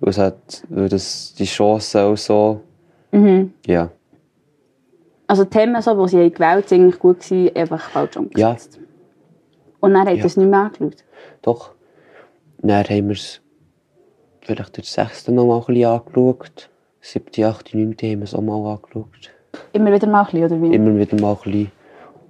Es 0.00 0.18
hat, 0.18 0.62
das 0.68 1.34
die 1.34 1.44
Chance 1.44 2.00
auch 2.02 2.16
so, 2.16 2.60
Mhm. 3.12 3.52
ja. 3.66 3.90
Also 5.26 5.44
die 5.44 5.50
Themen, 5.50 5.80
so, 5.80 5.94
die 6.04 6.10
sie 6.10 6.30
gewählt 6.30 6.40
haben, 6.64 6.68
sind 6.68 6.80
eigentlich 6.82 6.98
gut 6.98 7.20
gewesen, 7.20 7.54
einfach 7.56 7.90
falsch 7.90 8.16
umgesetzt. 8.16 8.76
Ja, 8.76 8.82
Und 9.80 9.94
dann 9.94 10.06
hat 10.08 10.16
Ja. 10.16 10.24
es 10.24 10.36
nicht 10.36 10.48
mehr 10.48 10.60
angeschaut. 10.60 11.04
Doch. 11.42 11.70
Dann 12.58 12.84
haben 12.84 13.08
wir 13.08 13.14
es 13.14 13.40
vielleicht 14.42 14.76
der 14.76 14.84
sechste 14.84 15.32
noch 15.32 15.46
mal 15.46 15.58
ein 15.60 15.64
bisschen 15.66 15.86
angeschaut. 15.90 16.70
Siebte, 17.00 17.46
achte, 17.46 17.78
neunte 17.78 18.06
haben 18.10 18.18
wir 18.20 18.24
es 18.24 18.34
auch 18.34 18.40
mal 18.42 18.72
angeschaut. 18.74 19.30
Immer 19.72 19.92
wieder 19.92 20.06
mal 20.08 20.20
ein 20.24 20.26
bisschen, 20.26 20.44
oder 20.44 20.62
wie? 20.62 20.74
Immer 20.74 20.98
wieder 20.98 21.20
mal 21.20 21.32
ein 21.32 21.38
bisschen. 21.52 21.72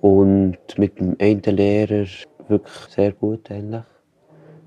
Und 0.01 0.59
mit 0.77 0.99
dem 0.99 1.17
einen 1.21 1.43
Lehrer 1.43 2.07
wirklich 2.49 2.79
sehr 2.89 3.13
gut 3.13 3.51
eigentlich. 3.51 3.83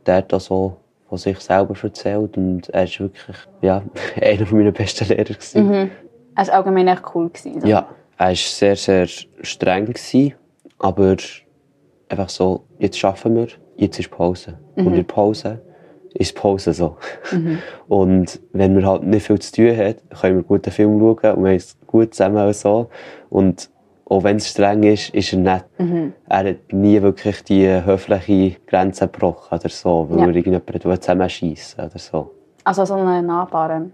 Der 0.05 0.17
hat 0.17 0.33
auch 0.33 0.39
so 0.39 0.77
von 1.07 1.17
sich 1.17 1.39
selber 1.39 1.75
erzählt 1.81 2.37
und 2.37 2.69
er 2.69 2.83
ist 2.85 2.99
wirklich 2.99 3.37
ja, 3.61 3.83
einer 4.21 4.51
meiner 4.51 4.71
besten 4.71 5.07
Lehrer. 5.07 5.25
Gewesen. 5.25 5.67
Mhm. 5.67 5.91
Es 6.35 6.47
war 6.47 6.55
allgemein 6.55 6.87
echt 6.87 7.03
cool. 7.13 7.29
Gewesen, 7.29 7.61
so. 7.61 7.67
Ja, 7.67 7.87
er 8.17 8.27
war 8.27 8.35
sehr, 8.35 8.75
sehr 8.75 9.07
streng, 9.07 9.85
gewesen, 9.85 10.33
aber 10.79 11.17
einfach 12.09 12.29
so, 12.29 12.65
jetzt 12.79 13.03
arbeiten 13.03 13.35
wir, 13.35 13.47
jetzt 13.77 13.99
ist 13.99 14.09
Pause. 14.09 14.57
Mhm. 14.75 14.87
Und 14.87 14.93
in 14.95 15.05
Pause 15.05 15.61
ist 16.13 16.35
Pause 16.35 16.73
so. 16.73 16.97
Mhm. 17.31 17.59
Und 17.87 18.39
wenn 18.51 18.75
wir 18.75 18.87
halt 18.87 19.03
nicht 19.03 19.25
viel 19.25 19.39
zu 19.39 19.51
tun 19.51 19.77
haben, 19.77 19.95
können 20.19 20.37
wir 20.37 20.43
gut 20.43 20.65
einen 20.65 20.73
Film 20.73 20.99
schauen 20.99 21.35
und 21.35 21.43
wir 21.43 21.49
haben 21.49 21.55
es 21.55 21.77
gut 21.87 22.13
zusammen 22.13 22.53
so. 22.53 22.89
Und 23.29 23.69
auch 24.05 24.23
wenn 24.23 24.37
es 24.37 24.49
streng 24.49 24.83
ist, 24.83 25.09
ist 25.13 25.33
er 25.33 25.39
nett. 25.39 25.65
Mhm. 25.77 26.13
Er 26.27 26.49
hat 26.49 26.73
nie 26.73 27.01
wirklich 27.01 27.43
die 27.43 27.67
höfliche 27.67 28.57
Grenze 28.67 29.07
gebrochen 29.07 29.57
oder 29.57 29.69
so, 29.69 30.07
weil 30.09 30.19
Ja. 30.19 30.25
er 30.27 30.35
irgendjemanden 30.35 31.01
zusammenschießen 31.01 31.83
oder 31.85 31.97
so. 31.99 32.31
Also 32.63 32.85
so 32.85 32.95
einen 32.95 33.25
Nachbarn. 33.25 33.93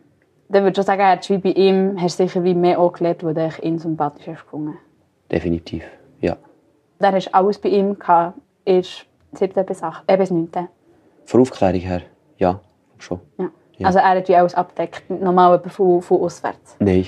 Dann 0.49 0.63
würde 0.63 0.71
ich 0.71 0.75
schon 0.75 0.85
sagen, 0.85 1.19
du 1.27 1.33
wie 1.35 1.37
bei 1.37 1.51
ihm 1.51 2.01
hast 2.01 2.19
du 2.19 2.23
sicher 2.25 2.43
wie 2.43 2.55
mehr 2.55 2.79
auch 2.79 2.91
gelernt, 2.93 3.23
wo 3.23 3.31
du 3.31 3.49
ihn 3.61 3.77
sympathisch 3.77 4.27
hast 4.27 4.43
gefunden. 4.43 4.77
Definitiv, 5.31 5.83
ja. 6.21 6.35
Dann 6.97 7.13
hast 7.13 7.27
du 7.27 7.33
alles 7.35 7.59
bei 7.59 7.69
ihm 7.69 7.97
gehabt, 7.97 8.37
erst 8.65 9.05
7. 9.33 9.63
bis 9.65 9.83
8. 9.83 10.03
Äh, 10.07 10.17
bis 10.17 10.31
9. 10.31 10.49
Von 11.25 11.41
Aufklärung 11.41 11.79
her, 11.81 12.01
ja, 12.37 12.59
schon. 12.97 13.19
Ja. 13.37 13.49
Ja. 13.77 13.87
Also 13.87 13.99
er 13.99 14.09
hat 14.09 14.27
wie 14.27 14.35
alles 14.35 14.55
abdeckt, 14.55 15.09
normal 15.09 15.61
von, 15.67 16.01
von 16.01 16.19
auswärts. 16.21 16.75
Nein, 16.79 17.05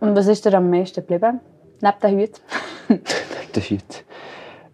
Und 0.00 0.16
was 0.16 0.28
ist 0.28 0.44
dir 0.44 0.54
am 0.54 0.70
meisten 0.70 1.00
geblieben? 1.04 1.40
Neben 1.80 2.00
den 2.02 2.18
Hüten? 2.18 2.42
das 3.52 3.70
ist 3.70 4.04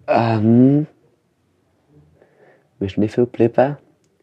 Ähm, 0.07 0.87
mir 2.79 2.87
ist 2.87 2.99
nicht 2.99 3.15
viel 3.15 3.25
geblieben. 3.25 3.77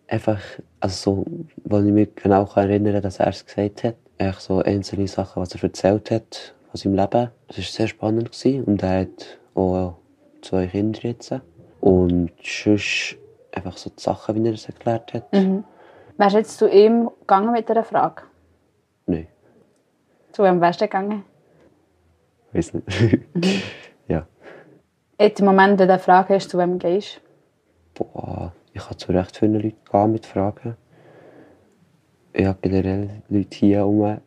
Einfach, 0.08 0.42
also 0.80 1.16
so, 1.16 1.26
weil 1.64 1.88
ich 1.88 1.94
mich 1.94 2.16
genau 2.16 2.46
kann 2.46 2.70
erinnern 2.70 2.94
kann, 2.94 3.02
dass 3.04 3.20
er 3.20 3.28
es 3.28 3.46
gesagt 3.46 3.84
hat. 3.84 3.96
Einfach 4.18 4.40
so 4.40 4.60
einzelne 4.60 5.08
Sachen, 5.08 5.42
was 5.42 5.56
er 5.56 5.64
erzählt 5.64 6.12
hat 6.12 6.54
von 6.70 6.78
seinem 6.78 6.96
Leben. 6.96 7.30
Das 7.48 7.58
war 7.58 7.64
sehr 7.64 7.88
spannend. 7.88 8.32
Gewesen. 8.32 8.64
Und 8.66 8.84
er 8.84 9.02
hat 9.02 9.40
auch 9.56 9.96
zwei 10.42 10.68
Kinder 10.68 11.00
jetzt. 11.02 11.34
Und 11.80 12.32
sonst 12.44 13.18
einfach 13.52 13.78
so 13.78 13.90
die 13.90 14.02
Sachen, 14.02 14.36
wie 14.36 14.48
er 14.48 14.54
es 14.54 14.66
erklärt 14.66 15.14
hat. 15.14 15.32
Mhm. 15.34 15.64
Wärst 16.18 16.36
du 16.36 16.38
jetzt 16.40 16.58
zu 16.58 16.70
ihm 16.70 17.10
gegangen 17.22 17.52
mit 17.52 17.70
einer 17.72 17.84
Frage? 17.84 18.24
Nein, 19.08 19.28
Zu 20.34 20.44
wem 20.44 20.62
wärst 20.62 20.82
du 20.82 20.86
gegangen? 20.86 21.24
Weiß 22.54 22.74
nicht. 22.74 22.88
ja. 24.08 24.28
Jetzt 25.20 25.40
im 25.40 25.46
Moment, 25.46 25.80
wenn 25.80 25.88
du 25.88 25.94
eine 25.94 26.00
Frage 26.00 26.36
hast, 26.36 26.50
zu 26.50 26.58
wem 26.58 26.80
gehst 26.80 27.22
Boah, 27.94 28.54
ich 28.74 28.82
kann 28.82 28.98
zu 28.98 29.12
recht 29.12 29.38
vielen 29.38 29.54
Leuten 29.54 29.76
gehen 29.92 30.12
mit 30.12 30.26
Fragen. 30.26 30.76
Ich 32.34 32.46
habe 32.46 32.58
generell 32.62 33.22
Leute 33.30 33.58
hier 33.58 33.78
herum, 33.78 34.20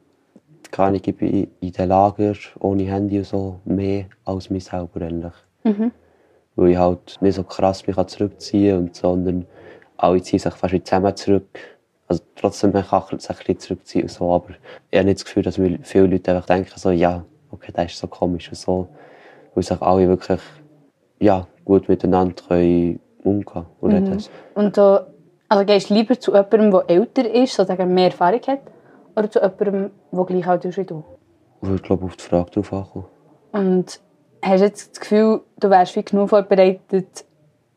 kann 0.71 0.95
ich 0.95 1.03
bin 1.03 1.49
in 1.61 1.73
den 1.73 1.89
Lager 1.89 2.35
ohne 2.59 2.83
Handy 2.83 3.19
und 3.19 3.27
so 3.27 3.61
mehr 3.65 4.07
als 4.25 4.51
mich 4.51 4.65
selber 4.65 5.03
eigentlich. 5.03 5.33
Mhm. 5.63 5.93
Weil 6.57 6.71
ich 6.71 6.77
halt 6.77 7.17
nicht 7.21 7.37
so 7.37 7.45
krass 7.45 7.87
mich 7.87 7.97
kann 7.97 8.09
zurückziehen 8.09 8.79
und 8.79 8.97
sondern 8.97 9.47
alle 9.97 10.21
ziehen 10.21 10.39
sich 10.39 10.55
fast 10.55 10.87
zusammen 10.87 11.17
zurück. 11.17 11.59
Also 12.09 12.23
trotzdem 12.35 12.73
kann 12.73 12.83
sich 12.83 13.31
ein 13.31 13.37
bisschen 13.37 13.59
zurückziehen 13.61 14.03
und 14.03 14.11
so, 14.11 14.35
aber 14.35 14.51
ich 14.91 14.99
habe 14.99 15.07
nicht 15.07 15.21
das 15.21 15.25
Gefühl, 15.25 15.43
dass 15.45 15.57
viele 15.83 16.07
Leute 16.07 16.33
einfach 16.33 16.47
denken 16.47 16.73
so, 16.77 16.91
ja, 16.91 17.25
okay, 17.55 17.73
das 17.75 17.93
ist 17.93 17.99
so 17.99 18.07
komisch 18.07 18.49
und 18.49 18.57
so. 18.57 18.89
Weil 19.55 19.65
sich 19.65 19.81
alle 19.81 20.09
wirklich 20.09 20.41
ja, 21.21 21.47
gut 21.65 21.89
miteinander 21.89 22.35
können 22.47 23.01
umgehen 23.23 23.67
und 23.81 23.93
Mhm. 23.93 24.19
Und 24.55 24.77
du, 24.77 25.07
also 25.49 25.65
gehst 25.65 25.91
du 25.91 25.95
lieber 25.95 26.19
zu 26.19 26.33
jemandem, 26.33 26.71
der 26.71 26.85
älter 26.89 27.31
ist, 27.31 27.55
sozusagen 27.55 27.95
mehr 27.95 28.07
Erfahrung 28.07 28.41
hat, 28.47 28.61
oder 29.17 29.31
zu 29.31 29.41
jemandem, 29.41 29.91
der 30.13 30.25
gleich 30.25 30.47
alt 30.47 30.65
ist 30.65 30.77
wie 30.77 30.85
du? 30.85 31.03
Ich 31.63 31.69
würde 31.69 31.83
glaube 31.83 32.05
auf 32.05 32.17
die 32.17 32.23
Frage 32.23 32.51
drauf 32.51 32.73
ankommen. 32.73 33.07
Und 33.53 34.01
hast 34.43 34.61
du 34.61 34.65
jetzt 34.65 34.91
das 34.91 35.01
Gefühl, 35.01 35.41
du 35.59 35.71
wärst 35.71 35.97
wie 35.97 36.03
genug 36.03 36.31
vorbereitet 36.31 37.25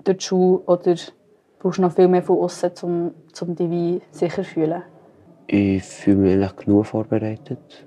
durch 0.03 0.17
die 0.17 0.23
Schule 0.23 0.59
oder 0.65 0.95
brauchst 1.59 1.77
du 1.77 1.81
noch 1.81 1.91
viel 1.93 2.07
mehr 2.07 2.23
von 2.23 2.39
außen, 2.39 2.71
um, 2.81 3.13
um 3.41 3.55
dich 3.55 3.69
wie 3.69 4.01
sicher 4.11 4.43
zu 4.43 4.49
fühlen? 4.49 4.83
Ich 5.47 5.83
fühle 5.83 6.17
mich 6.17 6.33
eigentlich 6.33 6.55
genug 6.57 6.85
vorbereitet. 6.87 7.86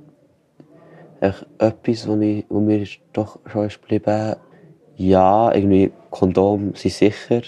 Etwas, 1.20 2.08
was, 2.08 2.20
ich, 2.20 2.44
was 2.48 2.62
mir 2.62 2.86
doch 3.12 3.38
schon 3.46 3.66
ist 3.66 3.80
geblieben 3.82 4.36
ja, 4.96 5.52
irgendwie 5.54 5.92
Kondom 6.10 6.74
sind 6.74 6.92
sicher, 6.92 7.40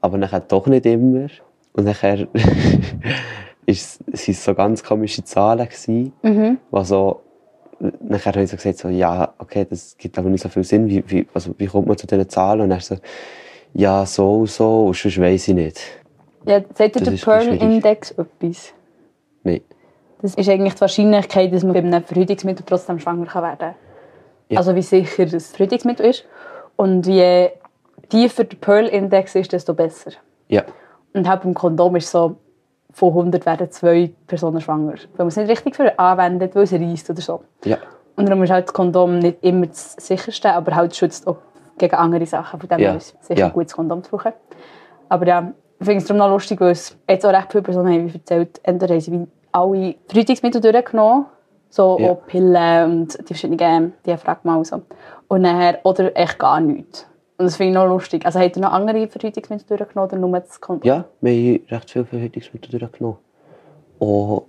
aber 0.00 0.16
nachher 0.16 0.40
doch 0.40 0.66
nicht 0.66 0.86
immer. 0.86 1.28
Und 1.72 1.84
nachher 1.84 2.26
ist, 3.66 3.98
sind 4.06 4.34
es 4.34 4.44
so 4.44 4.54
ganz 4.54 4.82
komische 4.82 5.22
Zahlen 5.22 5.66
gewesen, 5.66 6.12
Mhm. 6.22 6.58
wo 6.70 6.82
so, 6.82 7.20
nachher 8.00 8.32
habe 8.32 8.42
ich 8.42 8.50
so 8.50 8.56
gesagt, 8.56 8.78
so, 8.78 8.88
ja, 8.88 9.34
okay, 9.38 9.66
das 9.68 9.96
gibt 9.98 10.18
aber 10.18 10.30
nicht 10.30 10.42
so 10.42 10.48
viel 10.48 10.64
Sinn, 10.64 10.88
wie, 10.88 11.04
wie, 11.08 11.26
also, 11.34 11.54
wie 11.58 11.66
kommt 11.66 11.88
man 11.88 11.98
zu 11.98 12.06
diesen 12.06 12.28
Zahlen? 12.28 12.62
Und 12.62 12.70
dann 12.70 12.80
so, 12.80 12.96
ja, 13.74 14.06
so 14.06 14.40
und 14.40 14.50
so, 14.50 14.86
und 14.86 14.96
sonst 14.96 15.20
weiss 15.20 15.48
ich 15.48 15.54
nicht. 15.54 15.80
Ja, 16.46 16.62
sagt 16.74 16.96
dir 16.96 17.02
der. 17.02 17.12
Pearl-Index 17.12 18.12
etwas? 18.12 18.72
Das 20.20 20.34
ist 20.34 20.48
eigentlich 20.48 20.74
die 20.74 20.80
Wahrscheinlichkeit, 20.80 21.52
dass 21.52 21.62
man 21.62 21.72
bei 21.74 21.78
einem 21.80 22.02
Verhütungsmittel 22.04 22.64
trotzdem 22.66 22.98
schwanger 22.98 23.26
werden 23.34 23.58
kann. 23.58 23.74
Ja. 24.48 24.58
Also 24.58 24.74
wie 24.74 24.82
sicher 24.82 25.26
das 25.26 25.48
Verhütungsmittel 25.48 26.06
ist. 26.06 26.24
Und 26.76 27.06
je 27.06 27.50
tiefer 28.08 28.44
der 28.44 28.56
Pearl-Index 28.56 29.34
ist, 29.34 29.52
desto 29.52 29.74
besser. 29.74 30.12
Ja. 30.48 30.62
Und 31.12 31.28
halt 31.28 31.42
beim 31.42 31.54
Kondom 31.54 31.96
ist 31.96 32.10
so, 32.10 32.36
von 32.92 33.10
100 33.10 33.44
werden 33.46 33.70
zwei 33.70 34.10
Personen 34.26 34.60
schwanger. 34.60 34.92
Weil 34.92 35.18
man 35.18 35.28
es 35.28 35.36
nicht 35.36 35.50
richtig 35.50 35.76
für 35.76 35.96
anwendet, 35.98 36.54
weil 36.54 36.62
es 36.64 36.72
reißt 36.72 37.10
oder 37.10 37.20
so. 37.20 37.42
Ja. 37.64 37.76
Und 38.16 38.28
darum 38.28 38.42
ist 38.42 38.50
halt 38.50 38.66
das 38.66 38.72
Kondom 38.74 39.18
nicht 39.20 39.38
immer 39.42 39.66
das 39.66 39.92
sicherste, 39.98 40.52
aber 40.52 40.74
halt 40.74 40.96
schützt 40.96 41.26
auch 41.28 41.36
gegen 41.76 41.94
andere 41.94 42.26
Sachen. 42.26 42.58
Von 42.58 42.68
dem 42.68 42.78
Ja. 42.80 42.94
ist 42.94 43.14
es 43.20 43.26
sicher 43.28 43.40
Ja. 43.40 43.46
ein 43.46 43.52
gutes 43.52 43.74
Kondom 43.76 44.02
zu 44.02 44.10
brauchen. 44.10 44.32
Aber 45.08 45.26
ja, 45.26 45.52
ich 45.78 45.84
finde 45.86 45.98
es 46.02 46.06
darum 46.06 46.18
noch 46.18 46.30
lustig, 46.30 46.60
weil 46.60 46.70
es 46.72 46.96
jetzt 47.08 47.24
auch 47.24 47.32
recht 47.32 47.52
viele 47.52 47.62
Personen 47.62 47.92
haben 47.92 48.12
wie 48.12 48.16
erzählt, 48.18 48.60
entweder 48.64 48.94
haben 48.94 49.00
sie 49.00 49.26
alle 49.52 49.94
Verhütungsmittel 50.08 50.60
durchgenommen 50.60 51.26
So 51.70 51.98
Ja. 52.00 52.10
auch 52.12 52.26
Pillen 52.26 52.90
und 53.00 53.18
die 53.20 53.24
verschiedenen 53.34 53.92
Diaphragma 54.06 54.56
und 54.56 54.66
so. 54.66 54.80
Und 55.28 55.42
nachher, 55.42 55.80
oder 55.84 56.16
echt 56.16 56.38
gar 56.38 56.60
nichts. 56.60 57.06
Und 57.36 57.44
das 57.44 57.56
finde 57.56 57.72
ich 57.72 57.74
noch 57.74 57.86
lustig. 57.86 58.24
Also 58.24 58.40
habt 58.40 58.56
ihr 58.56 58.62
noch 58.62 58.72
andere 58.72 59.06
Verhütungsmittel 59.06 59.76
durchgenommen 59.76 60.10
oder 60.10 60.18
nur 60.18 60.40
das 60.40 60.58
Kondom? 60.60 60.86
Ja, 60.88 61.04
wir 61.20 61.30
haben 61.32 61.66
recht 61.68 61.90
viel 61.90 62.04
Verhütungsmittel 62.06 62.78
durchgenommen. 62.78 63.18
Und, 63.98 64.42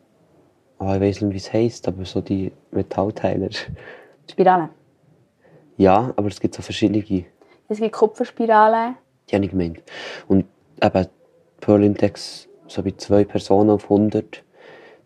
ah, 0.80 0.96
ich 0.96 1.02
weiß 1.02 1.22
nicht, 1.22 1.34
wie 1.34 1.38
es 1.38 1.52
heisst, 1.52 1.88
aber 1.90 2.06
so 2.06 2.22
die 2.22 2.52
Metallteiler. 2.72 3.50
Spirale. 4.32 4.70
Ja, 5.78 6.14
aber 6.16 6.28
es 6.30 6.40
gibt 6.40 6.56
so 6.56 6.62
verschiedene. 6.62 7.02
Die 7.04 7.26
Es 7.68 7.80
gibt 7.80 7.94
Kupferspirale. 7.94 8.96
habe 9.34 9.46
ich 9.46 9.52
gemeint. 9.52 9.84
Und 10.28 10.46
eben 10.82 11.08
Pearl 11.60 11.84
Index, 11.84 12.48
so 12.68 12.82
bei 12.82 12.92
zwei 12.98 13.24
Personen 13.26 13.70
auf 13.72 13.84
100, 13.90 14.44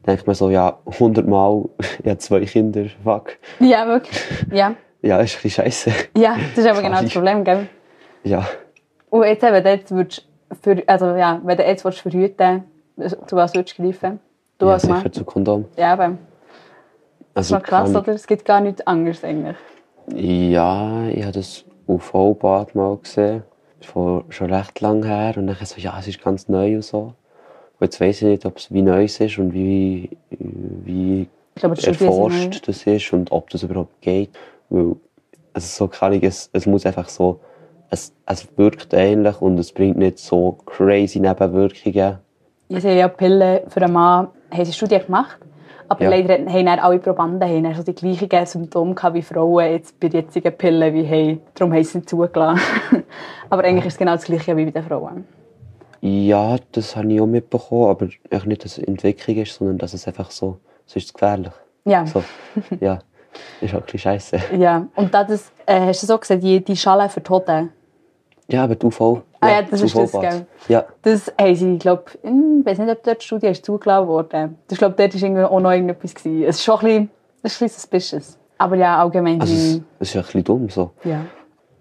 denkt 0.06 0.26
man 0.28 0.36
so, 0.36 0.50
ja, 0.50 0.78
100 0.86 1.28
Mal, 1.28 1.66
ich 2.04 2.06
habe 2.10 2.18
zwei 2.18 2.42
Kinder, 2.42 2.86
fuck. 3.04 3.38
Ja, 3.60 3.88
wirklich. 3.88 4.20
Ja. 4.52 4.76
Ja, 5.06 5.18
ist 5.20 5.36
ein 5.36 5.42
bisschen 5.42 5.66
scheiße. 5.66 5.92
Ja, 6.18 6.38
das 6.56 6.64
ist 6.64 6.72
aber 6.72 6.82
genau 6.82 7.02
das. 7.02 7.12
Problem, 7.12 7.44
gell? 7.44 7.68
Ja, 8.24 8.48
Und 9.10 9.26
jetzt, 9.26 9.42
wenn 9.42 9.62
du 9.62 9.70
jetzt 9.70 9.92
würdest, 9.92 10.26
für, 10.62 10.82
also 10.88 11.08
ja, 11.18 11.42
wenn 11.44 11.58
du 11.58 11.64
jetzt 11.66 11.84
willst 11.84 12.00
verhüten 12.00 12.64
du 12.96 13.36
was 13.36 13.54
würdest 13.54 13.78
du 13.78 13.84
greifen? 13.84 14.22
Du 14.60 14.68
ja 14.68 14.72
als 14.74 14.88
Mann? 14.88 15.00
sicher 15.00 15.12
zu 15.12 15.26
Kondom. 15.26 15.66
Ja, 15.76 15.92
aber 15.92 16.18
das 17.34 17.48
ist 17.48 17.52
Also, 17.52 17.56
noch 17.56 17.64
krass, 17.64 17.92
kann 17.92 18.02
oder? 18.02 18.14
Es 18.14 18.26
gibt 18.28 18.46
gar 18.46 18.62
nichts 18.62 18.88
anderes 18.88 19.26
eigentlich. 19.26 19.58
ich- 20.08 20.52
Ja, 20.52 21.06
ich 21.10 21.22
habe 21.24 21.34
das 21.34 21.66
UV-Bad 21.86 22.74
mal 22.76 22.96
gesehen. 22.96 23.44
Von 23.82 24.24
schon 24.30 24.54
recht 24.54 24.80
lang 24.80 25.04
her. 25.04 25.34
Und 25.36 25.48
dann 25.48 25.58
so, 25.64 25.82
ja, 25.82 25.98
es 26.00 26.08
ist 26.08 26.24
ganz 26.24 26.48
neu 26.48 26.76
und 26.76 26.86
so. 26.86 27.14
Jetzt 27.84 28.00
weiss 28.00 28.22
ich 28.22 28.28
nicht, 28.30 28.46
ob 28.46 28.58
es 28.58 28.72
wie 28.72 28.82
neu 28.82 29.04
es 29.04 29.20
ist 29.20 29.38
und 29.38 29.54
wie, 29.54 30.10
wie 30.30 31.28
glaube, 31.56 31.76
neu. 31.76 31.88
erforscht 31.88 32.68
das 32.68 32.88
ist 32.88 33.12
und 33.12 33.32
ob 33.32 33.50
das 33.50 33.64
überhaupt 33.64 34.02
geht. 34.02 34.30
Weil, 34.70 34.96
also 35.54 35.68
so 35.68 35.88
kann 35.90 36.14
ich, 36.14 36.24
es, 36.24 36.50
es 36.54 36.66
muss 36.66 36.86
einfach 36.86 37.10
so, 37.10 37.42
es, 37.90 38.14
es 38.26 38.48
wirkt 38.58 38.94
ähnlich 38.94 39.42
und 39.42 39.60
es 39.60 39.74
bringt 39.74 39.98
nicht 39.98 40.18
so 40.18 40.58
crazy 40.66 41.20
Nebenwirkungen. 41.20 42.20
Ich 42.70 42.82
sehe 42.82 42.98
ja 42.98 43.10
Pillen 43.10 43.70
für 43.70 43.82
einen 43.82 43.94
Mann, 43.94 44.30
haben 44.50 44.66
sie 44.66 44.72
Studien 44.72 45.06
gemacht. 45.06 45.38
Aber 45.90 46.06
Ja. 46.06 46.10
leider 46.10 46.36
haben 46.36 46.66
dann 46.66 46.80
alle 46.80 47.00
Probanden 47.00 47.48
haben 47.48 47.64
dann 47.64 47.76
so 47.76 47.84
die 47.84 47.94
gleichen 47.94 48.46
Symptome 48.46 48.96
gehabt 48.96 49.14
wie 49.14 49.22
Frauen 49.22 49.72
jetzt 49.72 50.00
bei 50.00 50.08
jetzigen 50.08 50.58
Pillen, 50.58 50.94
wie 50.94 51.04
hey, 51.04 51.40
darum 51.54 51.74
haben 51.74 51.84
sie 51.84 51.90
es 51.90 51.96
nicht 51.96 52.10
zugelassen. 52.10 52.62
aber 53.50 53.66
eigentlich 53.66 53.86
ist 53.86 53.94
es 53.94 54.00
genau 54.00 54.14
das 54.14 54.24
gleiche 54.24 54.56
wie 54.56 54.64
bei 54.64 54.72
den 54.72 54.84
Frauen. 54.84 55.26
Ja, 56.06 56.58
das 56.74 56.98
habe 56.98 57.14
ich 57.14 57.22
auch 57.22 57.26
mitbekommen, 57.26 57.90
aber 57.90 58.10
echt 58.30 58.46
nicht, 58.46 58.66
dass 58.66 58.78
es 58.78 58.84
Entwicklung 58.84 59.38
ist, 59.38 59.56
sondern 59.56 59.78
dass 59.78 59.94
es 59.94 60.06
einfach 60.06 60.32
so, 60.32 60.58
so 60.86 60.98
ist 60.98 61.06
es 61.06 61.14
gefährlich. 61.14 61.54
Ja. 61.86 62.06
So, 62.06 62.22
ja, 62.82 63.00
ist 63.62 63.72
halt 63.72 63.84
ein 63.84 63.86
bisschen 63.86 64.00
scheiße. 64.00 64.38
Ja, 64.58 64.86
und 64.96 65.14
da 65.14 65.24
das, 65.24 65.50
äh, 65.66 65.80
hast 65.80 66.04
du 66.04 66.08
so 66.08 66.18
gesehen, 66.18 66.42
die, 66.42 66.62
die 66.62 66.76
Schale 66.76 67.08
für 67.08 67.22
Hoden, 67.30 67.70
Ja, 68.50 68.66
aber 68.66 68.76
die 68.76 68.86
UV. 68.86 69.22
Ah 69.40 69.50
ja, 69.50 69.62
das 69.62 69.82
ist 69.82 69.96
das, 69.96 70.12
gell? 70.12 70.46
Ja, 70.68 70.84
das 71.04 71.32
haben 71.40 71.56
sie, 71.56 71.78
glaube 71.78 72.04
ich, 72.22 72.30
weiß 72.66 72.80
nicht, 72.80 72.92
ob 72.92 73.02
dort 73.04 73.22
die 73.22 73.26
Studie 73.26 73.48
ist 73.48 73.64
zugelassen 73.64 74.08
worden. 74.10 74.58
Ich 74.70 74.78
glaube, 74.78 74.96
dort 74.98 75.22
war 75.22 75.52
auch 75.52 75.60
noch 75.62 75.72
irgendetwas. 75.72 76.14
Gewesen. 76.14 76.44
Es 76.44 76.58
ist 76.58 76.66
schon 76.66 76.80
ein 76.82 76.82
bisschen, 76.82 77.10
es 77.44 77.54
ist 77.54 77.62
ein 77.62 77.66
bisschen 77.66 77.80
suspicious. 77.80 78.38
Aber 78.58 78.76
ja, 78.76 79.00
allgemein. 79.00 79.40
also 79.40 79.54
es, 79.54 79.82
es 80.00 80.10
ist 80.10 80.14
ja 80.16 80.22
ein 80.22 80.26
bisschen 80.26 80.44
dumm 80.44 80.70
so. 80.70 80.92
Ja. 81.06 81.22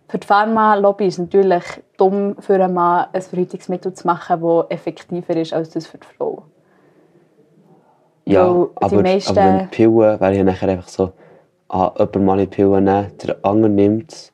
Für 0.09 0.19
die 0.19 0.27
Pharma-Lobby 0.27 1.07
ist 1.07 1.15
es 1.15 1.19
natürlich 1.19 1.65
dumm, 2.03 2.37
für 2.41 2.55
einen 2.55 2.75
Mann 2.75 3.07
ein 3.13 3.23
Verhütungsmittel 3.23 3.93
zu 3.95 4.07
machen, 4.07 4.41
das 4.41 4.65
effektiver 4.71 5.37
ist 5.37 5.53
als 5.53 5.71
das 5.71 5.87
für 5.87 5.99
die 5.99 6.07
Frau. 6.17 6.43
Ja, 8.25 8.49
Weil 8.49 8.67
die 8.67 8.71
aber, 8.85 9.03
meisten- 9.03 9.31
aber 9.39 9.47
wenn 9.49 9.59
die 9.61 9.67
Pillen, 9.67 10.21
wäre 10.21 10.35
ja 10.37 10.45
nachher 10.45 10.69
einfach 10.69 10.89
so, 10.89 11.13
ah, 11.69 11.93
jemand 11.99 12.25
mal 12.25 12.39
die 12.39 12.47
Pillen 12.47 12.85
nehmen, 12.85 13.13
der 13.23 13.37
andere 13.43 13.71
nimmt 13.71 14.13
es. 14.13 14.33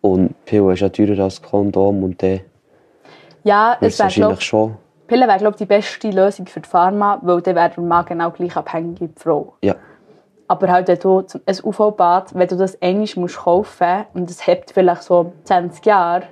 Und 0.00 0.28
die 0.28 0.34
Pille 0.44 0.72
ist 0.72 0.80
ja 0.80 0.88
teurer 0.88 1.24
als 1.24 1.40
das 1.40 1.50
Kondom 1.50 2.02
und 2.04 2.22
dann 2.22 2.40
Ja, 3.44 3.76
es 3.80 3.98
wäre, 3.98 4.04
wahrscheinlich 4.06 4.14
glaub, 4.38 4.42
schon. 4.42 4.76
Pillen 5.06 5.28
wäre, 5.28 5.38
glaube 5.38 5.56
die 5.56 5.66
beste 5.66 6.10
Lösung 6.10 6.46
für 6.46 6.60
die 6.60 6.68
Pharma, 6.68 7.18
weil 7.22 7.40
dann 7.40 7.54
wäre 7.56 7.70
der 7.70 7.82
Mann 7.82 8.04
genau 8.04 8.30
gleich 8.30 8.56
abhängig 8.56 9.00
wie 9.00 9.08
die 9.08 9.18
Frau. 9.20 9.54
Ja. 9.62 9.74
Aber 10.46 10.68
halt, 10.72 10.88
wenn 10.88 10.98
du 10.98 11.18
ein 11.46 11.56
UV-Bad, 11.62 12.34
wenn 12.34 12.48
du 12.48 12.56
das 12.56 12.80
einmal 12.80 13.06
musst 13.16 13.38
kaufen 13.38 14.04
und 14.14 14.30
es 14.30 14.46
hebt 14.46 14.70
vielleicht 14.72 15.02
so 15.02 15.32
20 15.44 15.84
Jahre, 15.84 16.24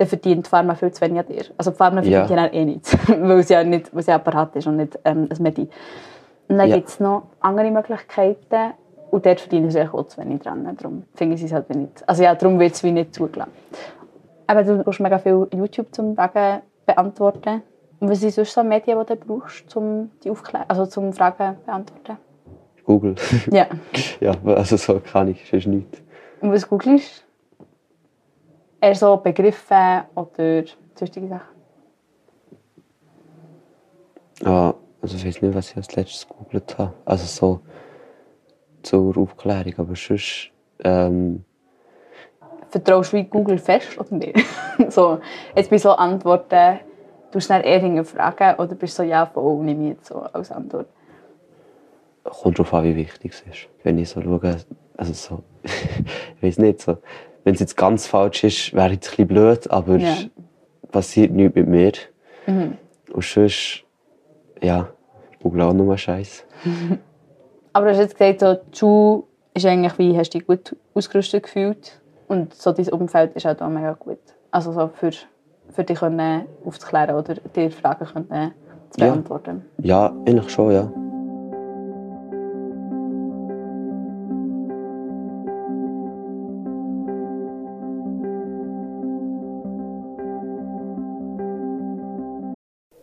dann 0.00 0.08
verdient 0.08 0.46
die 0.46 0.48
Pharma 0.48 0.74
viel 0.74 0.90
zu 0.92 1.02
wenig 1.02 1.18
an 1.18 1.26
dir. 1.26 1.44
Also 1.58 1.72
die 1.72 1.76
Pharma 1.76 2.02
verdient 2.02 2.30
ja, 2.30 2.46
eh 2.46 2.64
nichts, 2.64 2.96
weil 3.08 3.38
es 3.40 3.50
ja 3.50 3.62
nicht, 3.62 3.92
weil 3.92 4.00
es 4.00 4.06
ja 4.06 4.14
Apparat 4.14 4.56
ist 4.56 4.66
und 4.66 4.78
nicht 4.78 4.98
ähm, 5.04 5.28
ein 5.30 5.42
Medi. 5.42 5.68
Und 6.48 6.56
dann 6.56 6.70
Ja. 6.70 6.76
gibt 6.76 6.88
es 6.88 7.00
noch 7.00 7.24
andere 7.40 7.70
Möglichkeiten 7.70 8.72
und 9.10 9.26
dort 9.26 9.40
verdienen 9.40 9.70
sie 9.70 9.82
auch 9.82 10.06
zu 10.06 10.18
wenig 10.18 10.40
dran. 10.40 10.66
Darum 10.78 11.04
finde 11.14 11.36
ich 11.36 11.42
es 11.42 11.52
halt 11.52 11.68
nicht. 11.74 12.08
Also 12.08 12.22
ja, 12.22 12.34
darum 12.34 12.58
wird 12.58 12.72
es 12.72 12.82
wie 12.82 12.92
nicht 12.92 13.14
zugelassen. 13.14 13.52
Aber 14.46 14.64
du 14.64 14.82
brauchst 14.82 15.00
mega 15.00 15.18
viel 15.18 15.46
YouTube 15.54 15.94
zum 15.94 16.16
Fragen 16.16 16.62
beantworten. 16.86 17.62
Und 18.00 18.08
was 18.08 18.20
sind 18.20 18.32
sonst 18.32 18.54
so 18.54 18.64
Medien, 18.64 18.98
die 18.98 19.14
du 19.14 19.16
brauchst, 19.16 19.76
um 19.76 20.10
die 20.24 20.30
Aufklär 20.30 20.64
also 20.68 20.86
zum 20.86 21.12
Fragen 21.12 21.56
beantworten? 21.66 22.16
Google. 22.84 23.14
Ja. 23.52 23.66
ja, 24.20 24.32
also 24.46 24.78
so 24.78 24.98
kann 24.98 25.28
ich, 25.28 25.46
sonst 25.50 25.66
nicht. 25.66 26.02
Und 26.40 26.52
was 26.52 26.66
googelst? 26.66 27.26
Eher 28.80 28.94
so 28.94 29.16
Begriffe 29.16 30.04
oder 30.14 30.64
sonstige 30.94 31.28
Sachen? 31.28 31.60
Ja, 34.42 34.74
also 35.02 35.16
ich 35.16 35.26
weiß 35.26 35.42
nicht, 35.42 35.54
was 35.54 35.70
ich 35.70 35.76
als 35.76 35.94
letztes 35.96 36.28
gegoogelt 36.28 36.78
habe. 36.78 36.94
Also 37.04 37.26
so 37.26 37.60
zur 38.82 39.16
Aufklärung, 39.18 39.74
aber 39.76 39.96
sonst, 39.96 40.50
ähm, 40.82 41.44
Vertraust 42.70 43.12
du 43.12 43.16
wie 43.16 43.24
Google 43.24 43.58
fest 43.58 43.98
oder 43.98 44.14
nicht? 44.14 44.38
so, 44.88 45.18
jetzt 45.56 45.70
bei 45.70 45.78
so 45.78 45.90
Antworten, 45.90 46.78
du 47.32 47.40
schnell 47.40 47.66
eher 47.66 48.04
fragen 48.04 48.58
oder 48.60 48.74
bist 48.76 48.98
du 48.98 49.02
so, 49.02 49.08
ja, 49.08 49.26
voll, 49.26 49.64
nehme 49.64 49.82
ich 49.82 49.88
jetzt 49.96 50.06
so 50.06 50.20
als 50.20 50.52
Antwort? 50.52 50.86
kommt 52.24 52.58
drauf 52.58 52.74
an, 52.74 52.84
wie 52.84 52.96
wichtig 52.96 53.32
es 53.32 53.40
ist. 53.42 53.68
Wenn 53.82 53.98
ich 53.98 54.08
so 54.08 54.22
schaue, 54.22 54.56
also 54.96 55.12
so, 55.12 55.42
ich 56.36 56.42
weiß 56.42 56.58
nicht, 56.58 56.80
so, 56.80 56.98
wenn 57.44 57.54
es 57.54 57.60
jetzt 57.60 57.76
ganz 57.76 58.06
falsch 58.06 58.44
ist, 58.44 58.74
wäre 58.74 58.88
es 58.88 58.92
ein 58.94 58.98
bisschen 59.00 59.28
blöd, 59.28 59.70
aber 59.70 59.96
Ja. 59.98 60.16
passiert 60.90 61.32
nichts 61.32 61.54
mit 61.54 61.68
mir. 61.68 61.92
Mhm. 62.46 62.76
Und 63.12 63.24
sonst, 63.24 63.84
ja, 64.62 64.88
ich 65.32 65.38
google 65.38 65.62
auch 65.62 65.72
nur 65.72 65.96
Scheiß. 65.96 66.44
Aber 67.72 67.86
du 67.86 67.92
hast 67.92 67.98
jetzt 68.00 68.18
gesagt, 68.18 68.40
so, 68.40 68.54
die 68.54 68.78
Schule 68.78 69.22
ist 69.54 69.64
eigentlich 69.66 69.98
wie, 69.98 70.16
hast 70.18 70.30
du 70.34 70.38
dich 70.38 70.46
gut 70.46 70.76
ausgerüstet 70.94 71.44
gefühlt 71.44 72.00
und 72.26 72.52
so 72.54 72.72
dein 72.72 72.88
Umfeld 72.88 73.34
ist 73.36 73.46
auch 73.46 73.54
da 73.54 73.68
mega 73.68 73.92
gut. 73.92 74.18
Also 74.50 74.72
so 74.72 74.88
für, 74.92 75.10
für 75.70 75.84
dich 75.84 75.98
können 76.00 76.46
aufzuklären 76.64 77.14
oder 77.14 77.34
dir 77.34 77.70
Fragen 77.70 78.06
können 78.06 78.54
zu 78.90 79.00
Ja. 79.00 79.06
beantworten. 79.06 79.64
Ja, 79.78 80.12
eigentlich 80.26 80.50
schon, 80.50 80.72
ja. 80.72 80.92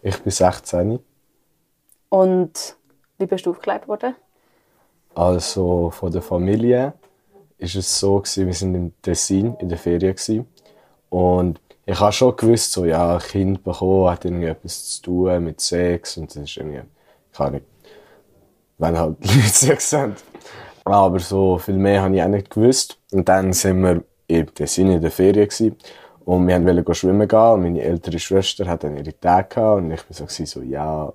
Ich 0.07 0.23
bin 0.23 0.31
16. 0.31 0.99
Und 2.07 2.77
wie 3.17 3.25
bist 3.25 3.45
du 3.45 3.49
aufgeklärt 3.49 3.89
worden? 3.89 4.15
Also 5.13 5.89
von 5.89 6.13
der 6.13 6.21
Familie 6.21 6.93
ist 7.57 7.75
es 7.75 7.99
so 7.99 8.19
gewesen, 8.19 8.47
wir 8.47 8.53
sind 8.53 8.75
in 8.75 8.93
Tessin 9.01 9.55
in 9.55 9.67
der 9.67 9.77
Ferien 9.77 10.15
gewesen. 10.15 10.47
und 11.09 11.59
ich 11.85 11.99
habe 11.99 12.13
schon 12.13 12.37
gewusst, 12.37 12.71
so 12.71 12.85
ja, 12.85 13.15
ein 13.15 13.19
Kind 13.19 13.63
bekommen 13.65 14.09
hat 14.09 14.23
irgendwie 14.23 14.45
etwas 14.45 14.87
zu 14.91 15.01
tun 15.01 15.43
mit 15.43 15.59
Sex 15.59 16.15
und 16.15 16.33
das 16.33 16.43
ist 16.43 16.55
irgendwie, 16.55 16.83
keine 17.33 17.49
Ahnung, 17.49 17.61
wenn 18.77 18.97
halt 18.97 19.17
Leute 19.25 19.49
Sex 19.49 19.91
haben. 19.91 20.15
Aber 20.85 21.19
so 21.19 21.57
viel 21.57 21.75
mehr 21.75 22.01
habe 22.01 22.15
ich 22.15 22.23
auch 22.23 22.29
nicht 22.29 22.49
gewusst. 22.49 22.97
Und 23.11 23.27
dann 23.27 23.51
sind 23.51 23.81
wir 23.81 24.03
in 24.27 24.45
Tessin 24.53 24.89
in 24.89 25.01
der 25.01 25.11
Ferien 25.11 25.49
gewesen. 25.49 25.75
Und 26.27 26.47
wir 26.47 26.63
wollten 26.65 26.93
schwimmen 26.93 27.27
gehen 27.27 27.39
und 27.53 27.61
meine 27.63 27.81
ältere 27.81 28.19
Schwester 28.19 28.65
hat 28.67 28.83
dann 28.83 28.97
ihre 28.97 29.17
Tage 29.17 29.47
gehabt 29.55 29.77
und 29.77 29.91
ich 29.91 30.01
war 30.09 30.27
so, 30.29 30.45
so 30.45 30.61
ja, 30.61 31.13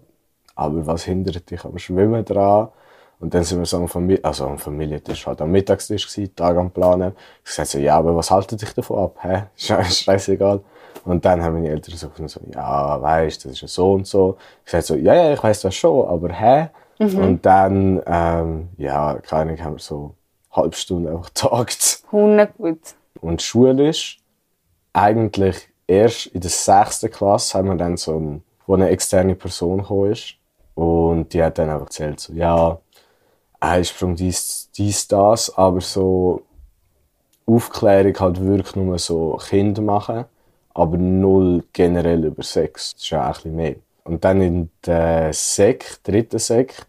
aber 0.54 0.86
was 0.86 1.04
hindert 1.04 1.50
dich 1.50 1.64
am 1.64 1.76
Schwimmen 1.78 2.24
dran? 2.24 2.68
Und 3.20 3.34
dann 3.34 3.44
sind 3.44 3.58
wir 3.60 3.66
so 3.66 3.76
am 3.76 3.88
Familie, 3.88 4.24
also 4.24 4.46
am 4.46 4.58
Familientisch, 4.58 5.26
halt 5.26 5.40
am 5.42 5.50
Mittagstisch 5.52 6.08
gewesen, 6.08 6.34
Tag 6.34 6.56
am 6.56 6.70
Planen. 6.70 7.12
Ich 7.44 7.52
sagte 7.52 7.72
so, 7.72 7.78
ja, 7.78 7.96
aber 7.98 8.16
was 8.16 8.30
haltet 8.30 8.62
dich 8.62 8.72
davon 8.74 8.98
ab? 9.04 9.16
Hä? 9.22 9.42
Sche- 9.56 9.84
Scheißegal. 9.84 10.60
Und 11.04 11.24
dann 11.24 11.42
haben 11.42 11.54
meine 11.54 11.68
Eltern 11.68 11.96
so, 11.96 12.10
so 12.26 12.40
ja, 12.52 13.00
weißt, 13.00 13.44
das 13.44 13.52
ist 13.52 13.60
ja 13.60 13.68
so 13.68 13.92
und 13.92 14.06
so. 14.06 14.38
Ich 14.64 14.72
sagte 14.72 14.86
so, 14.88 14.94
ja, 14.96 15.14
ja, 15.14 15.32
ich 15.34 15.42
weiß 15.42 15.60
das 15.60 15.74
schon, 15.74 16.08
aber 16.08 16.30
hä? 16.32 16.68
Mhm. 16.98 17.18
Und 17.18 17.46
dann, 17.46 18.02
ähm, 18.06 18.68
ja, 18.78 19.14
keine 19.22 19.42
Ahnung, 19.52 19.64
haben 19.64 19.74
wir 19.74 19.78
so 19.80 20.14
eine 20.50 20.62
halbe 20.62 20.76
Stunde 20.76 21.10
einfach 21.10 21.26
getagt. 21.34 22.02
Hunde 22.10 22.48
gut. 22.58 22.80
Und 23.20 23.40
schulisch, 23.42 24.21
eigentlich 24.92 25.68
erst 25.86 26.26
in 26.26 26.40
der 26.40 26.50
sechsten 26.50 27.10
Klasse 27.10 27.58
haben 27.58 27.68
wir 27.68 27.76
dann 27.76 27.96
so 27.96 28.18
ein, 28.18 28.42
wo 28.66 28.74
eine 28.74 28.88
externe 28.88 29.34
Person 29.34 29.84
ist. 30.10 30.34
Und 30.74 31.32
die 31.32 31.42
hat 31.42 31.58
dann 31.58 31.68
einfach 31.68 31.86
erzählt, 31.86 32.20
so, 32.20 32.32
ja, 32.32 32.78
Einsprung, 33.60 34.16
dies, 34.16 34.70
dies, 34.74 35.06
das, 35.06 35.56
aber 35.56 35.80
so 35.80 36.42
Aufklärung 37.46 38.18
halt 38.18 38.40
wirklich 38.40 38.74
nur 38.76 38.98
so 38.98 39.38
Kinder 39.48 39.82
machen, 39.82 40.24
aber 40.74 40.96
null 40.96 41.64
generell 41.72 42.24
über 42.24 42.42
Sex. 42.42 42.92
Das 42.94 43.02
ist 43.02 43.10
ja 43.10 43.22
auch 43.22 43.26
ein 43.26 43.32
bisschen 43.34 43.56
mehr. 43.56 43.74
Und 44.04 44.24
dann 44.24 44.40
in 44.40 44.70
der 44.84 45.32
Sek, 45.32 45.98
dritten 46.02 46.38
Sek, 46.38 46.86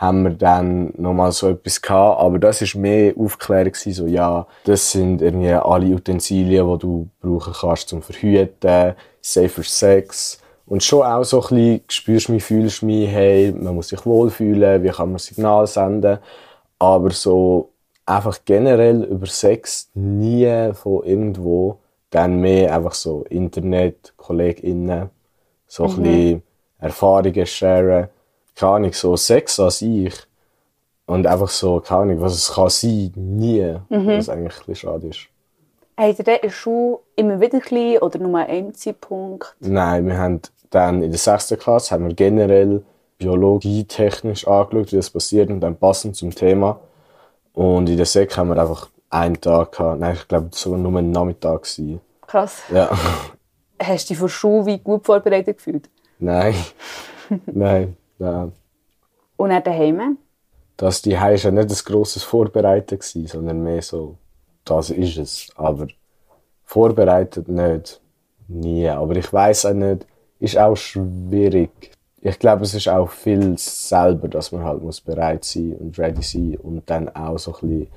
haben 0.00 0.22
wir 0.24 0.30
dann 0.30 0.92
nochmal 0.96 1.30
so 1.32 1.48
etwas 1.50 1.82
gehabt, 1.82 2.20
aber 2.20 2.38
das 2.38 2.62
ist 2.62 2.74
mehr 2.74 3.12
Aufklärung 3.18 3.72
gewesen, 3.72 3.92
so, 3.92 4.06
ja, 4.06 4.46
das 4.64 4.92
sind 4.92 5.20
irgendwie 5.20 5.52
alle 5.52 5.94
Utensilien, 5.94 6.66
die 6.72 6.78
du 6.78 7.08
brauchen 7.20 7.52
kannst 7.52 7.88
zum 7.90 8.00
Verhüten, 8.02 8.94
safer 9.20 9.62
Sex. 9.62 10.40
Und 10.66 10.82
schon 10.84 11.02
auch 11.02 11.24
so 11.24 11.42
ein 11.42 11.48
bisschen, 11.48 11.80
spürst 11.88 12.28
du 12.28 12.32
mich, 12.32 12.44
fühlst 12.44 12.82
du 12.82 12.86
mich, 12.86 13.10
hey, 13.10 13.52
man 13.52 13.74
muss 13.74 13.88
sich 13.88 14.06
wohlfühlen, 14.06 14.82
wie 14.82 14.88
kann 14.88 15.10
man 15.10 15.18
Signal 15.18 15.66
senden. 15.66 16.18
Aber 16.78 17.10
so 17.10 17.70
einfach 18.06 18.38
generell 18.44 19.02
über 19.04 19.26
Sex 19.26 19.90
nie 19.94 20.72
von 20.74 21.04
irgendwo, 21.04 21.78
dann 22.10 22.40
mehr 22.40 22.74
einfach 22.74 22.94
so 22.94 23.24
Internet, 23.28 24.14
KollegInnen, 24.16 25.10
so 25.66 25.84
ein 25.84 25.90
Mhm. 25.90 26.02
bisschen 26.02 26.42
Erfahrungen 26.78 27.46
sharen, 27.46 28.08
keine 28.54 28.72
Ahnung, 28.72 28.92
so 28.92 29.16
Sex 29.16 29.58
an 29.60 29.70
sich. 29.70 30.14
Und 31.06 31.26
einfach 31.26 31.48
so, 31.48 31.80
keine 31.80 32.02
Ahnung, 32.02 32.20
was 32.20 32.34
es 32.34 32.52
kann 32.52 32.68
sein, 32.68 33.12
nie. 33.16 33.76
Mhm. 33.88 34.06
Was 34.06 34.28
eigentlich 34.28 34.60
ein 34.60 34.66
bisschen 34.66 34.74
schade 34.76 35.08
ist. 35.08 35.26
Habt 35.96 36.18
ihr 36.18 36.24
der 36.24 36.50
Schule 36.50 37.00
immer 37.16 37.40
wieder 37.40 37.54
ein 37.54 37.60
bisschen 37.60 37.98
oder 37.98 38.18
nur 38.18 38.38
an 38.38 38.46
einem 38.46 38.74
Zeitpunkt? 38.74 39.54
Nein, 39.60 40.06
wir 40.06 40.16
haben 40.16 40.40
dann 40.70 41.02
in 41.02 41.10
der 41.10 41.18
sechsten 41.18 41.58
Klasse 41.58 41.94
haben 41.94 42.06
wir 42.06 42.14
generell 42.14 42.82
biologietechnisch 43.18 44.46
angeschaut, 44.46 44.92
wie 44.92 44.96
das 44.96 45.10
passiert 45.10 45.50
und 45.50 45.60
dann 45.60 45.76
passend 45.76 46.16
zum 46.16 46.34
Thema. 46.34 46.80
Und 47.52 47.88
in 47.88 47.96
der 47.96 48.06
Sek 48.06 48.36
haben 48.36 48.48
wir 48.48 48.58
einfach 48.58 48.88
einen 49.10 49.40
Tag 49.40 49.72
gehabt. 49.72 50.00
Nein, 50.00 50.14
ich 50.14 50.28
glaube, 50.28 50.48
es 50.52 50.70
war 50.70 50.78
nur 50.78 50.98
ein 50.98 51.10
Nachmittag. 51.10 51.62
Gewesen. 51.62 52.00
Krass. 52.26 52.62
Ja. 52.72 52.88
Hast 53.82 54.08
du 54.08 54.14
dich 54.14 54.18
für 54.18 54.28
Schule 54.28 54.66
wie 54.66 54.78
gut 54.78 55.04
vorbereitet 55.04 55.58
gefühlt? 55.58 55.90
Nein. 56.18 56.54
Nein. 57.46 57.96
Nein. 58.20 58.52
Und 59.36 59.50
dann 59.50 59.62
daheim? 59.62 60.18
Das 60.76 61.02
die 61.02 61.12
war 61.12 61.32
ja 61.32 61.50
nicht 61.50 61.70
ein 61.70 61.84
grosses 61.84 62.22
Vorbereiten, 62.22 62.98
gewesen, 62.98 63.26
sondern 63.26 63.62
mehr 63.62 63.82
so, 63.82 64.16
das 64.64 64.90
ist 64.90 65.16
es. 65.16 65.48
Aber 65.56 65.88
vorbereitet 66.64 67.48
nicht. 67.48 68.00
Nie. 68.48 68.88
Aber 68.88 69.16
ich 69.16 69.32
weiß 69.32 69.66
auch 69.66 69.72
nicht, 69.72 70.06
ist 70.38 70.58
auch 70.58 70.76
schwierig. 70.76 71.92
Ich 72.20 72.38
glaube, 72.38 72.64
es 72.64 72.74
ist 72.74 72.88
auch 72.88 73.08
viel 73.08 73.56
selber, 73.56 74.28
dass 74.28 74.52
man 74.52 74.64
halt 74.64 74.82
muss 74.82 75.00
bereit 75.00 75.44
sein 75.44 75.76
und 75.80 75.98
ready 75.98 76.22
sein 76.22 76.58
und 76.62 76.88
dann 76.90 77.08
auch 77.08 77.38
so 77.38 77.54
ein 77.62 77.88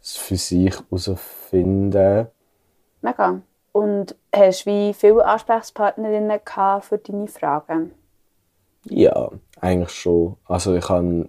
bisschen 0.00 0.22
für 0.22 0.36
sich 0.36 0.74
herausfinden. 0.90 2.26
Mega. 3.00 3.40
Und 3.70 4.16
hast 4.34 4.66
du 4.66 4.70
wie 4.70 4.94
viele 4.94 5.24
Ansprechpartnerinnen 5.24 6.40
für 6.80 6.98
deine 6.98 7.28
Fragen? 7.28 7.92
Ja, 8.84 9.30
eigentlich 9.60 9.90
schon. 9.90 10.36
Also 10.46 10.74
ich 10.74 10.88
hatte 10.88 11.28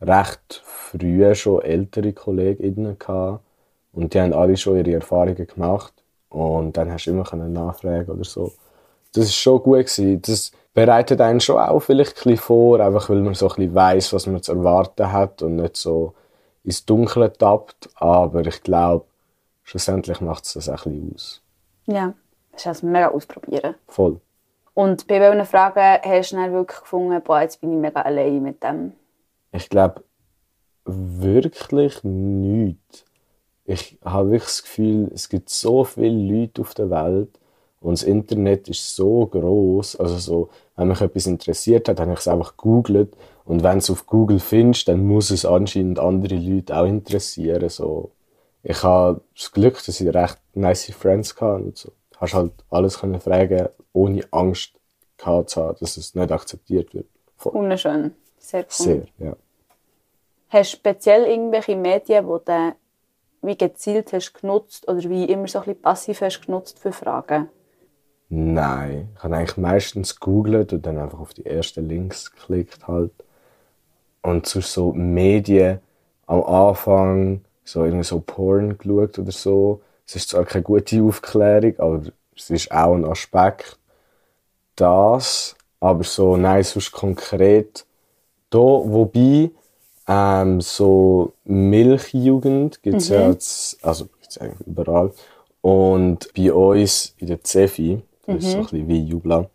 recht 0.00 0.62
früh 0.64 1.34
schon 1.34 1.62
ältere 1.62 2.12
KollegInnen 2.12 2.98
gehabt 2.98 3.42
und 3.92 4.12
die 4.12 4.20
haben 4.20 4.32
alle 4.32 4.56
schon 4.56 4.76
ihre 4.76 4.94
Erfahrungen 4.94 5.46
gemacht 5.46 5.92
und 6.28 6.76
dann 6.76 6.90
hast 6.90 7.06
du 7.06 7.10
immer 7.10 7.24
können 7.24 7.52
nachfragen 7.52 8.10
oder 8.10 8.24
so. 8.24 8.52
Das 9.14 9.24
ist 9.24 9.36
schon 9.36 9.62
gut 9.62 9.78
gewesen. 9.78 10.20
Das 10.22 10.52
bereitet 10.74 11.20
einen 11.20 11.40
schon 11.40 11.58
auch 11.58 11.80
vielleicht 11.80 12.10
ein 12.10 12.14
bisschen 12.14 12.36
vor, 12.36 12.80
einfach 12.80 13.08
weil 13.08 13.22
man 13.22 13.34
so 13.34 13.48
ein 13.48 13.56
bisschen 13.56 13.74
weiss, 13.74 14.12
was 14.12 14.26
man 14.26 14.42
zu 14.42 14.52
erwarten 14.52 15.10
hat 15.10 15.40
und 15.42 15.56
nicht 15.56 15.76
so 15.76 16.12
ins 16.64 16.84
Dunkle 16.84 17.32
tappt. 17.32 17.88
Aber 17.94 18.46
ich 18.46 18.62
glaube, 18.62 19.06
schlussendlich 19.62 20.20
macht 20.20 20.44
es 20.44 20.52
das 20.52 20.68
auch 20.68 20.84
ein 20.84 20.92
bisschen 20.92 21.14
aus. 21.14 21.42
Ja. 21.86 22.14
Das 22.52 22.62
ist 22.62 22.66
also 22.68 22.86
mega 22.86 23.08
ausprobieren. 23.08 23.74
Voll. 23.86 24.18
Und 24.76 25.06
bei 25.06 25.20
welchen 25.20 25.46
Fragen 25.46 26.02
hast 26.04 26.32
du 26.32 26.36
dann 26.36 26.52
wirklich 26.52 26.80
gefunden, 26.80 27.18
boah, 27.24 27.40
jetzt 27.40 27.62
bin 27.62 27.72
ich 27.72 27.78
mega 27.78 28.02
allein 28.02 28.42
mit 28.42 28.62
dem? 28.62 28.92
Ich 29.50 29.70
glaube, 29.70 30.04
wirklich 30.84 32.04
nichts. 32.04 33.06
Ich 33.64 33.98
habe 34.04 34.32
wirklich 34.32 34.50
das 34.50 34.62
Gefühl, 34.64 35.10
es 35.14 35.30
gibt 35.30 35.48
so 35.48 35.84
viele 35.84 36.40
Leute 36.40 36.60
auf 36.60 36.74
der 36.74 36.90
Welt 36.90 37.40
und 37.80 37.94
das 37.94 38.02
Internet 38.02 38.68
ist 38.68 38.94
so 38.94 39.24
groß. 39.24 39.96
Also 39.96 40.18
so, 40.18 40.50
wenn 40.76 40.88
mich 40.88 41.00
etwas 41.00 41.26
interessiert 41.26 41.88
hat, 41.88 41.98
habe 41.98 42.12
ich 42.12 42.18
es 42.18 42.28
einfach 42.28 42.58
googelt 42.58 43.16
und 43.46 43.62
wenn 43.62 43.78
es 43.78 43.88
auf 43.88 44.04
Google 44.04 44.40
findest, 44.40 44.88
dann 44.88 45.06
muss 45.06 45.30
es 45.30 45.46
anscheinend 45.46 45.98
andere 45.98 46.36
Leute 46.36 46.76
auch 46.76 46.84
interessieren. 46.84 47.70
So, 47.70 48.10
ich 48.62 48.82
habe 48.82 49.22
das 49.34 49.50
Glück, 49.52 49.82
dass 49.86 50.02
ich 50.02 50.14
recht 50.14 50.38
nice 50.52 50.92
Friends 50.92 51.34
hatte 51.40 51.64
und 51.64 51.78
so. 51.78 51.92
Hast 52.18 52.34
halt 52.34 52.52
alles 52.68 52.98
können 52.98 53.20
fragen, 53.20 53.70
ohne 53.96 54.22
Angst 54.30 54.72
gehabt 55.16 55.50
zu 55.50 55.62
haben, 55.62 55.76
dass 55.80 55.96
es 55.96 56.14
nicht 56.14 56.30
akzeptiert 56.30 56.94
wird. 56.94 57.06
Voll. 57.36 57.54
Wunderschön. 57.54 58.14
Sehr 58.38 58.60
cool. 58.60 58.66
Sehr, 58.70 59.06
ja. 59.18 59.36
Hast 60.48 60.72
du 60.72 60.76
speziell 60.76 61.24
irgendwelche 61.24 61.76
Medien, 61.76 62.26
die 62.26 62.44
du 62.44 62.74
wie 63.42 63.56
gezielt 63.56 64.12
hast 64.12 64.34
genutzt 64.34 64.88
oder 64.88 64.98
wie 65.08 65.24
immer 65.24 65.46
so 65.46 65.58
ein 65.58 65.64
bisschen 65.64 65.82
passiv 65.82 66.20
hast 66.20 66.46
genutzt 66.46 66.78
für 66.78 66.92
Fragen? 66.92 67.48
Nein, 68.28 69.10
ich 69.16 69.22
habe 69.22 69.36
eigentlich 69.36 69.56
meistens 69.56 70.18
googelt 70.18 70.72
und 70.72 70.84
dann 70.84 70.98
einfach 70.98 71.20
auf 71.20 71.32
die 71.32 71.46
ersten 71.46 71.88
Links 71.88 72.32
geklickt 72.32 72.88
halt. 72.88 73.12
Und 74.22 74.46
zu 74.46 74.60
so 74.60 74.92
Medien 74.92 75.78
am 76.26 76.42
Anfang 76.42 77.44
so 77.62 77.84
irgendwie 77.84 78.04
so 78.04 78.20
Porn 78.20 78.78
geschaut 78.78 79.18
oder 79.18 79.32
so. 79.32 79.80
Es 80.06 80.16
ist 80.16 80.30
zwar 80.30 80.44
keine 80.44 80.64
gute 80.64 81.02
Aufklärung, 81.02 81.74
aber 81.78 82.02
es 82.36 82.50
ist 82.50 82.70
auch 82.70 82.94
ein 82.94 83.04
Aspekt. 83.04 83.78
Das, 84.76 85.56
aber 85.80 86.04
so, 86.04 86.36
nein, 86.36 86.62
sonst 86.64 86.92
konkret 86.92 87.86
da, 88.50 88.58
wobei 88.58 89.50
ähm, 90.08 90.60
so 90.60 91.32
Milchjugend 91.44 92.82
gibt 92.82 93.02
es 93.02 93.08
ja 93.08 93.26
Mhm. 93.26 93.32
jetzt, 93.32 93.84
also 93.84 94.06
gibt's 94.06 94.38
eigentlich 94.38 94.66
überall. 94.66 95.12
Und 95.62 96.28
bei 96.36 96.52
uns 96.52 97.14
in 97.18 97.28
der 97.28 97.42
Cefi, 97.44 98.02
das 98.28 98.44
ist 98.44 98.52
so 98.52 98.58
Mhm. 98.58 98.62
ein 98.62 98.66
bisschen 98.70 98.88
wie 98.88 99.00
Jubla, 99.04 99.50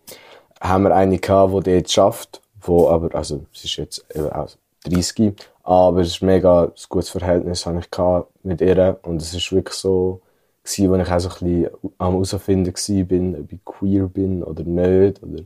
haben 0.61 0.84
wir 0.84 0.95
eine 0.95 1.18
gehabt, 1.19 1.53
die 1.68 1.73
dort 1.73 1.91
schafft, 1.91 2.41
wo 2.61 2.89
aber, 2.89 3.15
also 3.15 3.45
sie 3.53 3.65
ist 3.68 3.77
jetzt 3.77 4.06
eben 4.15 4.31
auch 4.31 4.49
30, 4.85 5.34
aber 5.64 6.02
es 6.02 6.10
ist 6.10 6.22
mega 6.22 6.64
ein 6.65 6.72
gutes 6.89 7.10
Verhältnis 7.10 7.65
habe 7.65 7.80
ich 7.80 7.91
gehabt 7.91 8.30
mit 8.43 8.61
ihr 8.61 8.99
und 9.03 9.22
es 9.22 9.34
ist 9.34 9.52
wirklich 9.52 9.76
so 9.77 10.22
gewesen, 10.64 10.90
wo 10.92 10.96
ich 10.96 11.12
auch 11.12 11.20
so 11.20 11.30
ein 11.30 11.34
bisschen 11.34 11.70
am 11.98 12.14
herausfinden 12.14 13.08
bin, 13.08 13.36
ob 13.36 13.52
ich 13.52 13.66
queer 13.66 14.08
bin 14.08 14.44
oder 14.44 14.64
nicht 14.64 15.24
oder 15.24 15.44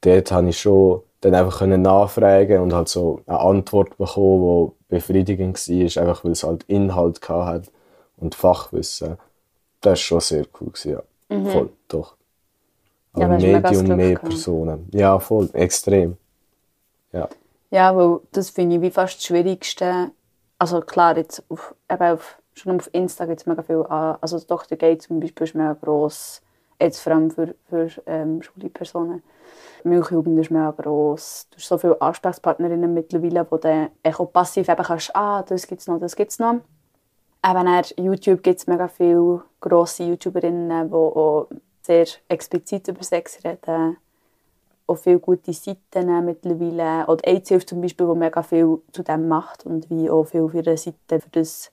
dort 0.00 0.32
habe 0.32 0.48
ich 0.48 0.60
schon 0.60 1.02
dann 1.20 1.34
einfach 1.34 1.58
können 1.58 1.82
nachfragen 1.82 2.62
und 2.62 2.72
halt 2.72 2.88
so 2.88 3.20
eine 3.26 3.40
Antwort 3.40 3.98
bekommen, 3.98 4.72
die 4.88 4.94
befriedigend 4.94 5.56
war, 5.56 6.02
einfach 6.02 6.24
weil 6.24 6.32
es 6.32 6.44
halt 6.44 6.64
Inhalt 6.64 7.28
hat 7.28 7.70
und 8.16 8.34
Fachwissen. 8.34 9.18
Das 9.80 9.90
war 9.90 9.96
schon 9.96 10.20
sehr 10.20 10.46
cool. 10.60 10.68
Gewesen, 10.70 10.92
ja. 10.92 11.02
Mhm. 11.36 11.46
Voll, 11.46 11.70
doch. 11.88 12.16
Ja, 13.16 13.26
Aber 13.26 13.34
das 13.34 13.42
Medium, 13.42 13.96
mehr 13.96 14.10
gehabt. 14.10 14.28
Personen. 14.28 14.88
Ja, 14.92 15.18
voll, 15.18 15.50
extrem. 15.52 16.16
Ja. 17.12 17.28
Ja, 17.70 17.96
weil 17.96 18.20
das 18.32 18.50
finde 18.50 18.76
ich 18.76 18.82
wie 18.82 18.90
fast 18.90 19.16
das 19.18 19.24
Schwierigste. 19.24 20.10
Also 20.58 20.80
klar, 20.80 21.16
jetzt 21.16 21.42
auf, 21.48 21.74
eben 21.90 22.02
auf, 22.02 22.38
schon 22.54 22.76
auf 22.76 22.90
Insta 22.92 23.26
gibt 23.26 23.40
es 23.40 23.46
mega 23.46 23.62
viel 23.62 23.84
an. 23.88 24.18
Also 24.20 24.36
das 24.36 24.46
Dr. 24.46 24.76
Gay 24.76 24.98
zum 24.98 25.20
Beispiel 25.20 25.44
ist 25.46 25.54
mega 25.54 25.74
gross. 25.74 26.42
Jetzt 26.80 27.00
vor 27.00 27.12
allem 27.12 27.30
für, 27.30 27.54
für 27.68 27.88
ähm, 28.06 28.42
schwule 28.42 28.70
Personen. 28.70 29.22
Milchjugend 29.84 30.38
ist 30.38 30.50
mega 30.50 30.70
gross. 30.70 31.46
Du 31.50 31.56
hast 31.56 31.68
so 31.68 31.78
viele 31.78 32.00
Ansprechpartnerinnen 32.00 32.92
mittlerweile, 32.92 33.46
wo 33.50 33.56
du 33.56 33.90
auch 34.04 34.32
passiv 34.32 34.68
eben 34.68 34.82
kannst, 34.82 35.14
ah, 35.14 35.42
das 35.42 35.66
gibt's 35.66 35.86
noch, 35.86 35.98
das 35.98 36.16
gibt's 36.16 36.38
noch. 36.38 36.60
Eben 37.44 37.68
auf 37.68 37.94
YouTube 37.98 38.42
gibt 38.42 38.60
es 38.60 38.66
mega 38.66 38.88
viele 38.88 39.42
grosse 39.60 40.04
YouTuberinnen, 40.04 40.88
die 40.88 40.94
auch 40.94 41.48
sehr 41.82 42.06
explizit 42.28 42.88
über 42.88 43.02
Sex 43.02 43.42
reden. 43.44 43.96
Auch 44.86 44.96
viele 44.96 45.18
gute 45.18 45.52
Seiten 45.52 46.24
mittlerweile. 46.24 47.06
Oder 47.06 47.26
AIDS 47.26 47.66
zum 47.66 47.80
Beispiel, 47.80 48.06
die 48.06 48.18
mega 48.18 48.42
viel 48.42 48.82
zu 48.92 49.02
dem 49.02 49.28
macht 49.28 49.64
und 49.64 49.88
wie 49.88 50.10
auch 50.10 50.24
viel 50.24 50.42
auf 50.42 50.54
ihrer 50.54 50.76
Seite 50.76 51.20
für 51.20 51.30
das 51.30 51.70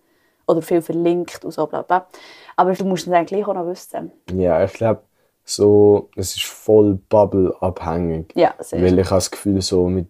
oder 0.48 0.61
viel 0.61 0.82
verlinkt 0.82 1.44
und 1.45 1.52
so 1.52 1.68
bla 1.68 1.82
bla. 1.82 2.07
Aber 2.56 2.74
du 2.74 2.86
musst 2.86 3.07
es 3.07 3.14
eigentlich 3.14 3.45
auch 3.45 3.53
noch 3.53 3.68
wissen. 3.68 4.11
Ja, 4.34 4.64
ich 4.64 4.74
glaube, 4.74 5.02
so, 5.44 6.10
es 6.15 6.36
ist 6.36 6.45
voll 6.45 6.99
Bubble-abhängig. 7.10 8.34
Ja, 8.36 8.53
sehr. 8.60 8.82
Weil 8.82 8.99
ich 8.99 9.06
habe 9.06 9.18
das 9.18 9.32
Gefühl, 9.32 9.61
so 9.61 9.88
mit 9.88 10.07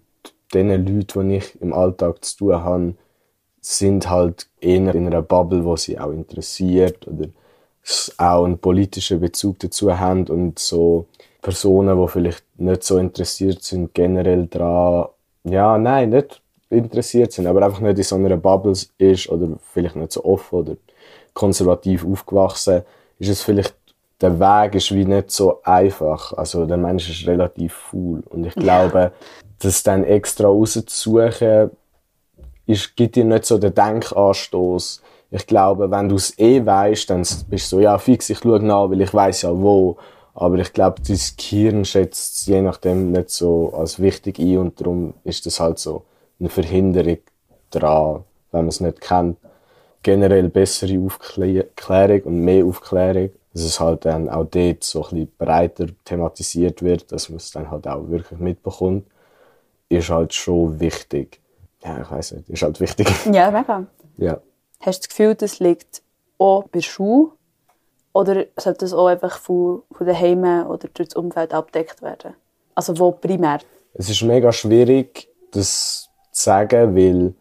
den 0.54 0.70
Leuten, 0.70 1.30
die 1.30 1.38
ich 1.38 1.62
im 1.62 1.74
Alltag 1.74 2.24
zu 2.24 2.38
tun 2.38 2.64
habe, 2.64 2.96
sind 3.60 4.10
halt 4.10 4.48
eher 4.62 4.96
in 4.96 5.08
einer 5.08 5.22
Bubble, 5.22 5.62
die 5.62 5.78
sie 5.78 6.00
auch 6.00 6.12
interessiert 6.12 7.08
oder 7.08 7.28
auch 8.18 8.46
einen 8.46 8.58
politischen 8.58 9.20
Bezug 9.20 9.60
dazu 9.60 9.98
haben 9.98 10.28
und 10.28 10.60
so 10.60 11.08
Personen, 11.42 12.02
die 12.02 12.08
vielleicht 12.08 12.44
nicht 12.60 12.84
so 12.84 12.98
interessiert 12.98 13.64
sind, 13.64 13.94
generell 13.94 14.48
daran, 14.48 15.10
ja, 15.44 15.78
nein, 15.78 16.10
nicht 16.10 16.42
interessiert 16.69 17.31
sind, 17.31 17.48
aber 17.48 17.64
einfach 17.64 17.80
nicht 17.80 17.98
in 17.98 18.03
so 18.03 18.15
einer 18.15 18.38
Bubble 18.38 18.73
ist 18.98 19.30
oder 19.30 19.48
vielleicht 19.72 19.95
nicht 19.95 20.11
so 20.11 20.23
offen 20.26 20.60
oder 20.60 20.76
konservativ 21.34 22.06
aufgewachsen, 22.06 22.84
ist 23.19 23.30
es 23.30 23.41
vielleicht 23.41 23.76
der 24.22 24.39
Weg 24.39 24.76
ist 24.76 24.94
wie 24.94 25.06
nicht 25.06 25.31
so 25.31 25.61
einfach. 25.64 26.34
Also 26.34 26.65
der 26.65 26.77
Mensch 26.77 27.10
ist 27.10 27.27
relativ 27.27 27.73
faul 27.73 28.23
und 28.30 28.45
ich 28.45 28.56
glaube, 28.56 29.11
das 29.60 29.84
dann 29.84 30.03
extra 30.03 30.48
rauszusuchen, 30.48 31.72
ist, 32.65 32.95
gibt 32.95 33.15
dir 33.15 33.26
nicht 33.26 33.45
so 33.45 33.57
den 33.57 33.73
Denkanstoß. 33.73 35.02
Ich 35.31 35.48
glaube, 35.48 35.91
wenn 35.91 36.10
du 36.10 36.15
es 36.15 36.38
eh 36.39 36.65
weißt, 36.65 37.10
dann 37.10 37.19
bist 37.19 37.72
du 37.72 37.77
so, 37.77 37.80
ja 37.80 37.98
fix, 37.98 38.30
ich 38.30 38.39
schaue 38.39 38.60
nach, 38.60 38.89
weil 38.89 39.02
ich 39.02 39.14
weiß 39.14 39.44
ja 39.44 39.52
wo. 39.57 39.98
Aber 40.34 40.57
ich 40.57 40.72
glaube, 40.73 41.02
dein 41.06 41.19
Gehirn 41.38 41.85
schätzt 41.85 42.38
es 42.38 42.45
je 42.45 42.61
nachdem 42.61 43.11
nicht 43.11 43.30
so 43.30 43.73
als 43.76 43.99
wichtig 43.99 44.39
ein 44.39 44.57
und 44.57 44.80
darum 44.80 45.14
ist 45.23 45.45
das 45.45 45.60
halt 45.60 45.80
so 45.80 46.03
eine 46.40 46.50
Verhinderung 46.50 47.20
dran, 47.72 48.24
wenn 48.52 48.62
man 48.62 48.70
es 48.70 48.80
nicht 48.80 49.02
kennt. 49.02 49.38
Generell 50.04 50.50
bessere 50.50 51.00
Aufklärung 51.00 52.22
und 52.24 52.40
mehr 52.42 52.66
Aufklärung, 52.66 53.32
dass 53.54 53.64
es 53.64 53.80
halt 53.80 54.06
dann 54.06 54.30
auch 54.30 54.46
dort 54.46 54.84
so 54.84 55.04
ein 55.04 55.10
bisschen 55.10 55.32
breiter 55.38 55.88
thematisiert 56.06 56.82
wird, 56.82 57.12
dass 57.12 57.30
man 57.30 57.38
es 57.38 57.52
dann 57.52 57.70
halt 57.70 57.88
auch 57.88 58.08
wirklich 58.08 58.40
mitbekommt, 58.40 59.06
ist 59.90 60.10
halt 60.10 60.34
schon 60.34 60.80
wichtig. 60.80 61.42
Ja, 61.84 62.02
ich 62.02 62.12
weiß 62.12 62.34
nicht, 62.34 62.50
ist 62.50 62.62
halt 62.62 62.80
wichtig. 62.80 63.08
Ja, 63.32 63.52
mega. 63.52 63.86
Ja. 64.18 64.40
Hast 64.82 65.00
du 65.00 65.08
das 65.08 65.10
Gefühl, 65.10 65.36
das 65.36 65.60
liegt 65.60 66.02
auch 66.38 66.64
bei 66.64 66.70
der 66.74 66.82
Schule? 66.82 67.32
Oder 68.14 68.46
sollte 68.58 68.80
das 68.80 68.94
auch 68.94 69.08
einfach 69.08 69.38
von, 69.38 69.84
von 69.92 70.08
den 70.08 70.20
Heimen 70.20 70.66
oder 70.66 70.88
durch 70.94 71.10
das 71.10 71.16
Umfeld 71.16 71.54
abgedeckt 71.54 72.02
werden? 72.02 72.34
Also 72.74 72.98
wo 72.98 73.12
primär? 73.12 73.60
Es 73.94 74.10
ist 74.10 74.22
mega 74.24 74.52
schwierig, 74.52 75.28
das 75.52 76.07
sagen, 76.38 76.96
weil 76.96 77.34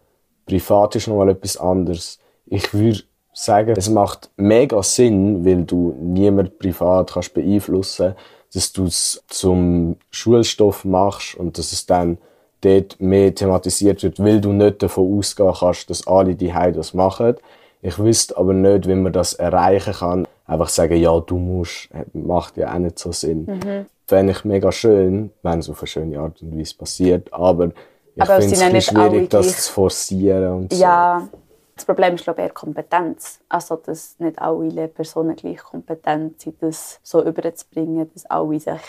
privat 0.47 0.97
ist 0.97 1.09
nochmal 1.09 1.31
etwas 1.31 1.57
anderes. 1.57 2.19
Ich 2.47 2.73
würde 2.73 3.03
sagen, 3.33 3.75
es 3.77 3.91
macht 3.91 4.31
mega 4.37 4.83
Sinn, 4.83 5.45
weil 5.45 5.65
du 5.65 5.95
niemand 6.01 6.59
privat 6.59 7.13
kannst 7.13 7.35
beeinflussen 7.35 8.15
dass 8.55 8.73
du 8.73 8.87
es 8.87 9.23
zum 9.29 9.97
Schulstoff 10.11 10.85
machst 10.87 11.35
und 11.35 11.59
dass 11.59 11.73
es 11.73 11.85
dann 11.85 12.17
dort 12.63 12.99
mehr 13.01 13.35
thematisiert 13.35 14.03
wird, 14.03 14.19
weil 14.19 14.41
du 14.41 14.53
nicht 14.53 14.83
davon 14.83 15.19
ausgehen 15.19 15.53
kannst, 15.59 15.91
dass 15.91 16.07
alle 16.07 16.35
die 16.35 16.53
das 16.53 16.95
machen. 16.95 17.35
Ich 17.83 17.99
wüsste 17.99 18.37
aber 18.37 18.55
nicht, 18.55 18.89
wie 18.89 18.95
man 18.95 19.13
das 19.13 19.35
erreichen 19.35 19.93
kann. 19.93 20.29
Einfach 20.47 20.71
sagen, 20.71 20.97
ja, 20.97 21.21
du 21.21 21.37
musst, 21.37 21.91
macht 22.15 22.57
ja 22.57 22.73
auch 22.73 22.79
nicht 22.79 22.99
so 22.99 23.13
Sinn. 23.13 23.45
Mhm. 23.47 23.87
Fände 24.07 24.33
ich 24.33 24.45
mega 24.45 24.73
schön, 24.73 25.33
wenn 25.43 25.59
es 25.59 25.69
auf 25.69 25.81
eine 25.83 25.89
schöne 25.89 26.19
Art 26.19 26.41
und 26.41 26.59
Weise 26.59 26.77
passiert. 26.77 27.33
Aber 27.35 27.73
ich 28.17 28.23
Aber 28.23 28.39
es 28.39 28.49
sind 28.49 28.61
ja 28.61 28.71
nicht 28.71 28.97
alle 28.97 29.11
schwierig, 29.11 29.31
das 29.31 29.67
zu 29.67 29.73
forcieren 29.73 30.53
und 30.53 30.73
so. 30.73 30.81
Ja, 30.83 31.29
das 31.75 31.85
Problem 31.85 32.15
ist 32.15 32.25
glaube 32.25 32.41
ich 32.41 32.47
eher 32.47 32.53
Kompetenz. 32.53 33.41
Also 33.49 33.77
dass 33.77 34.19
nicht 34.19 34.39
alle 34.41 34.89
Personen 34.89 35.37
gleich 35.37 35.59
kompetent 35.59 36.41
sind, 36.41 36.63
das 36.63 36.99
so 37.03 37.23
überzubringen, 37.23 38.11
dass 38.13 38.25
alle 38.27 38.59
sich 38.59 38.81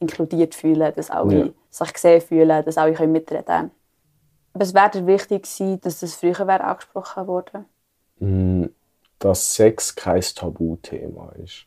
inkludiert 0.00 0.54
fühlen, 0.56 0.92
dass 0.94 1.10
alle 1.10 1.38
Ja. 1.38 1.48
sich 1.70 1.92
gesehen 1.92 2.20
fühlen, 2.20 2.64
dass 2.64 2.78
alle 2.78 2.94
können 2.94 3.12
mitreden 3.12 3.44
können. 3.44 3.70
Aber 4.54 4.64
es 4.64 4.74
wäre 4.74 5.06
wichtig 5.06 5.44
gewesen, 5.44 5.80
dass 5.80 6.00
das 6.00 6.14
früher 6.16 6.46
wäre 6.46 6.64
angesprochen 6.64 7.26
wurde. 7.28 7.64
Mm, 8.18 8.64
dass 9.20 9.54
Sex 9.54 9.94
kein 9.94 10.20
Tabuthema 10.20 11.32
ist. 11.44 11.66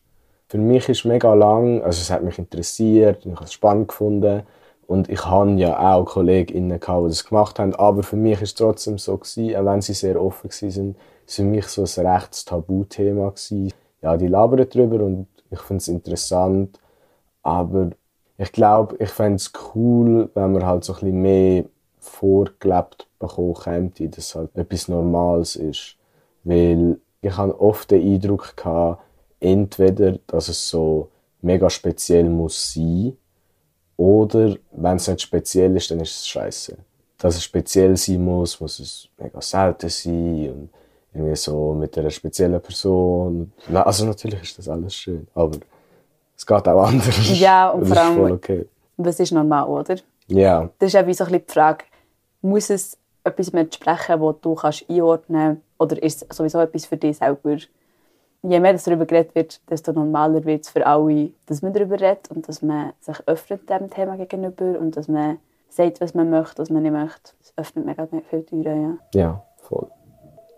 Für 0.50 0.58
mich 0.58 0.90
ist 0.90 1.06
mega 1.06 1.34
lang, 1.34 1.82
also 1.84 2.02
es 2.02 2.12
hat 2.12 2.24
mich 2.24 2.38
interessiert, 2.38 3.26
ich 3.26 3.32
habe 3.34 3.46
es 3.46 3.54
spannend 3.54 3.88
gefunden 3.88 4.44
und 4.92 5.08
ich 5.08 5.26
hatte 5.26 5.52
ja 5.52 5.96
auch 5.96 6.04
KollegInnen, 6.04 6.78
gehabt, 6.78 7.06
die 7.06 7.08
das 7.08 7.26
gemacht 7.26 7.60
haben, 7.60 7.74
aber 7.76 8.04
für 8.04 8.18
mich 8.18 8.42
ist 8.42 8.50
es 8.50 8.56
trotzdem 8.56 8.98
so, 8.98 9.16
gewesen, 9.16 9.56
auch 9.56 9.66
wenn 9.66 9.82
sie 9.82 9.94
sehr 9.94 10.22
offen 10.22 10.50
waren, 10.50 10.96
ist 11.26 11.36
für 11.36 11.44
mich 11.44 11.68
so 11.68 11.84
ein 11.84 12.08
rechtes 12.08 12.44
Tabuthema 12.44 13.30
gewesen. 13.30 13.72
Ja, 14.02 14.18
die 14.18 14.28
labern 14.28 14.68
darüber 14.70 15.06
und 15.06 15.28
ich 15.50 15.62
finde 15.62 15.80
es 15.80 15.88
interessant, 15.88 16.78
aber 17.42 17.92
ich 18.38 18.52
glaube, 18.52 18.98
ich 19.00 19.10
fände 19.10 19.38
es 19.38 19.54
cool, 19.74 20.30
wenn 20.34 20.52
man 20.52 20.66
halt 20.66 20.84
so 20.84 20.92
ein 20.92 21.00
bisschen 21.00 21.22
mehr 21.22 21.66
vorgelebt 22.00 23.08
bekommen 23.18 23.54
könnte, 23.54 24.10
dass 24.10 24.26
es 24.26 24.36
halt 24.36 24.54
etwas 24.58 24.90
Normales 24.90 25.56
ist. 25.56 25.96
Weil 26.44 27.00
ich 27.22 27.38
habe 27.38 27.58
oft 27.62 27.92
den 27.92 28.02
Eindruck 28.02 28.58
gehabt, 28.58 29.02
entweder, 29.40 30.18
dass 30.28 30.50
es 30.50 30.68
so 30.68 31.08
mega 31.42 31.70
speziell 31.70 32.28
muss 32.28 32.74
sein, 32.74 33.16
oder 34.02 34.56
wenn 34.72 34.96
es 34.98 35.08
nicht 35.08 35.22
speziell 35.22 35.76
ist, 35.76 35.92
dann 35.92 36.00
ist 36.00 36.22
es 36.22 36.28
scheiße. 36.28 36.76
Dass 37.20 37.36
es 37.36 37.44
speziell 37.44 37.96
sein 37.96 38.24
muss, 38.26 38.60
muss 38.60 38.80
es 38.80 39.08
mega 39.20 39.40
selten 39.42 39.90
sein 39.90 40.50
und 40.50 40.70
irgendwie 41.14 41.36
so 41.36 41.74
mit 41.74 41.96
einer 41.98 42.10
speziellen 42.10 42.60
Person. 42.60 43.52
Also 43.72 44.06
natürlich 44.06 44.42
ist 44.42 44.58
das 44.58 44.68
alles 44.68 44.96
schön, 44.96 45.28
aber 45.36 45.58
es 46.36 46.46
geht 46.46 46.68
auch 46.68 46.84
anders. 46.88 47.40
Ja, 47.40 47.70
und 47.70 47.82
das 47.82 47.90
vor 47.90 47.98
ist 47.98 48.18
allem- 48.20 48.32
okay. 48.34 48.66
Was 48.98 49.20
ist 49.20 49.32
normal, 49.32 49.68
oder? 49.68 49.96
Ja, 50.28 50.70
Das 50.80 50.88
ist 50.88 50.94
ja 50.94 51.06
wie 51.06 51.14
so 51.14 51.24
ein 51.26 51.32
bisschen 51.32 51.46
die 51.48 51.54
Frage, 51.54 51.86
muss 52.42 52.70
es 52.72 52.98
etwas 53.24 53.52
mit 53.54 53.76
sprechen, 53.76 54.20
das 54.20 54.36
du 54.42 54.56
kannst 54.56 54.86
einordnen 54.90 55.44
kannst, 55.48 55.62
oder 55.94 56.04
ist 56.04 56.26
es 56.28 56.38
sowieso 56.38 56.60
etwas 56.60 56.86
für 56.88 56.98
dich 56.98 57.18
selber? 57.18 57.58
Je 58.44 58.60
mehr 58.60 58.74
das 58.74 58.86
darüber 58.86 59.06
geredet 59.06 59.36
wird, 59.36 59.62
desto 59.70 59.92
normaler 59.94 60.44
wird 60.46 60.64
es 60.64 60.70
für 60.70 60.86
alle, 60.86 61.32
dass 61.46 61.62
man 61.62 61.74
darüber 61.74 62.00
redet 62.00 62.32
und 62.32 62.48
dass 62.48 62.62
man 62.62 62.94
sich 63.00 63.18
öffnet 63.28 63.70
dem 63.70 63.90
Thema 63.90 64.18
gegenüber 64.18 64.80
und 64.80 64.98
dass 64.98 65.08
man 65.08 65.38
sagt, 65.70 66.02
was 66.02 66.16
man 66.16 66.30
möchte, 66.30 66.60
was 66.62 66.70
man 66.70 66.84
nicht 66.84 66.92
möchte. 66.92 67.34
Das 67.40 67.54
öffnet 67.58 67.86
mega 67.86 68.08
viele 68.30 68.46
Türen, 68.46 69.00
ja. 69.14 69.20
ja, 69.20 69.44
voll. 69.58 69.88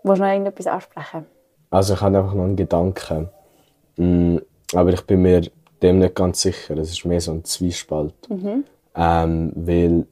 Willst 0.02 0.18
du 0.18 0.24
noch 0.24 0.30
irgendetwas 0.30 0.66
ansprechen? 0.66 1.26
Also 1.70 1.94
ich 1.94 2.00
habe 2.00 2.18
einfach 2.18 2.34
noch 2.34 2.44
einen 2.44 2.56
Gedanken. 2.56 3.28
Mm, 3.96 4.38
aber 4.74 4.92
ich 4.92 5.02
bin 5.02 5.22
mir 5.22 5.42
dem 5.82 5.98
nicht 5.98 6.14
ganz 6.14 6.40
sicher. 6.40 6.76
Es 6.78 6.90
ist 6.90 7.04
mehr 7.04 7.20
so 7.20 7.32
ein 7.32 7.44
Zwiespalt. 7.44 8.14
Mhm. 8.28 8.64
Ähm, 8.94 9.52
weil 9.54 10.06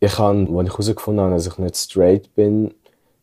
ich 0.00 0.18
habe, 0.18 0.40
als 0.40 0.68
ich 0.68 0.72
herausgefunden 0.72 1.24
habe, 1.24 1.34
dass 1.34 1.46
ich 1.46 1.58
nicht 1.58 1.76
straight 1.76 2.34
bin, 2.34 2.74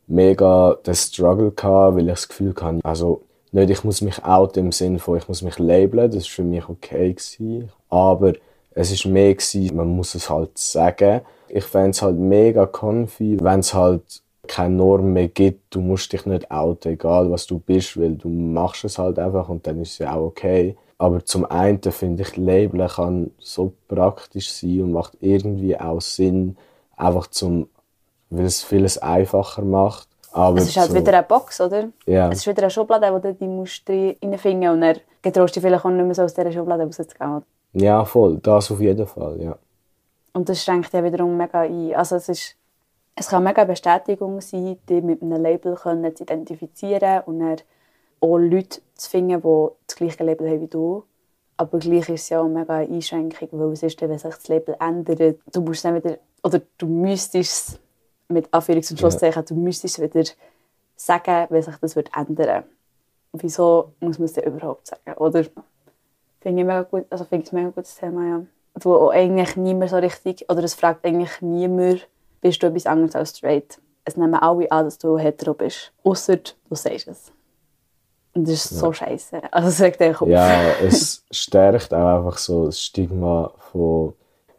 mega 0.07 0.75
den 0.85 0.95
Struggle 0.95 1.51
gehabt, 1.51 1.95
weil 1.95 2.07
ich 2.07 2.13
das 2.13 2.27
Gefühl 2.27 2.53
hatte, 2.59 2.79
also 2.83 3.21
nicht, 3.51 3.69
ich 3.69 3.83
muss 3.83 4.01
mich 4.01 4.23
outen 4.23 4.65
im 4.65 4.71
Sinne 4.71 4.99
von, 4.99 5.17
ich 5.17 5.27
muss 5.27 5.41
mich 5.41 5.59
labeln, 5.59 6.11
das 6.11 6.25
war 6.25 6.31
für 6.31 6.43
mich 6.43 6.67
okay. 6.69 7.13
Gewesen. 7.13 7.69
Aber 7.89 8.33
es 8.71 8.91
ist 8.91 9.05
mehr 9.05 9.33
gewesen, 9.33 9.75
man 9.75 9.95
muss 9.95 10.15
es 10.15 10.29
halt 10.29 10.57
sagen. 10.57 11.21
Ich 11.49 11.63
fände 11.63 11.91
es 11.91 12.01
halt 12.01 12.17
mega 12.17 12.65
confi, 12.65 13.37
wenn 13.41 13.61
es 13.61 13.73
halt 13.73 14.21
keine 14.47 14.75
Norm 14.75 15.13
mehr 15.13 15.27
gibt. 15.27 15.73
Du 15.73 15.81
musst 15.81 16.11
dich 16.13 16.25
nicht 16.25 16.51
outen, 16.51 16.93
egal 16.93 17.31
was 17.31 17.47
du 17.47 17.59
bist, 17.59 17.99
weil 17.99 18.15
du 18.15 18.29
machst 18.29 18.85
es 18.85 18.97
halt 18.97 19.19
einfach 19.19 19.49
und 19.49 19.65
dann 19.65 19.81
ist 19.81 19.91
es 19.91 19.97
ja 19.99 20.13
auch 20.13 20.27
okay. 20.27 20.75
Aber 20.97 21.23
zum 21.23 21.45
einen 21.45 21.81
finde 21.81 22.23
ich, 22.23 22.37
Labeln 22.37 22.87
kann 22.87 23.31
so 23.39 23.73
praktisch 23.87 24.51
sein 24.51 24.81
und 24.81 24.91
macht 24.93 25.17
irgendwie 25.21 25.79
auch 25.79 26.01
Sinn, 26.01 26.57
einfach 26.95 27.27
zum, 27.27 27.69
weil 28.29 28.45
es 28.45 28.63
vieles 28.63 28.97
einfacher 28.97 29.61
macht. 29.61 30.07
Aber 30.37 30.57
es 30.59 30.67
ist 30.67 30.77
halt 30.77 30.91
so, 30.91 30.95
wieder 30.95 31.13
eine 31.13 31.23
Box, 31.23 31.59
oder? 31.59 31.89
Ja. 32.05 32.29
Es 32.29 32.39
ist 32.39 32.47
wieder 32.47 32.63
eine 32.63 32.69
Schublade, 32.69 33.11
wo 33.11 33.19
du 33.19 33.33
die 33.33 33.47
musst 33.47 33.89
reinfinden 33.89 34.69
und 34.69 34.81
dann 34.81 34.97
getraust 35.21 35.55
du 35.55 35.61
vielleicht 35.61 35.83
auch 35.83 35.89
nicht 35.89 36.05
mehr 36.05 36.13
so 36.13 36.23
aus 36.23 36.33
dieser 36.33 36.51
Schublade 36.51 36.83
rauszugehen. 36.83 37.43
Ja, 37.73 38.05
voll, 38.05 38.37
das 38.37 38.71
auf 38.71 38.79
jeden 38.79 39.07
Fall, 39.07 39.41
ja. 39.41 39.57
Und 40.33 40.47
das 40.47 40.63
schränkt 40.63 40.93
ja 40.93 41.03
wiederum 41.03 41.35
mega 41.35 41.61
ein. 41.61 41.95
Also 41.95 42.17
es, 42.17 42.29
ist, 42.29 42.55
es 43.15 43.29
kann 43.29 43.43
mega 43.43 43.63
Bestätigung 43.63 44.39
sein, 44.39 44.77
dich 44.87 45.03
mit 45.03 45.23
einem 45.23 45.41
Label 45.41 45.75
können 45.75 46.15
zu 46.15 46.23
identifizieren 46.23 47.23
und 47.25 47.39
dann 47.39 47.57
auch 48.19 48.37
Leute 48.37 48.81
zu 48.93 49.09
finden, 49.09 49.41
die 49.41 49.67
das 49.87 49.95
gleiche 49.95 50.23
Label 50.23 50.49
haben 50.49 50.61
wie 50.61 50.67
du. 50.67 51.03
Aber 51.57 51.79
gleich 51.79 52.09
ist 52.09 52.21
es 52.21 52.29
ja 52.29 52.41
auch 52.41 52.47
mega 52.47 52.75
eine 52.75 52.93
Einschränkung, 52.93 53.49
weil 53.53 53.71
es 53.71 53.81
ist 53.81 53.99
wenn 53.99 54.17
sich 54.17 54.35
das 54.35 54.47
Label 54.47 54.75
ändert, 54.79 55.39
du 55.51 55.61
musst 55.61 55.83
dann 55.83 55.95
wieder, 55.95 56.17
oder 56.43 56.61
du 56.77 56.85
müsstest 56.85 57.35
es, 57.73 57.79
mit 58.29 58.53
Anführungs- 58.53 58.91
und 58.91 58.99
Schlusszeichen, 58.99 59.45
du 59.45 59.55
müsstest 59.55 59.99
es 59.99 60.03
wieder 60.03 60.29
sagen, 60.95 61.47
wenn 61.49 61.61
sich 61.61 61.75
das 61.77 61.95
wird 61.95 62.09
ändern 62.15 62.63
Wieso 63.33 63.91
muss 63.99 64.17
man 64.17 64.25
es 64.25 64.33
denn 64.33 64.45
überhaupt 64.45 64.87
sagen, 64.87 65.13
oder? 65.17 65.43
Finde 66.39 66.61
ich 66.61 66.67
mega 66.67 66.83
gut, 66.83 67.05
also 67.09 67.25
finde 67.25 67.45
ich 67.45 67.51
ein 67.51 67.55
mega 67.55 67.69
gutes 67.69 67.95
Thema, 67.95 68.25
ja. 68.25 68.41
Wo 68.75 68.95
auch 68.95 69.11
eigentlich 69.11 69.55
niemand 69.55 69.91
so 69.91 69.97
richtig, 69.97 70.49
oder 70.49 70.63
es 70.63 70.75
fragt 70.75 71.05
eigentlich 71.05 71.41
niemand, 71.41 72.07
bist 72.41 72.61
du 72.61 72.67
etwas 72.67 72.85
anderes 72.85 73.15
als 73.15 73.37
straight? 73.37 73.79
Es 74.05 74.15
nehmen 74.15 74.35
alle 74.35 74.71
an, 74.71 74.85
dass 74.85 74.97
du 74.97 75.17
hetero 75.17 75.53
bist. 75.53 75.91
Außer 76.03 76.37
du 76.37 76.75
sagst 76.75 77.07
es. 77.07 77.31
Und 78.33 78.47
das 78.47 78.53
ist 78.65 78.69
so 78.69 78.93
scheiße. 78.93 79.41
Also 79.51 79.67
es 79.69 79.81
regt 79.81 79.99
dich 79.99 80.21
auf. 80.21 80.27
Ja, 80.27 80.61
es 80.81 81.23
stärkt 81.31 81.93
auch 81.93 82.19
einfach 82.19 82.37
so 82.37 82.67
das 82.67 82.79
Stigma 82.79 83.51
von, 83.71 84.13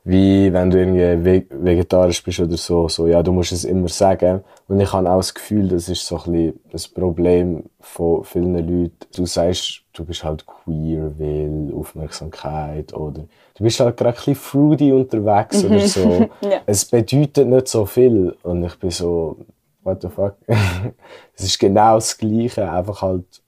wie 0.09 0.51
wenn 0.55 0.70
du 0.70 0.78
irgendwie 0.78 1.44
vegetarisch 1.51 2.22
bist 2.22 2.40
oder 2.40 2.56
so, 2.56 2.89
so, 2.89 3.06
ja, 3.06 3.22
du 3.22 3.30
musst 3.30 3.52
es 3.52 3.64
immer 3.64 3.89
sagen. 3.89 4.43
Und 4.66 4.80
ich 4.80 4.90
habe 4.90 5.10
auch 5.10 5.18
das 5.18 5.35
Gefühl, 5.35 5.68
das 5.68 5.90
ist 5.90 6.06
so 6.06 6.16
ein 6.16 6.32
bisschen 6.32 6.60
das 6.72 6.89
Problem 6.89 7.64
von 7.78 8.24
vielen 8.24 8.55
Leuten. 8.55 8.97
Du 9.14 9.26
sagst, 9.26 9.82
du 9.93 10.06
bist 10.06 10.24
halt 10.24 10.47
queer, 10.47 11.12
weil 11.18 11.74
Aufmerksamkeit 11.78 12.94
oder 12.94 13.24
du 13.55 13.62
bist 13.62 13.80
halt 13.80 13.98
gerade 13.98 14.12
ein 14.12 14.14
bisschen 14.16 14.35
fruity 14.35 14.93
unterwegs 14.93 15.62
oder 15.62 15.80
so. 15.80 16.26
ja. 16.40 16.62
Es 16.64 16.86
bedeutet 16.86 17.47
nicht 17.47 17.68
so 17.68 17.85
viel. 17.85 18.35
Und 18.43 18.64
ich 18.64 18.76
bin 18.76 18.90
so, 18.90 19.36
what 19.82 20.01
the 20.01 20.09
fuck? 20.09 20.36
es 21.36 21.44
ist 21.44 21.59
genau 21.59 21.97
das 21.97 22.16
Gleiche, 22.16 22.70
einfach 22.72 23.02
halt 23.02 23.43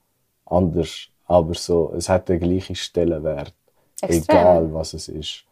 anders. 0.44 1.08
Aber 1.24 1.54
so, 1.54 1.94
es 1.96 2.06
hat 2.10 2.28
den 2.28 2.38
gleichen 2.38 2.76
Stellenwert. 2.76 3.54
Extrem. 4.02 4.36
Egal, 4.36 4.74
was 4.74 4.92
es 4.92 5.08
ist. 5.08 5.44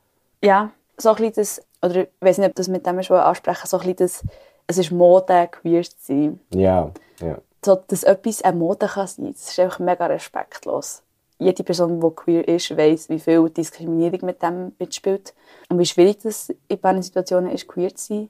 Ja, 0.45 0.71
so 1.01 1.11
ein 1.11 1.17
bisschen 1.17 1.33
das, 1.35 1.63
oder 1.83 2.03
ich 2.03 2.09
weiß 2.21 2.39
nicht, 2.39 2.49
ob 2.49 2.55
das 2.57 2.69
mit 2.69 2.87
dem 2.87 3.03
schon 3.03 3.17
ansprechen, 3.17 3.67
so 3.67 3.79
ein 3.79 3.95
bisschen 3.95 3.97
das, 3.97 4.25
es 4.67 4.79
ist 4.79 4.91
Mode, 4.91 5.49
queer 5.51 5.83
zu 5.83 5.97
sein. 5.99 6.41
Ja, 6.53 6.91
ja. 7.21 7.39
So, 7.65 7.77
dass 7.87 8.05
etwas 8.05 8.43
eine 8.43 8.57
Mode 8.57 8.87
kann 8.87 9.07
sein, 9.07 9.33
das 9.33 9.51
ist 9.51 9.59
einfach 9.59 9.79
mega 9.79 10.07
respektlos. 10.07 11.03
Jede 11.39 11.63
Person, 11.63 12.01
die 12.01 12.15
queer 12.15 12.47
ist, 12.49 12.77
weiß, 12.77 13.09
wie 13.11 13.21
viel 13.21 13.49
Diskriminierung 13.51 14.21
mit 14.27 14.43
dem 14.43 14.73
mitspielt 14.79 15.35
und 15.69 15.79
wie 15.79 15.87
schwierig 15.87 16.19
das 16.23 16.53
in 16.69 16.81
beiden 16.81 17.03
Situationen 17.03 17.53
ist, 17.53 17.69
queer 17.69 17.95
zu 17.95 18.07
sein. 18.07 18.29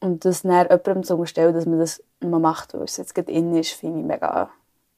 Und 0.00 0.24
das 0.24 0.42
dann 0.42 0.52
jemandem 0.52 1.02
zu 1.02 1.14
unterstellen, 1.14 1.54
dass 1.54 1.66
man 1.66 1.78
das 1.78 2.02
nur 2.20 2.38
macht, 2.38 2.74
weil 2.74 2.84
es 2.84 2.98
jetzt 2.98 3.14
gerade 3.14 3.32
innen 3.32 3.56
ist, 3.56 3.72
finde 3.72 4.00
ich 4.00 4.06
mega, 4.06 4.50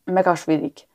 mega 0.04 0.36
schwierig. 0.36 0.86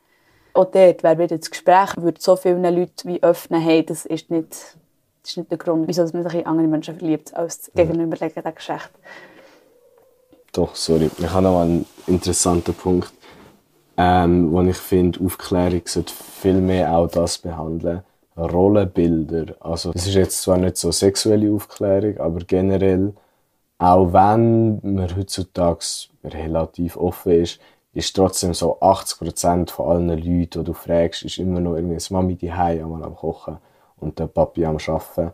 Auch 0.52 0.66
dort 0.66 1.02
wäre 1.02 1.18
wieder 1.18 1.38
das 1.38 1.50
Gespräch, 1.50 1.96
würde 1.96 2.20
so 2.20 2.36
vielen 2.36 2.62
Leuten 2.62 3.08
wie 3.08 3.22
öffnen, 3.22 3.60
hey, 3.60 3.84
das 3.84 4.06
ist 4.06 4.30
nicht, 4.30 4.76
das 5.24 5.30
ist 5.30 5.36
nicht 5.38 5.50
der 5.50 5.58
Grund, 5.58 5.88
wieso 5.88 6.02
man 6.02 6.22
sich 6.22 6.34
in 6.34 6.46
andere 6.46 6.66
Menschen 6.66 6.98
verliebt, 6.98 7.34
als 7.34 7.62
das 7.62 7.72
gegenüberliegende 7.74 8.52
Geschlecht. 8.52 8.90
Doch, 10.52 10.76
sorry. 10.76 11.10
Ich 11.18 11.30
habe 11.30 11.44
noch 11.44 11.62
einen 11.62 11.86
interessanten 12.06 12.74
Punkt, 12.74 13.10
ähm, 13.96 14.52
wo 14.52 14.60
ich 14.60 14.76
finde, 14.76 15.24
Aufklärung 15.24 15.80
sollte 15.86 16.12
viel 16.12 16.60
mehr 16.60 16.92
auch 16.92 17.08
das 17.08 17.38
behandeln. 17.38 18.02
Rollenbilder. 18.36 19.54
Also, 19.60 19.92
das 19.92 20.06
ist 20.06 20.14
jetzt 20.14 20.42
zwar 20.42 20.58
nicht 20.58 20.76
so 20.76 20.92
sexuelle 20.92 21.50
Aufklärung, 21.50 22.18
aber 22.18 22.40
generell, 22.40 23.14
auch 23.78 24.12
wenn 24.12 24.80
man 24.82 25.16
heutzutage 25.16 25.84
relativ 26.22 26.98
offen 26.98 27.32
ist, 27.32 27.60
ist 27.94 28.14
trotzdem 28.14 28.52
so 28.52 28.78
80% 28.80 29.70
von 29.70 29.88
allen 29.88 30.08
Leuten, 30.08 30.50
die 30.50 30.64
du 30.64 30.72
fragst, 30.74 31.22
ist 31.22 31.38
immer 31.38 31.60
noch 31.60 31.76
irgendwie 31.76 31.94
das 31.94 32.10
Mami 32.10 32.34
die 32.34 32.50
am 32.50 33.16
Kochen 33.16 33.56
und 34.04 34.18
der 34.18 34.26
Papi 34.26 34.64
am 34.64 34.76
Arbeiten. 34.76 35.32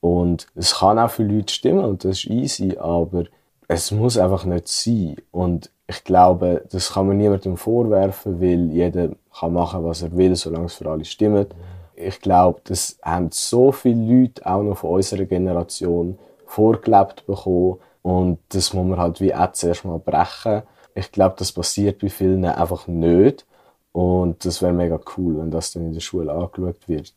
Und 0.00 0.46
es 0.54 0.78
kann 0.78 0.98
auch 0.98 1.10
für 1.10 1.22
Leute 1.22 1.52
stimmen 1.52 1.84
und 1.84 2.04
das 2.04 2.18
ist 2.18 2.26
easy, 2.26 2.76
aber 2.78 3.24
es 3.68 3.90
muss 3.90 4.18
einfach 4.18 4.44
nicht 4.44 4.68
sein. 4.68 5.16
Und 5.30 5.70
ich 5.86 6.04
glaube, 6.04 6.64
das 6.70 6.92
kann 6.92 7.06
man 7.06 7.18
niemandem 7.18 7.56
vorwerfen, 7.56 8.40
weil 8.40 8.70
jeder 8.70 9.10
kann 9.38 9.52
machen, 9.52 9.84
was 9.84 10.02
er 10.02 10.16
will, 10.16 10.34
solange 10.36 10.66
es 10.66 10.74
für 10.74 10.90
alle 10.90 11.04
stimmt. 11.04 11.54
Ich 11.94 12.20
glaube, 12.20 12.60
das 12.64 12.98
haben 13.02 13.28
so 13.30 13.72
viele 13.72 14.20
Leute 14.20 14.46
auch 14.46 14.62
noch 14.62 14.78
von 14.78 14.90
unserer 14.90 15.24
Generation 15.24 16.18
vorgelebt 16.46 17.26
bekommen 17.26 17.76
und 18.02 18.38
das 18.48 18.72
muss 18.72 18.86
man 18.86 18.98
halt 18.98 19.20
wie 19.20 19.34
auch 19.34 19.52
zuerst 19.52 19.84
mal 19.84 19.98
brechen. 19.98 20.62
Ich 20.94 21.12
glaube, 21.12 21.36
das 21.38 21.52
passiert 21.52 22.00
bei 22.00 22.08
vielen 22.08 22.44
einfach 22.44 22.86
nicht 22.86 23.44
und 23.92 24.44
das 24.44 24.62
wäre 24.62 24.72
mega 24.72 24.98
cool, 25.16 25.38
wenn 25.38 25.50
das 25.50 25.72
dann 25.72 25.86
in 25.86 25.92
der 25.92 26.00
Schule 26.00 26.32
angeschaut 26.32 26.88
wird. 26.88 27.14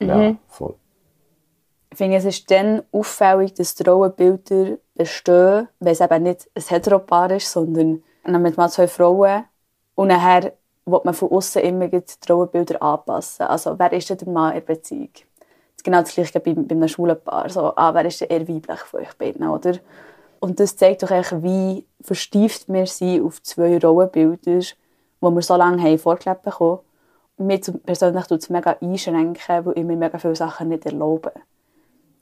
Ja, 0.00 0.16
Mhm. 0.16 0.38
voll. 0.48 0.74
Ich 1.92 1.98
finde, 1.98 2.16
es 2.16 2.24
ist 2.24 2.50
dann 2.50 2.82
auffällig, 2.92 3.54
dass 3.54 3.74
die 3.74 3.82
Rollenbilder 3.82 4.78
bestehen, 4.94 5.68
wenn 5.80 5.92
es 5.92 6.00
eben 6.00 6.22
nicht 6.22 6.48
ein 6.54 6.62
Heteropaar 6.62 7.32
ist, 7.32 7.50
sondern 7.50 8.02
dann 8.24 8.42
mit 8.42 8.56
mal 8.56 8.68
zwei 8.70 8.86
Frauen. 8.86 9.44
Und 9.96 10.08
nachher 10.08 10.52
will 10.86 11.00
man 11.04 11.14
von 11.14 11.30
außen 11.30 11.62
immer 11.62 11.88
die 11.88 12.02
Rollenbilder 12.28 12.80
anpassen. 12.80 13.46
Also, 13.46 13.78
wer 13.78 13.92
ist 13.92 14.08
denn 14.08 14.18
der 14.18 14.28
Mann 14.28 14.52
in 14.52 14.64
der 14.64 14.74
Beziehung? 14.74 15.10
Das 15.12 15.76
ist 15.78 15.84
genau 15.84 16.00
das 16.00 16.14
Gleiche 16.14 16.40
bei, 16.40 16.54
bei 16.54 16.74
einem 16.74 16.88
Schulenpaar. 16.88 17.48
So, 17.48 17.74
ah, 17.76 17.92
wer 17.92 18.04
ist 18.04 18.20
denn 18.20 18.28
eher 18.28 18.48
weiblich 18.48 18.80
von 18.80 19.00
euch 19.00 19.12
beiden, 19.18 19.48
oder? 19.48 19.74
Und 20.38 20.60
das 20.60 20.76
zeigt 20.76 21.02
doch 21.02 21.10
eigentlich, 21.10 21.42
wie 21.42 21.86
verstieft 22.02 22.68
wir 22.68 22.86
sind 22.86 23.24
auf 23.24 23.42
zwei 23.42 23.78
Rollenbilder, 23.78 24.60
die 24.60 24.74
wir 25.20 25.42
so 25.42 25.56
lange 25.56 25.82
haben 25.82 25.98
vorgelebt 25.98 26.42
bekommen. 26.42 26.80
Mir 27.40 27.58
persönlich 27.58 28.26
tut 28.26 28.42
es 28.42 28.50
mega 28.50 28.76
einschränken, 28.82 29.64
weil 29.64 29.78
ich 29.78 29.84
mir 29.84 29.96
mega 29.96 30.18
viele 30.18 30.36
Sachen 30.36 30.68
nicht 30.68 30.84
erlaube. 30.84 31.32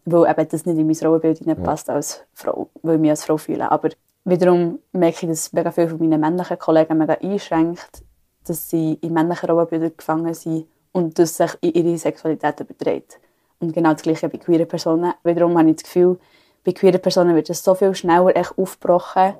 Weil 0.04 0.30
eben 0.30 0.48
das 0.48 0.64
nicht 0.64 0.78
in 0.78 0.86
mein 0.86 0.96
Rollenbild 0.96 1.38
hineinpasst 1.38 1.90
als 1.90 2.24
Frau, 2.34 2.68
weil 2.82 2.94
ich 2.94 3.00
mich 3.00 3.10
als 3.10 3.24
Frau 3.24 3.36
fühle. 3.36 3.68
Aber 3.70 3.90
wiederum 4.24 4.78
merke 4.92 5.26
ich, 5.26 5.28
dass 5.28 5.52
mega 5.52 5.72
viele 5.72 5.88
von 5.88 5.98
meinen 5.98 6.20
männlichen 6.20 6.58
Kollegen 6.58 6.98
mega 6.98 7.14
einschränkt, 7.14 8.04
dass 8.46 8.70
sie 8.70 8.94
in 9.00 9.12
männlichen 9.12 9.50
Rollenbildern 9.50 9.96
gefangen 9.96 10.34
sind 10.34 10.68
und 10.92 11.18
das 11.18 11.36
sich 11.36 11.50
in 11.62 11.72
ihre 11.72 11.98
Sexualität 11.98 12.60
überträgt. 12.60 13.18
Und 13.58 13.72
genau 13.72 13.92
das 13.92 14.02
Gleiche 14.02 14.28
bei 14.28 14.38
queeren 14.38 14.68
Personen. 14.68 15.14
Wiederum 15.24 15.58
habe 15.58 15.68
ich 15.68 15.76
das 15.76 15.82
Gefühl, 15.82 16.18
bei 16.64 16.70
queeren 16.70 17.02
Personen 17.02 17.34
wird 17.34 17.50
es 17.50 17.64
so 17.64 17.74
viel 17.74 17.92
schneller 17.92 18.36
echt 18.36 18.56
aufgebrochen, 18.56 19.34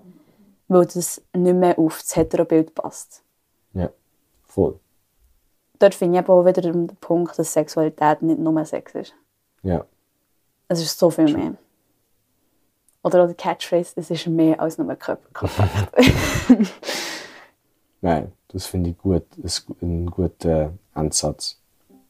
weil 0.66 0.86
das 0.86 1.22
nicht 1.34 1.55
mehr 1.55 1.78
auf 1.78 2.00
das 2.00 2.16
Heterobild 2.16 2.74
passt. 2.74 3.22
Ja, 3.74 3.90
voll. 4.44 4.80
Dort 5.78 5.94
finde 5.94 6.20
ich 6.20 6.28
auch 6.28 6.44
wieder 6.44 6.62
den 6.62 6.88
Punkt, 7.00 7.38
dass 7.38 7.52
Sexualität 7.52 8.22
nicht 8.22 8.38
nur 8.40 8.64
Sex 8.64 8.94
ist. 8.94 9.14
Ja. 9.62 9.84
Es 10.68 10.80
ist 10.82 10.98
so 10.98 11.10
viel 11.10 11.32
mehr. 11.32 11.55
Oder 13.02 13.26
die 13.26 13.34
Catchphrase, 13.34 13.92
es 13.96 14.10
ist 14.10 14.26
mehr 14.26 14.60
als 14.60 14.76
nur 14.76 14.94
Körperkontakt. 14.94 15.96
Nein, 18.00 18.32
das 18.48 18.66
finde 18.66 18.90
ich 18.90 18.98
gut. 18.98 19.24
Das 19.36 19.59
ist 19.59 19.82
ein 19.82 20.06
guter 20.06 20.72
Ansatz. 20.94 21.60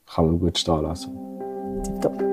Kann 0.06 0.26
man 0.26 0.40
gut 0.40 0.58
stehen 0.58 0.82
lassen. 0.82 1.16
Tipptopp. 1.84 2.27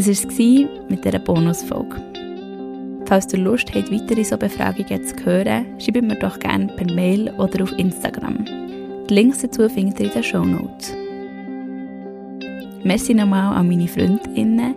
Das 0.00 0.06
war 0.06 0.14
es 0.14 0.38
mit 0.88 1.04
dieser 1.04 1.18
Bonusfolge. 1.18 2.02
Falls 3.04 3.30
ihr 3.34 3.40
Lust 3.40 3.70
habt, 3.74 3.92
weitere 3.92 4.24
so 4.24 4.38
Befragungen 4.38 5.04
zu 5.04 5.14
hören, 5.26 5.78
schreibt 5.78 6.00
mir 6.00 6.18
doch 6.18 6.38
gerne 6.38 6.68
per 6.68 6.90
Mail 6.94 7.30
oder 7.36 7.64
auf 7.64 7.78
Instagram. 7.78 8.46
Die 8.46 9.14
Links 9.14 9.42
dazu 9.42 9.68
findet 9.68 10.00
ihr 10.00 10.06
in 10.06 10.12
den 10.12 10.22
Show 10.22 10.42
Notes. 10.42 10.94
Merci 12.82 13.12
nochmal 13.12 13.54
an 13.54 13.68
meine 13.68 13.88
Freundinnen, 13.88 14.74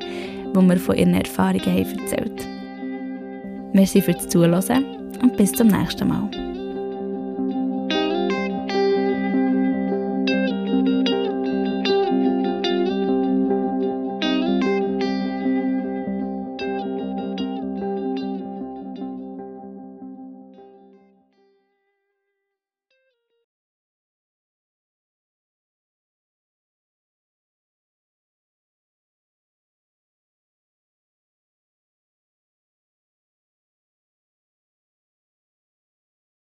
die 0.54 0.62
mir 0.62 0.76
von 0.76 0.98
ihren 0.98 1.14
Erfahrungen 1.14 1.68
haben 1.68 2.00
erzählt 2.00 2.46
haben. 2.46 3.72
Merci 3.72 4.02
fürs 4.02 4.28
Zuhören 4.28 4.84
und 5.22 5.38
bis 5.38 5.54
zum 5.54 5.68
nächsten 5.68 6.10
Mal. 6.10 6.53